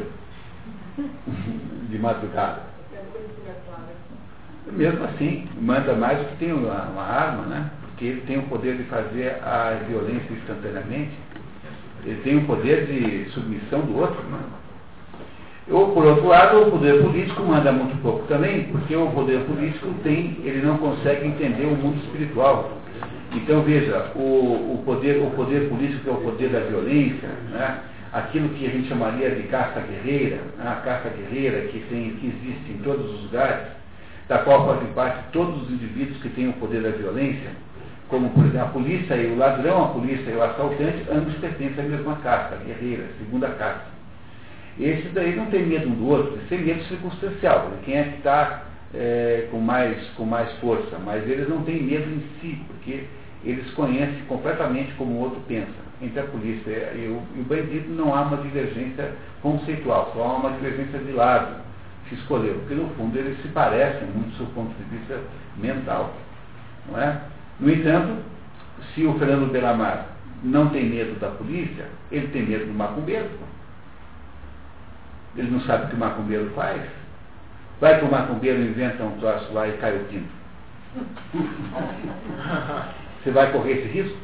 de 1.90 1.98
madrugada. 1.98 2.62
Mesmo 4.72 5.04
assim, 5.04 5.46
manda 5.60 5.94
mais 5.94 6.18
do 6.18 6.24
que 6.24 6.36
tem 6.36 6.52
uma, 6.52 6.84
uma 6.84 7.02
arma, 7.02 7.46
né? 7.46 7.70
porque 7.94 8.06
ele 8.06 8.22
tem 8.22 8.38
o 8.38 8.42
poder 8.44 8.76
de 8.76 8.82
fazer 8.84 9.36
a 9.42 9.78
violência 9.86 10.32
instantaneamente, 10.32 11.12
ele 12.04 12.20
tem 12.22 12.36
o 12.36 12.44
poder 12.44 12.86
de 12.86 13.30
submissão 13.30 13.80
do 13.82 13.98
outro. 13.98 14.22
Né? 14.24 14.38
Ou, 15.70 15.92
por 15.92 16.04
outro 16.04 16.26
lado, 16.26 16.60
o 16.60 16.70
poder 16.72 17.02
político 17.02 17.42
manda 17.42 17.72
muito 17.72 18.00
pouco 18.02 18.26
também, 18.26 18.64
porque 18.64 18.94
o 18.96 19.10
poder 19.12 19.40
político 19.44 19.94
tem, 20.02 20.38
ele 20.44 20.66
não 20.66 20.76
consegue 20.76 21.26
entender 21.26 21.64
o 21.64 21.76
mundo 21.76 21.98
espiritual. 22.04 22.78
Então 23.32 23.62
veja, 23.62 24.10
o, 24.14 24.18
o, 24.74 24.82
poder, 24.84 25.22
o 25.22 25.30
poder 25.30 25.68
político 25.68 26.10
é 26.10 26.12
o 26.12 26.16
poder 26.16 26.50
da 26.50 26.60
violência, 26.60 27.28
né? 27.50 27.80
aquilo 28.12 28.48
que 28.50 28.66
a 28.66 28.70
gente 28.70 28.88
chamaria 28.88 29.30
de 29.30 29.44
caça 29.44 29.80
guerreira, 29.80 30.40
né? 30.58 30.68
a 30.68 30.76
caça 30.84 31.08
guerreira 31.08 31.68
que, 31.68 31.78
tem, 31.88 32.10
que 32.16 32.26
existe 32.26 32.72
em 32.72 32.78
todos 32.84 33.12
os 33.12 33.22
lugares, 33.22 33.68
da 34.28 34.38
qual 34.38 34.66
fazem 34.66 34.92
parte 34.94 35.30
todos 35.32 35.62
os 35.62 35.70
indivíduos 35.70 36.20
que 36.22 36.28
têm 36.30 36.48
o 36.48 36.52
poder 36.54 36.82
da 36.82 36.90
violência, 36.90 37.50
como 38.08 38.30
por 38.30 38.44
exemplo 38.44 38.66
a 38.66 38.70
polícia 38.70 39.14
e 39.14 39.32
o 39.32 39.36
ladrão, 39.36 39.84
a 39.84 39.88
polícia 39.88 40.30
e 40.30 40.34
o 40.34 40.42
assaltante, 40.42 41.04
ambos 41.10 41.34
pertencem 41.34 41.84
à 41.84 41.88
mesma 41.88 42.16
caça, 42.16 42.56
guerreira, 42.64 43.04
segunda 43.18 43.48
caça. 43.50 43.94
Esse 44.78 45.08
daí 45.08 45.36
não 45.36 45.46
tem 45.46 45.66
medo 45.66 45.88
um 45.88 45.94
do 45.94 46.08
outro, 46.08 46.34
eles 46.34 46.48
têm 46.48 46.62
medo 46.62 46.82
circunstancial, 46.84 47.70
de 47.70 47.84
quem 47.84 47.96
é 47.96 48.04
que 48.04 48.16
está 48.18 48.64
é, 48.94 49.48
com, 49.50 49.58
mais, 49.58 50.08
com 50.16 50.24
mais 50.24 50.50
força, 50.54 50.98
mas 51.04 51.28
eles 51.28 51.48
não 51.48 51.62
têm 51.62 51.82
medo 51.82 52.10
em 52.10 52.22
si, 52.40 52.58
porque 52.66 53.04
eles 53.44 53.70
conhecem 53.72 54.22
completamente 54.26 54.92
como 54.94 55.12
o 55.12 55.20
outro 55.20 55.40
pensa. 55.46 55.84
Entre 56.02 56.18
a 56.18 56.24
polícia 56.24 56.92
e 56.94 57.06
o, 57.06 57.22
e 57.36 57.40
o 57.40 57.44
bandido 57.44 57.94
não 57.94 58.14
há 58.14 58.22
uma 58.22 58.38
divergência 58.38 59.12
conceitual, 59.40 60.10
só 60.14 60.22
há 60.22 60.36
uma 60.36 60.50
divergência 60.50 60.98
de 60.98 61.12
lado 61.12 61.64
se 62.08 62.14
escolheu, 62.16 62.54
porque 62.60 62.74
no 62.74 62.88
fundo 62.90 63.18
eles 63.18 63.40
se 63.42 63.48
parecem 63.48 64.06
muito 64.08 64.30
do 64.30 64.36
seu 64.36 64.46
ponto 64.46 64.72
de 64.74 64.96
vista 64.96 65.20
mental. 65.56 66.14
Não 66.90 67.00
é? 67.00 67.20
No 67.58 67.70
entanto, 67.70 68.18
se 68.94 69.04
o 69.04 69.18
Fernando 69.18 69.50
Belamar 69.50 70.08
não 70.42 70.68
tem 70.68 70.88
medo 70.88 71.18
da 71.18 71.28
polícia, 71.28 71.86
ele 72.10 72.28
tem 72.28 72.42
medo 72.42 72.66
do 72.66 72.74
macumbeiro. 72.74 73.30
Ele 75.36 75.50
não 75.50 75.60
sabe 75.62 75.86
o 75.86 75.88
que 75.88 75.94
o 75.94 75.98
macumbeiro 75.98 76.50
faz. 76.54 76.82
Vai 77.80 77.98
que 77.98 78.04
o 78.04 78.10
macumbeiro 78.10 78.60
inventa 78.60 79.02
um 79.02 79.18
troço 79.18 79.52
lá 79.52 79.66
e 79.68 79.76
cai 79.78 79.96
o 79.96 80.04
quinto. 80.04 80.28
Você 83.22 83.30
vai 83.30 83.50
correr 83.52 83.78
esse 83.78 83.88
risco? 83.88 84.18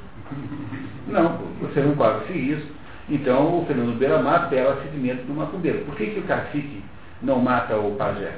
Não, 1.09 1.39
você 1.61 1.81
não 1.81 1.97
corre 1.97 2.24
esse 2.24 2.32
risco. 2.35 2.70
Então 3.09 3.62
o 3.62 3.66
Fernando 3.66 3.98
Belamar 3.98 4.51
pela-se 4.51 4.86
de 4.89 4.98
medo 4.98 5.27
do 5.27 5.35
macumbeiro. 5.35 5.85
Por 5.86 5.97
que, 5.97 6.07
que 6.07 6.20
o 6.20 6.24
cacique 6.24 6.85
não 7.22 7.38
mata 7.38 7.76
o 7.76 7.97
pajé? 7.97 8.32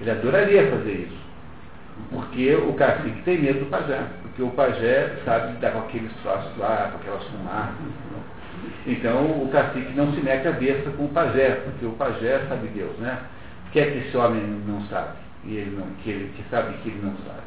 Ele 0.00 0.10
adoraria 0.10 0.70
fazer 0.70 0.92
isso. 0.92 1.18
Porque 2.10 2.54
o 2.54 2.72
cacique 2.74 3.22
tem 3.22 3.38
medo 3.38 3.60
do 3.60 3.66
pajé. 3.66 4.00
Porque 4.22 4.42
o 4.42 4.50
pajé 4.50 5.16
sabe 5.24 5.52
lidar 5.54 5.72
com 5.72 5.80
aqueles 5.80 6.12
troços 6.22 6.56
lá, 6.56 6.90
com 6.92 6.98
aquelas 6.98 7.24
fumaças. 7.24 7.74
Então 8.86 9.42
o 9.42 9.48
cacique 9.50 9.92
não 9.94 10.12
se 10.14 10.20
mete 10.20 10.46
a 10.48 10.52
besta 10.52 10.90
com 10.90 11.04
o 11.04 11.08
pajé, 11.08 11.62
porque 11.64 11.84
o 11.84 11.92
pajé 11.92 12.40
sabe 12.48 12.68
Deus, 12.68 12.96
né? 12.98 13.18
O 13.66 13.70
que 13.70 13.80
é 13.80 13.90
que 13.90 13.98
esse 13.98 14.16
homem 14.16 14.42
não 14.66 14.80
sabe? 14.86 15.16
E 15.44 15.56
ele 15.56 15.76
não, 15.76 15.86
que, 16.02 16.10
ele, 16.10 16.32
que 16.34 16.42
sabe 16.50 16.74
que 16.78 16.88
ele 16.88 17.00
não 17.02 17.14
sabe. 17.26 17.42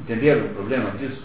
Entenderam 0.00 0.46
o 0.46 0.54
problema 0.54 0.90
disso? 0.92 1.22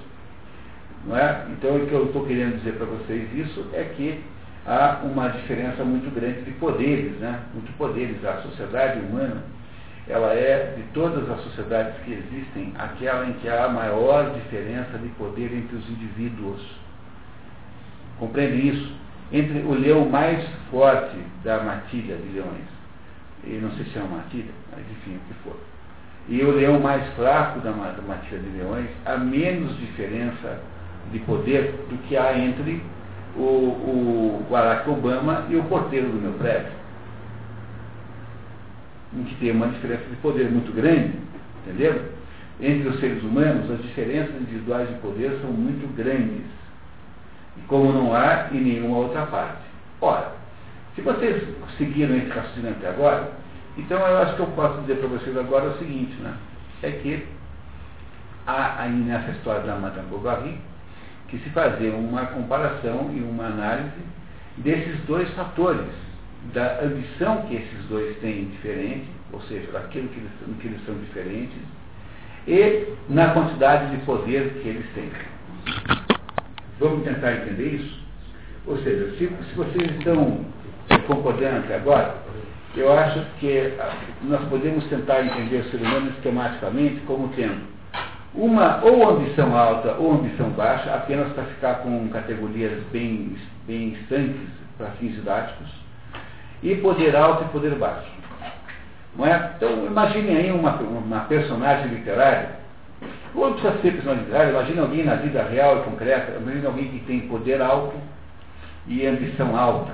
Não 1.06 1.18
é? 1.18 1.45
Então 1.49 1.76
o 1.76 1.88
que 1.88 1.94
eu 1.94 2.06
estou 2.06 2.26
querendo 2.26 2.57
dizer 2.57 2.74
para 2.74 2.86
vocês 2.86 3.34
isso 3.34 3.66
é 3.74 3.84
que 3.84 4.22
há 4.65 5.02
uma 5.03 5.30
diferença 5.30 5.84
muito 5.84 6.14
grande 6.14 6.41
de 6.41 6.52
poderes, 6.52 7.14
né? 7.19 7.40
Muito 7.53 7.72
poderes. 7.77 8.23
A 8.26 8.41
sociedade 8.41 8.99
humana, 8.99 9.44
ela 10.07 10.34
é, 10.34 10.76
de 10.76 10.84
todas 10.94 11.30
as 11.30 11.41
sociedades 11.41 11.95
que 12.03 12.14
existem, 12.14 12.73
aquela 12.77 13.26
em 13.26 13.34
que 13.34 13.49
há 13.49 13.65
a 13.65 13.69
maior 13.69 14.34
diferença 14.34 14.98
de 14.98 15.07
poder 15.10 15.53
entre 15.53 15.76
os 15.76 15.90
indivíduos. 15.90 16.61
Compreende 18.18 18.68
isso? 18.68 18.94
Entre 19.31 19.60
o 19.60 19.73
leão 19.73 20.10
mais 20.10 20.44
forte 20.72 21.18
da 21.44 21.61
matilha 21.64 22.15
de 22.15 22.30
leões, 22.30 22.65
e 23.44 23.60
não 23.61 23.72
sei 23.72 23.86
se 23.86 23.98
é 23.98 24.02
uma 24.02 24.18
matilha, 24.18 24.52
mas 24.72 24.81
enfim, 24.91 25.18
o 25.18 25.19
que 25.27 25.34
for, 25.44 25.56
e 26.27 26.44
o 26.44 26.52
leão 26.52 26.80
mais 26.80 27.07
fraco 27.14 27.60
da, 27.60 27.72
da 27.72 28.02
matilha 28.02 28.40
de 28.40 28.49
leões, 28.57 28.90
há 29.06 29.18
menos 29.18 29.77
diferença 29.77 30.60
de 31.11 31.19
poder 31.19 31.86
do 31.90 31.98
que 32.07 32.18
há 32.18 32.38
entre 32.38 32.84
o, 33.35 33.41
o 33.41 34.47
Barack 34.49 34.89
Obama 34.89 35.45
e 35.49 35.56
o 35.56 35.64
porteiro 35.64 36.07
do 36.07 36.22
meu 36.22 36.34
prédio. 36.34 36.72
Em 39.14 39.23
que 39.23 39.35
tem 39.35 39.51
uma 39.51 39.68
diferença 39.68 40.03
de 40.10 40.15
poder 40.18 40.49
muito 40.51 40.73
grande, 40.73 41.14
entendeu? 41.64 42.11
Entre 42.61 42.89
os 42.89 42.99
seres 42.99 43.23
humanos, 43.23 43.72
as 43.72 43.81
diferenças 43.81 44.35
individuais 44.35 44.88
de 44.89 44.95
poder 44.95 45.39
são 45.41 45.51
muito 45.51 45.88
grandes 45.95 46.60
como 47.68 47.93
não 47.93 48.14
há 48.15 48.47
em 48.51 48.60
nenhuma 48.61 48.97
outra 48.97 49.26
parte. 49.27 49.61
Ora, 50.01 50.34
se 50.95 51.01
vocês 51.01 51.43
seguiram 51.77 52.15
esse 52.15 52.30
raciocínio 52.30 52.72
até 52.72 52.89
agora, 52.89 53.31
então 53.77 53.97
eu 53.99 54.18
acho 54.19 54.35
que 54.35 54.41
eu 54.41 54.47
posso 54.47 54.81
dizer 54.81 54.95
para 54.97 55.07
vocês 55.07 55.38
agora 55.38 55.69
o 55.69 55.77
seguinte, 55.77 56.15
né? 56.22 56.34
É 56.81 56.91
que 56.91 57.27
há 58.47 58.81
aí 58.81 58.91
nessa 58.91 59.31
história 59.31 59.61
da 59.61 59.76
Madame 59.76 60.07
Bovary 60.10 60.57
que 61.30 61.38
se 61.39 61.49
fazer 61.51 61.89
uma 61.89 62.26
comparação 62.27 63.11
e 63.14 63.22
uma 63.22 63.45
análise 63.45 64.01
desses 64.57 64.99
dois 65.06 65.30
fatores, 65.34 65.88
da 66.53 66.81
ambição 66.81 67.43
que 67.43 67.56
esses 67.56 67.85
dois 67.89 68.18
têm 68.19 68.45
diferente, 68.45 69.06
ou 69.31 69.41
seja, 69.41 69.72
daquilo 69.72 70.07
que 70.10 70.19
eles, 70.19 70.31
que 70.60 70.68
eles 70.68 70.85
são 70.85 70.95
diferentes, 70.95 71.57
e 72.47 72.93
na 73.10 73.34
quantidade 73.34 73.95
de 73.95 74.06
poder 74.06 74.49
que 74.61 74.69
eles 74.69 74.85
têm. 74.93 75.11
Vamos 76.80 77.03
tentar 77.03 77.34
entender 77.34 77.76
isso? 77.76 77.99
Ou 78.65 78.77
seja, 78.77 79.11
se, 79.18 79.27
se 79.27 79.56
vocês 79.56 79.91
estão 79.97 80.45
concordando 81.07 81.60
até 81.60 81.76
agora, 81.76 82.15
eu 82.76 82.91
acho 82.93 83.26
que 83.39 83.73
ah, 83.80 83.95
nós 84.23 84.47
podemos 84.47 84.85
tentar 84.85 85.23
entender 85.23 85.57
o 85.57 85.72
ser 85.72 85.77
humano 85.77 86.10
esquematicamente 86.11 87.01
como 87.01 87.30
tendo 87.30 87.78
uma 88.34 88.84
ou 88.84 89.10
ambição 89.10 89.57
alta 89.57 89.93
ou 89.93 90.14
ambição 90.14 90.49
baixa, 90.51 90.93
apenas 90.93 91.31
para 91.34 91.43
ficar 91.45 91.76
com 91.76 92.10
categorias 92.10 92.84
bem, 92.91 93.35
bem 93.65 93.89
estanques 93.89 94.49
para 94.77 94.91
fins 94.91 95.14
didáticos, 95.14 95.68
e 96.61 96.76
poder 96.76 97.15
alto 97.15 97.45
e 97.45 97.47
poder 97.49 97.76
baixo. 97.76 98.10
Não 99.15 99.26
é? 99.26 99.51
Então, 99.56 99.85
imagine 99.85 100.30
aí 100.30 100.51
uma, 100.51 100.76
uma 100.76 101.22
personagem 101.22 101.88
literária 101.88 102.60
ou 103.34 103.53
precisa 103.53 103.81
ser 103.81 103.91
personagem 103.93 104.23
literária, 104.23 104.51
imagine 104.51 104.80
alguém 104.80 105.03
na 105.03 105.15
vida 105.15 105.43
real 105.43 105.80
e 105.80 105.84
concreta, 105.84 106.38
imagine 106.39 106.65
alguém 106.65 106.88
que 106.89 106.99
tem 107.06 107.22
poder 107.22 107.61
alto 107.61 107.95
e 108.88 109.06
ambição 109.06 109.56
alta. 109.57 109.93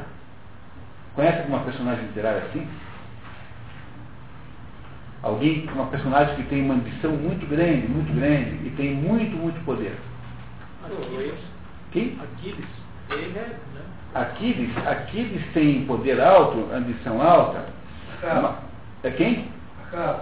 Conhece 1.16 1.48
uma 1.48 1.60
personagem 1.60 2.06
literária 2.06 2.44
assim? 2.44 2.68
Alguém, 5.26 5.68
uma 5.74 5.88
personagem 5.88 6.36
que 6.36 6.44
tem 6.44 6.64
uma 6.64 6.76
ambição 6.76 7.10
muito 7.14 7.50
grande, 7.50 7.88
muito 7.88 8.14
grande, 8.14 8.60
e 8.64 8.72
tem 8.78 8.94
muito, 8.94 9.36
muito 9.36 9.60
poder. 9.66 9.98
Quem? 11.92 12.16
Aquiles. 12.22 12.66
Né? 13.34 13.48
Aquiles, 14.14 14.70
Aquiles 14.86 15.42
tem 15.52 15.84
poder 15.88 16.22
alto, 16.22 16.72
ambição 16.72 17.20
alta. 17.20 17.66
É 19.02 19.10
quem? 19.10 19.48
Acabe. 19.88 20.22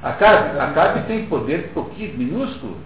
Acabe, 0.00 0.60
Acabe 0.60 1.06
tem 1.08 1.26
poder 1.26 1.72
pouquinho, 1.74 2.16
minúsculo. 2.16 2.76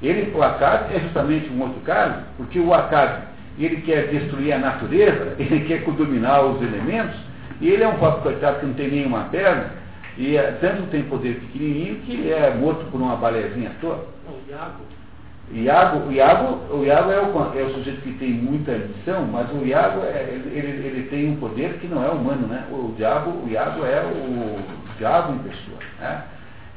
Ele, 0.00 0.32
o 0.36 0.40
Acabe 0.40 0.94
é 0.94 1.00
justamente 1.00 1.50
um 1.50 1.62
outro 1.62 1.80
caso, 1.80 2.22
porque 2.36 2.60
o 2.60 2.72
Acabe 2.72 3.24
ele 3.58 3.82
quer 3.82 4.06
destruir 4.06 4.52
a 4.52 4.58
natureza, 4.58 5.34
ele 5.40 5.64
quer 5.64 5.82
dominar 5.84 6.42
os 6.42 6.62
elementos, 6.62 7.16
e 7.60 7.70
ele 7.70 7.82
é 7.82 7.88
um 7.88 7.96
pobre 7.96 8.20
coitado 8.20 8.60
que 8.60 8.66
não 8.66 8.74
tem 8.74 8.88
nenhuma 8.88 9.24
perna, 9.24 9.84
e 10.16 10.36
é, 10.36 10.52
tanto 10.60 10.84
tem 10.90 11.02
poder 11.04 11.40
pequenininho 11.40 11.96
que 12.00 12.32
é 12.32 12.54
morto 12.54 12.84
por 12.90 13.00
uma 13.00 13.16
balezinha 13.16 13.72
toda. 13.80 14.04
O 14.26 14.50
Iago. 14.50 14.82
Iago, 15.52 16.08
o 16.08 16.12
Iago, 16.12 16.74
o 16.74 16.84
Iago 16.84 17.10
é, 17.10 17.20
o, 17.20 17.58
é 17.58 17.62
o 17.62 17.74
sujeito 17.74 18.00
que 18.00 18.12
tem 18.14 18.30
muita 18.30 18.72
ambição, 18.72 19.24
mas 19.26 19.48
o 19.52 19.64
Iago 19.64 20.00
é, 20.04 20.28
ele, 20.32 20.58
ele, 20.58 20.86
ele, 20.86 21.08
tem 21.08 21.30
um 21.30 21.36
poder 21.36 21.74
que 21.74 21.86
não 21.86 22.04
é 22.04 22.08
humano, 22.08 22.48
né? 22.48 22.66
O 22.70 22.92
diabo, 22.96 23.30
o 23.30 23.48
Iago 23.48 23.84
é 23.84 24.02
o 24.02 24.58
diabo 24.98 25.34
em 25.34 25.38
pessoa, 25.38 25.78
né? 26.00 26.24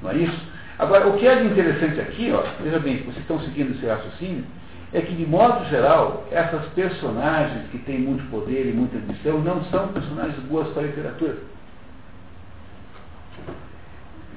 Não 0.04 0.12
é 0.12 0.18
isso? 0.18 0.40
Agora, 0.78 1.08
o 1.08 1.18
que 1.18 1.28
é 1.28 1.44
interessante 1.44 2.00
aqui, 2.00 2.32
ó, 2.32 2.44
veja 2.62 2.80
bem, 2.80 2.98
vocês 2.98 3.18
estão 3.18 3.40
seguindo 3.40 3.72
esse 3.72 3.86
raciocínio, 3.86 4.46
é 4.94 5.02
que, 5.02 5.14
de 5.14 5.26
modo 5.26 5.66
geral, 5.70 6.26
essas 6.32 6.66
personagens 6.68 7.68
que 7.72 7.80
têm 7.80 8.00
muito 8.00 8.30
poder 8.30 8.68
e 8.68 8.72
muita 8.72 8.98
ambição 8.98 9.40
não 9.40 9.64
são 9.66 9.88
personagens 9.90 10.38
boas 10.44 10.68
para 10.70 10.84
a 10.84 10.86
literatura. 10.86 11.38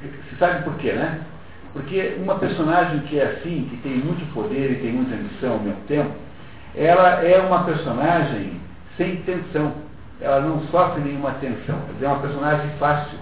Você 0.08 0.36
sabe 0.38 0.64
por 0.64 0.74
quê, 0.74 0.92
né? 0.92 1.20
Porque 1.72 2.16
uma 2.18 2.38
personagem 2.38 3.00
que 3.00 3.18
é 3.18 3.24
assim, 3.24 3.66
que 3.70 3.76
tem 3.78 3.96
muito 3.96 4.30
poder 4.34 4.72
e 4.72 4.76
tem 4.76 4.92
muita 4.92 5.14
ambição 5.14 5.52
ao 5.52 5.58
mesmo 5.58 5.80
tempo, 5.88 6.10
ela 6.74 7.24
é 7.24 7.38
uma 7.38 7.64
personagem 7.64 8.60
sem 8.96 9.16
tensão. 9.22 9.72
Ela 10.20 10.40
não 10.40 10.60
sofre 10.68 11.02
nenhuma 11.02 11.32
tensão. 11.32 11.78
É 12.00 12.06
uma 12.06 12.20
personagem 12.20 12.70
fácil. 12.78 13.18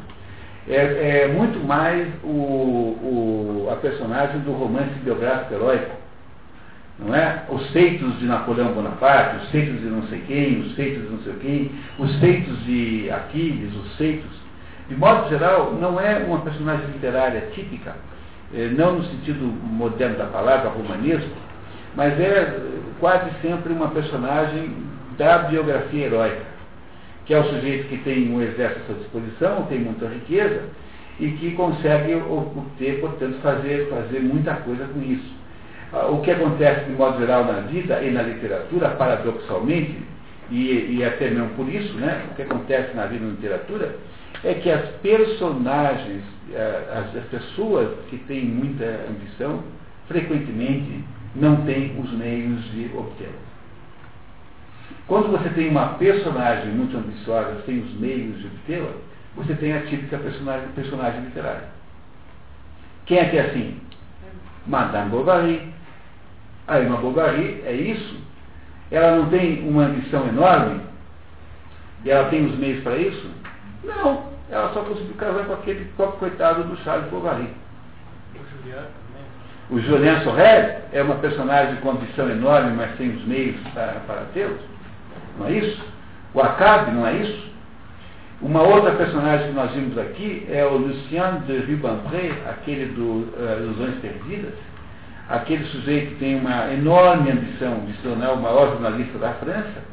É, 0.68 1.22
é 1.24 1.28
muito 1.28 1.58
mais 1.66 2.06
o, 2.22 2.28
o, 2.28 3.68
a 3.72 3.76
personagem 3.76 4.40
do 4.40 4.52
romance 4.52 4.92
biográfico 5.02 5.54
heróico. 5.54 6.00
Não 6.98 7.14
é? 7.14 7.44
Os 7.48 7.70
feitos 7.70 8.18
de 8.18 8.26
Napoleão 8.26 8.74
Bonaparte, 8.74 9.44
os 9.44 9.50
feitos 9.50 9.80
de 9.80 9.86
não 9.86 10.02
sei 10.08 10.20
quem, 10.26 10.60
os 10.60 10.72
feitos 10.74 11.02
de 11.02 11.08
não 11.08 11.18
sei 11.22 11.34
quem, 11.40 11.72
os 11.98 12.14
feitos 12.16 12.64
de 12.64 13.10
Aquiles, 13.10 13.74
os 13.74 13.96
feitos. 13.96 14.39
De 14.90 14.96
modo 14.96 15.28
geral, 15.28 15.72
não 15.80 16.00
é 16.00 16.18
uma 16.18 16.40
personagem 16.40 16.84
literária 16.88 17.42
típica 17.54 17.94
eh, 18.52 18.70
não 18.76 18.96
no 18.96 19.04
sentido 19.04 19.44
moderno 19.44 20.18
da 20.18 20.26
palavra, 20.26 20.70
romanesco, 20.70 21.30
mas 21.94 22.18
é 22.18 22.58
quase 22.98 23.30
sempre 23.40 23.72
uma 23.72 23.88
personagem 23.88 24.74
da 25.16 25.38
biografia 25.38 26.06
heróica, 26.06 26.42
que 27.24 27.32
é 27.32 27.38
o 27.38 27.44
sujeito 27.44 27.88
que 27.88 27.98
tem 27.98 28.34
um 28.34 28.42
exército 28.42 28.80
à 28.80 28.86
sua 28.86 28.94
disposição, 28.96 29.66
tem 29.66 29.78
muita 29.78 30.06
riqueza 30.06 30.62
e 31.20 31.30
que 31.32 31.52
consegue 31.52 32.14
obter, 32.14 33.00
portanto, 33.00 33.38
fazer, 33.42 33.88
fazer 33.88 34.20
muita 34.20 34.54
coisa 34.54 34.84
com 34.86 35.00
isso. 35.02 35.30
Ah, 35.92 36.06
o 36.06 36.20
que 36.22 36.32
acontece, 36.32 36.86
de 36.86 36.92
modo 36.92 37.18
geral, 37.18 37.44
na 37.44 37.60
vida 37.60 38.02
e 38.02 38.10
na 38.10 38.22
literatura, 38.22 38.88
paradoxalmente, 38.90 39.98
e, 40.50 40.96
e 40.96 41.04
até 41.04 41.30
mesmo 41.30 41.50
por 41.50 41.68
isso, 41.68 41.94
né, 41.94 42.24
o 42.30 42.34
que 42.34 42.42
acontece 42.42 42.96
na 42.96 43.06
vida 43.06 43.24
e 43.24 43.28
na 43.28 43.34
literatura, 43.34 43.96
é 44.42 44.54
que 44.54 44.70
as 44.70 44.88
personagens, 45.02 46.22
eh, 46.52 47.04
as, 47.14 47.24
pessoas 47.26 47.98
que 48.08 48.18
têm 48.18 48.46
muita 48.46 48.84
ambição, 49.08 49.62
frequentemente 50.08 51.04
não 51.36 51.56
têm 51.64 51.98
os 52.00 52.10
meios 52.12 52.64
de 52.72 52.90
obtê-la. 52.96 53.50
Quando 55.06 55.28
você 55.28 55.48
tem 55.50 55.68
uma 55.68 55.94
personagem 55.94 56.72
muito 56.72 56.96
ambiciosa 56.96 57.62
sem 57.66 57.80
os 57.80 57.92
meios 58.00 58.38
de 58.38 58.46
obtê-la, 58.46 58.92
você 59.36 59.54
tem 59.54 59.74
a 59.74 59.82
típica 59.82 60.18
personagem, 60.18 60.68
personagem 60.68 61.20
literária. 61.24 61.68
Quem 63.06 63.18
é 63.18 63.28
que 63.28 63.36
é 63.36 63.42
assim? 63.42 63.78
Madame 64.66 65.10
Bovary. 65.10 65.68
A 66.66 66.80
Emma 66.80 66.96
Bovary 66.96 67.62
é 67.66 67.72
isso. 67.72 68.16
Ela 68.90 69.16
não 69.16 69.28
tem 69.28 69.68
uma 69.68 69.84
ambição 69.84 70.26
enorme 70.28 70.80
e 72.04 72.10
ela 72.10 72.28
tem 72.28 72.44
os 72.46 72.56
meios 72.58 72.82
para 72.82 72.96
isso? 72.96 73.30
Não 73.84 74.29
ela 74.50 74.72
só 74.72 74.82
conseguiu 74.82 75.14
casar 75.14 75.44
com 75.44 75.52
aquele 75.52 75.84
próprio 75.96 76.18
coitado 76.18 76.64
do 76.64 76.76
Charles 76.78 77.08
Bovary. 77.08 77.48
O 79.70 79.78
Julian 79.80 80.14
também. 80.14 80.20
O 80.20 80.24
Sorel 80.24 80.80
é 80.92 81.02
uma 81.02 81.14
personagem 81.16 81.76
com 81.76 81.90
ambição 81.90 82.28
enorme, 82.28 82.72
mas 82.76 82.96
sem 82.96 83.10
os 83.10 83.24
meios 83.24 83.56
para, 83.72 84.00
para 84.06 84.22
tê-los. 84.34 84.60
Não 85.38 85.46
é 85.46 85.52
isso? 85.52 85.80
O 86.34 86.40
Acabe, 86.40 86.90
não 86.90 87.06
é 87.06 87.14
isso? 87.14 87.50
Uma 88.42 88.62
outra 88.62 88.92
personagem 88.92 89.48
que 89.48 89.52
nós 89.52 89.70
vimos 89.72 89.98
aqui 89.98 90.46
é 90.50 90.64
o 90.64 90.76
Lucien 90.78 91.40
de 91.46 91.58
Rubempré, 91.58 92.32
aquele 92.48 92.86
do 92.86 93.02
uh, 93.02 93.62
Ilusões 93.62 93.96
Perdidas, 94.00 94.54
aquele 95.28 95.64
sujeito 95.66 96.12
que 96.12 96.20
tem 96.20 96.40
uma 96.40 96.72
enorme 96.72 97.30
ambição 97.30 97.80
de 97.86 97.92
se 97.92 98.02
tornar 98.02 98.32
o 98.32 98.40
maior 98.40 98.70
jornalista 98.70 99.18
da 99.18 99.34
França, 99.34 99.89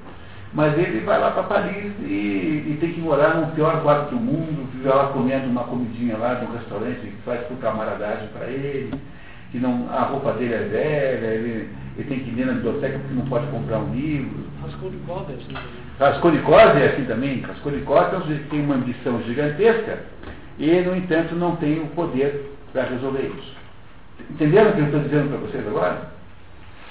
mas 0.57 0.75
ele 0.75 1.01
vai 1.01 1.19
lá 1.19 1.29
para 1.29 1.43
Paris 1.43 1.93
e, 2.01 2.65
e, 2.65 2.77
tem 2.81 2.91
que 2.91 2.99
morar 2.99 3.35
no 3.35 3.51
pior 3.51 3.79
quarto 3.83 4.09
do 4.09 4.19
mundo, 4.19 4.67
vive 4.73 4.87
lá 4.87 5.09
comendo 5.09 5.45
uma 5.45 5.65
comidinha 5.65 6.17
lá 6.17 6.33
de 6.33 6.45
um 6.45 6.51
restaurante 6.51 6.99
que 6.99 7.21
faz 7.23 7.41
por 7.41 7.57
camaradagem 7.57 8.27
para 8.29 8.47
ele, 8.47 8.91
que 9.51 9.59
não, 9.59 9.87
a 9.91 10.01
roupa 10.05 10.33
dele 10.33 10.55
é 10.55 10.57
velha, 10.57 11.27
ele, 11.27 11.69
ele 11.95 12.07
tem 12.09 12.21
que 12.21 12.31
ir 12.31 12.43
na 12.43 12.53
biblioteca 12.53 12.97
porque 12.97 13.13
não 13.13 13.27
pode 13.27 13.45
comprar 13.51 13.77
um 13.77 13.93
livro. 13.93 14.47
Raskolnikov 14.63 15.29
é 15.29 15.35
assim 15.35 15.53
também. 15.53 15.71
Raskolnikov 15.99 16.75
é 16.75 16.85
assim 16.87 17.05
também. 17.05 17.41
Raskolnikov 17.41 18.31
é 18.31 18.49
tem 18.49 18.61
uma 18.61 18.75
ambição 18.75 19.21
gigantesca 19.21 19.99
e, 20.57 20.71
no 20.81 20.95
entanto, 20.95 21.35
não 21.35 21.55
tem 21.57 21.83
o 21.83 21.87
poder 21.89 22.51
para 22.73 22.81
resolver 22.85 23.31
isso. 23.37 23.55
Entenderam 24.31 24.71
o 24.71 24.73
que 24.73 24.79
eu 24.79 24.85
estou 24.85 25.01
dizendo 25.01 25.29
para 25.29 25.37
vocês 25.37 25.67
agora? 25.67 26.17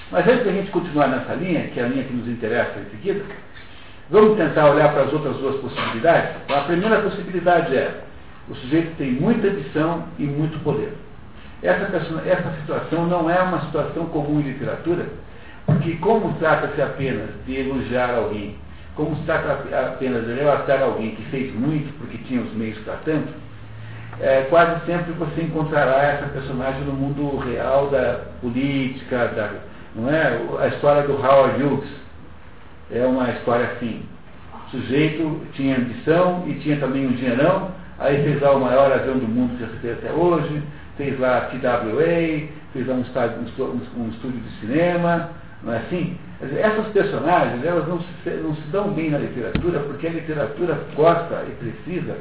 Mas 0.09 0.25
antes 0.25 0.45
da 0.45 0.53
gente 0.53 0.71
continuar 0.71 1.09
nessa 1.09 1.33
linha, 1.33 1.67
que 1.67 1.81
é 1.81 1.83
a 1.83 1.87
linha 1.89 2.05
que 2.05 2.13
nos 2.13 2.29
interessa 2.29 2.79
em 2.79 2.89
seguida, 2.91 3.25
Vamos 4.09 4.37
tentar 4.37 4.69
olhar 4.71 4.93
para 4.93 5.03
as 5.03 5.13
outras 5.13 5.35
duas 5.37 5.55
possibilidades? 5.57 6.35
A 6.49 6.61
primeira 6.61 7.01
possibilidade 7.01 7.75
é 7.75 8.03
o 8.49 8.55
sujeito 8.55 8.95
tem 8.97 9.11
muita 9.11 9.47
ambição 9.47 10.05
e 10.17 10.23
muito 10.23 10.57
poder. 10.63 10.93
Essa, 11.61 11.85
essa 12.25 12.53
situação 12.61 13.05
não 13.07 13.29
é 13.29 13.41
uma 13.41 13.61
situação 13.65 14.05
comum 14.05 14.39
em 14.39 14.43
literatura, 14.43 15.05
porque 15.65 15.95
como 15.95 16.33
trata-se 16.35 16.81
apenas 16.81 17.29
de 17.45 17.59
elogiar 17.59 18.15
alguém, 18.15 18.55
como 18.95 19.15
se 19.17 19.23
trata 19.23 19.67
apenas 19.77 20.25
de 20.25 20.33
relatar 20.33 20.81
alguém 20.81 21.15
que 21.15 21.23
fez 21.23 21.53
muito 21.53 21.91
porque 21.97 22.17
tinha 22.19 22.41
os 22.41 22.53
meios 22.53 22.77
para 22.79 22.95
tanto, 23.03 23.33
é, 24.21 24.47
quase 24.49 24.85
sempre 24.85 25.11
você 25.13 25.41
encontrará 25.41 26.01
essa 26.03 26.27
personagem 26.27 26.81
no 26.81 26.93
mundo 26.93 27.37
real 27.37 27.87
da 27.89 28.21
política, 28.39 29.27
da, 29.27 29.51
não 29.93 30.09
é? 30.09 30.39
a 30.59 30.67
história 30.67 31.03
do 31.03 31.13
Howard 31.13 31.61
Hughes, 31.61 31.89
é 32.91 33.05
uma 33.05 33.29
história 33.31 33.65
assim. 33.65 34.01
O 34.67 34.69
sujeito 34.71 35.41
tinha 35.53 35.77
ambição 35.77 36.43
e 36.47 36.55
tinha 36.55 36.77
também 36.77 37.05
um 37.05 37.13
dinheirão, 37.13 37.71
aí 37.99 38.21
fez 38.23 38.41
lá 38.41 38.51
o 38.53 38.59
maior 38.59 38.91
avião 38.91 39.17
do 39.17 39.27
mundo 39.27 39.57
que 39.57 39.63
já 39.63 39.69
se 39.71 39.77
fez 39.77 39.97
até 39.97 40.11
hoje, 40.11 40.61
fez 40.97 41.19
lá 41.19 41.37
a 41.37 41.41
TWA, 41.41 42.49
fez 42.73 42.87
lá 42.87 42.95
um, 42.95 44.01
um 44.01 44.09
estúdio 44.09 44.39
de 44.39 44.59
cinema, 44.59 45.29
não 45.63 45.73
é 45.73 45.77
assim? 45.77 46.17
Essas 46.41 46.87
personagens, 46.89 47.65
elas 47.65 47.87
não 47.87 47.99
se, 47.99 48.29
não 48.43 48.55
se 48.55 48.61
dão 48.71 48.89
bem 48.89 49.09
na 49.09 49.17
literatura, 49.17 49.79
porque 49.79 50.07
a 50.07 50.11
literatura 50.11 50.77
gosta 50.95 51.45
e 51.47 51.51
precisa 51.51 52.15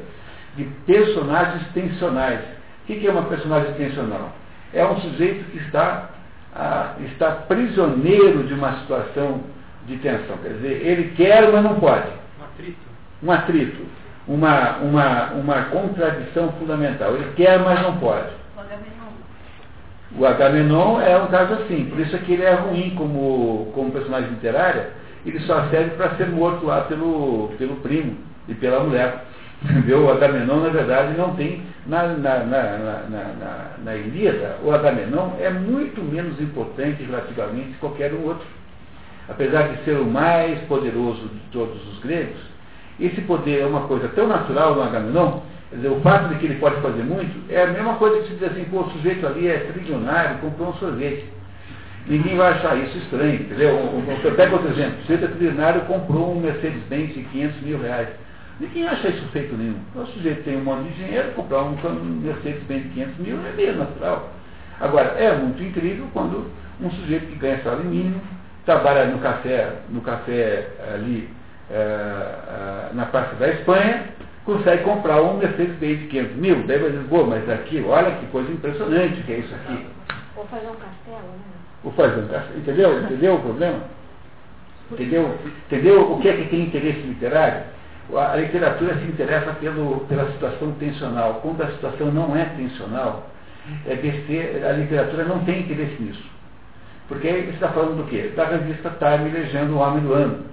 de 0.56 0.64
personagens 0.86 1.66
tensionais. 1.74 2.40
O 2.84 2.86
que 2.86 3.06
é 3.06 3.10
uma 3.10 3.24
personagem 3.24 3.74
tensional? 3.74 4.32
É 4.72 4.86
um 4.86 4.98
sujeito 5.00 5.50
que 5.50 5.58
está, 5.58 6.10
ah, 6.54 6.94
está 7.12 7.30
prisioneiro 7.32 8.44
de 8.44 8.54
uma 8.54 8.80
situação 8.80 9.40
de 9.86 9.96
tensão. 9.98 10.36
Quer 10.42 10.54
dizer, 10.54 10.86
ele 10.86 11.14
quer, 11.16 11.50
mas 11.50 11.62
não 11.62 11.76
pode. 11.76 12.08
Um 12.38 12.44
atrito. 12.44 12.78
Um 13.22 13.32
atrito. 13.32 13.82
Uma, 14.28 14.78
uma, 14.78 15.32
uma 15.32 15.62
contradição 15.64 16.52
fundamental. 16.58 17.14
Ele 17.14 17.32
quer, 17.36 17.58
mas 17.60 17.80
não 17.80 17.96
pode. 17.98 18.28
O 18.56 18.60
Agamenon. 18.60 19.12
O 20.18 20.26
Agamenon 20.26 21.00
é 21.00 21.16
um 21.16 21.26
caso 21.28 21.54
assim. 21.54 21.86
Por 21.86 22.00
isso 22.00 22.16
é 22.16 22.18
que 22.18 22.32
ele 22.32 22.42
é 22.42 22.54
ruim 22.54 22.94
como, 22.96 23.70
como 23.74 23.92
personagem 23.92 24.30
literário. 24.30 24.84
Ele 25.24 25.38
só 25.40 25.68
serve 25.68 25.90
para 25.90 26.16
ser 26.16 26.28
morto 26.28 26.66
lá 26.66 26.82
pelo, 26.82 27.50
pelo 27.58 27.76
primo 27.76 28.16
e 28.48 28.54
pela 28.54 28.80
mulher. 28.80 29.24
Entendeu? 29.62 30.04
O 30.04 30.10
Agamenon, 30.10 30.60
na 30.60 30.68
verdade, 30.68 31.16
não 31.16 31.34
tem. 31.34 31.62
Na, 31.86 32.02
na, 32.08 32.40
na, 32.40 32.78
na, 33.08 33.70
na 33.82 33.94
Ilíada, 33.94 34.56
o 34.64 34.72
Agamenon 34.72 35.30
é 35.38 35.50
muito 35.50 36.02
menos 36.02 36.40
importante 36.40 37.04
relativamente 37.04 37.68
que 37.68 37.78
qualquer 37.78 38.12
um 38.12 38.24
outro 38.26 38.44
apesar 39.28 39.68
de 39.68 39.84
ser 39.84 39.98
o 39.98 40.04
mais 40.04 40.58
poderoso 40.62 41.22
de 41.22 41.40
todos 41.52 41.76
os 41.88 42.00
gregos, 42.00 42.40
esse 42.98 43.20
poder 43.22 43.60
é 43.60 43.66
uma 43.66 43.82
coisa 43.82 44.08
tão 44.08 44.26
natural 44.26 44.74
no 44.74 44.82
Agamenon, 44.82 45.40
quer 45.68 45.76
dizer, 45.76 45.88
o 45.88 46.00
fato 46.00 46.28
de 46.28 46.36
que 46.36 46.46
ele 46.46 46.54
pode 46.56 46.80
fazer 46.80 47.02
muito, 47.02 47.52
é 47.52 47.64
a 47.64 47.66
mesma 47.66 47.94
coisa 47.94 48.20
que 48.20 48.28
se 48.28 48.34
diz 48.34 48.50
assim, 48.50 48.64
pô, 48.64 48.80
o 48.80 48.90
sujeito 48.92 49.26
ali 49.26 49.48
é 49.48 49.58
trilionário, 49.72 50.38
comprou 50.38 50.70
um 50.70 50.74
sorvete. 50.74 51.24
Ninguém 52.06 52.36
vai 52.36 52.52
achar 52.52 52.76
isso 52.76 52.96
estranho, 52.98 53.34
entendeu? 53.34 53.70
Eu 54.22 54.34
pego 54.34 54.54
outro 54.54 54.70
exemplo, 54.70 54.98
o 54.98 55.02
sujeito 55.02 55.24
é 55.24 55.28
trilionário, 55.28 55.80
comprou 55.82 56.36
um 56.36 56.40
Mercedes-Benz 56.40 57.14
de 57.14 57.22
500 57.24 57.60
mil 57.62 57.82
reais. 57.82 58.08
Ninguém 58.60 58.86
acha 58.86 59.08
isso 59.08 59.26
feito 59.32 59.54
nenhum. 59.54 59.76
O 59.94 60.06
sujeito 60.06 60.44
tem 60.44 60.56
um 60.56 60.64
monte 60.64 60.88
de 60.88 61.04
dinheiro, 61.04 61.32
comprar 61.32 61.62
um 61.62 61.76
Mercedes-Benz 62.22 62.84
de 62.84 62.88
500 62.90 63.18
mil 63.18 63.38
é 63.44 63.52
meio 63.54 63.76
natural. 63.76 64.30
Agora, 64.80 65.08
é 65.18 65.36
muito 65.36 65.62
incrível 65.62 66.06
quando 66.12 66.50
um 66.80 66.90
sujeito 66.90 67.26
que 67.26 67.36
ganha 67.36 67.62
salário 67.62 67.84
mínimo, 67.84 68.20
trabalha 68.66 69.06
no 69.06 69.18
café, 69.20 69.72
no 69.88 70.00
café 70.02 70.68
ali 70.92 71.30
é, 71.70 72.90
na 72.92 73.06
Praça 73.06 73.36
da 73.36 73.48
Espanha, 73.48 74.04
consegue 74.44 74.82
comprar 74.82 75.22
um 75.22 75.38
Mercedes-Benz 75.38 76.00
de 76.00 76.06
500 76.08 76.36
mil. 76.36 76.66
Daí 76.66 76.78
vai 76.78 76.90
dizer, 76.90 77.06
mas 77.26 77.48
aqui, 77.48 77.84
olha 77.88 78.10
que 78.16 78.26
coisa 78.26 78.52
impressionante 78.52 79.22
que 79.22 79.32
é 79.32 79.38
isso 79.38 79.54
aqui. 79.54 79.86
Ou 80.36 80.44
fazer 80.46 80.66
um 80.66 80.74
castelo, 80.74 81.28
né? 81.32 81.56
Ou 81.84 81.92
fazer 81.92 82.20
um 82.20 82.28
castelo. 82.28 82.58
Entendeu? 82.58 83.00
Entendeu 83.02 83.34
o 83.36 83.40
problema? 83.40 83.80
Entendeu? 84.90 85.34
Entendeu 85.66 86.12
o 86.12 86.20
que 86.20 86.28
é 86.28 86.32
que 86.36 86.48
tem 86.48 86.62
interesse 86.62 87.00
literário? 87.00 87.62
A 88.14 88.36
literatura 88.36 88.94
se 88.94 89.04
interessa 89.04 89.52
pelo, 89.54 90.00
pela 90.08 90.30
situação 90.32 90.72
tensional. 90.72 91.40
Quando 91.42 91.62
a 91.62 91.70
situação 91.72 92.12
não 92.12 92.36
é 92.36 92.44
tensional, 92.56 93.28
é 93.84 93.96
besteira, 93.96 94.68
a 94.68 94.72
literatura 94.72 95.24
não 95.24 95.44
tem 95.44 95.60
interesse 95.60 96.00
nisso. 96.00 96.35
Porque 97.08 97.28
você 97.28 97.50
está 97.50 97.68
falando 97.68 97.98
do 97.98 98.08
quê? 98.08 98.32
Da 98.34 98.46
revista 98.46 98.90
Time 98.90 99.30
elegendo 99.30 99.74
o 99.74 99.78
homem 99.78 100.02
do 100.02 100.12
ano. 100.12 100.44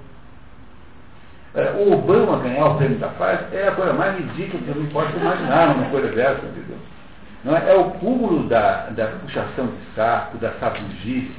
É, 1.56 1.72
o 1.78 1.94
Obama 1.94 2.40
ganhar 2.40 2.66
o 2.66 2.78
prêmio 2.78 2.98
da 2.98 3.10
paz 3.10 3.42
é 3.54 3.68
a 3.68 3.72
coisa 3.72 3.94
mais 3.94 4.18
ridícula 4.18 4.64
que 4.64 4.70
eu 4.70 4.76
não 4.76 4.88
posso 4.88 5.16
imaginar 5.18 5.76
numa 5.76 5.90
coisa 5.90 6.08
dessa, 6.08 6.46
entendeu? 6.46 6.78
Não 7.44 7.56
é? 7.56 7.72
é 7.72 7.76
o 7.76 7.92
cúmulo 7.92 8.48
da, 8.48 8.88
da 8.90 9.08
puxação 9.08 9.68
de 9.68 9.96
saco, 9.96 10.38
da 10.38 10.52
sabugice, 10.54 11.32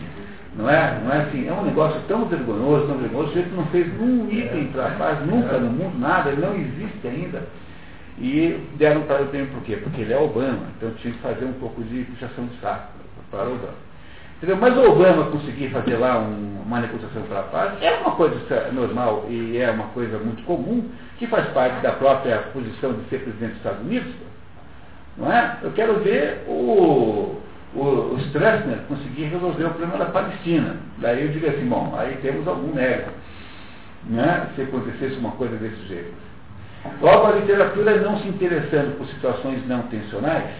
não 0.54 0.70
é? 0.70 1.00
Não 1.02 1.12
é 1.12 1.22
assim, 1.22 1.48
é 1.48 1.52
um 1.52 1.64
negócio 1.64 2.00
tão 2.06 2.26
vergonhoso, 2.26 2.86
tão 2.86 2.98
vergonhoso, 2.98 3.30
o 3.30 3.32
sujeito 3.32 3.56
não 3.56 3.66
fez 3.66 3.88
um 4.00 4.30
item 4.30 4.68
para 4.68 4.86
a 4.86 4.90
paz, 4.90 5.26
nunca 5.26 5.58
no 5.58 5.70
mundo, 5.70 5.98
nada, 5.98 6.30
ele 6.30 6.42
não 6.42 6.54
existe 6.54 7.08
ainda. 7.08 7.42
E 8.18 8.68
deram 8.76 9.02
para 9.02 9.22
o 9.22 9.26
prêmio 9.26 9.48
por 9.48 9.62
quê? 9.62 9.78
Porque 9.82 10.02
ele 10.02 10.12
é 10.12 10.18
Obama, 10.18 10.68
então 10.76 10.90
tinha 10.92 11.12
que 11.12 11.20
fazer 11.20 11.44
um 11.44 11.54
pouco 11.54 11.82
de 11.82 12.04
puxação 12.04 12.46
de 12.46 12.56
saco 12.60 12.92
para 13.32 13.48
o 13.48 13.54
Obama. 13.54 13.93
Entendeu? 14.44 14.58
Mas 14.60 14.76
o 14.76 14.90
Obama 14.90 15.30
conseguir 15.30 15.70
fazer 15.70 15.96
lá 15.96 16.18
um, 16.18 16.60
uma 16.66 16.78
negociação 16.78 17.22
para 17.22 17.40
a 17.40 17.44
paz 17.44 17.82
é 17.82 17.92
uma 17.92 18.10
coisa 18.10 18.36
normal 18.72 19.24
e 19.30 19.56
é 19.56 19.70
uma 19.70 19.86
coisa 19.86 20.18
muito 20.18 20.42
comum, 20.44 20.86
que 21.18 21.26
faz 21.26 21.48
parte 21.54 21.80
da 21.80 21.92
própria 21.92 22.36
posição 22.52 22.92
de 22.92 23.08
ser 23.08 23.20
presidente 23.20 23.52
dos 23.52 23.56
Estados 23.56 23.80
Unidos. 23.80 24.12
Não 25.16 25.32
é? 25.32 25.56
Eu 25.62 25.70
quero 25.72 25.98
ver 26.00 26.44
o, 26.46 27.40
o, 27.74 27.80
o 27.80 28.18
conseguir 28.86 29.24
resolver 29.24 29.64
o 29.64 29.70
problema 29.70 29.96
da 29.96 30.10
Palestina. 30.10 30.76
Daí 30.98 31.22
eu 31.24 31.32
digo 31.32 31.46
assim, 31.46 31.66
bom, 31.66 31.94
aí 31.96 32.18
temos 32.20 32.46
algum 32.46 32.74
mérito. 32.74 33.12
Né? 34.10 34.48
Se 34.56 34.60
acontecesse 34.60 35.14
uma 35.14 35.30
coisa 35.32 35.56
desse 35.56 35.88
jeito. 35.88 36.12
Logo, 37.00 37.28
a 37.28 37.36
literatura 37.36 37.96
não 38.02 38.18
se 38.18 38.28
interessando 38.28 38.98
por 38.98 39.06
situações 39.06 39.66
não 39.66 39.84
tensionais, 39.84 40.50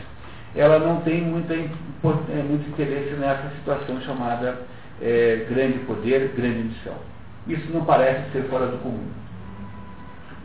ela 0.57 0.79
não 0.79 1.01
tem 1.01 1.21
muita, 1.21 1.55
é, 1.55 2.43
muito 2.43 2.69
interesse 2.69 3.15
nessa 3.15 3.51
situação 3.57 4.01
chamada 4.03 4.59
é, 5.03 5.47
grande 5.49 5.79
poder, 5.81 6.33
grande 6.37 6.69
missão. 6.69 6.95
Isso 7.47 7.71
não 7.73 7.85
parece 7.85 8.31
ser 8.33 8.45
fora 8.45 8.67
do 8.67 8.79
comum. 8.79 9.09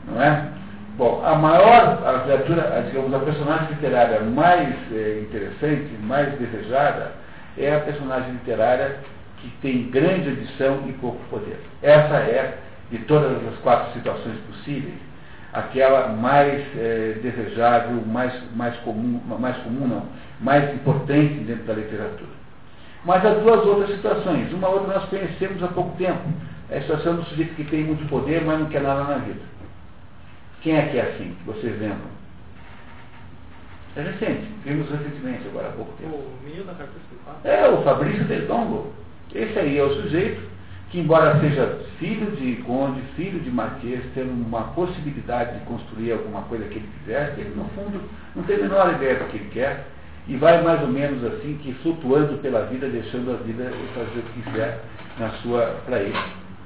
Não 0.07 0.22
é? 0.22 0.49
Bom, 0.98 1.23
a 1.23 1.36
maior, 1.36 2.03
a 2.06 2.11
literatura, 2.11 2.84
digamos, 2.88 3.14
a 3.14 3.19
personagem 3.19 3.69
literária 3.69 4.22
mais 4.22 4.76
é, 4.91 5.22
interessante, 5.22 5.90
mais 6.02 6.38
desejada, 6.38 7.14
é 7.57 7.73
a 7.73 7.80
personagem 7.80 8.31
literária 8.31 8.98
que 9.38 9.49
tem 9.61 9.90
grande 9.90 10.30
ambição 10.30 10.84
e 10.88 10.94
pouco 10.94 11.19
poder. 11.30 11.57
Essa 11.81 12.15
é, 12.18 12.57
de 12.91 12.98
todas 12.99 13.31
as 13.48 13.57
quatro 13.60 13.94
situações 13.94 14.38
possíveis, 14.48 14.95
aquela 15.54 16.10
mais 16.10 16.62
é, 16.78 17.20
desejável, 17.22 18.02
mais, 18.06 18.34
mais 18.56 18.76
comum, 18.78 19.20
mais 19.40 19.58
comum 19.58 19.88
não, 19.88 20.06
mais 20.40 20.74
importante 20.74 21.34
dentro 21.46 21.64
da 21.66 21.74
literatura. 21.74 22.30
Mas 23.06 23.26
há 23.26 23.34
duas 23.36 23.66
outras 23.66 23.96
situações. 23.96 24.52
Uma 24.54 24.70
outra 24.70 25.00
nós 25.00 25.10
conhecemos 25.10 25.64
há 25.64 25.68
pouco 25.68 25.98
tempo. 25.98 26.22
É 26.70 26.78
a 26.78 26.82
situação 26.82 27.16
do 27.16 27.24
sujeito 27.26 27.56
que 27.56 27.64
tem 27.64 27.84
muito 27.84 28.08
poder, 28.10 28.44
mas 28.46 28.60
não 28.60 28.68
quer 28.68 28.82
nada 28.82 29.04
na 29.04 29.18
vida. 29.18 29.40
Quem 30.62 30.78
é 30.78 30.88
que 30.88 30.98
é 30.98 31.02
assim, 31.02 31.36
que 31.40 31.44
vocês 31.46 31.80
lembram? 31.80 32.20
É 33.96 34.02
recente, 34.02 34.48
vimos 34.64 34.90
recentemente, 34.90 35.48
agora 35.48 35.70
há 35.70 35.72
pouco 35.72 35.94
tempo. 35.94 36.16
O 36.16 36.40
menino 36.44 36.66
da 36.66 36.74
carta 36.74 36.94
É, 37.44 37.68
o 37.68 37.82
Fabrício 37.82 38.24
Del 38.26 38.46
Dongo. 38.46 38.94
Esse 39.34 39.58
aí 39.58 39.78
é 39.78 39.84
o 39.84 39.94
sujeito 40.02 40.42
que, 40.90 40.99
embora 40.99 41.40
seja 41.40 41.80
filho 41.99 42.32
de 42.36 42.56
conde, 42.64 43.02
filho 43.16 43.40
de 43.40 43.52
marquês, 43.52 44.02
tendo 44.14 44.32
uma 44.32 44.64
possibilidade 44.74 45.60
de 45.60 45.66
construir 45.66 46.11
alguma 46.11 46.41
coisa 46.44 46.66
que 46.66 46.76
ele 46.76 46.90
quisesse, 46.99 47.41
ele, 47.41 47.53
no 47.56 47.66
fundo, 47.70 48.02
não 48.36 48.44
tem 48.44 48.56
a 48.56 48.60
menor 48.60 48.94
ideia 48.94 49.16
do 49.20 49.26
que 49.26 49.38
ele 49.38 49.49
quer 49.52 49.86
e 50.28 50.36
vai 50.36 50.61
mais 50.64 50.82
ou 50.82 50.88
menos 50.88 51.24
assim, 51.24 51.60
que 51.61 51.74
flutuando 51.82 52.38
pela 52.38 52.66
vida, 52.66 52.88
deixando 52.88 53.32
a 53.32 53.38
vida 53.38 53.72
fazer 53.94 54.20
o 54.20 54.24
que 54.24 54.41
quiser 54.41 54.80
na 55.18 55.30
sua 55.41 55.82
para 55.86 55.99
ele. 55.99 56.18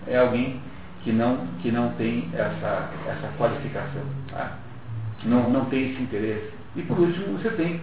É 0.07 0.17
alguém 0.17 0.59
que 1.03 1.11
não, 1.11 1.47
que 1.61 1.71
não 1.71 1.89
tem 1.93 2.29
essa, 2.33 2.89
essa 3.07 3.27
qualificação, 3.37 4.01
tá? 4.29 4.57
não, 5.25 5.49
não 5.49 5.65
tem 5.65 5.91
esse 5.91 6.01
interesse. 6.01 6.51
E 6.75 6.81
por 6.81 6.99
último, 6.99 7.37
você 7.37 7.49
tem 7.51 7.81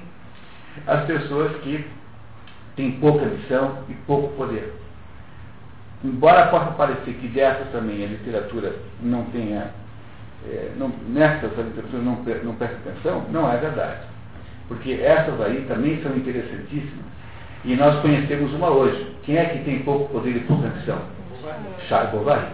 as 0.87 1.05
pessoas 1.05 1.57
que 1.63 1.85
têm 2.77 2.93
pouca 2.93 3.25
missão 3.27 3.79
e 3.89 3.95
pouco 4.07 4.37
poder. 4.37 4.75
Embora 6.03 6.47
possa 6.47 6.71
parecer 6.73 7.15
que 7.15 7.29
dessas 7.29 7.69
também 7.73 8.05
a 8.05 8.09
literatura 8.09 8.75
não 9.03 9.25
tenha, 9.27 9.71
é, 10.49 10.71
não, 10.79 10.91
nessas 11.09 11.59
a 11.59 11.63
literatura 11.63 12.03
não, 12.03 12.19
não 12.43 12.55
presta 12.55 12.77
atenção, 12.77 13.25
não 13.31 13.53
é 13.53 13.57
verdade. 13.59 14.01
Porque 14.69 14.93
essas 14.93 15.41
aí 15.41 15.67
também 15.69 16.03
são 16.03 16.17
interessantíssimas. 16.17 17.11
E 17.65 17.77
nós 17.77 18.01
conhecemos 18.01 18.53
uma 18.55 18.71
hoje. 18.71 19.15
Quem 19.25 19.37
é 19.37 19.45
que 19.45 19.65
tem 19.65 19.81
pouco 19.81 20.11
poder 20.11 20.37
e 20.37 20.41
pouca 20.41 20.69
missão? 20.69 20.99
Charles 21.89 22.11
Bovary. 22.13 22.47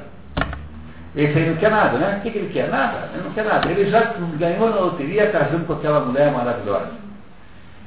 Esse 1.14 1.39
aí 1.39 1.48
não 1.48 1.56
quer 1.56 1.70
nada, 1.70 1.97
né? 1.98 2.16
O 2.18 2.20
que, 2.23 2.31
que 2.31 2.39
ele 2.39 2.52
quer? 2.52 2.68
Nada. 2.68 3.10
Ele 3.14 3.23
não 3.23 3.32
quer 3.32 3.44
nada. 3.44 3.70
Ele 3.70 3.89
já 3.90 4.14
ganhou 4.39 4.70
na 4.70 4.77
loteria 4.77 5.31
casando 5.31 5.64
com 5.64 5.74
aquela 5.74 6.01
mulher 6.01 6.32
maravilhosa. 6.32 7.05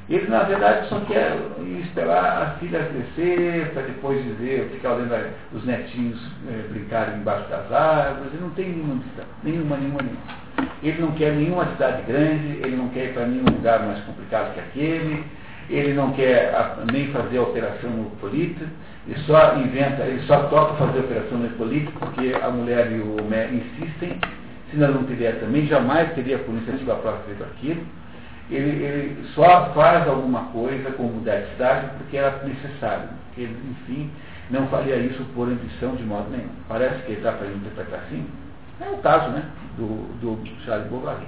Ele, 0.09 0.27
na 0.27 0.43
verdade, 0.43 0.87
só 0.89 0.99
quer 1.01 1.37
esperar 1.81 2.41
a 2.41 2.45
filha 2.59 2.83
crescer, 2.83 3.71
para 3.73 3.83
depois 3.83 4.23
dizer, 4.23 4.69
ficar 4.71 4.93
olhando 4.93 5.33
os 5.53 5.63
netinhos 5.65 6.19
é, 6.49 6.67
brincarem 6.69 7.17
embaixo 7.17 7.47
das 7.49 7.71
árvores. 7.71 8.33
Ele 8.33 8.41
não 8.41 8.49
tem 8.51 8.69
nenhuma 8.69 8.95
missão. 8.95 9.25
Nenhuma, 9.43 9.77
nenhuma, 9.77 10.01
nenhuma. 10.01 10.71
Ele 10.81 11.01
não 11.01 11.11
quer 11.11 11.33
nenhuma 11.33 11.65
cidade 11.67 12.01
grande, 12.07 12.59
ele 12.63 12.75
não 12.75 12.89
quer 12.89 13.05
ir 13.05 13.13
para 13.13 13.27
nenhum 13.27 13.45
lugar 13.45 13.85
mais 13.85 14.03
complicado 14.03 14.53
que 14.53 14.59
aquele, 14.59 15.23
ele 15.69 15.93
não 15.93 16.11
quer 16.13 16.53
nem 16.91 17.07
fazer 17.09 17.37
a 17.37 17.43
operação 17.43 17.89
no 17.91 18.09
político 18.17 18.65
ele 19.09 19.19
só 19.25 19.55
inventa, 19.55 20.03
ele 20.03 20.21
só 20.27 20.43
toca 20.49 20.75
fazer 20.75 20.99
operação 20.99 21.39
no 21.39 21.49
político 21.51 21.93
porque 21.99 22.31
a 22.39 22.49
mulher 22.51 22.91
e 22.91 22.99
o 22.99 23.17
Mé 23.27 23.49
insistem, 23.51 24.19
se 24.69 24.77
não 24.77 25.03
teria 25.03 25.33
também, 25.33 25.65
jamais 25.65 26.13
teria 26.13 26.37
por 26.37 26.53
iniciativa 26.53 26.93
própria 26.95 27.23
feito 27.25 27.43
aquilo. 27.43 27.81
Ele, 28.49 28.83
ele, 28.83 29.27
só 29.35 29.71
faz 29.75 30.07
alguma 30.07 30.45
coisa 30.45 30.91
como 30.91 31.09
mudar 31.09 31.41
de 31.41 31.51
cidade 31.51 31.87
porque 31.97 32.17
era 32.17 32.43
necessário. 32.43 33.09
Porque 33.25 33.41
ele, 33.41 33.59
enfim, 33.69 34.11
não 34.49 34.67
faria 34.67 34.95
isso 34.95 35.23
por 35.35 35.47
ambição 35.47 35.95
de 35.95 36.03
modo 36.03 36.29
nenhum. 36.31 36.49
Parece 36.67 37.03
que 37.03 37.11
ele 37.11 37.17
está 37.17 37.33
fazendo 37.33 37.57
interpretar 37.57 37.99
assim. 37.99 38.27
É 38.81 38.89
o 38.89 38.97
caso 38.97 39.29
né, 39.31 39.43
do, 39.77 39.87
do 40.19 40.65
Charles 40.65 40.87
Bovary. 40.87 41.27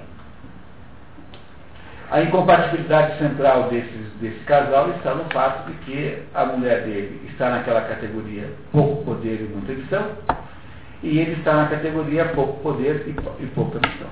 A 2.12 2.20
incompatibilidade 2.20 3.16
central 3.18 3.70
desses, 3.70 4.12
desse 4.20 4.40
casal 4.40 4.90
está 4.90 5.14
no 5.14 5.24
fato 5.32 5.70
de 5.70 5.78
que 5.78 6.22
a 6.34 6.44
mulher 6.44 6.82
dele 6.82 7.26
está 7.30 7.48
naquela 7.48 7.80
categoria 7.82 8.50
pouco 8.70 9.02
poder 9.04 9.40
e 9.40 9.44
muita 9.44 9.72
missão, 9.72 10.10
e 11.02 11.18
ele 11.18 11.32
está 11.38 11.54
na 11.54 11.68
categoria 11.68 12.26
pouco 12.26 12.60
poder 12.62 13.06
e, 13.06 13.42
e 13.42 13.46
pouca 13.54 13.78
missão. 13.78 14.08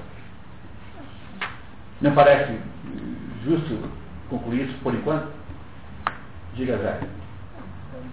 Não 2.01 2.15
parece 2.15 2.59
justo 3.45 3.91
concluir 4.29 4.69
isso 4.69 4.79
por 4.83 4.95
enquanto? 4.95 5.33
Diga, 6.55 6.79
Zé. 6.79 7.01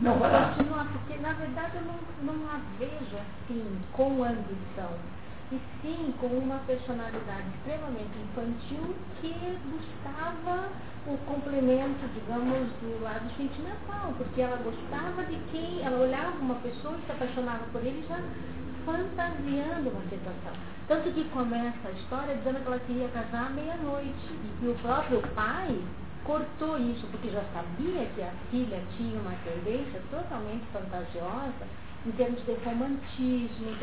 Não, 0.02 0.20
vai 0.20 0.32
lá. 0.32 0.56
Porque, 0.58 1.20
na 1.22 1.34
verdade, 1.34 1.78
eu 1.78 1.82
não, 1.84 2.34
não 2.34 2.50
a 2.50 2.60
vejo 2.78 3.16
assim, 3.16 3.82
com 3.94 4.24
ambição 4.24 4.92
e 5.52 5.60
sim 5.82 6.14
com 6.20 6.28
uma 6.28 6.60
personalidade 6.68 7.48
extremamente 7.56 8.12
infantil 8.20 8.94
que 9.22 9.34
buscava 9.72 10.68
o 11.08 11.18
complemento, 11.26 12.06
digamos, 12.14 12.68
do 12.82 13.02
lado 13.02 13.32
sentimental, 13.38 14.14
porque 14.18 14.42
ela 14.42 14.58
gostava 14.58 15.24
de 15.24 15.38
quem, 15.52 15.82
ela 15.82 16.00
olhava 16.00 16.38
uma 16.42 16.56
pessoa 16.56 16.98
e 16.98 17.06
se 17.06 17.12
apaixonava 17.14 17.64
por 17.72 17.80
ele 17.80 18.06
já 18.10 18.20
fantasiando 18.88 19.90
uma 19.90 20.02
situação. 20.04 20.56
Tanto 20.88 21.12
que 21.12 21.26
começa 21.26 21.90
a 21.90 21.92
história 21.92 22.36
dizendo 22.36 22.62
que 22.62 22.68
ela 22.68 22.80
queria 22.80 23.10
casar 23.10 23.48
à 23.48 23.50
meia-noite 23.50 24.32
e 24.32 24.58
que 24.60 24.68
o 24.68 24.76
próprio 24.76 25.22
pai 25.36 25.78
cortou 26.24 26.78
isso, 26.80 27.06
porque 27.12 27.30
já 27.30 27.44
sabia 27.54 28.06
que 28.16 28.22
a 28.22 28.32
filha 28.50 28.82
tinha 28.96 29.20
uma 29.20 29.36
tendência 29.44 30.02
totalmente 30.10 30.64
fantasiosa 30.72 31.68
em 32.06 32.12
termos 32.12 32.42
de 32.46 32.54
romantismo, 32.64 33.76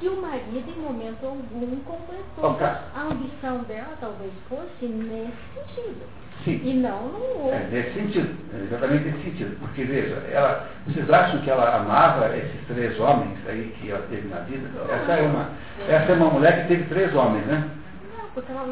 que 0.00 0.08
o 0.08 0.20
marido, 0.20 0.68
em 0.68 0.80
momento 0.80 1.24
algum, 1.24 1.80
completou. 1.84 2.52
Okay. 2.52 2.66
A 2.66 3.02
ambição 3.10 3.62
dela 3.64 3.96
talvez 4.00 4.32
fosse 4.48 4.86
nesse 4.86 5.36
sentido. 5.54 6.06
Sim. 6.44 6.60
E 6.64 6.74
não 6.74 7.08
no 7.08 7.44
outro. 7.44 7.54
É, 7.54 7.66
nesse 7.70 7.94
sentido, 7.94 8.36
exatamente 8.64 9.04
nesse 9.04 9.22
sentido. 9.24 9.58
Porque, 9.60 9.84
veja, 9.84 10.16
ela, 10.30 10.68
vocês 10.86 11.10
acham 11.10 11.40
que 11.40 11.50
ela 11.50 11.76
amava 11.76 12.36
esses 12.36 12.66
três 12.66 12.98
homens 13.00 13.38
aí 13.48 13.74
que 13.80 13.90
ela 13.90 14.02
teve 14.08 14.28
na 14.28 14.40
vida? 14.40 14.68
Essa 14.90 15.12
é 15.12 15.22
uma, 15.22 15.48
essa 15.88 16.12
é 16.12 16.14
uma 16.14 16.30
mulher 16.30 16.62
que 16.62 16.68
teve 16.68 16.84
três 16.84 17.14
homens, 17.14 17.44
né? 17.46 17.68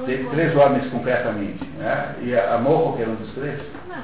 Teve 0.06 0.24
três 0.30 0.56
homens 0.56 0.88
concretamente. 0.90 1.64
Né? 1.78 2.14
E 2.22 2.36
amou 2.36 2.82
qualquer 2.82 3.09
um 3.09 3.16
dos 3.16 3.32
três? 3.34 3.59
Não. 3.88 3.97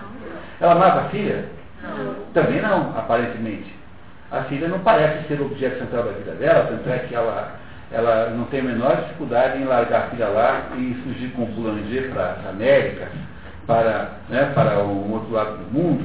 Ela 0.61 0.73
amava 0.73 1.01
a 1.03 1.09
filha? 1.09 1.45
Não. 1.83 2.15
Também 2.35 2.61
não, 2.61 2.97
aparentemente. 2.97 3.73
A 4.31 4.45
filha 4.45 4.67
não 4.67 4.79
parece 4.81 5.29
ser 5.29 5.41
o 5.41 5.47
objeto 5.47 5.79
central 5.79 6.05
da 6.05 6.13
vida 6.13 6.33
dela, 6.33 6.67
tanto 6.67 6.89
é 6.89 7.01
que 7.01 7.15
ela, 7.15 7.53
ela 7.93 8.31
não 8.31 8.45
tem 8.47 8.61
a 8.61 8.65
menor 8.65 8.97
dificuldade 8.97 9.59
em 9.59 9.65
largar 9.65 10.07
a 10.07 10.11
filha 10.11 10.29
lá 10.29 10.69
e 10.79 10.95
fugir 11.05 11.31
com 11.33 11.43
o 11.43 11.47
boulanger 11.47 12.11
para 12.11 12.33
as 12.33 12.47
Américas, 12.47 13.09
para, 13.67 14.19
né, 14.29 14.53
para 14.55 14.79
o 14.79 15.13
outro 15.13 15.33
lado 15.33 15.57
do 15.59 15.73
mundo. 15.73 16.05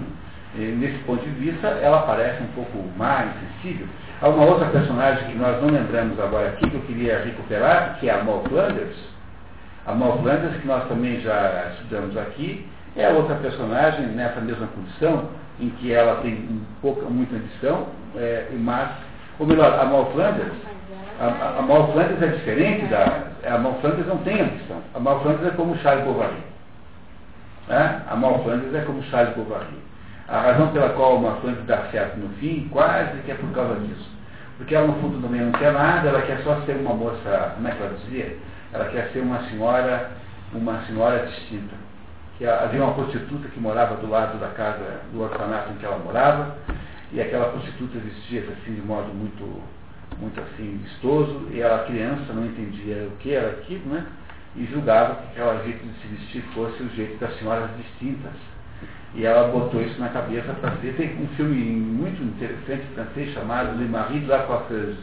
E, 0.56 0.60
nesse 0.60 0.98
ponto 1.00 1.24
de 1.24 1.30
vista, 1.32 1.68
ela 1.68 2.02
parece 2.04 2.42
um 2.42 2.48
pouco 2.48 2.78
mais 2.98 3.30
sensível. 3.40 3.88
Há 4.22 4.30
uma 4.30 4.46
outra 4.46 4.68
personagem 4.68 5.30
que 5.30 5.38
nós 5.38 5.62
não 5.62 5.70
lembramos 5.70 6.20
agora 6.20 6.50
aqui, 6.50 6.70
que 6.70 6.76
eu 6.76 6.82
queria 6.82 7.20
recuperar, 7.20 7.98
que 8.00 8.10
é 8.10 8.14
a 8.14 8.24
Mal 8.24 8.44
Flanders. 8.50 8.96
A 9.86 9.94
Mal 9.94 10.20
Flanders, 10.22 10.58
que 10.60 10.68
nós 10.68 10.88
também 10.88 11.22
já 11.22 11.72
estudamos 11.74 12.18
aqui, 12.18 12.68
é 12.96 13.10
outra 13.10 13.36
personagem 13.36 14.08
nessa 14.08 14.42
mesma 14.42 14.68
condição, 14.68 15.30
em 15.60 15.70
que 15.70 15.94
ela 15.94 16.22
tem 16.22 16.34
um 16.34 16.62
pouco, 16.82 17.10
muita 17.12 17.36
ambição, 17.36 17.88
é, 18.16 18.48
mas, 18.54 18.90
ou 19.38 19.46
melhor, 19.46 19.80
a 19.80 19.86
Mal 19.86 20.12
Flanders, 20.12 20.54
a, 21.20 21.60
a, 21.60 21.88
Flanders 21.92 22.22
é 22.22 22.28
diferente 22.28 22.86
da. 22.88 23.28
A 23.46 23.58
Mal 23.58 23.76
Flanders 23.82 24.08
não 24.08 24.18
tem 24.18 24.42
ambição. 24.42 24.82
A 24.94 25.00
Mal 25.00 25.20
Flanders 25.22 25.48
é 25.48 25.56
como 25.56 25.78
Charles 25.78 26.06
Bovary. 26.06 26.36
Né? 27.68 28.02
A 28.10 28.16
Mal 28.16 28.44
Flanders 28.44 28.74
é 28.74 28.82
como 28.82 29.04
Charles 29.04 29.36
Bovary. 29.36 29.88
A 30.28 30.42
razão 30.42 30.70
pela 30.70 30.90
qual 30.90 31.18
a 31.18 31.20
Mal 31.20 31.42
Flanders 31.42 31.66
dá 31.66 31.84
certo 31.92 32.18
no 32.18 32.30
fim, 32.36 32.68
quase 32.72 33.22
que 33.24 33.32
é 33.32 33.36
por 33.36 33.52
causa 33.52 33.76
disso. 33.82 34.18
Porque 34.58 34.74
ela, 34.76 34.88
no 34.88 34.96
fundo, 34.96 35.22
também 35.22 35.42
não 35.42 35.52
quer 35.52 35.72
nada, 35.72 36.10
ela 36.10 36.22
quer 36.22 36.42
só 36.44 36.60
ser 36.62 36.78
uma 36.78 36.94
moça, 36.94 37.54
como 37.56 37.68
é 37.68 37.72
que 37.72 37.84
ela 37.84 37.98
dizia? 38.06 38.38
Ela 38.74 38.86
quer 38.86 39.10
ser 39.14 39.20
uma 39.20 39.40
senhora, 39.50 40.12
uma 40.52 40.82
senhora 40.86 41.26
distinta. 41.28 41.76
Que 42.38 42.46
havia 42.48 42.84
uma 42.84 42.94
prostituta 42.94 43.48
que 43.50 43.60
morava 43.60 43.96
do 43.96 44.10
lado 44.10 44.40
da 44.40 44.50
casa, 44.50 45.02
do 45.12 45.22
orfanato 45.22 45.72
em 45.72 45.76
que 45.76 45.86
ela 45.86 46.00
morava, 46.00 46.56
e 47.12 47.22
aquela 47.22 47.50
prostituta 47.50 48.00
vestia-se 48.00 48.52
assim 48.52 48.74
de 48.74 48.82
modo 48.82 49.14
muito, 49.14 49.62
muito 50.20 50.40
assim 50.42 50.80
vistoso, 50.84 51.48
e 51.52 51.62
ela 51.62 51.86
criança 51.86 52.34
não 52.34 52.46
entendia 52.46 53.08
o 53.08 53.18
que 53.18 53.34
era 53.34 53.50
aquilo, 53.50 53.94
né? 53.94 54.06
E 54.58 54.66
julgava 54.66 55.16
que 55.16 55.40
aquele 55.40 55.64
jeito 55.66 55.86
de 55.86 56.02
se 56.02 56.08
vestir 56.08 56.42
fosse 56.54 56.82
o 56.82 56.90
jeito 56.96 57.20
das 57.20 57.38
senhoras 57.38 57.70
distintas. 57.78 58.34
E 59.14 59.26
ela 59.26 59.48
botou 59.50 59.82
isso 59.82 60.00
na 60.00 60.10
cabeça 60.10 60.54
para 60.54 60.76
ser. 60.78 60.94
Tem 60.96 61.16
um 61.22 61.28
filme 61.36 61.56
muito 61.56 62.22
interessante 62.24 62.84
francês 62.94 63.34
chamado 63.34 63.78
Le 63.78 63.88
Mari 63.88 64.20
de 64.20 64.26
la 64.26 64.40
Coiffeuse. 64.40 64.98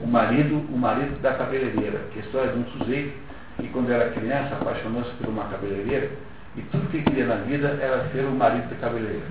O 0.00 0.06
marido, 0.06 0.56
o 0.72 0.78
marido 0.78 1.20
da 1.20 1.34
cabeleireira, 1.34 1.98
que 2.12 2.20
é 2.20 2.22
a 2.22 2.24
história 2.24 2.52
de 2.52 2.58
um 2.58 2.64
sujeito 2.78 3.12
que 3.60 3.68
quando 3.68 3.90
era 3.90 4.10
criança 4.10 4.54
apaixonou-se 4.54 5.10
por 5.14 5.28
uma 5.28 5.44
cabeleireira 5.44 6.10
e 6.56 6.62
tudo 6.62 6.90
que 6.90 7.02
queria 7.02 7.26
na 7.26 7.36
vida 7.36 7.78
era 7.80 8.08
ser 8.10 8.24
o 8.24 8.32
marido 8.32 8.68
da 8.70 8.76
cabeleireira. 8.76 9.26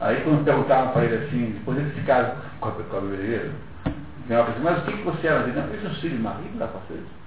Aí 0.00 0.20
quando 0.22 0.44
perguntavam 0.44 0.92
para 0.92 1.04
ele 1.04 1.26
assim, 1.26 1.52
depois 1.58 1.78
ele 1.78 1.92
se 1.94 2.00
casa 2.02 2.36
com 2.60 2.68
a 2.68 2.72
cabeleireira, 2.72 3.50
mas 4.28 4.78
o 4.78 4.82
que, 4.86 5.02
você 5.02 5.26
era? 5.26 5.42
Ele 5.42 5.52
disse, 5.52 5.66
não, 5.66 5.74
eu 5.74 5.80
sou 5.80 6.00
filho 6.00 6.18
marido 6.20 6.58
da 6.58 6.66
coiffeuse. 6.66 7.23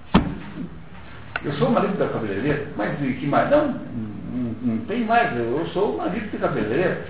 Eu 1.44 1.54
sou 1.54 1.68
o 1.68 1.72
marido 1.72 1.98
da 1.98 2.08
cabeleireira, 2.08 2.68
mas 2.76 3.00
e 3.02 3.14
que 3.14 3.28
mais? 3.28 3.50
Não, 3.52 3.68
não, 3.68 4.56
não 4.64 4.78
tem 4.86 5.06
mais, 5.06 5.36
eu 5.38 5.68
sou 5.74 5.94
o 5.94 5.98
marido 5.98 6.32
da 6.32 6.48
cabeleireira. 6.48 7.06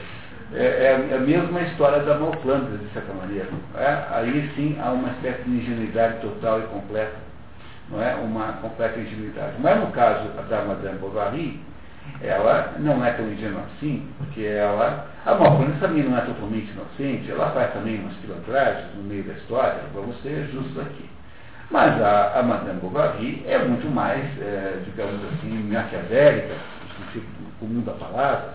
É, 0.53 1.09
é 1.11 1.15
a 1.15 1.19
mesma 1.19 1.61
história 1.61 1.99
da 2.03 2.17
Malflanders, 2.17 2.79
de 2.79 2.87
certa 2.93 3.13
maneira. 3.13 3.49
É? 3.75 4.15
Aí 4.15 4.51
sim 4.55 4.77
há 4.81 4.91
uma 4.91 5.09
espécie 5.09 5.43
de 5.43 5.49
ingenuidade 5.49 6.21
total 6.21 6.59
e 6.59 6.63
completa, 6.63 7.17
não 7.89 8.01
é? 8.01 8.15
Uma 8.15 8.53
completa 8.53 8.99
ingenuidade. 8.99 9.55
Mas 9.59 9.79
no 9.79 9.87
caso 9.87 10.29
da 10.49 10.61
Madame 10.61 10.99
Bovary, 10.99 11.59
ela 12.21 12.75
não 12.79 13.03
é 13.03 13.11
tão 13.11 13.29
ingênua 13.29 13.63
assim, 13.75 14.07
porque 14.17 14.43
ela, 14.43 15.07
a 15.25 15.35
Malflanders 15.35 15.79
também 15.79 16.03
não 16.03 16.17
é 16.17 16.21
totalmente 16.21 16.71
inocente, 16.71 17.29
ela 17.29 17.51
faz 17.51 17.73
também 17.73 17.99
umas 17.99 18.13
pilantragens 18.15 18.95
no 18.95 19.03
meio 19.03 19.23
da 19.23 19.33
história, 19.33 19.81
vamos 19.93 20.21
ser 20.21 20.49
justos 20.51 20.79
aqui. 20.79 21.16
Mas 21.69 22.01
a, 22.01 22.39
a 22.39 22.43
Madame 22.43 22.79
Bovary 22.79 23.43
é 23.45 23.57
muito 23.59 23.93
mais, 23.93 24.23
é, 24.41 24.79
digamos 24.85 25.19
assim, 25.25 25.69
maquiavélica, 25.69 26.53
no 26.53 27.05
sentido 27.05 27.25
comum 27.59 27.81
da 27.81 27.91
palavra. 27.93 28.53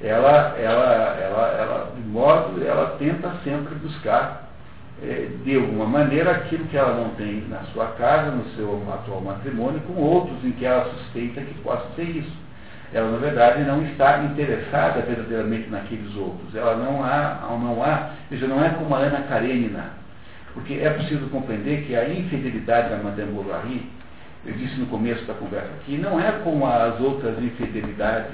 Ela, 0.00 0.54
ela, 0.56 1.16
ela, 1.20 1.48
ela, 1.58 1.92
de 1.94 2.00
modo, 2.08 2.64
ela 2.64 2.96
tenta 2.98 3.32
sempre 3.44 3.74
buscar, 3.74 4.48
é, 5.02 5.28
de 5.44 5.56
alguma 5.56 5.86
maneira, 5.86 6.30
aquilo 6.30 6.64
que 6.66 6.76
ela 6.76 6.94
não 6.94 7.10
tem 7.16 7.44
na 7.48 7.60
sua 7.72 7.86
casa, 7.98 8.30
no 8.30 8.48
seu 8.54 8.82
atual 8.94 9.20
matrimônio, 9.20 9.80
com 9.80 10.00
outros 10.00 10.42
em 10.42 10.52
que 10.52 10.64
ela 10.64 10.84
suspeita 10.84 11.42
que 11.42 11.54
possa 11.60 11.86
ser 11.96 12.04
isso. 12.04 12.48
Ela, 12.94 13.10
na 13.10 13.18
verdade, 13.18 13.64
não 13.64 13.84
está 13.84 14.22
interessada 14.22 15.02
verdadeiramente 15.02 15.68
naqueles 15.68 16.16
outros. 16.16 16.54
Ela 16.54 16.76
não 16.76 17.04
há, 17.04 17.46
não 17.50 17.82
há, 17.84 18.10
veja, 18.30 18.46
não 18.46 18.64
é 18.64 18.70
como 18.70 18.94
a 18.94 18.98
Ana 18.98 19.20
Karenina, 19.28 19.90
porque 20.58 20.74
é 20.74 20.90
preciso 20.90 21.28
compreender 21.28 21.84
que 21.84 21.94
a 21.94 22.08
infidelidade 22.08 22.90
da 22.90 22.96
Madame 22.96 23.30
Bovary, 23.30 23.88
eu 24.44 24.52
disse 24.54 24.76
no 24.80 24.86
começo 24.86 25.24
da 25.24 25.34
conversa 25.34 25.68
aqui, 25.80 25.96
não 25.96 26.20
é 26.20 26.32
como 26.42 26.66
as 26.66 27.00
outras 27.00 27.38
infidelidades 27.38 28.32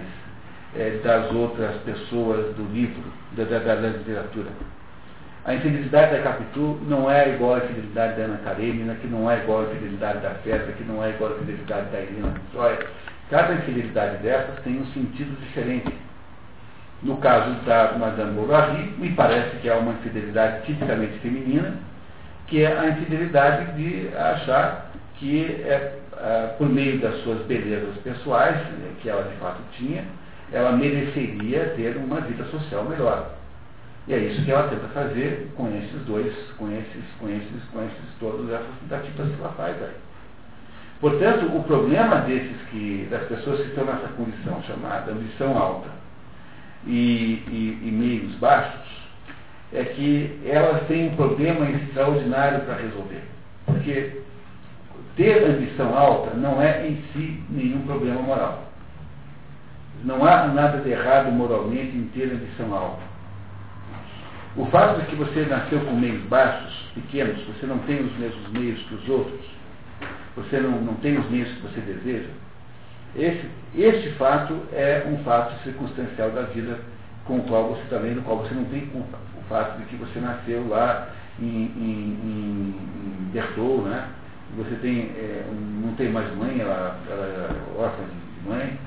é, 0.75 1.01
das 1.05 1.31
outras 1.33 1.77
pessoas 1.83 2.55
do 2.57 2.65
livro, 2.73 3.05
da, 3.33 3.45
da, 3.45 3.59
da, 3.59 3.89
literatura. 3.89 4.49
A 5.45 5.55
infidelidade 5.55 6.17
da 6.17 6.23
Capitu 6.23 6.81
não 6.89 7.11
é 7.11 7.35
igual 7.35 7.57
à 7.57 7.59
infidelidade 7.59 8.17
da 8.17 8.25
Ana 8.25 8.41
Karenina, 8.43 8.95
que 8.95 9.07
não 9.07 9.31
é 9.31 9.41
igual 9.41 9.61
à 9.61 9.65
infidelidade 9.65 10.21
da 10.21 10.31
Festa, 10.31 10.73
que 10.73 10.85
não 10.85 11.05
é 11.05 11.11
igual 11.11 11.33
à 11.33 11.35
infidelidade 11.35 11.91
da 11.91 11.99
Helena 11.99 12.35
Troia. 12.53 12.79
Cada 13.29 13.53
infidelidade 13.53 14.23
dessas 14.23 14.61
tem 14.65 14.81
um 14.81 14.87
sentido 14.87 15.39
diferente. 15.41 15.93
No 17.03 17.19
caso 17.19 17.53
da 17.67 17.93
Madame 17.99 18.33
Bovary, 18.33 18.95
me 18.97 19.11
parece 19.11 19.57
que 19.59 19.69
é 19.69 19.75
uma 19.75 19.93
infidelidade 19.93 20.65
tipicamente 20.65 21.19
feminina, 21.19 21.75
que 22.55 22.62
é 22.62 22.78
a 22.78 22.89
infidelidade 22.89 23.72
de 23.72 24.16
achar 24.16 24.93
que 25.16 25.44
é, 25.64 25.98
é, 26.16 26.55
por 26.56 26.68
meio 26.68 27.01
das 27.01 27.20
suas 27.24 27.44
belezas 27.47 27.97
pessoais, 28.05 28.56
que 29.02 29.10
ela 29.10 29.24
de 29.24 29.35
fato 29.39 29.60
tinha, 29.76 30.05
ela 30.52 30.70
mereceria 30.70 31.74
ter 31.76 31.97
uma 31.97 32.20
vida 32.20 32.44
social 32.44 32.85
melhor. 32.85 33.35
E 34.06 34.14
é 34.14 34.18
isso 34.18 34.44
que 34.44 34.52
ela 34.52 34.68
tenta 34.68 34.86
fazer 34.94 35.51
com 35.56 35.68
esses 35.76 36.01
dois, 36.06 36.32
com 36.56 36.70
esses, 36.70 37.05
com 37.18 37.28
esses, 37.28 37.64
com 37.72 37.82
esses 37.82 38.14
todos 38.20 38.48
essas 38.48 38.78
tentativas 38.82 39.35
que 39.35 39.40
ela 39.40 39.52
faz 39.55 39.82
aí. 39.82 39.94
Portanto, 41.01 41.56
o 41.56 41.64
problema 41.64 42.20
desses 42.20 42.56
que, 42.70 43.09
das 43.10 43.24
pessoas 43.24 43.62
que 43.62 43.66
estão 43.70 43.85
nessa 43.85 44.06
condição 44.16 44.62
chamada 44.62 45.10
ambição 45.10 45.59
alta 45.59 45.89
e, 46.86 47.43
e, 47.48 47.81
e 47.82 47.90
meios 47.90 48.32
baixos, 48.36 49.03
é 49.75 49.85
que 49.85 50.41
elas 50.47 50.87
têm 50.87 51.09
um 51.09 51.17
problema 51.17 51.69
extraordinário 51.69 52.61
para 52.61 52.77
resolver. 52.77 53.23
Porque 53.67 54.23
ter 55.17 55.45
ambição 55.45 55.97
alta 55.97 56.35
não 56.37 56.63
é 56.63 56.87
em 56.87 57.03
si 57.13 57.43
nenhum 57.51 57.83
problema 57.83 58.23
moral. 58.23 58.65
Não 60.05 60.25
há 60.25 60.47
nada 60.47 60.79
de 60.79 60.91
errado 60.91 61.33
moralmente 61.33 61.97
em 61.97 62.05
ter 62.15 62.33
ambição 62.33 62.75
alta. 62.75 63.03
O 64.57 64.67
fato 64.67 65.01
de 65.01 65.07
que 65.07 65.17
você 65.17 65.45
nasceu 65.47 65.81
com 65.81 65.93
meios 65.93 66.23
baixos, 66.27 66.73
pequenos, 66.95 67.45
você 67.45 67.67
não 67.67 67.79
tem 67.79 68.01
os 68.05 68.17
mesmos 68.17 68.49
meios 68.51 68.81
que 68.83 68.95
os 68.95 69.09
outros, 69.09 69.41
você 70.37 70.61
não, 70.61 70.81
não 70.81 70.95
tem 70.95 71.19
os 71.19 71.29
meios 71.29 71.51
que 71.53 71.63
você 71.63 71.81
deseja, 71.81 72.29
esse, 73.17 73.49
este 73.77 74.11
fato 74.11 74.61
é 74.73 75.05
um 75.09 75.19
fato 75.25 75.61
circunstancial 75.63 76.31
da 76.31 76.43
vida 76.43 76.79
com 77.25 77.39
o 77.39 77.43
qual 77.45 77.71
você 77.71 77.83
também, 77.89 78.15
no 78.15 78.23
qual 78.23 78.39
você 78.39 78.55
não 78.55 78.65
tem 78.65 78.87
culpa. 78.87 79.19
Fato 79.49 79.79
de 79.79 79.85
que 79.85 79.97
você 79.97 80.21
nasceu 80.21 80.66
lá 80.69 81.09
em, 81.41 81.47
em, 81.47 82.19
em, 82.25 83.31
Bertol, 83.33 83.83
né? 83.83 84.09
Você 84.57 84.77
tem, 84.77 85.11
é, 85.16 85.45
não 85.83 85.95
tem 85.95 86.11
mais 86.11 86.33
mãe, 86.37 86.61
ela, 86.61 86.97
ela 87.11 87.27
é 87.27 87.81
órfã 87.81 88.05
de 88.05 88.49
mãe, 88.49 88.79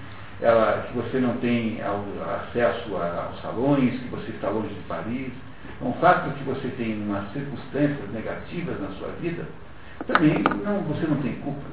ela, 0.42 0.88
que 0.88 0.98
você 0.98 1.20
não 1.20 1.36
tem 1.38 1.82
ao, 1.82 2.04
acesso 2.42 2.96
a, 2.96 3.30
aos 3.30 3.42
salões, 3.42 4.00
que 4.00 4.08
você 4.10 4.32
está 4.32 4.50
longe 4.50 4.74
de 4.74 4.82
Paris. 4.88 5.32
Então, 5.76 5.90
o 5.90 5.94
fato 5.96 6.30
de 6.30 6.36
que 6.36 6.44
você 6.46 6.70
tem 6.78 7.04
umas 7.04 7.32
circunstâncias 7.34 8.10
negativas 8.14 8.80
na 8.80 8.90
sua 8.92 9.10
vida, 9.20 9.44
também 10.06 10.42
não, 10.64 10.82
você 10.84 11.06
não 11.08 11.18
tem 11.18 11.34
culpa. 11.36 11.66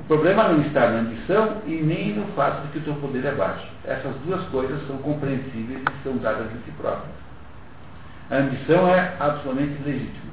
O 0.00 0.02
problema 0.04 0.48
não 0.48 0.62
está 0.62 0.90
na 0.90 1.00
ambição 1.00 1.58
e 1.66 1.74
nem 1.74 2.14
no 2.14 2.26
fato 2.32 2.62
de 2.62 2.72
que 2.72 2.78
o 2.78 2.84
seu 2.84 2.94
poder 2.94 3.24
é 3.24 3.32
baixo. 3.32 3.66
Essas 3.84 4.14
duas 4.24 4.42
coisas 4.48 4.84
são 4.86 4.96
compreensíveis 4.98 5.80
e 5.82 6.02
são 6.02 6.16
dadas 6.16 6.48
de 6.50 6.58
si 6.64 6.70
próprias. 6.72 7.29
A 8.30 8.36
ambição 8.36 8.88
é 8.88 9.16
absolutamente 9.18 9.82
legítima. 9.82 10.30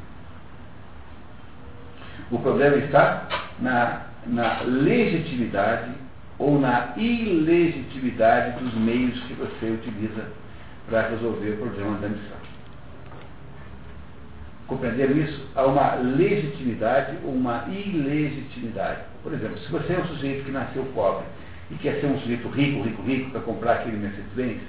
O 2.30 2.38
problema 2.40 2.78
está 2.78 3.28
na, 3.60 4.02
na 4.28 4.62
legitimidade 4.62 5.92
ou 6.38 6.60
na 6.60 6.94
ilegitimidade 6.96 8.60
dos 8.60 8.74
meios 8.76 9.20
que 9.24 9.34
você 9.34 9.66
utiliza 9.72 10.26
para 10.88 11.10
resolver 11.10 11.52
o 11.52 11.58
problema 11.58 11.98
da 11.98 12.10
missão. 12.10 12.38
Compreenderam 14.68 15.18
isso? 15.18 15.48
Há 15.56 15.66
uma 15.66 15.96
legitimidade 15.96 17.18
ou 17.24 17.32
uma 17.34 17.66
ilegitimidade. 17.70 19.02
Por 19.24 19.34
exemplo, 19.34 19.58
se 19.60 19.72
você 19.72 19.94
é 19.94 20.00
um 20.00 20.08
sujeito 20.08 20.46
que 20.46 20.52
nasceu 20.52 20.84
pobre 20.94 21.26
e 21.72 21.76
quer 21.76 22.00
ser 22.00 22.08
um 22.08 22.20
sujeito 22.20 22.48
rico, 22.50 22.84
rico, 22.84 23.02
rico, 23.02 23.32
para 23.32 23.42
comprar 23.42 23.74
aquele 23.74 23.98
Mercedes-Benz, 23.98 24.62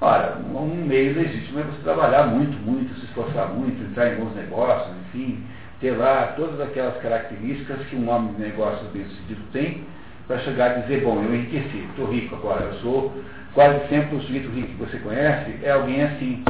ora, 0.00 0.38
um 0.54 0.84
meio 0.86 1.14
legítimo 1.14 1.60
é 1.60 1.62
você 1.62 1.82
trabalhar 1.82 2.26
muito, 2.26 2.56
muito, 2.58 2.94
se 3.00 3.06
esforçar 3.06 3.48
muito, 3.48 3.82
entrar 3.82 4.12
em 4.12 4.16
bons 4.16 4.34
negócios, 4.34 4.94
enfim, 5.06 5.42
ter 5.80 5.92
lá 5.92 6.34
todas 6.36 6.60
aquelas 6.60 6.96
características 6.98 7.78
que 7.88 7.96
um 7.96 8.08
homem 8.08 8.34
de 8.34 8.42
negócios 8.42 8.88
bem 8.92 9.04
sucedido 9.04 9.42
tem 9.52 9.84
para 10.26 10.38
chegar 10.40 10.78
e 10.78 10.82
dizer, 10.82 11.04
bom, 11.04 11.22
eu 11.22 11.34
enriqueci, 11.34 11.86
estou 11.90 12.10
rico 12.10 12.34
agora, 12.34 12.64
eu 12.64 12.74
sou 12.80 13.12
quase 13.54 13.88
sempre 13.88 14.16
o 14.16 14.20
sujeito 14.22 14.50
rico 14.50 14.68
que 14.68 14.84
você 14.84 14.98
conhece, 14.98 15.58
é 15.62 15.70
alguém 15.70 16.02
assim. 16.02 16.44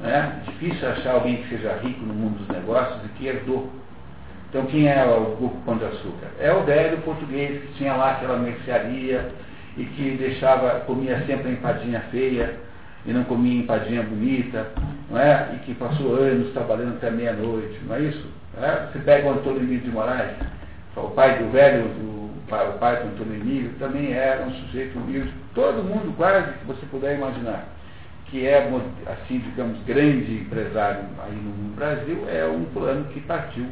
Né? 0.00 0.42
Difícil 0.46 0.88
achar 0.88 1.14
alguém 1.14 1.36
que 1.42 1.48
seja 1.50 1.78
rico 1.82 2.04
no 2.04 2.14
mundo 2.14 2.38
dos 2.38 2.48
negócios 2.48 3.04
e 3.04 3.08
que 3.10 3.26
herdou. 3.26 3.70
Então 4.48 4.64
quem 4.66 4.88
é 4.88 5.04
o 5.04 5.36
grupo 5.36 5.60
Pão 5.64 5.76
de 5.76 5.84
Açúcar? 5.84 6.28
É 6.40 6.52
o 6.52 6.64
velho 6.64 6.98
português 7.02 7.62
que 7.62 7.74
tinha 7.74 7.92
lá 7.92 8.12
aquela 8.12 8.36
mercearia 8.36 9.30
e 9.76 9.84
que 9.84 10.16
deixava, 10.16 10.80
comia 10.80 11.22
sempre 11.26 11.50
a 11.50 11.52
empadinha 11.52 12.00
feia 12.10 12.56
e 13.06 13.12
não 13.12 13.24
comia 13.24 13.60
empadinha 13.60 14.02
bonita, 14.02 14.66
não 15.10 15.18
é? 15.18 15.54
E 15.54 15.58
que 15.60 15.74
passou 15.74 16.16
anos 16.16 16.52
trabalhando 16.52 16.96
até 16.96 17.10
meia-noite, 17.10 17.80
não 17.86 17.96
é 17.96 18.02
isso? 18.02 18.26
É? 18.60 18.88
Você 18.92 18.98
pega 19.00 19.28
o 19.28 19.32
Antônio 19.32 19.60
Emílio 19.60 19.80
de 19.80 19.90
Moraes, 19.90 20.36
o 20.96 21.08
pai 21.10 21.38
do 21.38 21.50
velho, 21.50 21.84
do, 21.84 22.30
o 22.30 22.78
pai 22.78 22.96
do 22.96 23.08
Antônio 23.08 23.40
Emílio, 23.40 23.72
também 23.78 24.12
era 24.12 24.44
um 24.44 24.52
sujeito 24.52 24.98
humilde. 24.98 25.32
Todo 25.54 25.82
mundo, 25.82 26.14
quase 26.16 26.52
que 26.58 26.66
você 26.66 26.84
puder 26.86 27.16
imaginar, 27.16 27.64
que 28.26 28.46
é, 28.46 28.68
assim, 29.06 29.38
digamos, 29.38 29.82
grande 29.84 30.34
empresário 30.34 31.04
aí 31.24 31.34
no 31.34 31.74
Brasil, 31.74 32.26
é 32.28 32.44
um 32.46 32.64
plano 32.66 33.04
que 33.06 33.20
partiu 33.20 33.66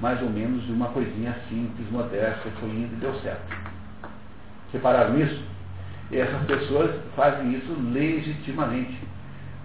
mais 0.00 0.20
ou 0.20 0.28
menos 0.28 0.64
de 0.66 0.72
uma 0.72 0.88
coisinha 0.88 1.34
simples, 1.48 1.90
modesta, 1.90 2.50
foi 2.60 2.68
indo 2.68 2.94
e 2.94 3.00
deu 3.00 3.14
certo. 3.20 3.56
Separaram 4.72 5.18
isso? 5.18 5.42
E 6.10 6.18
essas 6.18 6.42
pessoas 6.44 6.90
fazem 7.16 7.52
isso 7.54 7.72
legitimamente, 7.92 8.96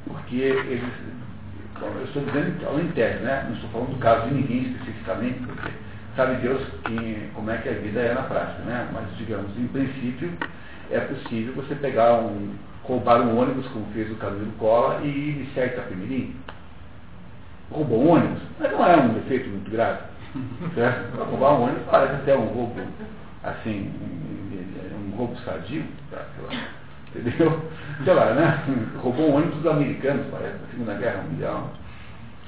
porque 0.07 0.35
eles, 0.35 0.83
eu 1.79 2.03
estou 2.03 2.23
dizendo 2.23 2.67
ao 2.67 2.79
interno, 2.79 3.21
né? 3.21 3.45
não 3.47 3.55
estou 3.55 3.69
falando 3.69 3.93
do 3.93 3.99
caso 3.99 4.27
de 4.27 4.33
ninguém 4.33 4.71
especificamente, 4.71 5.39
porque 5.39 5.69
sabe 6.15 6.41
Deus 6.41 6.63
que, 6.85 7.29
como 7.35 7.51
é 7.51 7.57
que 7.57 7.69
a 7.69 7.73
vida 7.73 7.99
é 7.99 8.13
na 8.13 8.23
prática, 8.23 8.63
né? 8.63 8.89
mas 8.91 9.05
digamos, 9.17 9.55
em 9.55 9.67
princípio, 9.67 10.31
é 10.89 10.99
possível 11.01 11.53
você 11.53 11.75
pegar 11.75 12.15
um, 12.15 12.55
roubar 12.83 13.21
um 13.21 13.37
ônibus, 13.37 13.67
como 13.67 13.85
fez 13.93 14.11
o 14.11 14.15
Camilo 14.15 14.51
Cola, 14.57 15.01
e 15.03 15.07
iniciar 15.07 15.67
Itapemirim. 15.67 16.35
Roubou 17.69 18.03
um 18.03 18.11
ônibus, 18.13 18.41
mas 18.59 18.71
não 18.71 18.85
é 18.85 18.97
um 18.97 19.13
defeito 19.13 19.47
muito 19.49 19.71
grave. 19.71 19.99
Certo? 20.75 21.11
Para 21.15 21.25
roubar 21.25 21.53
um 21.53 21.63
ônibus 21.63 21.83
parece 21.89 22.15
até 22.15 22.35
um 22.35 22.45
roubo, 22.47 22.81
assim, 23.43 23.91
roubo 25.21 25.37
sadio, 25.41 25.83
tá? 26.09 26.25
entendeu? 27.15 27.61
Sei 28.03 28.13
lá, 28.13 28.33
né? 28.33 28.63
Roubou 28.97 29.29
um 29.29 29.35
ônibus 29.35 29.65
americanos, 29.67 30.25
parece, 30.31 30.57
na 30.57 30.67
Segunda 30.71 30.93
Guerra 30.95 31.23
Mundial. 31.29 31.69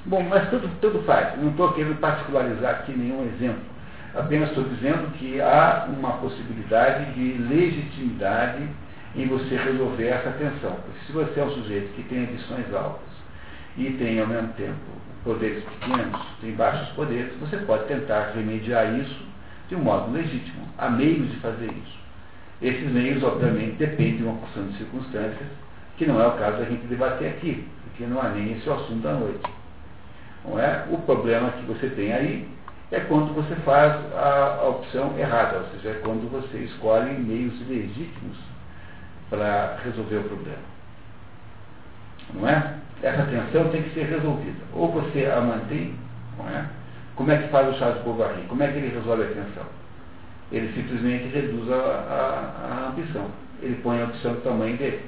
Bom, 0.06 0.22
mas 0.24 0.50
tudo, 0.50 0.68
tudo 0.80 1.02
faz. 1.04 1.40
Não 1.40 1.50
estou 1.50 1.72
querendo 1.72 1.98
particularizar 2.00 2.70
aqui 2.70 2.92
nenhum 2.92 3.24
exemplo. 3.26 3.62
Apenas 4.14 4.48
estou 4.48 4.64
dizendo 4.64 5.12
que 5.18 5.40
há 5.40 5.88
uma 5.88 6.14
possibilidade 6.14 7.12
de 7.14 7.38
legitimidade 7.42 8.68
em 9.16 9.26
você 9.28 9.56
resolver 9.56 10.08
essa 10.08 10.30
tensão. 10.32 10.72
Porque 10.72 11.06
se 11.06 11.12
você 11.12 11.40
é 11.40 11.44
um 11.44 11.50
sujeito 11.50 11.94
que 11.94 12.02
tem 12.04 12.24
ambições 12.24 12.72
altas 12.74 13.14
e 13.76 13.90
tem, 13.92 14.20
ao 14.20 14.26
mesmo 14.26 14.48
tempo, 14.54 14.74
poderes 15.22 15.64
pequenos, 15.64 16.20
tem 16.40 16.52
baixos 16.52 16.88
poderes, 16.90 17.32
você 17.40 17.56
pode 17.58 17.84
tentar 17.84 18.32
remediar 18.34 18.94
isso 18.98 19.24
de 19.68 19.76
um 19.76 19.80
modo 19.80 20.12
legítimo. 20.12 20.68
Há 20.76 20.90
meios 20.90 21.30
de 21.30 21.36
fazer 21.38 21.66
isso. 21.66 22.03
Esses 22.62 22.90
meios, 22.90 23.22
obviamente, 23.22 23.76
dependem 23.76 24.16
de 24.16 24.22
uma 24.22 24.36
porção 24.38 24.66
de 24.66 24.78
circunstâncias, 24.78 25.48
que 25.96 26.06
não 26.06 26.20
é 26.20 26.26
o 26.26 26.32
caso 26.32 26.58
da 26.58 26.64
gente 26.64 26.86
debater 26.86 27.28
aqui, 27.28 27.66
porque 27.84 28.04
não 28.04 28.20
há 28.20 28.28
nem 28.28 28.52
esse 28.52 28.68
assunto 28.68 29.02
da 29.02 29.12
noite. 29.12 29.50
Não 30.44 30.58
é? 30.58 30.84
O 30.90 30.98
problema 30.98 31.50
que 31.52 31.66
você 31.66 31.88
tem 31.88 32.12
aí 32.12 32.48
é 32.90 33.00
quando 33.00 33.34
você 33.34 33.54
faz 33.56 33.92
a, 34.14 34.60
a 34.62 34.68
opção 34.68 35.18
errada, 35.18 35.58
ou 35.58 35.66
seja, 35.72 35.90
é 35.90 36.00
quando 36.02 36.30
você 36.30 36.58
escolhe 36.58 37.12
meios 37.12 37.54
legítimos 37.68 38.36
para 39.30 39.78
resolver 39.84 40.16
o 40.16 40.24
problema. 40.24 40.74
Não 42.34 42.48
é? 42.48 42.74
essa 43.04 43.24
tensão 43.24 43.68
tem 43.70 43.82
que 43.82 43.94
ser 43.94 44.06
resolvida. 44.06 44.64
Ou 44.72 44.90
você 44.90 45.26
a 45.26 45.40
mantém, 45.40 45.94
não 46.38 46.48
é? 46.48 46.66
Como 47.16 47.30
é 47.30 47.38
que 47.38 47.48
faz 47.48 47.68
o 47.68 47.78
Charles 47.78 48.02
Bovary? 48.02 48.42
Como 48.48 48.62
é 48.62 48.68
que 48.68 48.78
ele 48.78 48.94
resolve 48.94 49.22
a 49.22 49.26
tensão? 49.26 49.66
Ele 50.54 50.72
simplesmente 50.72 51.34
reduz 51.34 51.70
a, 51.70 51.74
a, 51.74 52.70
a 52.70 52.88
ambição. 52.90 53.26
Ele 53.60 53.74
põe 53.82 54.00
a 54.00 54.04
opção 54.04 54.34
do 54.34 54.40
tamanho 54.42 54.76
dele. 54.76 55.02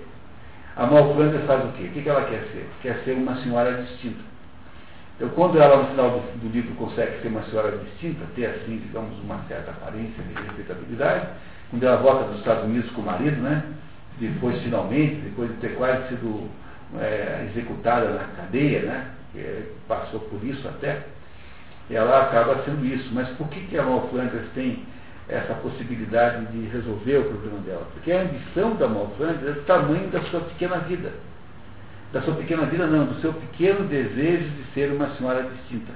A 0.74 0.86
Mal 0.86 1.14
Flanders 1.14 1.46
faz 1.46 1.64
o 1.64 1.72
quê? 1.72 1.84
O 1.84 2.02
que 2.02 2.08
ela 2.08 2.24
quer 2.24 2.40
ser? 2.52 2.68
Quer 2.82 3.00
ser 3.04 3.12
uma 3.12 3.36
senhora 3.42 3.82
distinta. 3.82 4.20
Então, 5.14 5.28
quando 5.30 5.58
ela, 5.58 5.84
no 5.84 5.88
final 5.90 6.10
do, 6.10 6.40
do 6.40 6.52
livro, 6.52 6.74
consegue 6.74 7.22
ser 7.22 7.28
uma 7.28 7.42
senhora 7.44 7.78
distinta, 7.78 8.26
ter, 8.34 8.46
assim, 8.46 8.76
digamos, 8.78 9.18
uma 9.20 9.38
certa 9.48 9.70
aparência 9.70 10.22
de 10.22 10.34
respeitabilidade, 10.34 11.28
quando 11.70 11.84
ela 11.84 11.96
volta 11.96 12.24
dos 12.24 12.38
Estados 12.38 12.64
Unidos 12.64 12.90
com 12.90 13.00
o 13.00 13.04
marido, 13.06 13.40
né? 13.40 13.62
Depois, 14.18 14.60
finalmente, 14.62 15.16
depois 15.16 15.48
de 15.50 15.56
ter 15.58 15.76
quase 15.76 16.08
sido 16.08 16.50
é, 17.00 17.46
executada 17.50 18.10
na 18.10 18.24
cadeia, 18.36 18.82
né? 18.82 19.10
Que 19.32 19.72
passou 19.86 20.20
por 20.20 20.44
isso 20.44 20.66
até, 20.68 21.02
ela 21.90 22.22
acaba 22.22 22.62
sendo 22.64 22.84
isso. 22.84 23.08
Mas 23.12 23.28
por 23.36 23.48
que, 23.48 23.60
que 23.60 23.78
a 23.78 23.82
Mal 23.82 24.08
Flanders 24.08 24.48
tem 24.54 24.84
essa 25.28 25.54
possibilidade 25.54 26.46
de 26.46 26.68
resolver 26.68 27.18
o 27.18 27.24
problema 27.24 27.58
dela? 27.60 27.86
Porque 27.92 28.12
a 28.12 28.22
ambição 28.22 28.74
da 28.76 28.86
Mal 28.88 29.12
Flanders 29.16 29.56
é 29.56 29.60
o 29.60 29.64
tamanho 29.64 30.08
da 30.08 30.20
sua 30.22 30.40
pequena 30.40 30.78
vida. 30.78 31.12
Da 32.12 32.22
sua 32.22 32.34
pequena 32.34 32.66
vida 32.66 32.86
não, 32.86 33.06
do 33.06 33.20
seu 33.20 33.32
pequeno 33.32 33.86
desejo 33.88 34.48
de 34.48 34.64
ser 34.72 34.92
uma 34.92 35.08
senhora 35.16 35.42
distinta. 35.42 35.92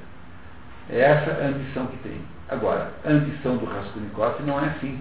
É 0.89 1.01
essa 1.01 1.31
a 1.31 1.49
ambição 1.49 1.87
que 1.87 1.97
tem. 1.99 2.21
Agora, 2.49 2.91
a 3.05 3.11
ambição 3.11 3.57
do 3.57 3.65
Raskolnikov 3.65 4.43
não 4.45 4.59
é 4.59 4.69
assim. 4.71 5.01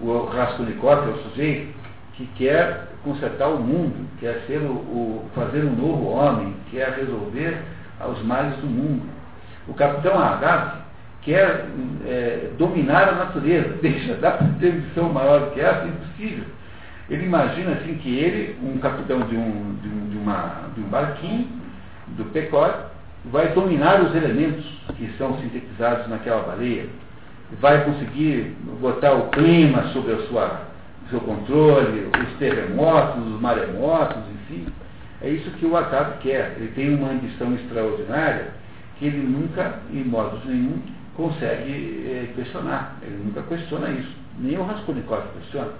O 0.00 0.24
Raskolnikov 0.24 1.08
é 1.08 1.12
o 1.12 1.22
sujeito 1.30 1.72
que 2.14 2.26
quer 2.36 2.88
consertar 3.04 3.48
o 3.48 3.58
mundo, 3.58 4.08
quer 4.18 4.42
ser 4.46 4.58
o, 4.58 4.72
o, 4.72 5.30
fazer 5.34 5.64
um 5.64 5.74
novo 5.74 6.10
homem, 6.10 6.54
quer 6.70 6.90
resolver 6.90 7.62
os 8.00 8.22
males 8.22 8.56
do 8.56 8.66
mundo. 8.66 9.08
O 9.68 9.74
capitão 9.74 10.18
Agave 10.18 10.82
quer 11.22 11.66
é, 12.06 12.50
dominar 12.58 13.08
a 13.08 13.12
natureza, 13.12 13.76
deixa, 13.82 14.14
dá 14.14 14.32
para 14.32 14.46
ter 14.60 14.82
maior 15.12 15.50
que 15.52 15.60
essa, 15.60 15.86
impossível. 15.86 16.44
Ele 17.10 17.24
imagina 17.24 17.72
assim 17.72 17.94
que 17.94 18.16
ele, 18.16 18.56
um 18.62 18.78
capitão 18.78 19.20
de 19.20 19.36
um, 19.36 19.76
de 19.82 19.88
um, 19.88 20.08
de 20.10 20.18
uma, 20.18 20.68
de 20.74 20.80
um 20.80 20.88
barquinho, 20.88 21.48
do 22.16 22.24
pecote, 22.26 22.78
vai 23.26 23.48
dominar 23.48 24.02
os 24.02 24.14
elementos 24.14 24.64
que 24.96 25.10
são 25.16 25.38
sintetizados 25.38 26.08
naquela 26.08 26.42
baleia, 26.42 26.86
vai 27.60 27.84
conseguir 27.84 28.56
botar 28.80 29.12
o 29.12 29.28
clima 29.28 29.84
sob 29.92 30.14
sua 30.28 30.72
seu 31.12 31.20
controle, 31.20 32.08
os 32.18 32.38
terremotos, 32.38 33.26
os 33.26 33.40
maremotos, 33.40 34.16
enfim. 34.34 34.66
É 35.20 35.28
isso 35.28 35.50
que 35.52 35.66
o 35.66 35.76
Acabe 35.76 36.18
quer. 36.22 36.54
Ele 36.56 36.72
tem 36.74 36.94
uma 36.94 37.10
ambição 37.10 37.54
extraordinária 37.54 38.48
que 38.98 39.06
ele 39.06 39.18
nunca, 39.18 39.80
em 39.92 40.02
modo 40.02 40.40
nenhum, 40.44 40.80
consegue 41.16 42.06
é, 42.06 42.32
questionar. 42.34 42.98
Ele 43.02 43.24
nunca 43.24 43.42
questiona 43.42 43.90
isso. 43.90 44.16
Nem 44.38 44.58
o 44.58 44.64
Raskolnikov 44.64 45.24
questiona. 45.38 45.72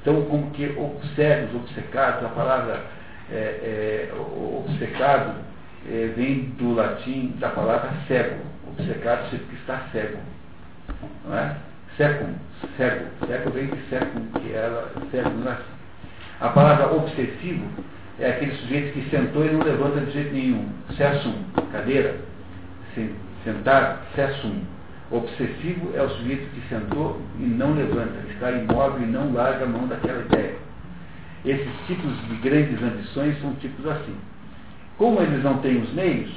Então, 0.00 0.22
como 0.26 0.50
que 0.52 0.66
obsecos, 0.78 1.54
obcecados, 1.54 2.24
a 2.24 2.28
palavra 2.28 2.82
é, 3.30 3.34
é, 3.34 4.14
obcecado 4.16 5.34
é, 5.86 6.12
vem 6.16 6.50
do 6.58 6.74
latim 6.74 7.34
da 7.38 7.50
palavra 7.50 7.90
cego. 8.06 8.36
Obcecado 8.68 9.30
significa 9.30 9.60
estar 9.60 9.88
cego. 9.92 10.18
Não 11.24 11.36
é? 11.36 11.56
Secum, 11.96 12.34
cego. 12.76 13.06
Cego 13.26 13.50
vem 13.50 13.66
de 13.66 13.80
secum, 13.88 14.26
que 14.40 14.52
era 14.52 14.88
cego 15.10 15.30
no 15.30 15.44
latim. 15.44 15.62
A 16.40 16.48
palavra 16.50 16.94
obsessivo 16.94 17.66
é 18.20 18.30
aquele 18.30 18.52
sujeito 18.56 18.92
que 18.92 19.10
sentou 19.10 19.44
e 19.44 19.50
não 19.50 19.62
levanta 19.62 20.00
de 20.00 20.12
jeito 20.12 20.32
nenhum. 20.32 20.68
Sessum, 20.96 21.34
cadeira. 21.72 22.16
Sentar, 23.48 24.02
sessum. 24.14 24.60
Obsessivo 25.10 25.90
é 25.94 26.02
o 26.02 26.10
sujeito 26.10 26.50
que 26.50 26.68
sentou 26.68 27.18
e 27.40 27.44
não 27.44 27.72
levanta, 27.72 28.28
está 28.30 28.50
imóvel 28.50 29.02
e 29.02 29.06
não 29.06 29.32
larga 29.32 29.64
a 29.64 29.68
mão 29.68 29.86
daquela 29.86 30.20
ideia. 30.20 30.56
Esses 31.46 31.72
tipos 31.86 32.12
de 32.28 32.34
grandes 32.46 32.82
ambições 32.82 33.40
são 33.40 33.54
tipos 33.54 33.86
assim. 33.86 34.14
Como 34.98 35.22
eles 35.22 35.42
não 35.42 35.56
têm 35.60 35.80
os 35.80 35.90
meios, 35.94 36.30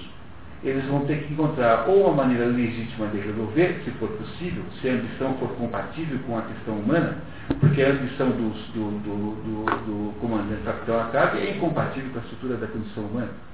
eles 0.63 0.85
vão 0.85 1.01
ter 1.01 1.23
que 1.23 1.33
encontrar 1.33 1.89
ou 1.89 2.05
uma 2.05 2.23
maneira 2.23 2.45
legítima 2.45 3.07
de 3.07 3.17
resolver, 3.17 3.81
se 3.83 3.91
for 3.91 4.07
possível, 4.11 4.63
se 4.79 4.87
a 4.87 4.93
ambição 4.93 5.33
for 5.33 5.49
compatível 5.57 6.17
com 6.25 6.37
a 6.37 6.43
questão 6.43 6.75
humana, 6.75 7.17
porque 7.59 7.81
a 7.83 7.89
ambição 7.89 8.29
do, 8.29 8.51
do, 8.71 8.99
do, 9.01 9.65
do 9.65 10.19
comandante 10.21 10.61
capitão 10.63 11.01
Acabe 11.01 11.39
é 11.39 11.57
incompatível 11.57 12.09
com 12.11 12.19
a 12.19 12.21
estrutura 12.21 12.55
da 12.55 12.67
condição 12.67 13.03
humana. 13.03 13.50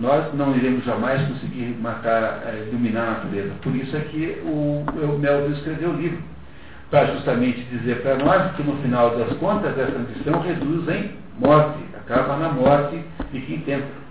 Nós 0.00 0.32
não 0.34 0.54
iremos 0.56 0.84
jamais 0.84 1.26
conseguir 1.26 1.76
matar, 1.80 2.42
dominar 2.70 3.02
a 3.02 3.10
natureza. 3.10 3.52
Por 3.62 3.74
isso 3.74 3.96
é 3.96 4.00
que 4.00 4.40
o, 4.44 4.84
o 4.86 5.18
Melville 5.18 5.56
escreveu 5.56 5.90
o 5.90 5.96
livro, 5.96 6.18
para 6.90 7.06
justamente 7.06 7.60
dizer 7.64 8.02
para 8.02 8.16
nós 8.16 8.54
que 8.54 8.62
no 8.62 8.76
final 8.76 9.16
das 9.18 9.36
contas 9.38 9.76
essa 9.76 9.96
ambição 9.96 10.40
reduz 10.40 10.88
em 10.88 11.10
morte, 11.38 11.78
acaba 11.96 12.36
na 12.36 12.48
morte 12.50 13.02
de 13.32 13.40
quem 13.40 13.60
tenta. 13.60 14.08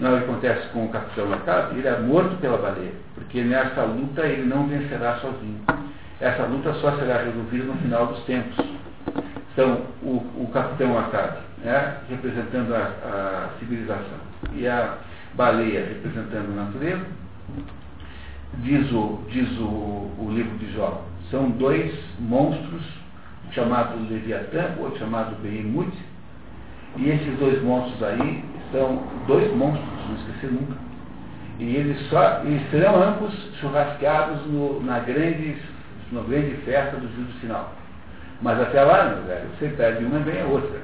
Não 0.00 0.16
acontece 0.16 0.68
com 0.68 0.84
o 0.84 0.88
capitão 0.90 1.32
Acabe, 1.32 1.78
ele 1.78 1.88
é 1.88 1.98
morto 1.98 2.36
pela 2.36 2.56
baleia, 2.56 2.92
porque 3.14 3.42
nessa 3.42 3.82
luta 3.82 4.22
ele 4.22 4.44
não 4.44 4.66
vencerá 4.66 5.16
sozinho. 5.16 5.60
Essa 6.20 6.44
luta 6.44 6.72
só 6.74 6.96
será 6.96 7.22
resolvida 7.22 7.64
no 7.64 7.74
final 7.74 8.06
dos 8.06 8.24
tempos. 8.24 8.56
Então, 9.52 9.82
o, 10.02 10.16
o 10.36 10.50
capitão 10.52 10.96
Acabe, 10.96 11.38
né, 11.64 11.96
representando 12.08 12.74
a, 12.74 12.78
a, 12.78 13.48
civilização, 13.58 14.18
e 14.54 14.68
a 14.68 14.98
baleia 15.38 15.86
representando 15.86 16.50
a 16.52 16.64
natureza, 16.64 17.06
diz 18.54 18.92
o, 18.92 19.20
diz 19.30 19.48
o, 19.58 20.10
o 20.18 20.32
livro 20.34 20.58
de 20.58 20.72
Jó, 20.74 21.04
são 21.30 21.48
dois 21.50 21.94
monstros, 22.18 22.82
chamado 23.52 23.96
Leviatã, 24.10 24.74
ou 24.80 24.98
chamado 24.98 25.40
Behemoth, 25.40 25.94
e 26.96 27.08
esses 27.08 27.38
dois 27.38 27.62
monstros 27.62 28.02
aí 28.02 28.44
são 28.72 29.00
dois 29.28 29.54
monstros, 29.56 29.88
não 30.08 30.16
esqueci 30.16 30.46
nunca. 30.46 30.76
E 31.60 31.76
eles, 31.76 32.00
só, 32.08 32.40
eles 32.44 32.68
serão 32.70 33.00
ambos 33.00 33.32
churrasqueados 33.60 34.44
no, 34.46 34.82
na, 34.82 34.98
grande, 34.98 35.56
na 36.12 36.20
grande 36.22 36.56
festa 36.64 36.96
do 36.96 37.08
juízo 37.14 37.32
final. 37.40 37.72
Mas 38.42 38.60
até 38.60 38.82
lá, 38.82 39.04
meu 39.04 39.24
velho, 39.24 39.48
você 39.58 39.68
perde 39.68 40.04
uma 40.04 40.18
e 40.18 40.22
ganha 40.22 40.44
outra. 40.46 40.80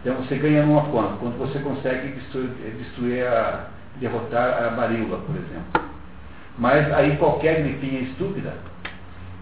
Então 0.00 0.16
você 0.16 0.36
ganha 0.36 0.64
numa 0.64 0.82
quando? 0.90 1.18
Quando 1.18 1.38
você 1.38 1.58
consegue 1.60 2.12
destruir, 2.12 2.50
destruir 2.78 3.26
a, 3.26 3.68
derrotar 4.00 4.62
a 4.64 4.68
varíola, 4.70 5.18
por 5.18 5.36
exemplo. 5.36 5.88
Mas 6.58 6.92
aí 6.92 7.16
qualquer 7.16 7.62
gripinha 7.62 8.00
estúpida, 8.00 8.54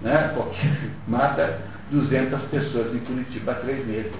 né, 0.03 0.33
qualquer, 0.35 0.91
mata 1.09 1.61
200 1.91 2.43
pessoas 2.51 2.95
em 2.95 2.99
Curitiba 3.01 3.53
há 3.53 3.55
três 3.57 3.87
meses. 3.87 4.13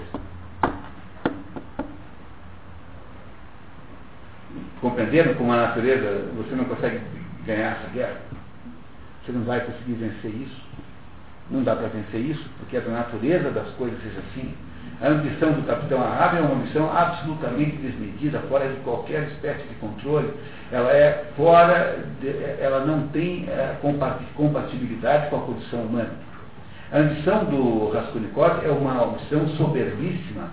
compreendendo 4.81 5.35
como 5.35 5.51
a 5.51 5.57
natureza, 5.57 6.29
você 6.35 6.55
não 6.55 6.65
consegue 6.65 7.01
ganhar 7.45 7.77
essa 7.77 7.89
guerra. 7.93 8.17
Você 9.25 9.31
não 9.31 9.43
vai 9.43 9.59
conseguir 9.61 9.93
vencer 9.93 10.31
isso. 10.31 10.67
Não 11.49 11.63
dá 11.63 11.75
para 11.75 11.87
vencer 11.87 12.21
isso, 12.21 12.49
porque 12.59 12.77
a 12.77 12.81
natureza 12.81 13.51
das 13.51 13.69
coisas 13.71 14.01
seja 14.01 14.19
assim. 14.19 14.53
A 14.99 15.09
ambição 15.09 15.51
do 15.51 15.61
capitão 15.67 16.01
Ahab 16.01 16.37
é 16.37 16.41
uma 16.41 16.55
ambição 16.55 16.91
absolutamente 16.91 17.77
desmedida, 17.77 18.39
fora 18.49 18.67
de 18.67 18.77
qualquer 18.77 19.27
espécie 19.27 19.67
de 19.67 19.75
controle. 19.75 20.33
Ela 20.71 20.91
é 20.91 21.25
fora, 21.35 21.99
de, 22.19 22.29
ela 22.59 22.83
não 22.83 23.07
tem 23.09 23.45
é, 23.47 23.75
compatibilidade 24.35 25.29
com 25.29 25.35
a 25.35 25.41
condição 25.41 25.81
humana. 25.81 26.09
A 26.91 26.97
ambição 26.97 27.45
do 27.45 27.91
Raskolnikov 27.91 28.65
é 28.65 28.71
uma 28.71 29.03
ambição 29.03 29.47
soberbíssima, 29.49 30.49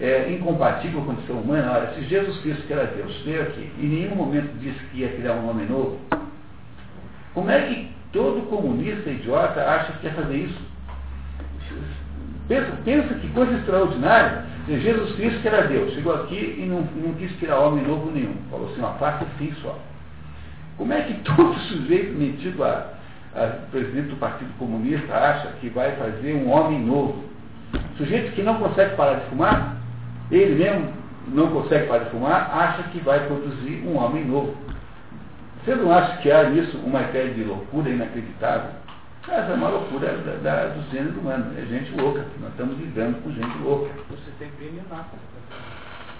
é, 0.00 0.30
incompatível 0.30 1.02
com 1.02 1.10
a 1.10 1.14
condição 1.14 1.36
humana. 1.40 1.72
Olha, 1.72 1.92
se 1.94 2.04
Jesus 2.04 2.38
Cristo, 2.42 2.66
que 2.68 2.72
era 2.72 2.86
Deus, 2.86 3.20
veio 3.24 3.42
aqui 3.42 3.72
e 3.76 3.86
em 3.86 3.88
nenhum 3.88 4.14
momento 4.14 4.56
disse 4.60 4.78
que 4.92 4.98
ia 4.98 5.08
criar 5.08 5.32
um 5.32 5.50
homem 5.50 5.66
novo, 5.66 5.98
como 7.34 7.50
é 7.50 7.60
que 7.62 7.90
todo 8.12 8.48
comunista 8.48 9.10
idiota 9.10 9.60
acha 9.62 9.92
que 9.94 10.00
quer 10.00 10.14
fazer 10.14 10.36
isso? 10.36 10.69
Pensa, 12.50 12.72
pensa 12.84 13.14
que 13.14 13.28
coisa 13.28 13.52
extraordinária. 13.58 14.42
Jesus 14.66 15.14
Cristo, 15.14 15.40
que 15.40 15.46
era 15.46 15.68
Deus, 15.68 15.94
chegou 15.94 16.12
aqui 16.12 16.56
e 16.58 16.66
não, 16.66 16.80
não 16.96 17.14
quis 17.14 17.30
criar 17.36 17.60
homem 17.60 17.86
novo 17.86 18.10
nenhum. 18.10 18.34
Falou 18.50 18.68
assim, 18.68 18.80
uma 18.80 18.94
face 18.94 19.24
assim 19.24 19.54
só. 19.62 19.78
Como 20.76 20.92
é 20.92 21.00
que 21.02 21.14
todo 21.22 21.56
sujeito 21.60 22.18
metido 22.18 22.64
a, 22.64 22.88
a 23.36 23.46
presidente 23.70 24.08
do 24.08 24.16
Partido 24.16 24.50
Comunista 24.58 25.14
acha 25.14 25.46
que 25.60 25.68
vai 25.68 25.92
fazer 25.92 26.34
um 26.34 26.50
homem 26.50 26.80
novo? 26.80 27.22
Sujeito 27.96 28.32
que 28.32 28.42
não 28.42 28.56
consegue 28.56 28.96
parar 28.96 29.20
de 29.20 29.26
fumar, 29.26 29.76
ele 30.28 30.56
mesmo 30.56 30.92
não 31.28 31.52
consegue 31.52 31.86
parar 31.86 32.02
de 32.02 32.10
fumar, 32.10 32.50
acha 32.52 32.82
que 32.90 32.98
vai 32.98 33.28
produzir 33.28 33.84
um 33.86 33.96
homem 33.96 34.24
novo. 34.24 34.56
Você 35.64 35.76
não 35.76 35.92
acha 35.92 36.16
que 36.16 36.32
há 36.32 36.50
nisso 36.50 36.76
uma 36.78 37.02
espécie 37.02 37.34
de 37.34 37.44
loucura 37.44 37.88
inacreditável? 37.88 38.70
Essa 39.28 39.52
é 39.52 39.54
uma 39.54 39.68
loucura 39.68 40.16
da, 40.16 40.32
da, 40.36 40.66
do 40.68 40.90
gênero 40.90 41.20
humano. 41.20 41.52
É 41.58 41.66
gente 41.66 41.94
louca. 42.00 42.24
Nós 42.40 42.50
estamos 42.50 42.78
lidando 42.78 43.22
com 43.22 43.30
gente 43.32 43.58
louca. 43.58 43.90
Você 44.08 44.30
tem 44.38 44.48
brilho 44.58 44.82
nata. 44.90 45.16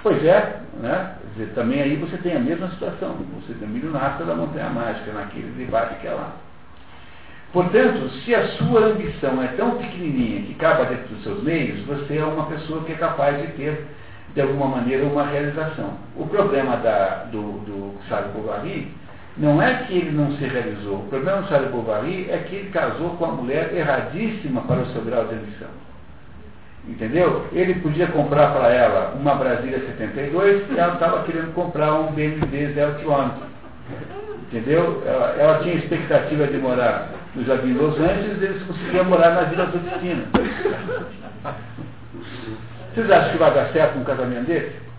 Pois 0.02 0.24
é, 0.24 0.60
né? 0.80 1.14
Dizer, 1.32 1.52
também 1.54 1.82
aí 1.82 1.96
você 1.96 2.16
tem 2.18 2.36
a 2.36 2.40
mesma 2.40 2.68
situação. 2.70 3.16
Você 3.40 3.54
tem 3.54 3.68
milho 3.68 3.90
nata 3.90 4.24
da 4.24 4.34
montanha 4.34 4.70
mágica, 4.70 5.12
naquele 5.12 5.50
debate 5.52 6.00
que 6.00 6.06
é 6.06 6.12
lá. 6.12 6.32
Portanto, 7.52 8.08
se 8.24 8.34
a 8.34 8.46
sua 8.48 8.86
ambição 8.86 9.42
é 9.42 9.48
tão 9.48 9.76
pequenininha 9.76 10.42
que 10.42 10.54
cabe 10.54 10.86
dentro 10.86 11.08
dos 11.08 11.22
seus 11.24 11.42
meios, 11.42 11.84
você 11.84 12.18
é 12.18 12.24
uma 12.24 12.46
pessoa 12.46 12.84
que 12.84 12.92
é 12.92 12.96
capaz 12.96 13.40
de 13.40 13.48
ter 13.54 13.86
de 14.34 14.40
alguma 14.40 14.66
maneira, 14.66 15.04
uma 15.04 15.24
realização. 15.24 15.94
O 16.16 16.26
problema 16.26 16.76
da, 16.76 17.24
do, 17.24 17.40
do 17.40 17.98
Charles 18.08 18.32
Bovary 18.32 18.94
não 19.36 19.62
é 19.62 19.84
que 19.84 19.94
ele 19.94 20.10
não 20.10 20.36
se 20.36 20.44
realizou. 20.44 20.96
O 20.96 21.08
problema 21.08 21.42
do 21.42 21.48
Charles 21.48 21.70
Bovary 21.70 22.28
é 22.30 22.38
que 22.38 22.56
ele 22.56 22.70
casou 22.70 23.10
com 23.10 23.24
a 23.24 23.32
mulher 23.32 23.72
erradíssima 23.74 24.62
para 24.62 24.80
o 24.80 24.86
seu 24.86 25.02
grau 25.02 25.24
de 25.26 25.34
ambição. 25.34 25.68
Entendeu? 26.88 27.46
Ele 27.52 27.74
podia 27.74 28.06
comprar 28.08 28.52
para 28.52 28.68
ela 28.72 29.14
uma 29.18 29.34
Brasília 29.34 29.78
72 29.80 30.70
e 30.70 30.78
ela 30.78 30.94
estava 30.94 31.22
querendo 31.24 31.54
comprar 31.54 31.94
um 31.94 32.12
BMW 32.12 32.74
0 32.74 32.94
km. 32.94 33.30
Entendeu? 34.48 35.02
Ela, 35.06 35.36
ela, 35.38 35.58
tinha 35.60 35.74
expectativa 35.76 36.46
de 36.46 36.58
morar 36.58 37.10
no 37.34 37.44
Jardim 37.44 37.74
Los 37.74 37.98
Angeles 38.00 38.40
e 38.40 38.44
eles 38.44 38.62
conseguiam 38.64 39.04
morar 39.04 39.30
na 39.30 39.42
Vila 39.42 39.66
Totina. 39.66 40.24
Vocês 42.92 43.10
acham 43.10 43.32
que 43.32 43.38
vai 43.38 43.54
dar 43.54 43.68
certo 43.68 43.98
um 43.98 44.04
casamento 44.04 44.46
desse? 44.46 44.89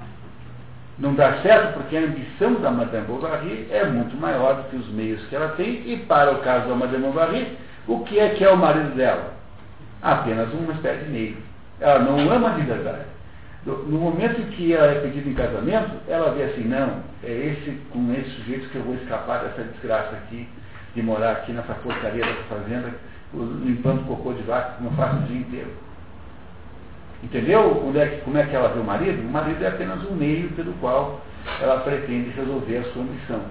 Não 1.02 1.15
dá 1.15 1.41
certo 1.41 1.73
porque 1.73 1.98
a 1.98 2.02
ambição 2.02 2.53
da 2.61 2.69
Madame 2.69 3.07
Bovary 3.07 3.68
é 3.72 3.84
muito 3.86 4.15
maior 4.18 4.53
do 4.57 4.69
que 4.69 4.76
os 4.76 4.88
meios 4.90 5.19
que 5.26 5.36
ela 5.36 5.49
tem, 5.49 5.82
e 5.91 5.98
para 6.07 6.32
o 6.32 6.41
caso 6.41 6.69
da 6.69 6.76
Madame 6.76 7.03
Bovary, 7.03 7.57
o 7.88 8.02
que 8.02 8.19
é 8.19 8.30
que 8.30 8.44
é 8.44 8.52
o 8.52 8.56
marido 8.56 8.95
dela? 8.95 9.34
Apenas 9.99 10.53
uma 10.53 10.73
espécie 10.73 11.06
de 11.06 11.10
meio. 11.10 11.38
Ela 11.80 11.99
não 11.99 12.32
ama 12.32 12.52
de 12.52 12.61
verdade. 12.61 13.06
No 13.65 13.98
momento 13.98 14.41
em 14.41 14.45
que 14.52 14.73
ela 14.73 14.91
é 14.91 14.99
pedida 15.02 15.28
em 15.28 15.34
casamento, 15.34 15.91
ela 16.07 16.34
vê 16.34 16.44
assim, 16.44 16.65
não, 16.65 16.99
é 17.23 17.32
esse, 17.32 17.72
com 17.91 18.14
esse 18.14 18.30
sujeito 18.36 18.69
que 18.69 18.76
eu 18.76 18.84
vou 18.84 18.94
escapar 18.94 19.40
dessa 19.40 19.64
desgraça 19.64 20.15
aqui, 20.15 20.48
de 20.94 21.02
morar 21.02 21.32
aqui 21.32 21.52
nessa 21.52 21.73
porcaria 21.73 22.23
dessa 22.23 22.44
fazenda, 22.48 22.91
limpando 23.34 24.06
cocô 24.06 24.34
de 24.34 24.44
vaca, 24.44 24.73
como 24.78 24.90
eu 24.90 24.94
faço 24.94 25.18
o 25.18 25.22
dia 25.22 25.38
inteiro. 25.38 25.72
Entendeu 27.23 27.91
é 27.95 28.06
como 28.23 28.38
é 28.38 28.43
que 28.43 28.56
ela 28.56 28.69
vê 28.69 28.80
o 28.80 28.84
marido? 28.84 29.22
O 29.22 29.31
marido 29.31 29.64
é 29.64 29.68
apenas 29.68 30.03
um 30.10 30.15
meio 30.15 30.49
pelo 30.52 30.73
qual 30.73 31.22
ela 31.61 31.81
pretende 31.81 32.31
resolver 32.31 32.77
a 32.77 32.84
sua 32.93 33.03
missão. 33.03 33.41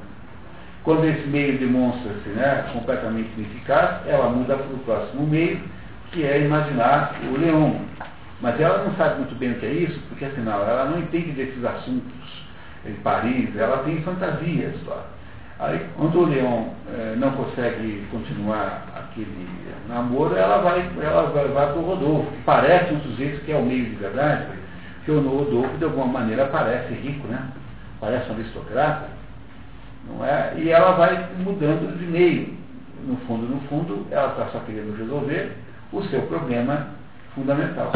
Quando 0.82 1.04
esse 1.04 1.26
meio 1.28 1.58
demonstra-se 1.58 2.28
né, 2.30 2.70
completamente 2.72 3.30
ineficaz, 3.36 4.06
ela 4.06 4.30
muda 4.30 4.56
para 4.56 4.74
o 4.74 4.78
próximo 4.78 5.26
meio, 5.26 5.60
que 6.10 6.24
é 6.24 6.40
imaginar 6.40 7.14
o 7.30 7.38
leão. 7.38 7.80
Mas 8.40 8.58
ela 8.58 8.84
não 8.84 8.94
sabe 8.96 9.16
muito 9.18 9.34
bem 9.36 9.52
o 9.52 9.54
que 9.56 9.66
é 9.66 9.72
isso, 9.72 10.00
porque 10.08 10.24
afinal 10.24 10.62
ela 10.62 10.86
não 10.86 10.98
entende 10.98 11.32
desses 11.32 11.62
assuntos 11.62 12.46
em 12.86 12.94
Paris, 12.94 13.54
ela 13.56 13.84
tem 13.84 14.00
fantasias. 14.02 14.74
Só. 14.84 15.04
Aí, 15.60 15.86
quando 15.94 16.20
o 16.20 16.24
leão 16.24 16.70
eh, 16.88 17.16
não 17.18 17.32
consegue 17.32 18.06
continuar 18.10 18.82
aquele 18.96 19.46
namoro, 19.86 20.34
ela 20.34 20.56
vai, 20.62 20.90
ela 21.02 21.24
vai, 21.24 21.48
para 21.52 21.78
o 21.78 21.82
Rodolfo, 21.82 22.30
que 22.30 22.42
parece 22.44 22.94
um 22.94 23.00
sujeito 23.02 23.44
que 23.44 23.52
é 23.52 23.56
o 23.56 23.62
meio 23.62 23.84
de 23.84 23.96
verdade, 23.96 24.46
porque 24.96 25.10
o 25.10 25.20
Rodolfo, 25.20 25.76
de 25.76 25.84
alguma 25.84 26.06
maneira, 26.06 26.46
parece 26.46 26.94
rico, 26.94 27.28
né? 27.28 27.42
Parece 28.00 28.30
um 28.30 28.36
aristocrata, 28.36 29.08
não 30.08 30.24
é? 30.24 30.54
E 30.56 30.70
ela 30.70 30.92
vai 30.92 31.28
mudando 31.36 31.94
de 31.98 32.06
meio. 32.06 32.58
No 33.06 33.16
fundo, 33.26 33.46
no 33.46 33.60
fundo, 33.68 34.06
ela 34.10 34.28
está 34.28 34.46
só 34.46 34.60
querendo 34.60 34.96
resolver 34.96 35.58
o 35.92 36.02
seu 36.04 36.22
problema 36.22 36.86
fundamental. 37.34 37.92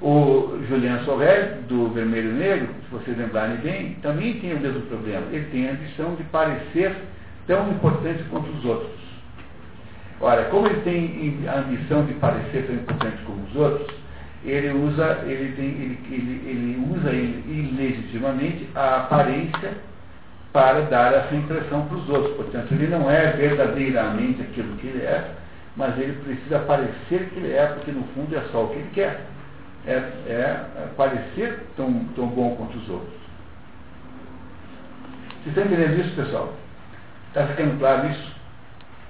O 0.00 0.58
Julian 0.66 1.04
Sorel, 1.04 1.62
do 1.68 1.90
Vermelho 1.90 2.32
Negro, 2.32 2.68
se 2.84 2.90
vocês 2.90 3.18
lembrarem 3.18 3.56
bem, 3.56 3.96
também 4.00 4.40
tem 4.40 4.54
o 4.54 4.60
mesmo 4.60 4.80
problema. 4.82 5.26
Ele 5.30 5.44
tem 5.52 5.68
a 5.68 5.72
ambição 5.72 6.14
de 6.14 6.24
parecer 6.24 6.96
tão 7.46 7.70
importante 7.70 8.24
quanto 8.30 8.48
os 8.50 8.64
outros. 8.64 8.98
Ora, 10.20 10.44
como 10.44 10.66
ele 10.66 10.80
tem 10.80 11.48
a 11.48 11.58
ambição 11.58 12.04
de 12.06 12.14
parecer 12.14 12.66
tão 12.66 12.76
importante 12.76 13.22
como 13.26 13.42
os 13.44 13.56
outros, 13.56 13.94
ele 14.42 14.70
usa, 14.70 15.22
ele 15.26 15.52
tem, 15.54 15.66
ele, 15.66 15.98
ele, 16.10 16.50
ele 16.50 16.96
usa 16.96 17.12
ilegitimamente 17.12 18.68
a 18.74 19.02
aparência 19.02 19.72
para 20.50 20.80
dar 20.82 21.12
essa 21.12 21.34
impressão 21.34 21.86
para 21.86 21.96
os 21.98 22.08
outros. 22.08 22.36
Portanto, 22.36 22.72
ele 22.72 22.86
não 22.86 23.10
é 23.10 23.32
verdadeiramente 23.32 24.40
aquilo 24.40 24.76
que 24.76 24.86
ele 24.86 25.02
é, 25.02 25.30
mas 25.76 25.98
ele 25.98 26.14
precisa 26.24 26.58
parecer 26.60 27.28
que 27.32 27.38
ele 27.38 27.52
é, 27.52 27.66
porque 27.66 27.92
no 27.92 28.02
fundo 28.14 28.34
é 28.34 28.40
só 28.50 28.64
o 28.64 28.68
que 28.68 28.76
ele 28.76 28.90
quer. 28.94 29.26
É, 29.86 29.92
é 30.26 30.66
parecer 30.96 31.66
tão, 31.76 32.04
tão 32.14 32.26
bom 32.26 32.54
quanto 32.56 32.76
os 32.76 32.88
outros. 32.88 33.20
Vocês 35.42 35.56
estão 35.56 35.64
entendendo 35.64 36.00
isso, 36.00 36.14
pessoal? 36.14 36.52
Está 37.28 37.46
ficando 37.46 37.78
claro 37.78 38.08
isso? 38.08 38.40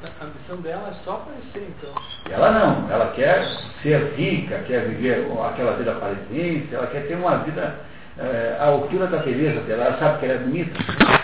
A 0.03 0.25
missão 0.25 0.57
dela 0.63 0.89
é 0.89 1.05
só 1.05 1.15
aparecer, 1.17 1.69
então. 1.77 1.93
Ela 2.31 2.53
não, 2.53 2.91
ela 2.91 3.13
quer 3.13 3.45
ser 3.83 4.15
rica, 4.15 4.59
quer 4.67 4.87
viver 4.89 5.27
aquela 5.45 5.77
vida 5.77 5.93
parecência, 5.93 6.77
ela 6.77 6.87
quer 6.87 7.07
ter 7.07 7.17
uma 7.17 7.39
vida 7.39 7.81
é, 8.19 8.57
à 8.59 8.67
altura 8.67 9.09
da 9.09 9.19
beleza 9.19 9.61
dela, 9.63 9.85
ela 9.85 9.99
sabe 9.99 10.21
que 10.21 10.25
ela 10.27 10.35
é 10.35 10.39
bonita. 10.39 11.20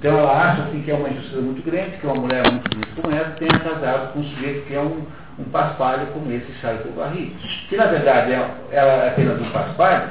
Então 0.00 0.18
ela 0.18 0.32
acha 0.32 0.62
assim, 0.62 0.80
que 0.80 0.90
é 0.90 0.94
uma 0.94 1.10
injustiça 1.10 1.42
muito 1.42 1.62
grande, 1.62 1.98
que 1.98 2.06
uma 2.06 2.14
mulher 2.14 2.50
muito 2.50 2.70
bonita 2.70 3.02
como 3.02 3.14
essa 3.14 3.30
tenha 3.32 3.58
casado 3.58 4.12
com 4.12 4.20
um 4.20 4.24
sujeito 4.24 4.66
que 4.66 4.74
é 4.74 4.80
um, 4.80 5.02
um 5.38 5.44
paspalho 5.44 6.06
como 6.14 6.32
esse 6.32 6.50
Charles 6.60 6.82
Bovary. 6.86 7.36
Que 7.68 7.76
na 7.76 7.84
verdade 7.86 8.32
é, 8.32 8.50
ela 8.72 8.92
é 9.04 9.08
apenas 9.10 9.38
um 9.38 9.50
paspalho, 9.50 10.08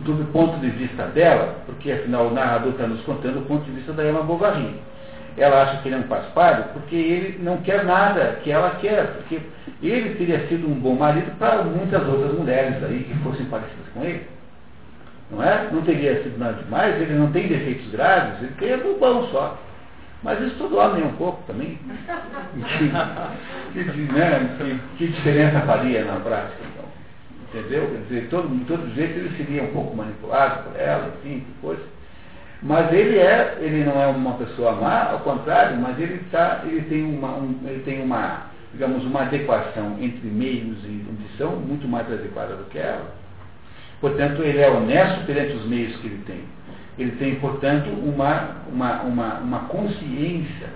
do 0.00 0.32
ponto 0.32 0.58
de 0.58 0.70
vista 0.70 1.04
dela, 1.04 1.54
porque 1.64 1.92
afinal 1.92 2.26
o 2.26 2.34
narrador 2.34 2.72
está 2.72 2.88
nos 2.88 3.00
contando 3.02 3.38
o 3.38 3.42
ponto 3.42 3.64
de 3.64 3.70
vista 3.70 3.92
da 3.92 4.04
Emma 4.04 4.22
Bovary 4.22 4.74
ela 5.36 5.62
acha 5.62 5.78
que 5.78 5.88
ele 5.88 5.94
é 5.94 5.98
um 5.98 6.02
paspalho 6.02 6.64
porque 6.72 6.96
ele 6.96 7.38
não 7.42 7.58
quer 7.58 7.84
nada 7.84 8.40
que 8.42 8.50
ela 8.50 8.70
quer, 8.80 9.06
porque 9.14 9.40
ele 9.82 10.14
teria 10.16 10.46
sido 10.48 10.68
um 10.68 10.74
bom 10.74 10.94
marido 10.94 11.36
para 11.38 11.62
muitas 11.62 12.06
outras 12.06 12.32
mulheres 12.32 12.82
aí 12.82 13.04
que 13.04 13.14
fossem 13.22 13.46
parecidas 13.46 13.86
com 13.94 14.04
ele. 14.04 14.26
Não 15.30 15.42
é? 15.42 15.68
Não 15.70 15.82
teria 15.82 16.22
sido 16.22 16.38
nada 16.38 16.62
demais, 16.62 17.00
ele 17.00 17.14
não 17.14 17.30
tem 17.30 17.46
defeitos 17.46 17.90
graves, 17.90 18.42
ele 18.42 18.54
tem 18.58 18.76
bobão 18.78 19.28
só. 19.28 19.58
Mas 20.22 20.40
isso 20.42 20.56
todo 20.56 20.76
homem 20.76 21.02
é 21.02 21.06
um 21.06 21.16
pouco 21.16 21.42
também. 21.46 21.78
que, 23.72 24.12
né, 24.12 24.78
que, 24.98 25.06
diferença 25.06 25.60
faria 25.60 26.04
na 26.04 26.16
prática, 26.16 26.58
então? 26.72 26.84
Entendeu? 27.48 27.88
Quer 27.90 27.98
dizer, 28.08 28.28
todo, 28.28 28.48
de 28.48 28.64
todo 28.64 28.94
jeito 28.94 29.18
ele 29.18 29.36
seria 29.36 29.62
um 29.62 29.72
pouco 29.72 29.96
manipulado 29.96 30.64
por 30.64 30.78
ela, 30.78 31.12
enfim, 31.18 31.40
que 31.40 31.52
coisa. 31.60 31.82
Mas 32.62 32.92
ele 32.92 33.18
é, 33.18 33.56
ele 33.60 33.84
não 33.84 34.00
é 34.00 34.06
uma 34.06 34.34
pessoa 34.34 34.72
má, 34.72 35.12
ao 35.12 35.20
contrário, 35.20 35.78
mas 35.78 35.98
ele, 35.98 36.18
tá, 36.30 36.62
ele, 36.64 36.82
tem 36.82 37.02
uma, 37.02 37.28
um, 37.38 37.58
ele 37.64 37.82
tem 37.84 38.02
uma, 38.02 38.48
digamos, 38.72 39.02
uma 39.04 39.22
adequação 39.22 39.96
entre 39.98 40.28
meios 40.28 40.76
e 40.84 41.02
condição 41.06 41.56
muito 41.56 41.88
mais 41.88 42.06
adequada 42.12 42.54
do 42.54 42.64
que 42.64 42.78
ela. 42.78 43.19
Portanto, 44.00 44.42
ele 44.42 44.58
é 44.58 44.70
honesto 44.70 45.26
perante 45.26 45.54
os 45.54 45.66
meios 45.66 45.96
que 45.96 46.06
ele 46.06 46.22
tem. 46.26 46.40
Ele 46.98 47.12
tem, 47.12 47.34
portanto, 47.36 47.88
uma, 47.90 48.56
uma, 48.72 49.02
uma, 49.02 49.34
uma 49.38 49.58
consciência. 49.66 50.68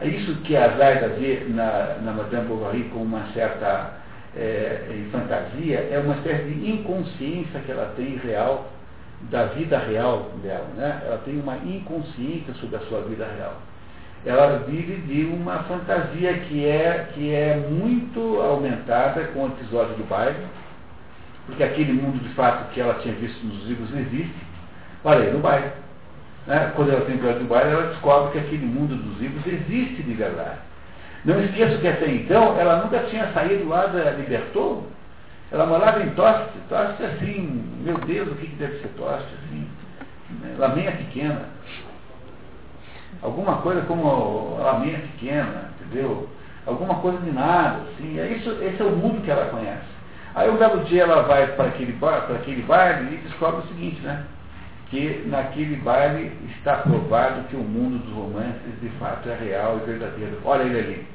É 0.00 0.06
isso 0.06 0.34
que 0.42 0.56
a 0.56 0.68
Zaida 0.76 1.08
vê 1.08 1.44
na, 1.48 1.96
na 2.02 2.12
Madame 2.12 2.46
Bovary 2.46 2.84
com 2.92 3.00
uma 3.00 3.26
certa 3.34 3.98
é, 4.36 5.04
fantasia, 5.10 5.88
é 5.90 6.00
uma 6.04 6.14
espécie 6.14 6.44
de 6.44 6.70
inconsciência 6.70 7.60
que 7.60 7.72
ela 7.72 7.92
tem 7.96 8.16
real 8.16 8.70
da 9.30 9.46
vida 9.46 9.78
real 9.78 10.30
dela. 10.42 10.66
Né? 10.76 11.02
Ela 11.04 11.18
tem 11.24 11.40
uma 11.40 11.56
inconsciência 11.56 12.54
sobre 12.54 12.76
a 12.76 12.80
sua 12.80 13.00
vida 13.02 13.26
real. 13.36 13.54
Ela 14.24 14.64
vive 14.68 14.96
de 15.02 15.24
uma 15.24 15.62
fantasia 15.64 16.34
que 16.48 16.66
é, 16.66 17.08
que 17.14 17.32
é 17.32 17.56
muito 17.56 18.40
aumentada 18.40 19.24
com 19.28 19.44
o 19.44 19.46
episódio 19.48 19.94
do 19.94 20.08
baile, 20.08 20.36
porque 21.48 21.64
aquele 21.64 21.94
mundo 21.94 22.22
de 22.22 22.28
fato 22.34 22.70
que 22.72 22.80
ela 22.80 22.94
tinha 23.00 23.14
visto 23.14 23.42
nos 23.44 23.66
livros 23.66 23.90
existe. 23.94 24.36
Olha 25.02 25.24
aí, 25.24 25.32
no 25.32 25.38
baile. 25.38 25.72
Né? 26.46 26.72
Quando 26.76 26.90
ela 26.90 27.00
tem 27.06 27.14
o 27.14 27.18
episódio 27.18 27.40
do 27.40 27.48
baile, 27.48 27.70
ela 27.72 27.86
descobre 27.88 28.32
que 28.32 28.38
aquele 28.38 28.66
mundo 28.66 28.94
dos 28.94 29.18
livros 29.18 29.46
existe 29.46 30.02
de 30.02 30.12
verdade. 30.12 30.58
Não 31.24 31.42
esqueça 31.42 31.78
que 31.78 31.88
até 31.88 32.06
então 32.06 32.58
ela 32.60 32.82
nunca 32.82 33.00
tinha 33.04 33.32
saído 33.32 33.66
lá 33.66 33.86
da 33.86 34.10
Libertou, 34.10 34.86
ela 35.50 35.64
morava 35.64 36.02
em 36.02 36.10
Toste, 36.10 36.52
Toste 36.68 37.02
assim, 37.02 37.64
meu 37.82 37.96
Deus, 37.98 38.28
o 38.28 38.34
que, 38.34 38.46
que 38.46 38.56
deve 38.56 38.80
ser 38.80 38.88
Toste? 38.88 39.28
Assim, 39.42 39.66
Laminha 40.58 40.92
pequena. 40.92 41.46
Alguma 43.22 43.56
coisa 43.56 43.80
como 43.82 44.58
Laminha 44.58 44.98
pequena, 44.98 45.70
entendeu? 45.80 46.28
Alguma 46.66 46.96
coisa 46.96 47.18
de 47.18 47.32
nada, 47.32 47.80
assim. 47.94 48.20
É 48.20 48.28
isso, 48.28 48.50
esse 48.62 48.80
é 48.80 48.84
o 48.84 48.90
mundo 48.90 49.22
que 49.24 49.30
ela 49.30 49.46
conhece. 49.46 49.97
Aí 50.34 50.48
um 50.50 50.56
belo 50.56 50.84
dia 50.84 51.02
ela 51.02 51.22
vai 51.22 51.46
para 51.48 51.68
aquele, 51.68 51.92
para 51.94 52.34
aquele 52.34 52.62
baile 52.62 53.14
e 53.14 53.28
descobre 53.28 53.60
o 53.60 53.68
seguinte, 53.68 54.00
né? 54.02 54.24
Que 54.90 55.24
naquele 55.26 55.76
baile 55.76 56.32
está 56.56 56.76
provado 56.76 57.48
que 57.48 57.56
o 57.56 57.62
mundo 57.62 57.98
dos 57.98 58.14
romances 58.14 58.80
de 58.80 58.88
fato 58.98 59.28
é 59.28 59.34
real 59.34 59.80
e 59.82 59.86
verdadeiro. 59.86 60.38
Olha 60.44 60.62
ele 60.62 60.78
ali. 60.78 61.06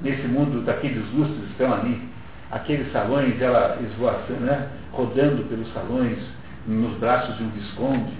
Nesse 0.00 0.26
mundo 0.26 0.62
daqueles 0.62 1.04
lustres 1.12 1.50
estão 1.50 1.72
ali 1.72 2.10
aqueles 2.50 2.90
salões, 2.92 3.40
ela 3.40 3.78
esvoaçando, 3.80 4.40
né, 4.40 4.68
rodando 4.92 5.44
pelos 5.44 5.72
salões 5.72 6.18
nos 6.66 6.98
braços 6.98 7.36
de 7.36 7.44
um 7.44 7.50
visconde 7.50 8.12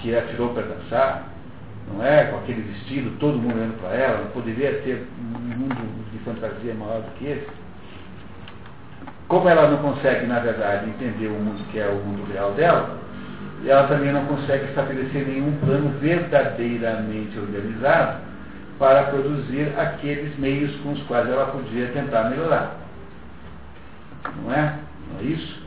que 0.00 0.14
a 0.14 0.22
tirou 0.22 0.52
para 0.52 0.62
dançar, 0.62 1.28
não 1.92 2.04
é? 2.04 2.24
Com 2.24 2.38
aquele 2.38 2.62
vestido, 2.62 3.16
todo 3.18 3.38
mundo 3.38 3.54
olhando 3.54 3.80
para 3.80 3.94
ela, 3.94 4.24
não 4.24 4.30
poderia 4.30 4.80
ter 4.80 5.06
um 5.18 5.38
mundo 5.38 6.10
de 6.10 6.18
fantasia 6.20 6.74
maior 6.74 7.02
do 7.02 7.10
que 7.18 7.26
esse. 7.26 7.63
Como 9.28 9.48
ela 9.48 9.70
não 9.70 9.78
consegue, 9.78 10.26
na 10.26 10.38
verdade, 10.40 10.88
entender 10.90 11.28
o 11.28 11.32
mundo 11.32 11.64
que 11.70 11.78
é 11.78 11.88
o 11.88 11.96
mundo 11.96 12.30
real 12.30 12.52
dela, 12.52 12.98
ela 13.66 13.86
também 13.88 14.12
não 14.12 14.26
consegue 14.26 14.66
estabelecer 14.66 15.26
nenhum 15.26 15.56
plano 15.58 15.90
verdadeiramente 15.98 17.38
organizado 17.38 18.18
para 18.78 19.04
produzir 19.04 19.72
aqueles 19.78 20.36
meios 20.38 20.74
com 20.80 20.92
os 20.92 21.02
quais 21.04 21.28
ela 21.28 21.46
podia 21.46 21.86
tentar 21.88 22.24
melhorar. 22.24 22.76
Não 24.42 24.52
é? 24.52 24.74
Não 25.12 25.20
é 25.20 25.22
isso? 25.22 25.62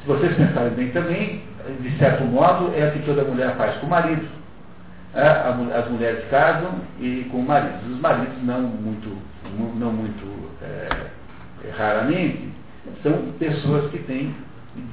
Se 0.00 0.06
vocês 0.06 0.36
pensarem 0.36 0.72
bem 0.74 0.90
também, 0.90 1.42
de 1.80 1.98
certo 1.98 2.24
modo, 2.24 2.72
é 2.76 2.88
o 2.88 2.92
que 2.92 3.06
toda 3.06 3.24
mulher 3.24 3.56
faz 3.56 3.76
com 3.78 3.86
o 3.86 3.90
marido. 3.90 4.26
É, 5.14 5.26
as 5.26 5.88
mulheres 5.90 6.28
casam 6.28 6.74
e 7.00 7.26
com 7.30 7.38
maridos. 7.38 7.90
Os 7.90 8.00
maridos 8.00 8.36
não 8.42 8.60
muito, 8.60 9.16
não 9.76 9.90
muito 9.90 10.50
é, 10.62 10.88
raramente, 11.76 12.48
são 13.02 13.32
pessoas 13.38 13.90
que 13.90 13.98
têm 13.98 14.34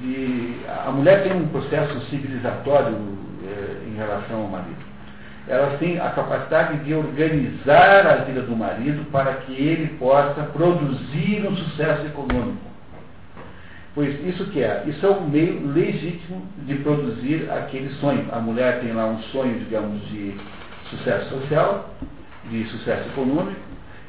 de. 0.00 0.56
A 0.86 0.90
mulher 0.90 1.22
tem 1.22 1.32
um 1.32 1.48
processo 1.48 2.00
civilizatório 2.06 2.96
é, 3.44 3.88
em 3.88 3.96
relação 3.96 4.42
ao 4.42 4.48
marido 4.48 4.94
elas 5.46 5.78
têm 5.78 6.00
a 6.00 6.10
capacidade 6.10 6.84
de 6.84 6.94
organizar 6.94 8.06
a 8.06 8.16
vida 8.24 8.40
do 8.42 8.56
marido 8.56 9.04
para 9.10 9.34
que 9.34 9.52
ele 9.52 9.88
possa 9.98 10.42
produzir 10.44 11.46
um 11.46 11.54
sucesso 11.54 12.06
econômico. 12.06 12.64
Pois 13.94 14.26
isso 14.26 14.46
que 14.46 14.62
é? 14.62 14.84
Isso 14.86 15.04
é 15.06 15.10
um 15.10 15.28
meio 15.28 15.68
legítimo 15.68 16.42
de 16.66 16.74
produzir 16.76 17.48
aquele 17.50 17.90
sonho. 18.00 18.26
A 18.32 18.40
mulher 18.40 18.80
tem 18.80 18.92
lá 18.92 19.06
um 19.06 19.18
sonho, 19.24 19.58
digamos, 19.58 20.00
de 20.08 20.34
sucesso 20.90 21.28
social, 21.28 21.94
de 22.50 22.64
sucesso 22.64 23.08
econômico, 23.10 23.60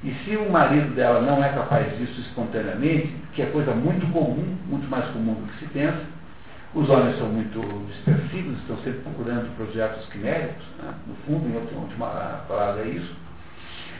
e 0.03 0.13
se 0.23 0.35
o 0.35 0.51
marido 0.51 0.93
dela 0.95 1.22
não 1.22 1.43
é 1.43 1.49
capaz 1.49 1.97
disso 1.97 2.19
espontaneamente, 2.22 3.15
que 3.34 3.41
é 3.41 3.45
coisa 3.47 3.73
muito 3.73 4.05
comum, 4.11 4.55
muito 4.67 4.89
mais 4.89 5.05
comum 5.07 5.34
do 5.34 5.51
que 5.51 5.59
se 5.59 5.65
pensa, 5.72 6.01
os 6.76 6.89
homens 6.89 7.17
são 7.17 7.30
muito 7.30 7.59
dispersivos, 7.88 8.59
estão 8.59 8.77
sempre 8.77 8.99
procurando 8.99 9.55
projetos 9.55 10.05
quiméricos, 10.07 10.65
né? 10.77 10.93
no 11.07 11.15
fundo, 11.26 11.47
em 11.47 11.55
outra 11.55 11.77
última 11.77 12.07
palavra 12.47 12.81
é 12.84 12.89
isso. 12.89 13.15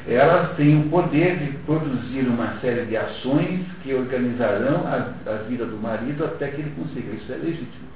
Elas 0.08 0.56
têm 0.56 0.82
o 0.82 0.90
poder 0.90 1.38
de 1.38 1.58
produzir 1.60 2.28
uma 2.28 2.60
série 2.60 2.86
de 2.86 2.96
ações 2.96 3.62
que 3.82 3.94
organizarão 3.94 4.86
a, 4.86 5.32
a 5.32 5.38
vida 5.48 5.66
do 5.66 5.78
marido 5.78 6.26
até 6.26 6.50
que 6.50 6.62
ele 6.62 6.74
consiga. 6.78 7.16
Isso 7.16 7.32
é 7.32 7.38
legítimo. 7.38 7.88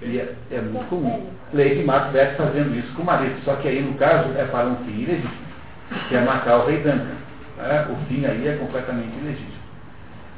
E 0.00 0.18
é, 0.18 0.34
é 0.52 0.60
muito 0.60 0.88
comum. 0.88 1.28
Lady 1.52 1.82
Macbeth 1.82 2.36
fazendo 2.36 2.74
isso 2.78 2.92
com 2.94 3.02
o 3.02 3.06
marido, 3.06 3.36
só 3.44 3.56
que 3.56 3.68
aí 3.68 3.82
no 3.82 3.94
caso 3.94 4.30
é 4.36 4.44
para 4.44 4.68
um 4.68 4.76
fim 4.84 5.02
ilegítimo, 5.02 5.32
que 6.08 6.16
é 6.16 6.20
matar 6.20 6.58
o 6.58 6.66
rei 6.66 6.78
Duncan. 6.78 7.13
Né? 7.56 7.86
O 7.90 7.96
fim 8.06 8.24
aí 8.24 8.48
é 8.48 8.56
completamente 8.56 9.16
ilegítimo. 9.18 9.64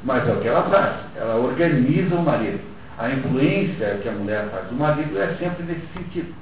Mas 0.03 0.27
é 0.27 0.31
o 0.31 0.39
que 0.39 0.47
ela 0.47 0.63
faz, 0.63 0.95
ela 1.15 1.35
organiza 1.35 2.15
o 2.15 2.23
marido 2.23 2.77
a 2.97 3.11
influência 3.11 3.99
que 4.01 4.09
a 4.09 4.11
mulher 4.11 4.49
faz 4.49 4.67
do 4.69 4.75
marido 4.75 5.19
é 5.21 5.27
sempre 5.35 5.63
nesse 5.63 5.85
sentido. 5.93 6.33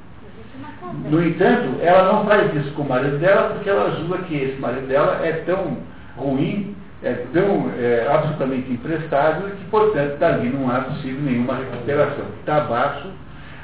No 1.10 1.22
entanto, 1.22 1.82
ela 1.82 2.14
não 2.14 2.26
faz 2.26 2.54
isso 2.56 2.72
com 2.74 2.84
o 2.84 2.90
marido 2.90 3.18
dela 3.18 3.50
porque 3.50 3.70
ela 3.70 3.92
julga 3.98 4.20
que 4.20 4.36
esse 4.36 4.60
marido 4.60 4.88
dela 4.88 5.20
é 5.22 5.34
tão 5.46 5.80
ruim, 6.16 6.76
é 7.04 7.12
tão 7.34 7.72
é, 7.78 8.08
absolutamente 8.10 8.72
imprestável 8.72 9.50
que, 9.50 9.66
portanto, 9.66 10.18
dali 10.18 10.50
não 10.50 10.72
há 10.72 10.82
possível 10.82 11.22
nenhuma 11.22 11.58
recuperação. 11.58 12.26
Está 12.40 12.58
abaixo 12.58 13.10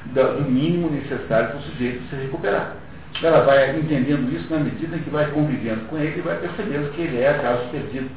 do 0.08 0.42
mínimo 0.50 0.90
necessário 0.90 1.50
para 1.50 1.60
o 1.60 1.62
sujeito 1.62 2.04
se 2.10 2.16
recuperar. 2.18 2.76
Ela 3.22 3.42
vai 3.42 3.78
entendendo 3.78 4.34
isso 4.34 4.48
na 4.50 4.60
medida 4.60 4.96
em 4.96 5.00
que 5.00 5.10
vai 5.10 5.30
convivendo 5.32 5.82
com 5.88 5.98
ele 5.98 6.18
e 6.18 6.22
vai 6.22 6.38
percebendo 6.38 6.92
que 6.92 7.02
ele 7.02 7.22
é 7.22 7.34
caso 7.34 7.70
perdido. 7.70 8.10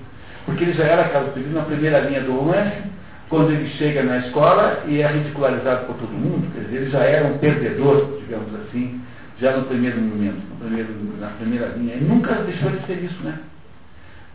Porque 0.47 0.65
ele 0.65 0.73
já 0.75 0.85
era 0.85 1.09
caso 1.09 1.31
perdido 1.31 1.55
na 1.55 1.63
primeira 1.63 2.01
linha 2.01 2.21
do 2.21 2.33
romance, 2.33 2.83
quando 3.29 3.51
ele 3.51 3.69
chega 3.71 4.03
na 4.03 4.19
escola 4.19 4.85
e 4.87 5.01
é 5.01 5.07
ridicularizado 5.07 5.87
por 5.87 5.97
todo 5.97 6.11
mundo, 6.11 6.53
quer 6.55 6.61
dizer, 6.65 6.77
ele 6.77 6.91
já 6.91 7.01
era 7.01 7.27
um 7.27 7.39
perdedor, 7.39 8.19
digamos 8.21 8.49
assim, 8.55 9.01
já 9.41 9.57
no 9.57 9.65
primeiro 9.65 10.01
momento, 10.01 10.43
no 10.51 10.57
primeiro, 10.57 10.91
na 11.21 11.29
primeira 11.29 11.67
linha, 11.77 11.95
ele 11.95 12.07
nunca 12.07 12.35
deixou 12.35 12.71
de 12.71 12.87
ser 12.87 13.03
isso, 13.03 13.23
né? 13.23 13.39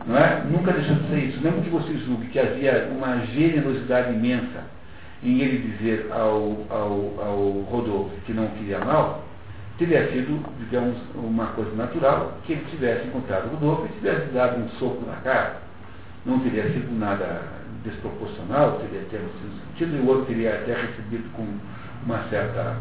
Não 0.06 0.16
é? 0.16 0.42
Nunca 0.50 0.72
deixou 0.72 0.96
de 0.96 1.08
ser 1.08 1.18
isso. 1.18 1.40
Mesmo 1.40 1.62
que 1.62 1.70
você 1.70 1.92
julgue 1.98 2.26
que 2.28 2.38
havia 2.38 2.88
uma 2.96 3.18
generosidade 3.26 4.12
imensa 4.12 4.64
em 5.22 5.40
ele 5.40 5.58
dizer 5.58 6.06
ao, 6.10 6.66
ao, 6.70 7.14
ao 7.18 7.50
Rodolfo 7.70 8.10
que 8.24 8.32
não 8.32 8.46
queria 8.48 8.78
mal, 8.78 9.24
teria 9.80 10.12
sido, 10.12 10.44
digamos, 10.58 10.94
uma 11.14 11.46
coisa 11.46 11.74
natural 11.74 12.38
que 12.44 12.52
ele 12.52 12.66
tivesse 12.70 13.06
encontrado 13.06 13.46
o 13.46 13.56
Rodolfo 13.56 13.86
e 13.86 13.98
tivesse 13.98 14.26
dado 14.26 14.60
um 14.60 14.68
soco 14.78 15.06
na 15.06 15.16
cara. 15.16 15.56
Não 16.26 16.38
teria 16.40 16.64
sido 16.64 16.92
nada 16.98 17.40
desproporcional, 17.82 18.72
teria 18.72 19.06
ter 19.10 19.20
sido 19.20 19.58
sentido, 19.68 19.96
e 19.96 20.00
o 20.00 20.06
outro 20.06 20.26
teria 20.26 20.54
até 20.54 20.74
recebido 20.74 21.32
com 21.32 21.46
uma 22.04 22.18
certa, 22.28 22.76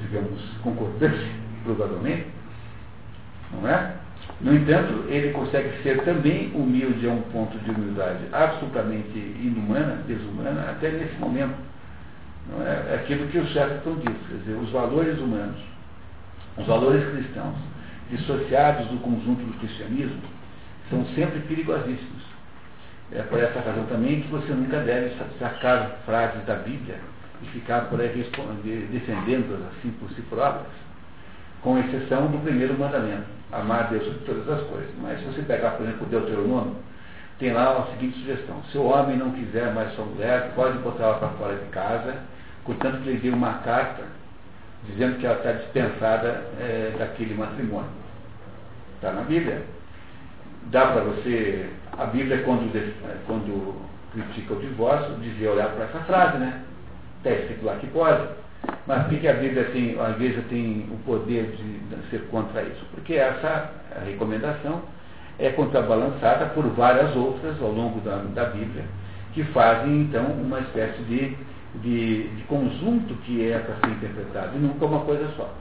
digamos, 0.00 0.40
concordância, 0.62 1.28
provavelmente. 1.64 2.26
Não 3.52 3.68
é? 3.68 3.92
No 4.40 4.54
entanto, 4.54 5.04
ele 5.08 5.32
consegue 5.32 5.82
ser 5.82 6.02
também 6.04 6.50
humilde 6.54 7.06
a 7.06 7.12
um 7.12 7.22
ponto 7.30 7.58
de 7.58 7.70
humildade 7.70 8.24
absolutamente 8.32 9.18
inumana, 9.18 10.02
desumana, 10.06 10.70
até 10.70 10.92
nesse 10.92 11.16
momento. 11.16 11.56
Não 12.50 12.66
é? 12.66 12.70
é 12.70 13.00
aquilo 13.02 13.26
que 13.26 13.38
o 13.38 13.46
Chesterton 13.48 13.96
diz, 13.96 14.16
quer 14.28 14.36
dizer, 14.38 14.54
os 14.54 14.70
valores 14.70 15.18
humanos, 15.18 15.58
os 16.58 16.66
valores 16.66 17.04
cristãos, 17.10 17.56
dissociados 18.10 18.86
do 18.88 18.98
conjunto 18.98 19.42
do 19.44 19.58
cristianismo, 19.58 20.20
são 20.90 21.04
sempre 21.14 21.40
perigosíssimos. 21.40 22.22
É 23.12 23.22
por 23.22 23.38
essa 23.38 23.60
razão 23.60 23.84
também 23.86 24.20
que 24.20 24.28
você 24.28 24.52
nunca 24.52 24.80
deve 24.80 25.14
sacar 25.38 25.98
frases 26.04 26.44
da 26.44 26.56
Bíblia 26.56 26.96
e 27.42 27.46
ficar 27.46 27.82
por 27.82 28.00
aí 28.00 28.08
defendendo-as 28.90 29.60
assim 29.72 29.90
por 29.98 30.10
si 30.10 30.20
próprias, 30.22 30.72
com 31.62 31.78
exceção 31.78 32.26
do 32.26 32.38
primeiro 32.42 32.78
mandamento, 32.78 33.24
amar 33.52 33.88
Deus 33.88 34.04
sobre 34.04 34.18
todas 34.20 34.48
as 34.48 34.66
coisas. 34.68 34.90
Mas 35.00 35.20
se 35.20 35.26
você 35.26 35.42
pegar, 35.42 35.70
por 35.72 35.84
exemplo, 35.84 36.06
o 36.06 36.10
Deuteronômio, 36.10 36.76
tem 37.38 37.52
lá 37.52 37.78
a 37.78 37.86
seguinte 37.92 38.18
sugestão, 38.18 38.62
se 38.70 38.76
o 38.78 38.84
homem 38.84 39.16
não 39.16 39.30
quiser 39.30 39.72
mais 39.72 39.94
sua 39.94 40.04
mulher, 40.04 40.52
pode 40.56 40.76
botá-la 40.78 41.14
para 41.14 41.28
fora 41.28 41.54
de 41.54 41.66
casa, 41.66 42.16
contanto 42.64 43.00
que 43.02 43.10
ele 43.10 43.20
dê 43.20 43.30
uma 43.30 43.54
carta 43.58 44.02
dizendo 44.86 45.18
que 45.18 45.26
ela 45.26 45.36
está 45.36 45.52
dispensada 45.52 46.44
é, 46.60 46.94
daquele 46.98 47.34
matrimônio. 47.34 47.90
Está 48.96 49.12
na 49.12 49.22
Bíblia. 49.22 49.62
Dá 50.70 50.86
para 50.86 51.02
você. 51.02 51.68
A 51.96 52.06
Bíblia, 52.06 52.42
quando, 52.42 52.70
quando 53.26 53.88
critica 54.12 54.54
o 54.54 54.60
divórcio, 54.60 55.14
dizia 55.16 55.52
olhar 55.52 55.68
para 55.70 55.84
essa 55.84 56.00
frase, 56.00 56.38
né? 56.38 56.62
Está 57.18 57.30
escrito 57.30 57.64
lá 57.64 57.76
que 57.76 57.86
pode. 57.88 58.28
Mas 58.86 59.06
por 59.06 59.18
que 59.18 59.28
a 59.28 59.34
Bíblia 59.34 59.64
tem, 59.66 59.98
a 60.00 60.10
igreja 60.10 60.42
tem 60.48 60.88
o 60.90 60.96
poder 61.04 61.52
de 61.56 62.10
ser 62.10 62.22
contra 62.30 62.62
isso? 62.62 62.84
Porque 62.94 63.14
essa 63.14 63.70
recomendação 64.04 64.82
é 65.38 65.50
contrabalançada 65.50 66.46
por 66.46 66.64
várias 66.70 67.14
outras 67.14 67.60
ao 67.62 67.70
longo 67.70 68.00
da, 68.00 68.16
da 68.34 68.44
Bíblia, 68.46 68.84
que 69.32 69.44
fazem 69.44 70.02
então 70.02 70.24
uma 70.24 70.60
espécie 70.60 71.02
de 71.02 71.36
de, 71.76 72.28
de 72.28 72.42
conjunto 72.44 73.14
que 73.24 73.50
é 73.50 73.58
para 73.58 73.76
ser 73.76 73.96
interpretado, 73.96 74.56
e 74.56 74.58
nunca 74.58 74.86
uma 74.86 75.00
coisa 75.00 75.28
só. 75.36 75.52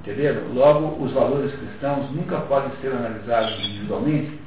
Entenderam? 0.00 0.52
Logo, 0.54 1.04
os 1.04 1.12
valores 1.12 1.52
cristãos 1.52 2.10
nunca 2.10 2.38
podem 2.40 2.70
ser 2.80 2.88
analisados 2.88 3.58
individualmente, 3.64 4.38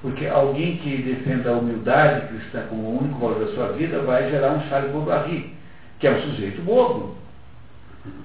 porque 0.00 0.26
alguém 0.26 0.78
que 0.78 1.02
defenda 1.02 1.50
a 1.50 1.58
humildade 1.58 2.28
cristã 2.28 2.66
como 2.68 2.82
o 2.82 2.98
único 3.00 3.18
valor 3.18 3.46
da 3.46 3.52
sua 3.52 3.68
vida 3.72 4.00
vai 4.02 4.30
gerar 4.30 4.52
um 4.52 4.68
Charles 4.68 4.90
Bovary, 4.90 5.54
que 5.98 6.06
é 6.06 6.12
um 6.12 6.22
sujeito 6.22 6.62
bobo. 6.62 7.16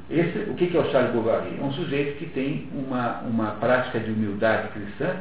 Esse, 0.09 0.49
o 0.49 0.55
que 0.55 0.75
é 0.75 0.79
o 0.79 0.91
Charles 0.91 1.13
Bovary? 1.13 1.57
É 1.59 1.63
um 1.63 1.71
sujeito 1.73 2.17
que 2.17 2.25
tem 2.27 2.67
uma, 2.73 3.19
uma 3.21 3.51
prática 3.51 3.99
de 3.99 4.09
humildade 4.09 4.69
cristã 4.69 5.15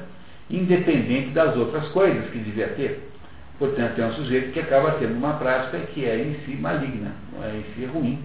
independente 0.48 1.30
das 1.30 1.56
outras 1.56 1.88
coisas 1.88 2.30
que 2.30 2.38
devia 2.38 2.68
ter. 2.68 3.10
Portanto, 3.58 3.98
é 3.98 4.06
um 4.06 4.12
sujeito 4.12 4.52
que 4.52 4.60
acaba 4.60 4.92
tendo 4.92 5.14
uma 5.14 5.34
prática 5.34 5.78
que 5.78 6.04
é 6.04 6.18
em 6.18 6.34
si 6.44 6.56
maligna, 6.56 7.12
é 7.42 7.56
em 7.56 7.74
si 7.74 7.86
ruim. 7.86 8.18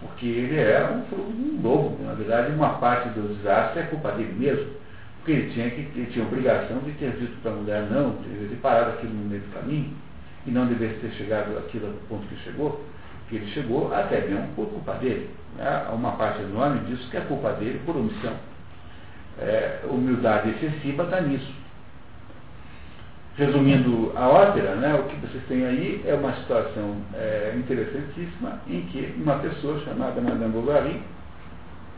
Porque 0.00 0.26
ele 0.26 0.58
é 0.58 0.86
um, 0.90 1.14
um 1.16 1.60
lobo. 1.62 2.02
Na 2.04 2.14
verdade, 2.14 2.52
uma 2.52 2.74
parte 2.74 3.08
do 3.10 3.34
desastre 3.36 3.80
é 3.80 3.86
culpa 3.86 4.12
dele 4.12 4.34
mesmo. 4.38 4.70
Porque 5.18 5.32
ele 5.32 5.52
tinha, 5.52 5.70
que, 5.70 5.80
ele 5.80 6.08
tinha 6.10 6.24
obrigação 6.24 6.78
de 6.78 6.92
ter 6.92 7.12
dito 7.12 7.36
para 7.42 7.52
a 7.52 7.54
mulher 7.54 7.82
não, 7.90 8.16
de 8.22 8.48
ter 8.48 8.56
parado 8.62 8.90
aquilo 8.90 9.12
no 9.12 9.28
meio 9.28 9.42
do 9.42 9.52
caminho, 9.52 9.92
e 10.46 10.50
não 10.50 10.66
devesse 10.66 11.00
ter 11.00 11.10
chegado 11.12 11.56
aquilo 11.58 11.88
ao 11.88 11.92
ponto 12.08 12.26
que 12.26 12.36
chegou, 12.42 12.84
que 13.28 13.36
ele 13.36 13.46
chegou 13.52 13.94
até 13.94 14.22
mesmo 14.22 14.48
por 14.56 14.66
culpa 14.68 14.94
dele. 14.94 15.28
Né? 15.56 15.86
Uma 15.92 16.12
parte 16.12 16.42
enorme 16.42 16.80
disso 16.86 17.10
que 17.10 17.18
é 17.18 17.20
culpa 17.20 17.52
dele 17.52 17.80
por 17.84 17.96
omissão. 17.96 18.34
É, 19.38 19.80
humildade 19.84 20.50
excessiva 20.50 21.04
está 21.04 21.20
nisso. 21.20 21.52
Resumindo 23.40 24.12
a 24.16 24.28
ópera, 24.28 24.74
né, 24.74 24.92
o 24.92 25.04
que 25.04 25.16
vocês 25.16 25.42
têm 25.48 25.64
aí 25.64 26.04
é 26.06 26.12
uma 26.12 26.30
situação 26.34 26.94
é, 27.14 27.54
interessantíssima 27.56 28.60
em 28.68 28.82
que 28.82 29.14
uma 29.16 29.36
pessoa 29.36 29.80
chamada 29.80 30.20
Madame 30.20 30.52
Bovary 30.52 31.00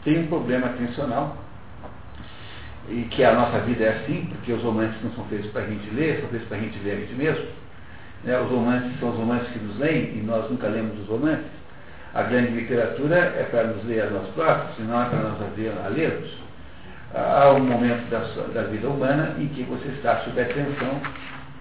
tem 0.04 0.20
um 0.20 0.28
problema 0.28 0.68
atencional 0.68 1.36
e 2.88 3.08
que 3.10 3.24
a 3.24 3.34
nossa 3.34 3.58
vida 3.58 3.82
é 3.82 3.88
assim, 3.88 4.24
porque 4.30 4.52
os 4.52 4.62
romances 4.62 5.02
não 5.02 5.10
são 5.14 5.24
feitos 5.24 5.50
para 5.50 5.62
a 5.62 5.66
gente 5.66 5.90
ler, 5.90 6.20
são 6.20 6.28
feitos 6.28 6.46
para 6.46 6.58
a 6.58 6.60
gente 6.60 6.78
ler 6.78 6.92
a 6.92 7.00
gente 7.00 7.14
mesmo. 7.14 7.44
Né, 8.22 8.38
os 8.38 8.48
romances 8.48 9.00
são 9.00 9.10
os 9.10 9.16
romances 9.16 9.48
que 9.48 9.58
nos 9.58 9.76
leem 9.80 10.18
e 10.18 10.22
nós 10.24 10.48
nunca 10.48 10.68
lemos 10.68 10.96
os 11.00 11.08
romances. 11.08 11.50
A 12.14 12.22
grande 12.22 12.52
literatura 12.52 13.16
é 13.16 13.48
para 13.50 13.64
nos 13.64 13.84
ler 13.84 14.02
a 14.02 14.10
nós 14.10 14.28
próprios, 14.28 14.78
e 14.78 14.82
não 14.82 15.02
é 15.02 15.06
para 15.06 15.18
nós 15.18 15.38
a 15.40 15.88
ler-los. 15.88 16.40
Há 17.14 17.50
um 17.50 17.64
momento 17.64 18.08
da, 18.08 18.20
da 18.54 18.68
vida 18.68 18.88
humana 18.88 19.34
em 19.38 19.46
que 19.48 19.64
você 19.64 19.88
está 19.88 20.20
sob 20.20 20.40
a 20.40 20.46
tensão 20.46 21.00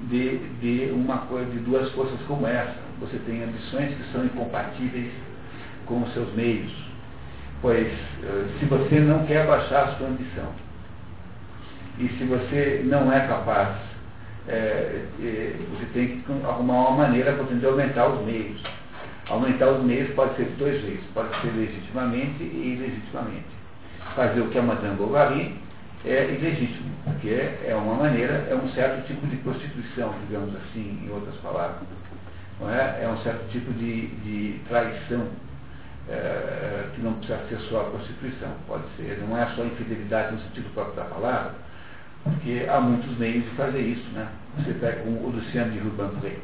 de, 0.10 0.38
de 0.60 0.91
uma 0.91 1.19
coisa, 1.19 1.49
de 1.52 1.60
duas 1.60 1.90
coisas 1.91 2.19
como 2.28 2.48
essa. 2.48 2.76
Você 2.99 3.18
tem 3.26 3.44
ambições 3.44 3.95
que 3.95 4.11
são 4.11 4.26
incompatíveis 4.26 5.11
com 5.86 6.02
os 6.02 6.14
seus 6.14 6.34
meios. 6.34 6.72
Pois 7.61 7.88
eh, 7.88 8.45
se 8.60 8.65
você 8.65 8.99
não 8.99 9.26
quer 9.26 9.45
baixar 9.45 9.84
a 9.84 9.95
sua 9.98 10.07
ambição, 10.07 10.52
e 11.99 12.07
se 12.18 12.23
você 12.23 12.82
não 12.86 13.11
é 13.11 13.28
capaz, 13.28 13.76
é, 14.48 15.06
é, 15.22 15.56
você 15.69 15.86
tem 15.94 16.07
que 16.07 16.32
arrumar 16.44 16.90
uma 16.90 16.98
maneira 17.06 17.34
para 17.34 17.69
aumentar 17.69 18.07
os 18.07 18.26
meios. 18.26 18.61
Aumentar 19.30 19.69
os 19.69 19.84
meios 19.84 20.10
pode 20.15 20.36
ser 20.36 20.45
de 20.45 20.56
dois 20.56 20.82
jeitos, 20.82 21.06
pode 21.14 21.30
ser 21.41 21.52
legitimamente 21.56 22.44
e 22.44 22.76
ilegitimamente. 22.76 23.45
Fazer 24.15 24.41
o 24.41 24.48
que 24.48 24.57
a 24.57 24.64
Madame 24.64 24.95
Bovary 24.95 25.56
é 26.06 26.34
ilegítimo, 26.34 26.90
porque 27.03 27.30
é 27.30 27.76
uma 27.76 27.95
maneira, 27.95 28.48
é 28.49 28.56
um 28.56 28.68
certo 28.69 29.06
tipo 29.06 29.26
de 29.28 29.38
prostituição, 29.38 30.14
digamos 30.28 30.56
assim, 30.56 31.06
em 31.06 31.11
outras 31.11 31.36
palavras. 31.38 31.82
É? 32.61 33.06
é 33.06 33.10
um 33.10 33.18
certo 33.23 33.49
tipo 33.49 33.72
de, 33.73 34.07
de 34.07 34.60
traição, 34.68 35.28
é, 36.07 36.90
que 36.94 37.02
não 37.02 37.14
precisa 37.14 37.40
ser 37.49 37.60
só 37.69 37.82
a 37.82 37.84
prostituição, 37.86 38.49
pode 38.68 38.84
ser, 38.98 39.18
não 39.28 39.36
é 39.36 39.45
só 39.56 39.64
infidelidade 39.64 40.34
no 40.34 40.41
sentido 40.41 40.72
próprio 40.73 40.95
da 40.95 41.06
palavra, 41.06 41.53
porque 42.23 42.68
há 42.69 42.80
muitos 42.80 43.18
meios 43.18 43.44
de 43.45 43.49
fazer 43.52 43.80
isso. 43.80 44.07
Né? 44.11 44.28
Você 44.57 44.73
pega 44.73 45.02
o 45.10 45.30
Luciano 45.30 45.72
de 45.72 45.80
Rubempré. 45.80 46.38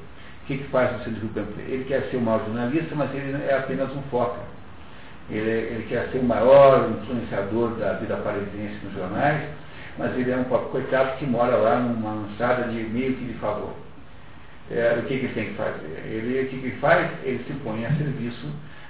O 0.43 0.45
que, 0.47 0.57
que 0.57 0.63
faz 0.69 0.91
o 0.91 0.97
Luciano 0.97 1.19
de 1.19 1.25
Rubempré? 1.27 1.63
Ele 1.63 1.85
quer 1.85 2.01
ser 2.09 2.17
um 2.17 2.21
mau 2.21 2.39
jornalista, 2.39 2.95
mas 2.95 3.13
ele 3.13 3.43
é 3.43 3.57
apenas 3.57 3.91
um 3.95 4.01
foca 4.03 4.39
ele, 5.29 5.49
ele, 5.49 5.85
quer 5.89 6.09
ser 6.11 6.19
o 6.19 6.23
maior 6.23 6.89
influenciador 6.89 7.71
da 7.75 7.93
vida 7.93 8.15
parisiense 8.17 8.83
nos 8.83 8.93
jornais, 8.93 9.49
mas 9.97 10.17
ele 10.17 10.31
é 10.31 10.37
um 10.37 10.45
pobre 10.45 10.69
coitado 10.69 11.17
que 11.17 11.25
mora 11.25 11.55
lá 11.55 11.79
numa 11.79 12.13
lançada 12.13 12.69
de 12.69 12.81
meio 12.83 13.13
que 13.15 13.25
de 13.25 13.33
favor. 13.39 13.73
É, 14.69 14.97
o 14.99 15.03
que, 15.03 15.17
que 15.17 15.25
ele 15.25 15.33
tem 15.33 15.45
que 15.45 15.53
fazer? 15.53 16.03
Ele, 16.05 16.41
o 16.41 16.49
que, 16.49 16.59
que 16.59 16.65
ele 16.67 16.77
faz? 16.79 17.09
Ele 17.23 17.43
se 17.45 17.53
põe 17.63 17.85
a 17.85 17.95
serviço 17.95 18.47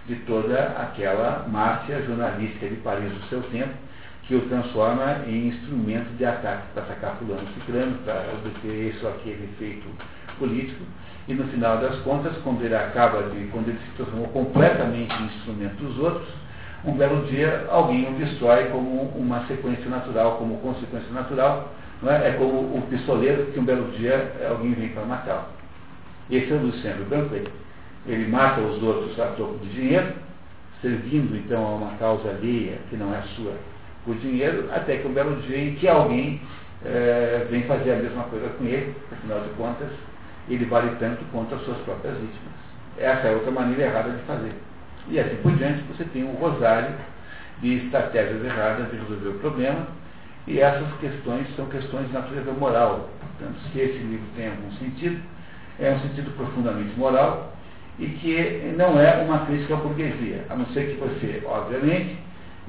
de 0.07 0.15
toda 0.25 0.59
aquela 0.79 1.45
máfia 1.47 2.01
jornalística 2.01 2.67
de 2.67 2.75
Paris 2.77 3.11
do 3.11 3.29
seu 3.29 3.41
tempo, 3.43 3.73
que 4.23 4.35
o 4.35 4.41
transforma 4.49 5.23
em 5.27 5.47
instrumento 5.47 6.09
de 6.17 6.25
ataque 6.25 6.63
para 6.73 6.85
sacar 6.85 7.15
fulano 7.15 7.47
ciclano, 7.53 7.97
para 7.99 8.25
obter 8.33 8.93
isso 8.93 9.07
aquele 9.07 9.45
efeito 9.45 9.87
político, 10.37 10.83
e 11.27 11.33
no 11.33 11.43
final 11.45 11.77
das 11.77 11.97
contas, 11.99 12.33
quando 12.43 12.63
ele 12.63 12.75
acaba 12.75 13.23
de, 13.23 13.47
quando 13.47 13.67
ele 13.67 13.79
se 13.79 13.91
transformou 13.97 14.27
completamente 14.29 15.13
instrumento 15.23 15.75
dos 15.75 15.97
outros, 15.99 16.27
um 16.85 16.93
belo 16.93 17.25
dia 17.25 17.67
alguém 17.69 18.07
o 18.07 18.13
destrói 18.13 18.65
como 18.65 19.03
uma 19.15 19.45
sequência 19.47 19.89
natural, 19.89 20.37
como 20.37 20.57
consequência 20.59 21.11
natural, 21.11 21.73
não 22.01 22.11
é? 22.11 22.29
é 22.29 22.31
como 22.33 22.77
o 22.77 22.81
pistoleiro 22.89 23.47
que 23.47 23.59
um 23.59 23.65
belo 23.65 23.91
dia 23.91 24.31
alguém 24.49 24.73
vem 24.73 24.89
para 24.89 25.03
matá-lo. 25.03 25.45
Esse 26.29 26.51
é 26.51 26.55
o 26.55 26.61
Luciano 26.61 27.05
Branco. 27.05 27.35
Ele 28.05 28.27
mata 28.27 28.61
os 28.61 28.81
outros 28.81 29.19
a 29.19 29.27
troco 29.31 29.57
de 29.57 29.69
dinheiro, 29.69 30.13
servindo 30.81 31.35
então 31.35 31.65
a 31.65 31.75
uma 31.75 31.91
causa 31.97 32.29
alheia 32.29 32.77
que 32.89 32.95
não 32.95 33.13
é 33.13 33.21
sua 33.35 33.53
por 34.05 34.15
dinheiro, 34.15 34.69
até 34.73 34.97
que 34.97 35.07
um 35.07 35.11
belo 35.11 35.35
dia 35.41 35.57
em 35.57 35.75
que 35.75 35.87
alguém 35.87 36.39
é, 36.85 37.45
vem 37.49 37.63
fazer 37.63 37.91
a 37.91 37.95
mesma 37.97 38.23
coisa 38.23 38.47
com 38.49 38.63
ele, 38.63 38.95
afinal 39.11 39.41
de 39.41 39.49
contas, 39.49 39.89
ele 40.49 40.65
vale 40.65 40.95
tanto 40.99 41.23
quanto 41.31 41.55
as 41.55 41.61
suas 41.61 41.77
próprias 41.79 42.15
vítimas. 42.15 42.53
Essa 42.97 43.27
é 43.27 43.33
outra 43.33 43.51
maneira 43.51 43.83
errada 43.83 44.11
de 44.11 44.23
fazer. 44.23 44.53
E 45.09 45.19
assim 45.19 45.35
por 45.37 45.51
diante, 45.53 45.83
você 45.83 46.03
tem 46.05 46.23
um 46.23 46.33
rosário 46.33 46.95
de 47.61 47.85
estratégias 47.85 48.43
erradas 48.43 48.89
de 48.91 48.97
resolver 48.97 49.29
o 49.29 49.39
problema, 49.39 49.87
e 50.45 50.59
essas 50.59 50.91
questões 50.99 51.47
são 51.55 51.65
questões 51.65 52.07
de 52.07 52.13
natureza 52.13 52.51
moral. 52.53 53.09
Portanto, 53.19 53.57
se 53.71 53.79
esse 53.79 53.97
livro 53.97 54.25
tem 54.35 54.47
algum 54.47 54.71
sentido, 54.73 55.21
é 55.79 55.91
um 55.91 55.99
sentido 55.99 56.35
profundamente 56.35 56.97
moral 56.97 57.53
e 57.99 58.07
que 58.07 58.73
não 58.77 58.99
é 58.99 59.21
uma 59.23 59.45
crítica 59.45 59.73
à 59.73 59.77
burguesia, 59.77 60.45
a 60.49 60.55
não 60.55 60.65
ser 60.67 60.91
que 60.91 60.99
você, 60.99 61.43
obviamente, 61.45 62.17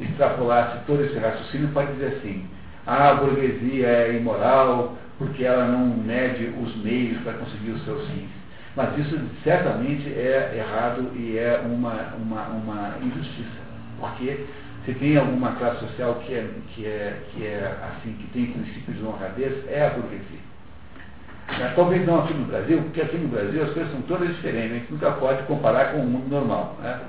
extrapolasse 0.00 0.78
todo 0.86 1.04
esse 1.04 1.18
raciocínio 1.18 1.68
para 1.68 1.92
dizer 1.92 2.18
assim, 2.18 2.46
ah, 2.86 3.10
a 3.10 3.14
burguesia 3.14 3.86
é 3.86 4.16
imoral 4.16 4.96
porque 5.18 5.44
ela 5.44 5.66
não 5.66 5.86
mede 5.86 6.52
os 6.62 6.76
meios 6.76 7.20
para 7.22 7.34
conseguir 7.34 7.72
os 7.72 7.84
seus 7.84 8.06
fins. 8.08 8.30
Mas 8.76 8.96
isso 8.98 9.18
certamente 9.42 10.08
é 10.08 10.54
errado 10.56 11.10
e 11.16 11.36
é 11.36 11.60
uma, 11.64 12.14
uma, 12.14 12.46
uma 12.48 12.94
injustiça. 13.02 13.58
Porque 13.98 14.46
se 14.84 14.94
tem 14.94 15.16
alguma 15.16 15.52
classe 15.56 15.80
social 15.80 16.14
que 16.24 16.32
é, 16.32 16.48
que 16.68 16.86
é, 16.86 17.20
que 17.32 17.44
é 17.44 17.76
assim, 17.82 18.12
que 18.12 18.26
tem 18.28 18.52
princípios 18.52 18.96
de 18.96 19.04
honradez, 19.04 19.52
é 19.68 19.86
a 19.86 19.90
burguesia. 19.90 20.38
Talvez 21.74 22.06
não 22.06 22.20
aqui 22.20 22.34
no 22.34 22.44
Brasil, 22.44 22.80
porque 22.82 23.00
aqui 23.00 23.16
no 23.16 23.28
Brasil 23.28 23.62
as 23.64 23.70
coisas 23.72 23.90
são 23.90 24.02
todas 24.02 24.28
diferentes, 24.28 24.70
a 24.70 24.74
gente 24.74 24.92
nunca 24.92 25.10
pode 25.12 25.42
comparar 25.44 25.92
com 25.92 26.00
o 26.00 26.06
mundo 26.06 26.28
normal. 26.28 26.76
Né? 26.80 27.00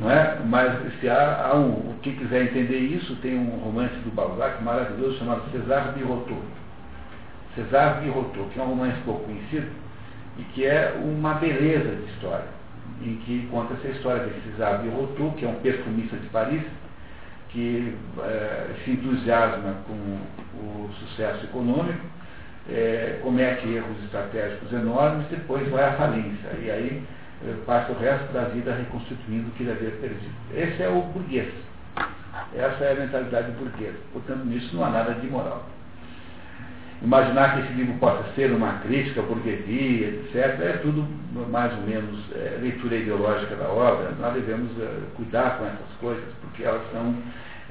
Não 0.00 0.10
é? 0.10 0.38
Mas 0.44 0.72
se 1.00 1.08
há, 1.08 1.46
há 1.46 1.56
um, 1.56 1.94
quem 2.02 2.16
quiser 2.16 2.42
entender 2.42 2.78
isso, 2.78 3.14
tem 3.16 3.38
um 3.38 3.58
romance 3.58 3.94
do 4.04 4.14
Balzac 4.14 4.62
maravilhoso 4.62 5.18
chamado 5.18 5.42
César 5.52 5.92
Birotteau. 5.96 6.42
César 7.54 8.00
Birotteau, 8.00 8.46
que 8.52 8.58
é 8.58 8.62
um 8.62 8.66
romance 8.66 8.98
pouco 9.04 9.24
conhecido 9.24 9.68
e 10.38 10.42
que 10.54 10.64
é 10.64 10.94
uma 11.02 11.34
beleza 11.34 11.96
de 11.96 12.10
história, 12.12 12.48
em 13.02 13.16
que 13.16 13.48
conta 13.50 13.74
essa 13.74 13.88
história 13.88 14.24
de 14.24 14.50
César 14.50 14.78
Birotteau, 14.78 15.32
que 15.32 15.44
é 15.44 15.48
um 15.48 15.56
perfumista 15.56 16.16
de 16.16 16.26
Paris, 16.28 16.62
que 17.50 17.96
é, 18.20 18.66
se 18.84 18.92
entusiasma 18.92 19.76
com 19.86 19.94
o 20.58 20.90
sucesso 21.00 21.44
econômico 21.44 22.00
é, 22.68 23.18
comete 23.22 23.68
erros 23.68 23.96
estratégicos 24.04 24.72
enormes, 24.72 25.26
depois 25.28 25.68
vai 25.70 25.84
à 25.84 25.92
falência. 25.92 26.50
E 26.60 26.70
aí 26.70 27.02
é, 27.46 27.54
passa 27.64 27.92
o 27.92 27.98
resto 27.98 28.32
da 28.32 28.44
vida 28.44 28.74
reconstituindo 28.74 29.48
o 29.48 29.50
que 29.52 29.62
ele 29.62 29.72
havia 29.72 29.90
perdido. 29.90 30.34
Esse 30.54 30.82
é 30.82 30.88
o 30.88 31.02
burguês. 31.02 31.52
Essa 32.54 32.84
é 32.84 32.92
a 32.92 33.00
mentalidade 33.00 33.52
burguesa. 33.52 33.98
Portanto, 34.12 34.44
nisso 34.44 34.74
não 34.74 34.84
há 34.84 34.90
nada 34.90 35.14
de 35.14 35.26
moral. 35.26 35.64
Imaginar 37.02 37.54
que 37.54 37.60
esse 37.60 37.72
livro 37.72 37.94
possa 37.94 38.22
ser 38.34 38.52
uma 38.52 38.74
crítica 38.80 39.20
à 39.20 39.24
burguesia, 39.24 40.08
etc., 40.08 40.36
é 40.60 40.80
tudo 40.82 41.06
mais 41.50 41.72
ou 41.72 41.82
menos 41.84 42.20
é, 42.34 42.58
leitura 42.60 42.96
ideológica 42.96 43.56
da 43.56 43.68
obra. 43.68 44.10
Nós 44.20 44.34
devemos 44.34 44.70
é, 44.78 44.86
cuidar 45.16 45.56
com 45.56 45.64
essas 45.64 45.96
coisas, 45.98 46.24
porque 46.42 46.62
elas 46.62 46.82
são 46.92 47.14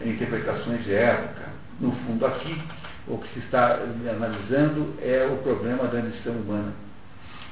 interpretações 0.04 0.84
de 0.84 0.96
época. 0.96 1.50
No 1.80 1.92
fundo, 1.92 2.26
aqui, 2.26 2.60
o 3.08 3.20
que 3.20 3.34
se 3.34 3.40
está 3.40 3.80
analisando 4.10 4.96
é 5.00 5.30
o 5.32 5.38
problema 5.44 5.88
da 5.88 6.00
ambição 6.00 6.34
humana. 6.34 6.74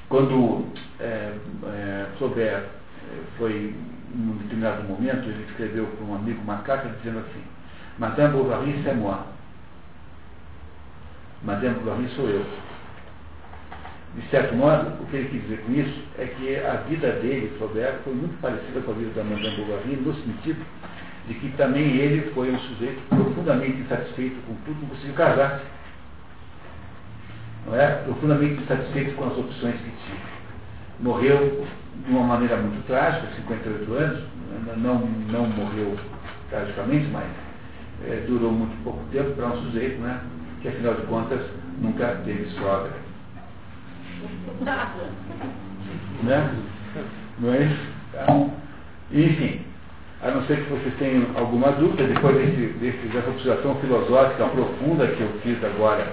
Quando 0.09 0.65
é, 0.99 1.31
é, 1.63 2.05
Flaubert 2.17 2.63
é, 2.63 2.67
foi, 3.37 3.75
em 4.15 4.19
um 4.19 4.37
determinado 4.37 4.83
momento, 4.83 5.29
ele 5.29 5.45
escreveu 5.47 5.85
para 5.85 6.05
um 6.05 6.15
amigo 6.15 6.41
uma 6.41 6.57
carta 6.59 6.89
dizendo 6.97 7.19
assim, 7.19 7.43
Madame 7.99 8.33
Bovary, 8.33 8.81
c'est 8.83 8.95
moi. 8.95 9.36
Madame 11.43 11.75
Bovary 11.75 12.07
sou 12.15 12.27
eu. 12.29 12.45
De 14.15 14.27
certo 14.29 14.55
modo, 14.55 15.01
o 15.01 15.05
que 15.07 15.17
ele 15.17 15.29
quis 15.29 15.41
dizer 15.43 15.61
com 15.61 15.73
isso 15.73 16.03
é 16.17 16.25
que 16.25 16.55
a 16.57 16.77
vida 16.89 17.11
dele, 17.13 17.53
Flaubert, 17.57 17.99
foi 18.03 18.13
muito 18.13 18.39
parecida 18.41 18.81
com 18.81 18.91
a 18.91 18.93
vida 18.95 19.11
da 19.11 19.23
Madame 19.23 19.55
Bovary, 19.57 19.95
no 19.97 20.13
sentido 20.15 20.65
de 21.27 21.33
que 21.35 21.49
também 21.57 21.97
ele 21.97 22.31
foi 22.33 22.51
um 22.51 22.59
sujeito 22.59 23.01
profundamente 23.09 23.81
insatisfeito 23.81 24.37
com 24.47 24.55
tudo, 24.65 24.81
não 24.81 24.89
conseguiu 24.89 25.13
casar. 25.13 25.61
Não 27.65 27.75
é? 27.75 27.87
Profundamente 28.03 28.61
insatisfeito 28.63 29.13
com 29.15 29.25
as 29.25 29.37
opções 29.37 29.75
que 29.75 29.91
tinha. 30.05 30.37
Morreu 30.99 31.67
de 32.05 32.11
uma 32.11 32.23
maneira 32.23 32.57
muito 32.57 32.85
trágica, 32.87 33.27
58 33.35 33.93
anos, 33.93 34.23
não, 34.77 34.99
não 34.99 35.47
morreu 35.47 35.97
tragicamente, 36.49 37.07
mas 37.11 37.25
é, 38.05 38.23
durou 38.25 38.51
muito 38.51 38.81
pouco 38.83 39.03
tempo 39.11 39.31
para 39.31 39.47
um 39.47 39.63
sujeito 39.63 39.99
né, 39.99 40.21
que, 40.61 40.67
afinal 40.67 40.95
de 40.95 41.01
contas, 41.03 41.41
nunca 41.79 42.21
teve 42.25 42.49
sogra. 42.51 42.91
né? 46.23 46.55
Não 47.39 47.53
é 47.53 47.63
isso? 47.63 47.87
Então, 48.13 48.53
enfim, 49.11 49.61
a 50.21 50.31
não 50.31 50.43
ser 50.47 50.63
que 50.63 50.69
vocês 50.71 50.93
tenham 50.97 51.27
alguma 51.35 51.71
dúvida, 51.73 52.07
depois 52.07 52.35
desse, 52.35 52.73
desse, 52.79 53.07
dessa 53.09 53.29
observação 53.29 53.75
filosófica 53.75 54.47
profunda 54.47 55.07
que 55.07 55.21
eu 55.21 55.29
fiz 55.43 55.63
agora 55.63 56.11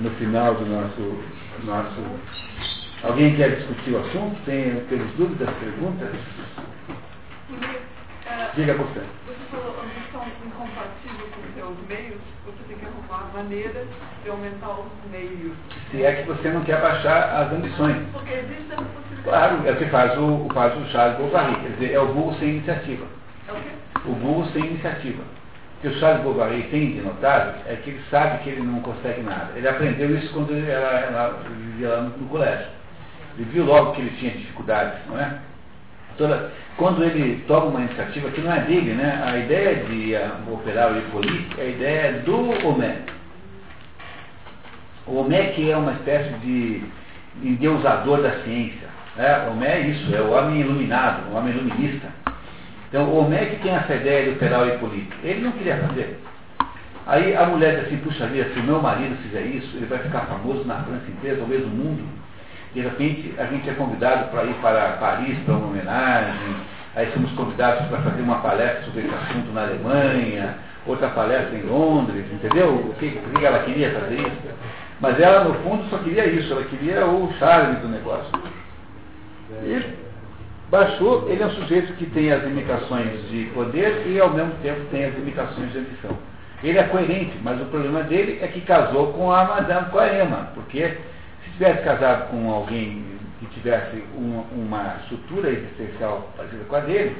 no 0.00 0.10
final 0.10 0.54
do 0.54 0.66
nosso. 0.66 1.24
nosso... 1.64 2.02
Alguém 3.02 3.34
quer 3.36 3.56
discutir 3.56 3.92
o 3.92 4.00
assunto? 4.00 4.36
Tem, 4.44 4.84
temos 4.88 5.10
dúvidas, 5.14 5.48
perguntas? 5.56 6.10
Diga 8.54 8.74
você. 8.74 9.00
Você 9.00 9.44
falou 9.50 9.74
ambição 9.82 10.22
incompatível 10.44 11.05
seus 11.66 11.88
meios, 11.88 12.20
você 12.44 12.62
tem 12.68 12.76
que 12.76 12.86
arrumar 12.86 13.30
maneiras 13.34 13.86
de 14.22 14.30
aumentar 14.30 14.70
os 14.70 15.10
meios. 15.10 15.52
Se 15.90 16.04
é 16.04 16.12
que 16.12 16.28
você 16.28 16.48
não 16.50 16.62
quer 16.62 16.80
baixar 16.80 17.42
as 17.42 17.52
ambições. 17.52 17.96
Porque 18.12 18.32
existe 18.32 18.72
essa 18.72 18.82
possibilidade. 18.82 19.22
Claro, 19.24 19.66
é 19.66 19.72
o 19.72 19.76
que 19.76 19.86
faz 19.86 20.18
o, 20.18 20.48
faz 20.54 20.76
o 20.76 20.86
Charles 20.90 21.18
Bovary, 21.18 21.56
quer 21.56 21.70
dizer, 21.70 21.92
é 21.92 22.00
o 22.00 22.06
burro 22.06 22.38
sem 22.38 22.48
iniciativa. 22.50 23.06
O 24.04 24.12
burro 24.12 24.46
sem 24.52 24.64
iniciativa. 24.64 25.22
O 25.22 25.80
que 25.80 25.88
o 25.88 25.98
Charles 25.98 26.22
Bovary 26.22 26.62
tem 26.70 26.92
de 26.92 27.00
notável 27.00 27.54
é 27.66 27.74
que 27.76 27.90
ele 27.90 28.02
sabe 28.10 28.44
que 28.44 28.50
ele 28.50 28.62
não 28.62 28.80
consegue 28.80 29.22
nada. 29.22 29.50
Ele 29.56 29.68
aprendeu 29.68 30.16
isso 30.16 30.32
quando 30.32 30.52
ele 30.52 30.70
era, 30.70 31.34
vivia 31.48 31.88
lá 31.88 32.02
no, 32.02 32.10
no, 32.10 32.28
colégio. 32.28 32.66
Ele 33.36 33.50
viu 33.50 33.64
logo 33.64 33.92
que 33.92 34.02
ele 34.02 34.16
tinha 34.18 34.32
dificuldades, 34.32 35.00
não 35.08 35.18
é? 35.20 35.38
Toda, 36.16 36.50
quando 36.76 37.04
ele 37.04 37.44
toma 37.46 37.66
uma 37.66 37.80
iniciativa 37.80 38.30
que 38.30 38.40
não 38.40 38.52
é 38.52 38.60
dele, 38.60 38.94
né? 38.94 39.22
A 39.24 39.36
ideia 39.36 39.84
de 39.84 40.14
uh, 40.14 40.54
operar 40.54 40.92
o 40.92 40.98
Hippolyte 40.98 41.48
é 41.58 41.62
a 41.62 41.68
ideia 41.68 42.12
do 42.20 42.66
Homé. 42.66 42.96
O 45.06 45.16
Homé 45.16 45.48
que 45.48 45.70
é 45.70 45.76
uma 45.76 45.92
espécie 45.92 46.32
de 46.38 46.82
endeusador 47.42 48.22
da 48.22 48.30
ciência. 48.42 48.88
Né? 49.16 49.48
Homé 49.50 49.68
é 49.68 49.80
isso, 49.80 50.14
é 50.14 50.20
o 50.20 50.30
homem 50.30 50.60
iluminado, 50.60 51.30
o 51.30 51.36
homem 51.36 51.54
iluminista. 51.54 52.08
Então, 52.88 53.08
o 53.08 53.16
Homem 53.18 53.50
que 53.50 53.56
tem 53.56 53.74
essa 53.74 53.94
ideia 53.94 54.24
de 54.24 54.30
operar 54.30 54.66
o 54.66 54.78
político, 54.78 55.14
ele 55.22 55.40
não 55.40 55.52
queria 55.52 55.76
fazer. 55.76 56.20
Aí 57.06 57.36
a 57.36 57.46
mulher 57.46 57.76
diz 57.76 57.86
assim, 57.86 57.98
puxa 57.98 58.26
vida, 58.26 58.48
se 58.52 58.58
o 58.58 58.62
meu 58.62 58.80
marido 58.80 59.16
fizer 59.22 59.42
isso, 59.42 59.76
ele 59.76 59.86
vai 59.86 59.98
ficar 59.98 60.20
famoso 60.20 60.64
na 60.64 60.82
França 60.82 61.04
inteira, 61.08 61.36
talvez 61.36 61.62
no 61.62 61.68
mundo. 61.68 62.02
De 62.76 62.82
repente, 62.82 63.32
a 63.38 63.46
gente 63.46 63.70
é 63.70 63.72
convidado 63.72 64.30
para 64.30 64.44
ir 64.44 64.52
para 64.60 64.98
Paris 65.00 65.38
para 65.46 65.54
uma 65.54 65.68
homenagem, 65.68 66.56
aí 66.94 67.10
somos 67.14 67.32
convidados 67.32 67.86
para 67.86 68.02
fazer 68.02 68.20
uma 68.20 68.40
palestra 68.40 68.84
sobre 68.84 69.00
esse 69.00 69.14
assunto 69.14 69.50
na 69.54 69.62
Alemanha, 69.62 70.58
outra 70.86 71.08
palestra 71.08 71.56
em 71.56 71.62
Londres, 71.62 72.26
entendeu? 72.30 72.74
O 72.74 72.94
que, 72.98 73.12
por 73.12 73.40
que 73.40 73.46
ela 73.46 73.60
queria 73.60 73.98
fazer 73.98 74.16
isso? 74.16 74.42
Mas 75.00 75.18
ela, 75.18 75.44
no 75.44 75.54
fundo, 75.62 75.88
só 75.88 75.96
queria 75.96 76.26
isso, 76.26 76.52
ela 76.52 76.64
queria 76.64 77.06
o 77.06 77.32
charme 77.38 77.76
do 77.76 77.88
negócio. 77.88 78.30
E 79.64 79.82
Baixou, 80.70 81.30
ele 81.30 81.42
é 81.42 81.46
um 81.46 81.52
sujeito 81.52 81.94
que 81.94 82.04
tem 82.04 82.30
as 82.30 82.44
limitações 82.44 83.26
de 83.30 83.46
poder 83.54 84.06
e 84.06 84.20
ao 84.20 84.28
mesmo 84.34 84.52
tempo 84.62 84.82
tem 84.90 85.06
as 85.06 85.14
limitações 85.14 85.72
de 85.72 85.78
ambição. 85.78 86.10
Ele 86.62 86.76
é 86.76 86.82
coerente, 86.82 87.38
mas 87.42 87.58
o 87.58 87.64
problema 87.64 88.02
dele 88.02 88.38
é 88.42 88.46
que 88.48 88.60
casou 88.60 89.14
com 89.14 89.32
a 89.32 89.44
Madame 89.46 89.88
Coema, 89.90 90.48
porque 90.54 90.92
se 91.46 91.52
tivesse 91.52 91.82
casado 91.82 92.30
com 92.30 92.50
alguém 92.50 93.04
que 93.40 93.46
tivesse 93.46 94.02
uma, 94.16 94.44
uma 94.52 94.96
estrutura 95.02 95.50
existencial 95.50 96.32
parecida 96.36 96.64
com 96.64 96.76
a 96.76 96.80
dele, 96.80 97.16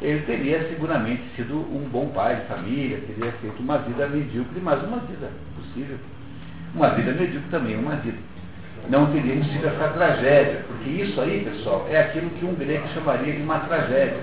ele 0.00 0.22
teria 0.22 0.68
seguramente 0.68 1.22
sido 1.34 1.56
um 1.56 1.88
bom 1.90 2.08
pai 2.08 2.36
de 2.36 2.46
família, 2.46 3.02
teria 3.06 3.32
feito 3.32 3.60
uma 3.60 3.78
vida 3.78 4.06
medíocre, 4.06 4.60
mas 4.60 4.82
uma 4.84 4.98
vida 4.98 5.30
possível. 5.56 5.98
Uma 6.74 6.90
vida 6.90 7.12
medíocre 7.12 7.50
também, 7.50 7.76
uma 7.76 7.96
vida 7.96 8.18
não 8.88 9.12
teríamos 9.12 9.46
tido 9.48 9.66
essa 9.66 9.88
tragédia, 9.88 10.64
porque 10.66 10.88
isso 10.88 11.20
aí, 11.20 11.44
pessoal, 11.44 11.86
é 11.90 12.00
aquilo 12.00 12.30
que 12.30 12.44
um 12.44 12.54
grego 12.54 12.86
chamaria 12.88 13.34
de 13.34 13.42
uma 13.42 13.60
tragédia. 13.60 14.20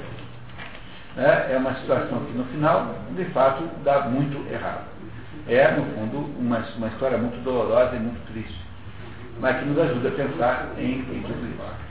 Né? 1.15 1.47
É 1.51 1.57
uma 1.57 1.75
situação 1.75 2.25
que 2.25 2.37
no 2.37 2.45
final, 2.45 2.95
de 3.15 3.25
fato, 3.25 3.63
dá 3.83 4.01
muito 4.01 4.43
errado. 4.51 4.85
É, 5.47 5.71
no 5.71 5.85
fundo, 5.93 6.17
uma, 6.39 6.65
uma 6.77 6.87
história 6.87 7.17
muito 7.17 7.43
dolorosa 7.43 7.95
e 7.95 7.99
muito 7.99 8.19
triste, 8.31 8.59
mas 9.39 9.59
que 9.59 9.65
nos 9.65 9.77
ajuda 9.77 10.09
a 10.09 10.11
pensar 10.11 10.71
em, 10.77 10.99
em 10.99 11.23
tudo 11.23 11.45
isso. 11.47 11.84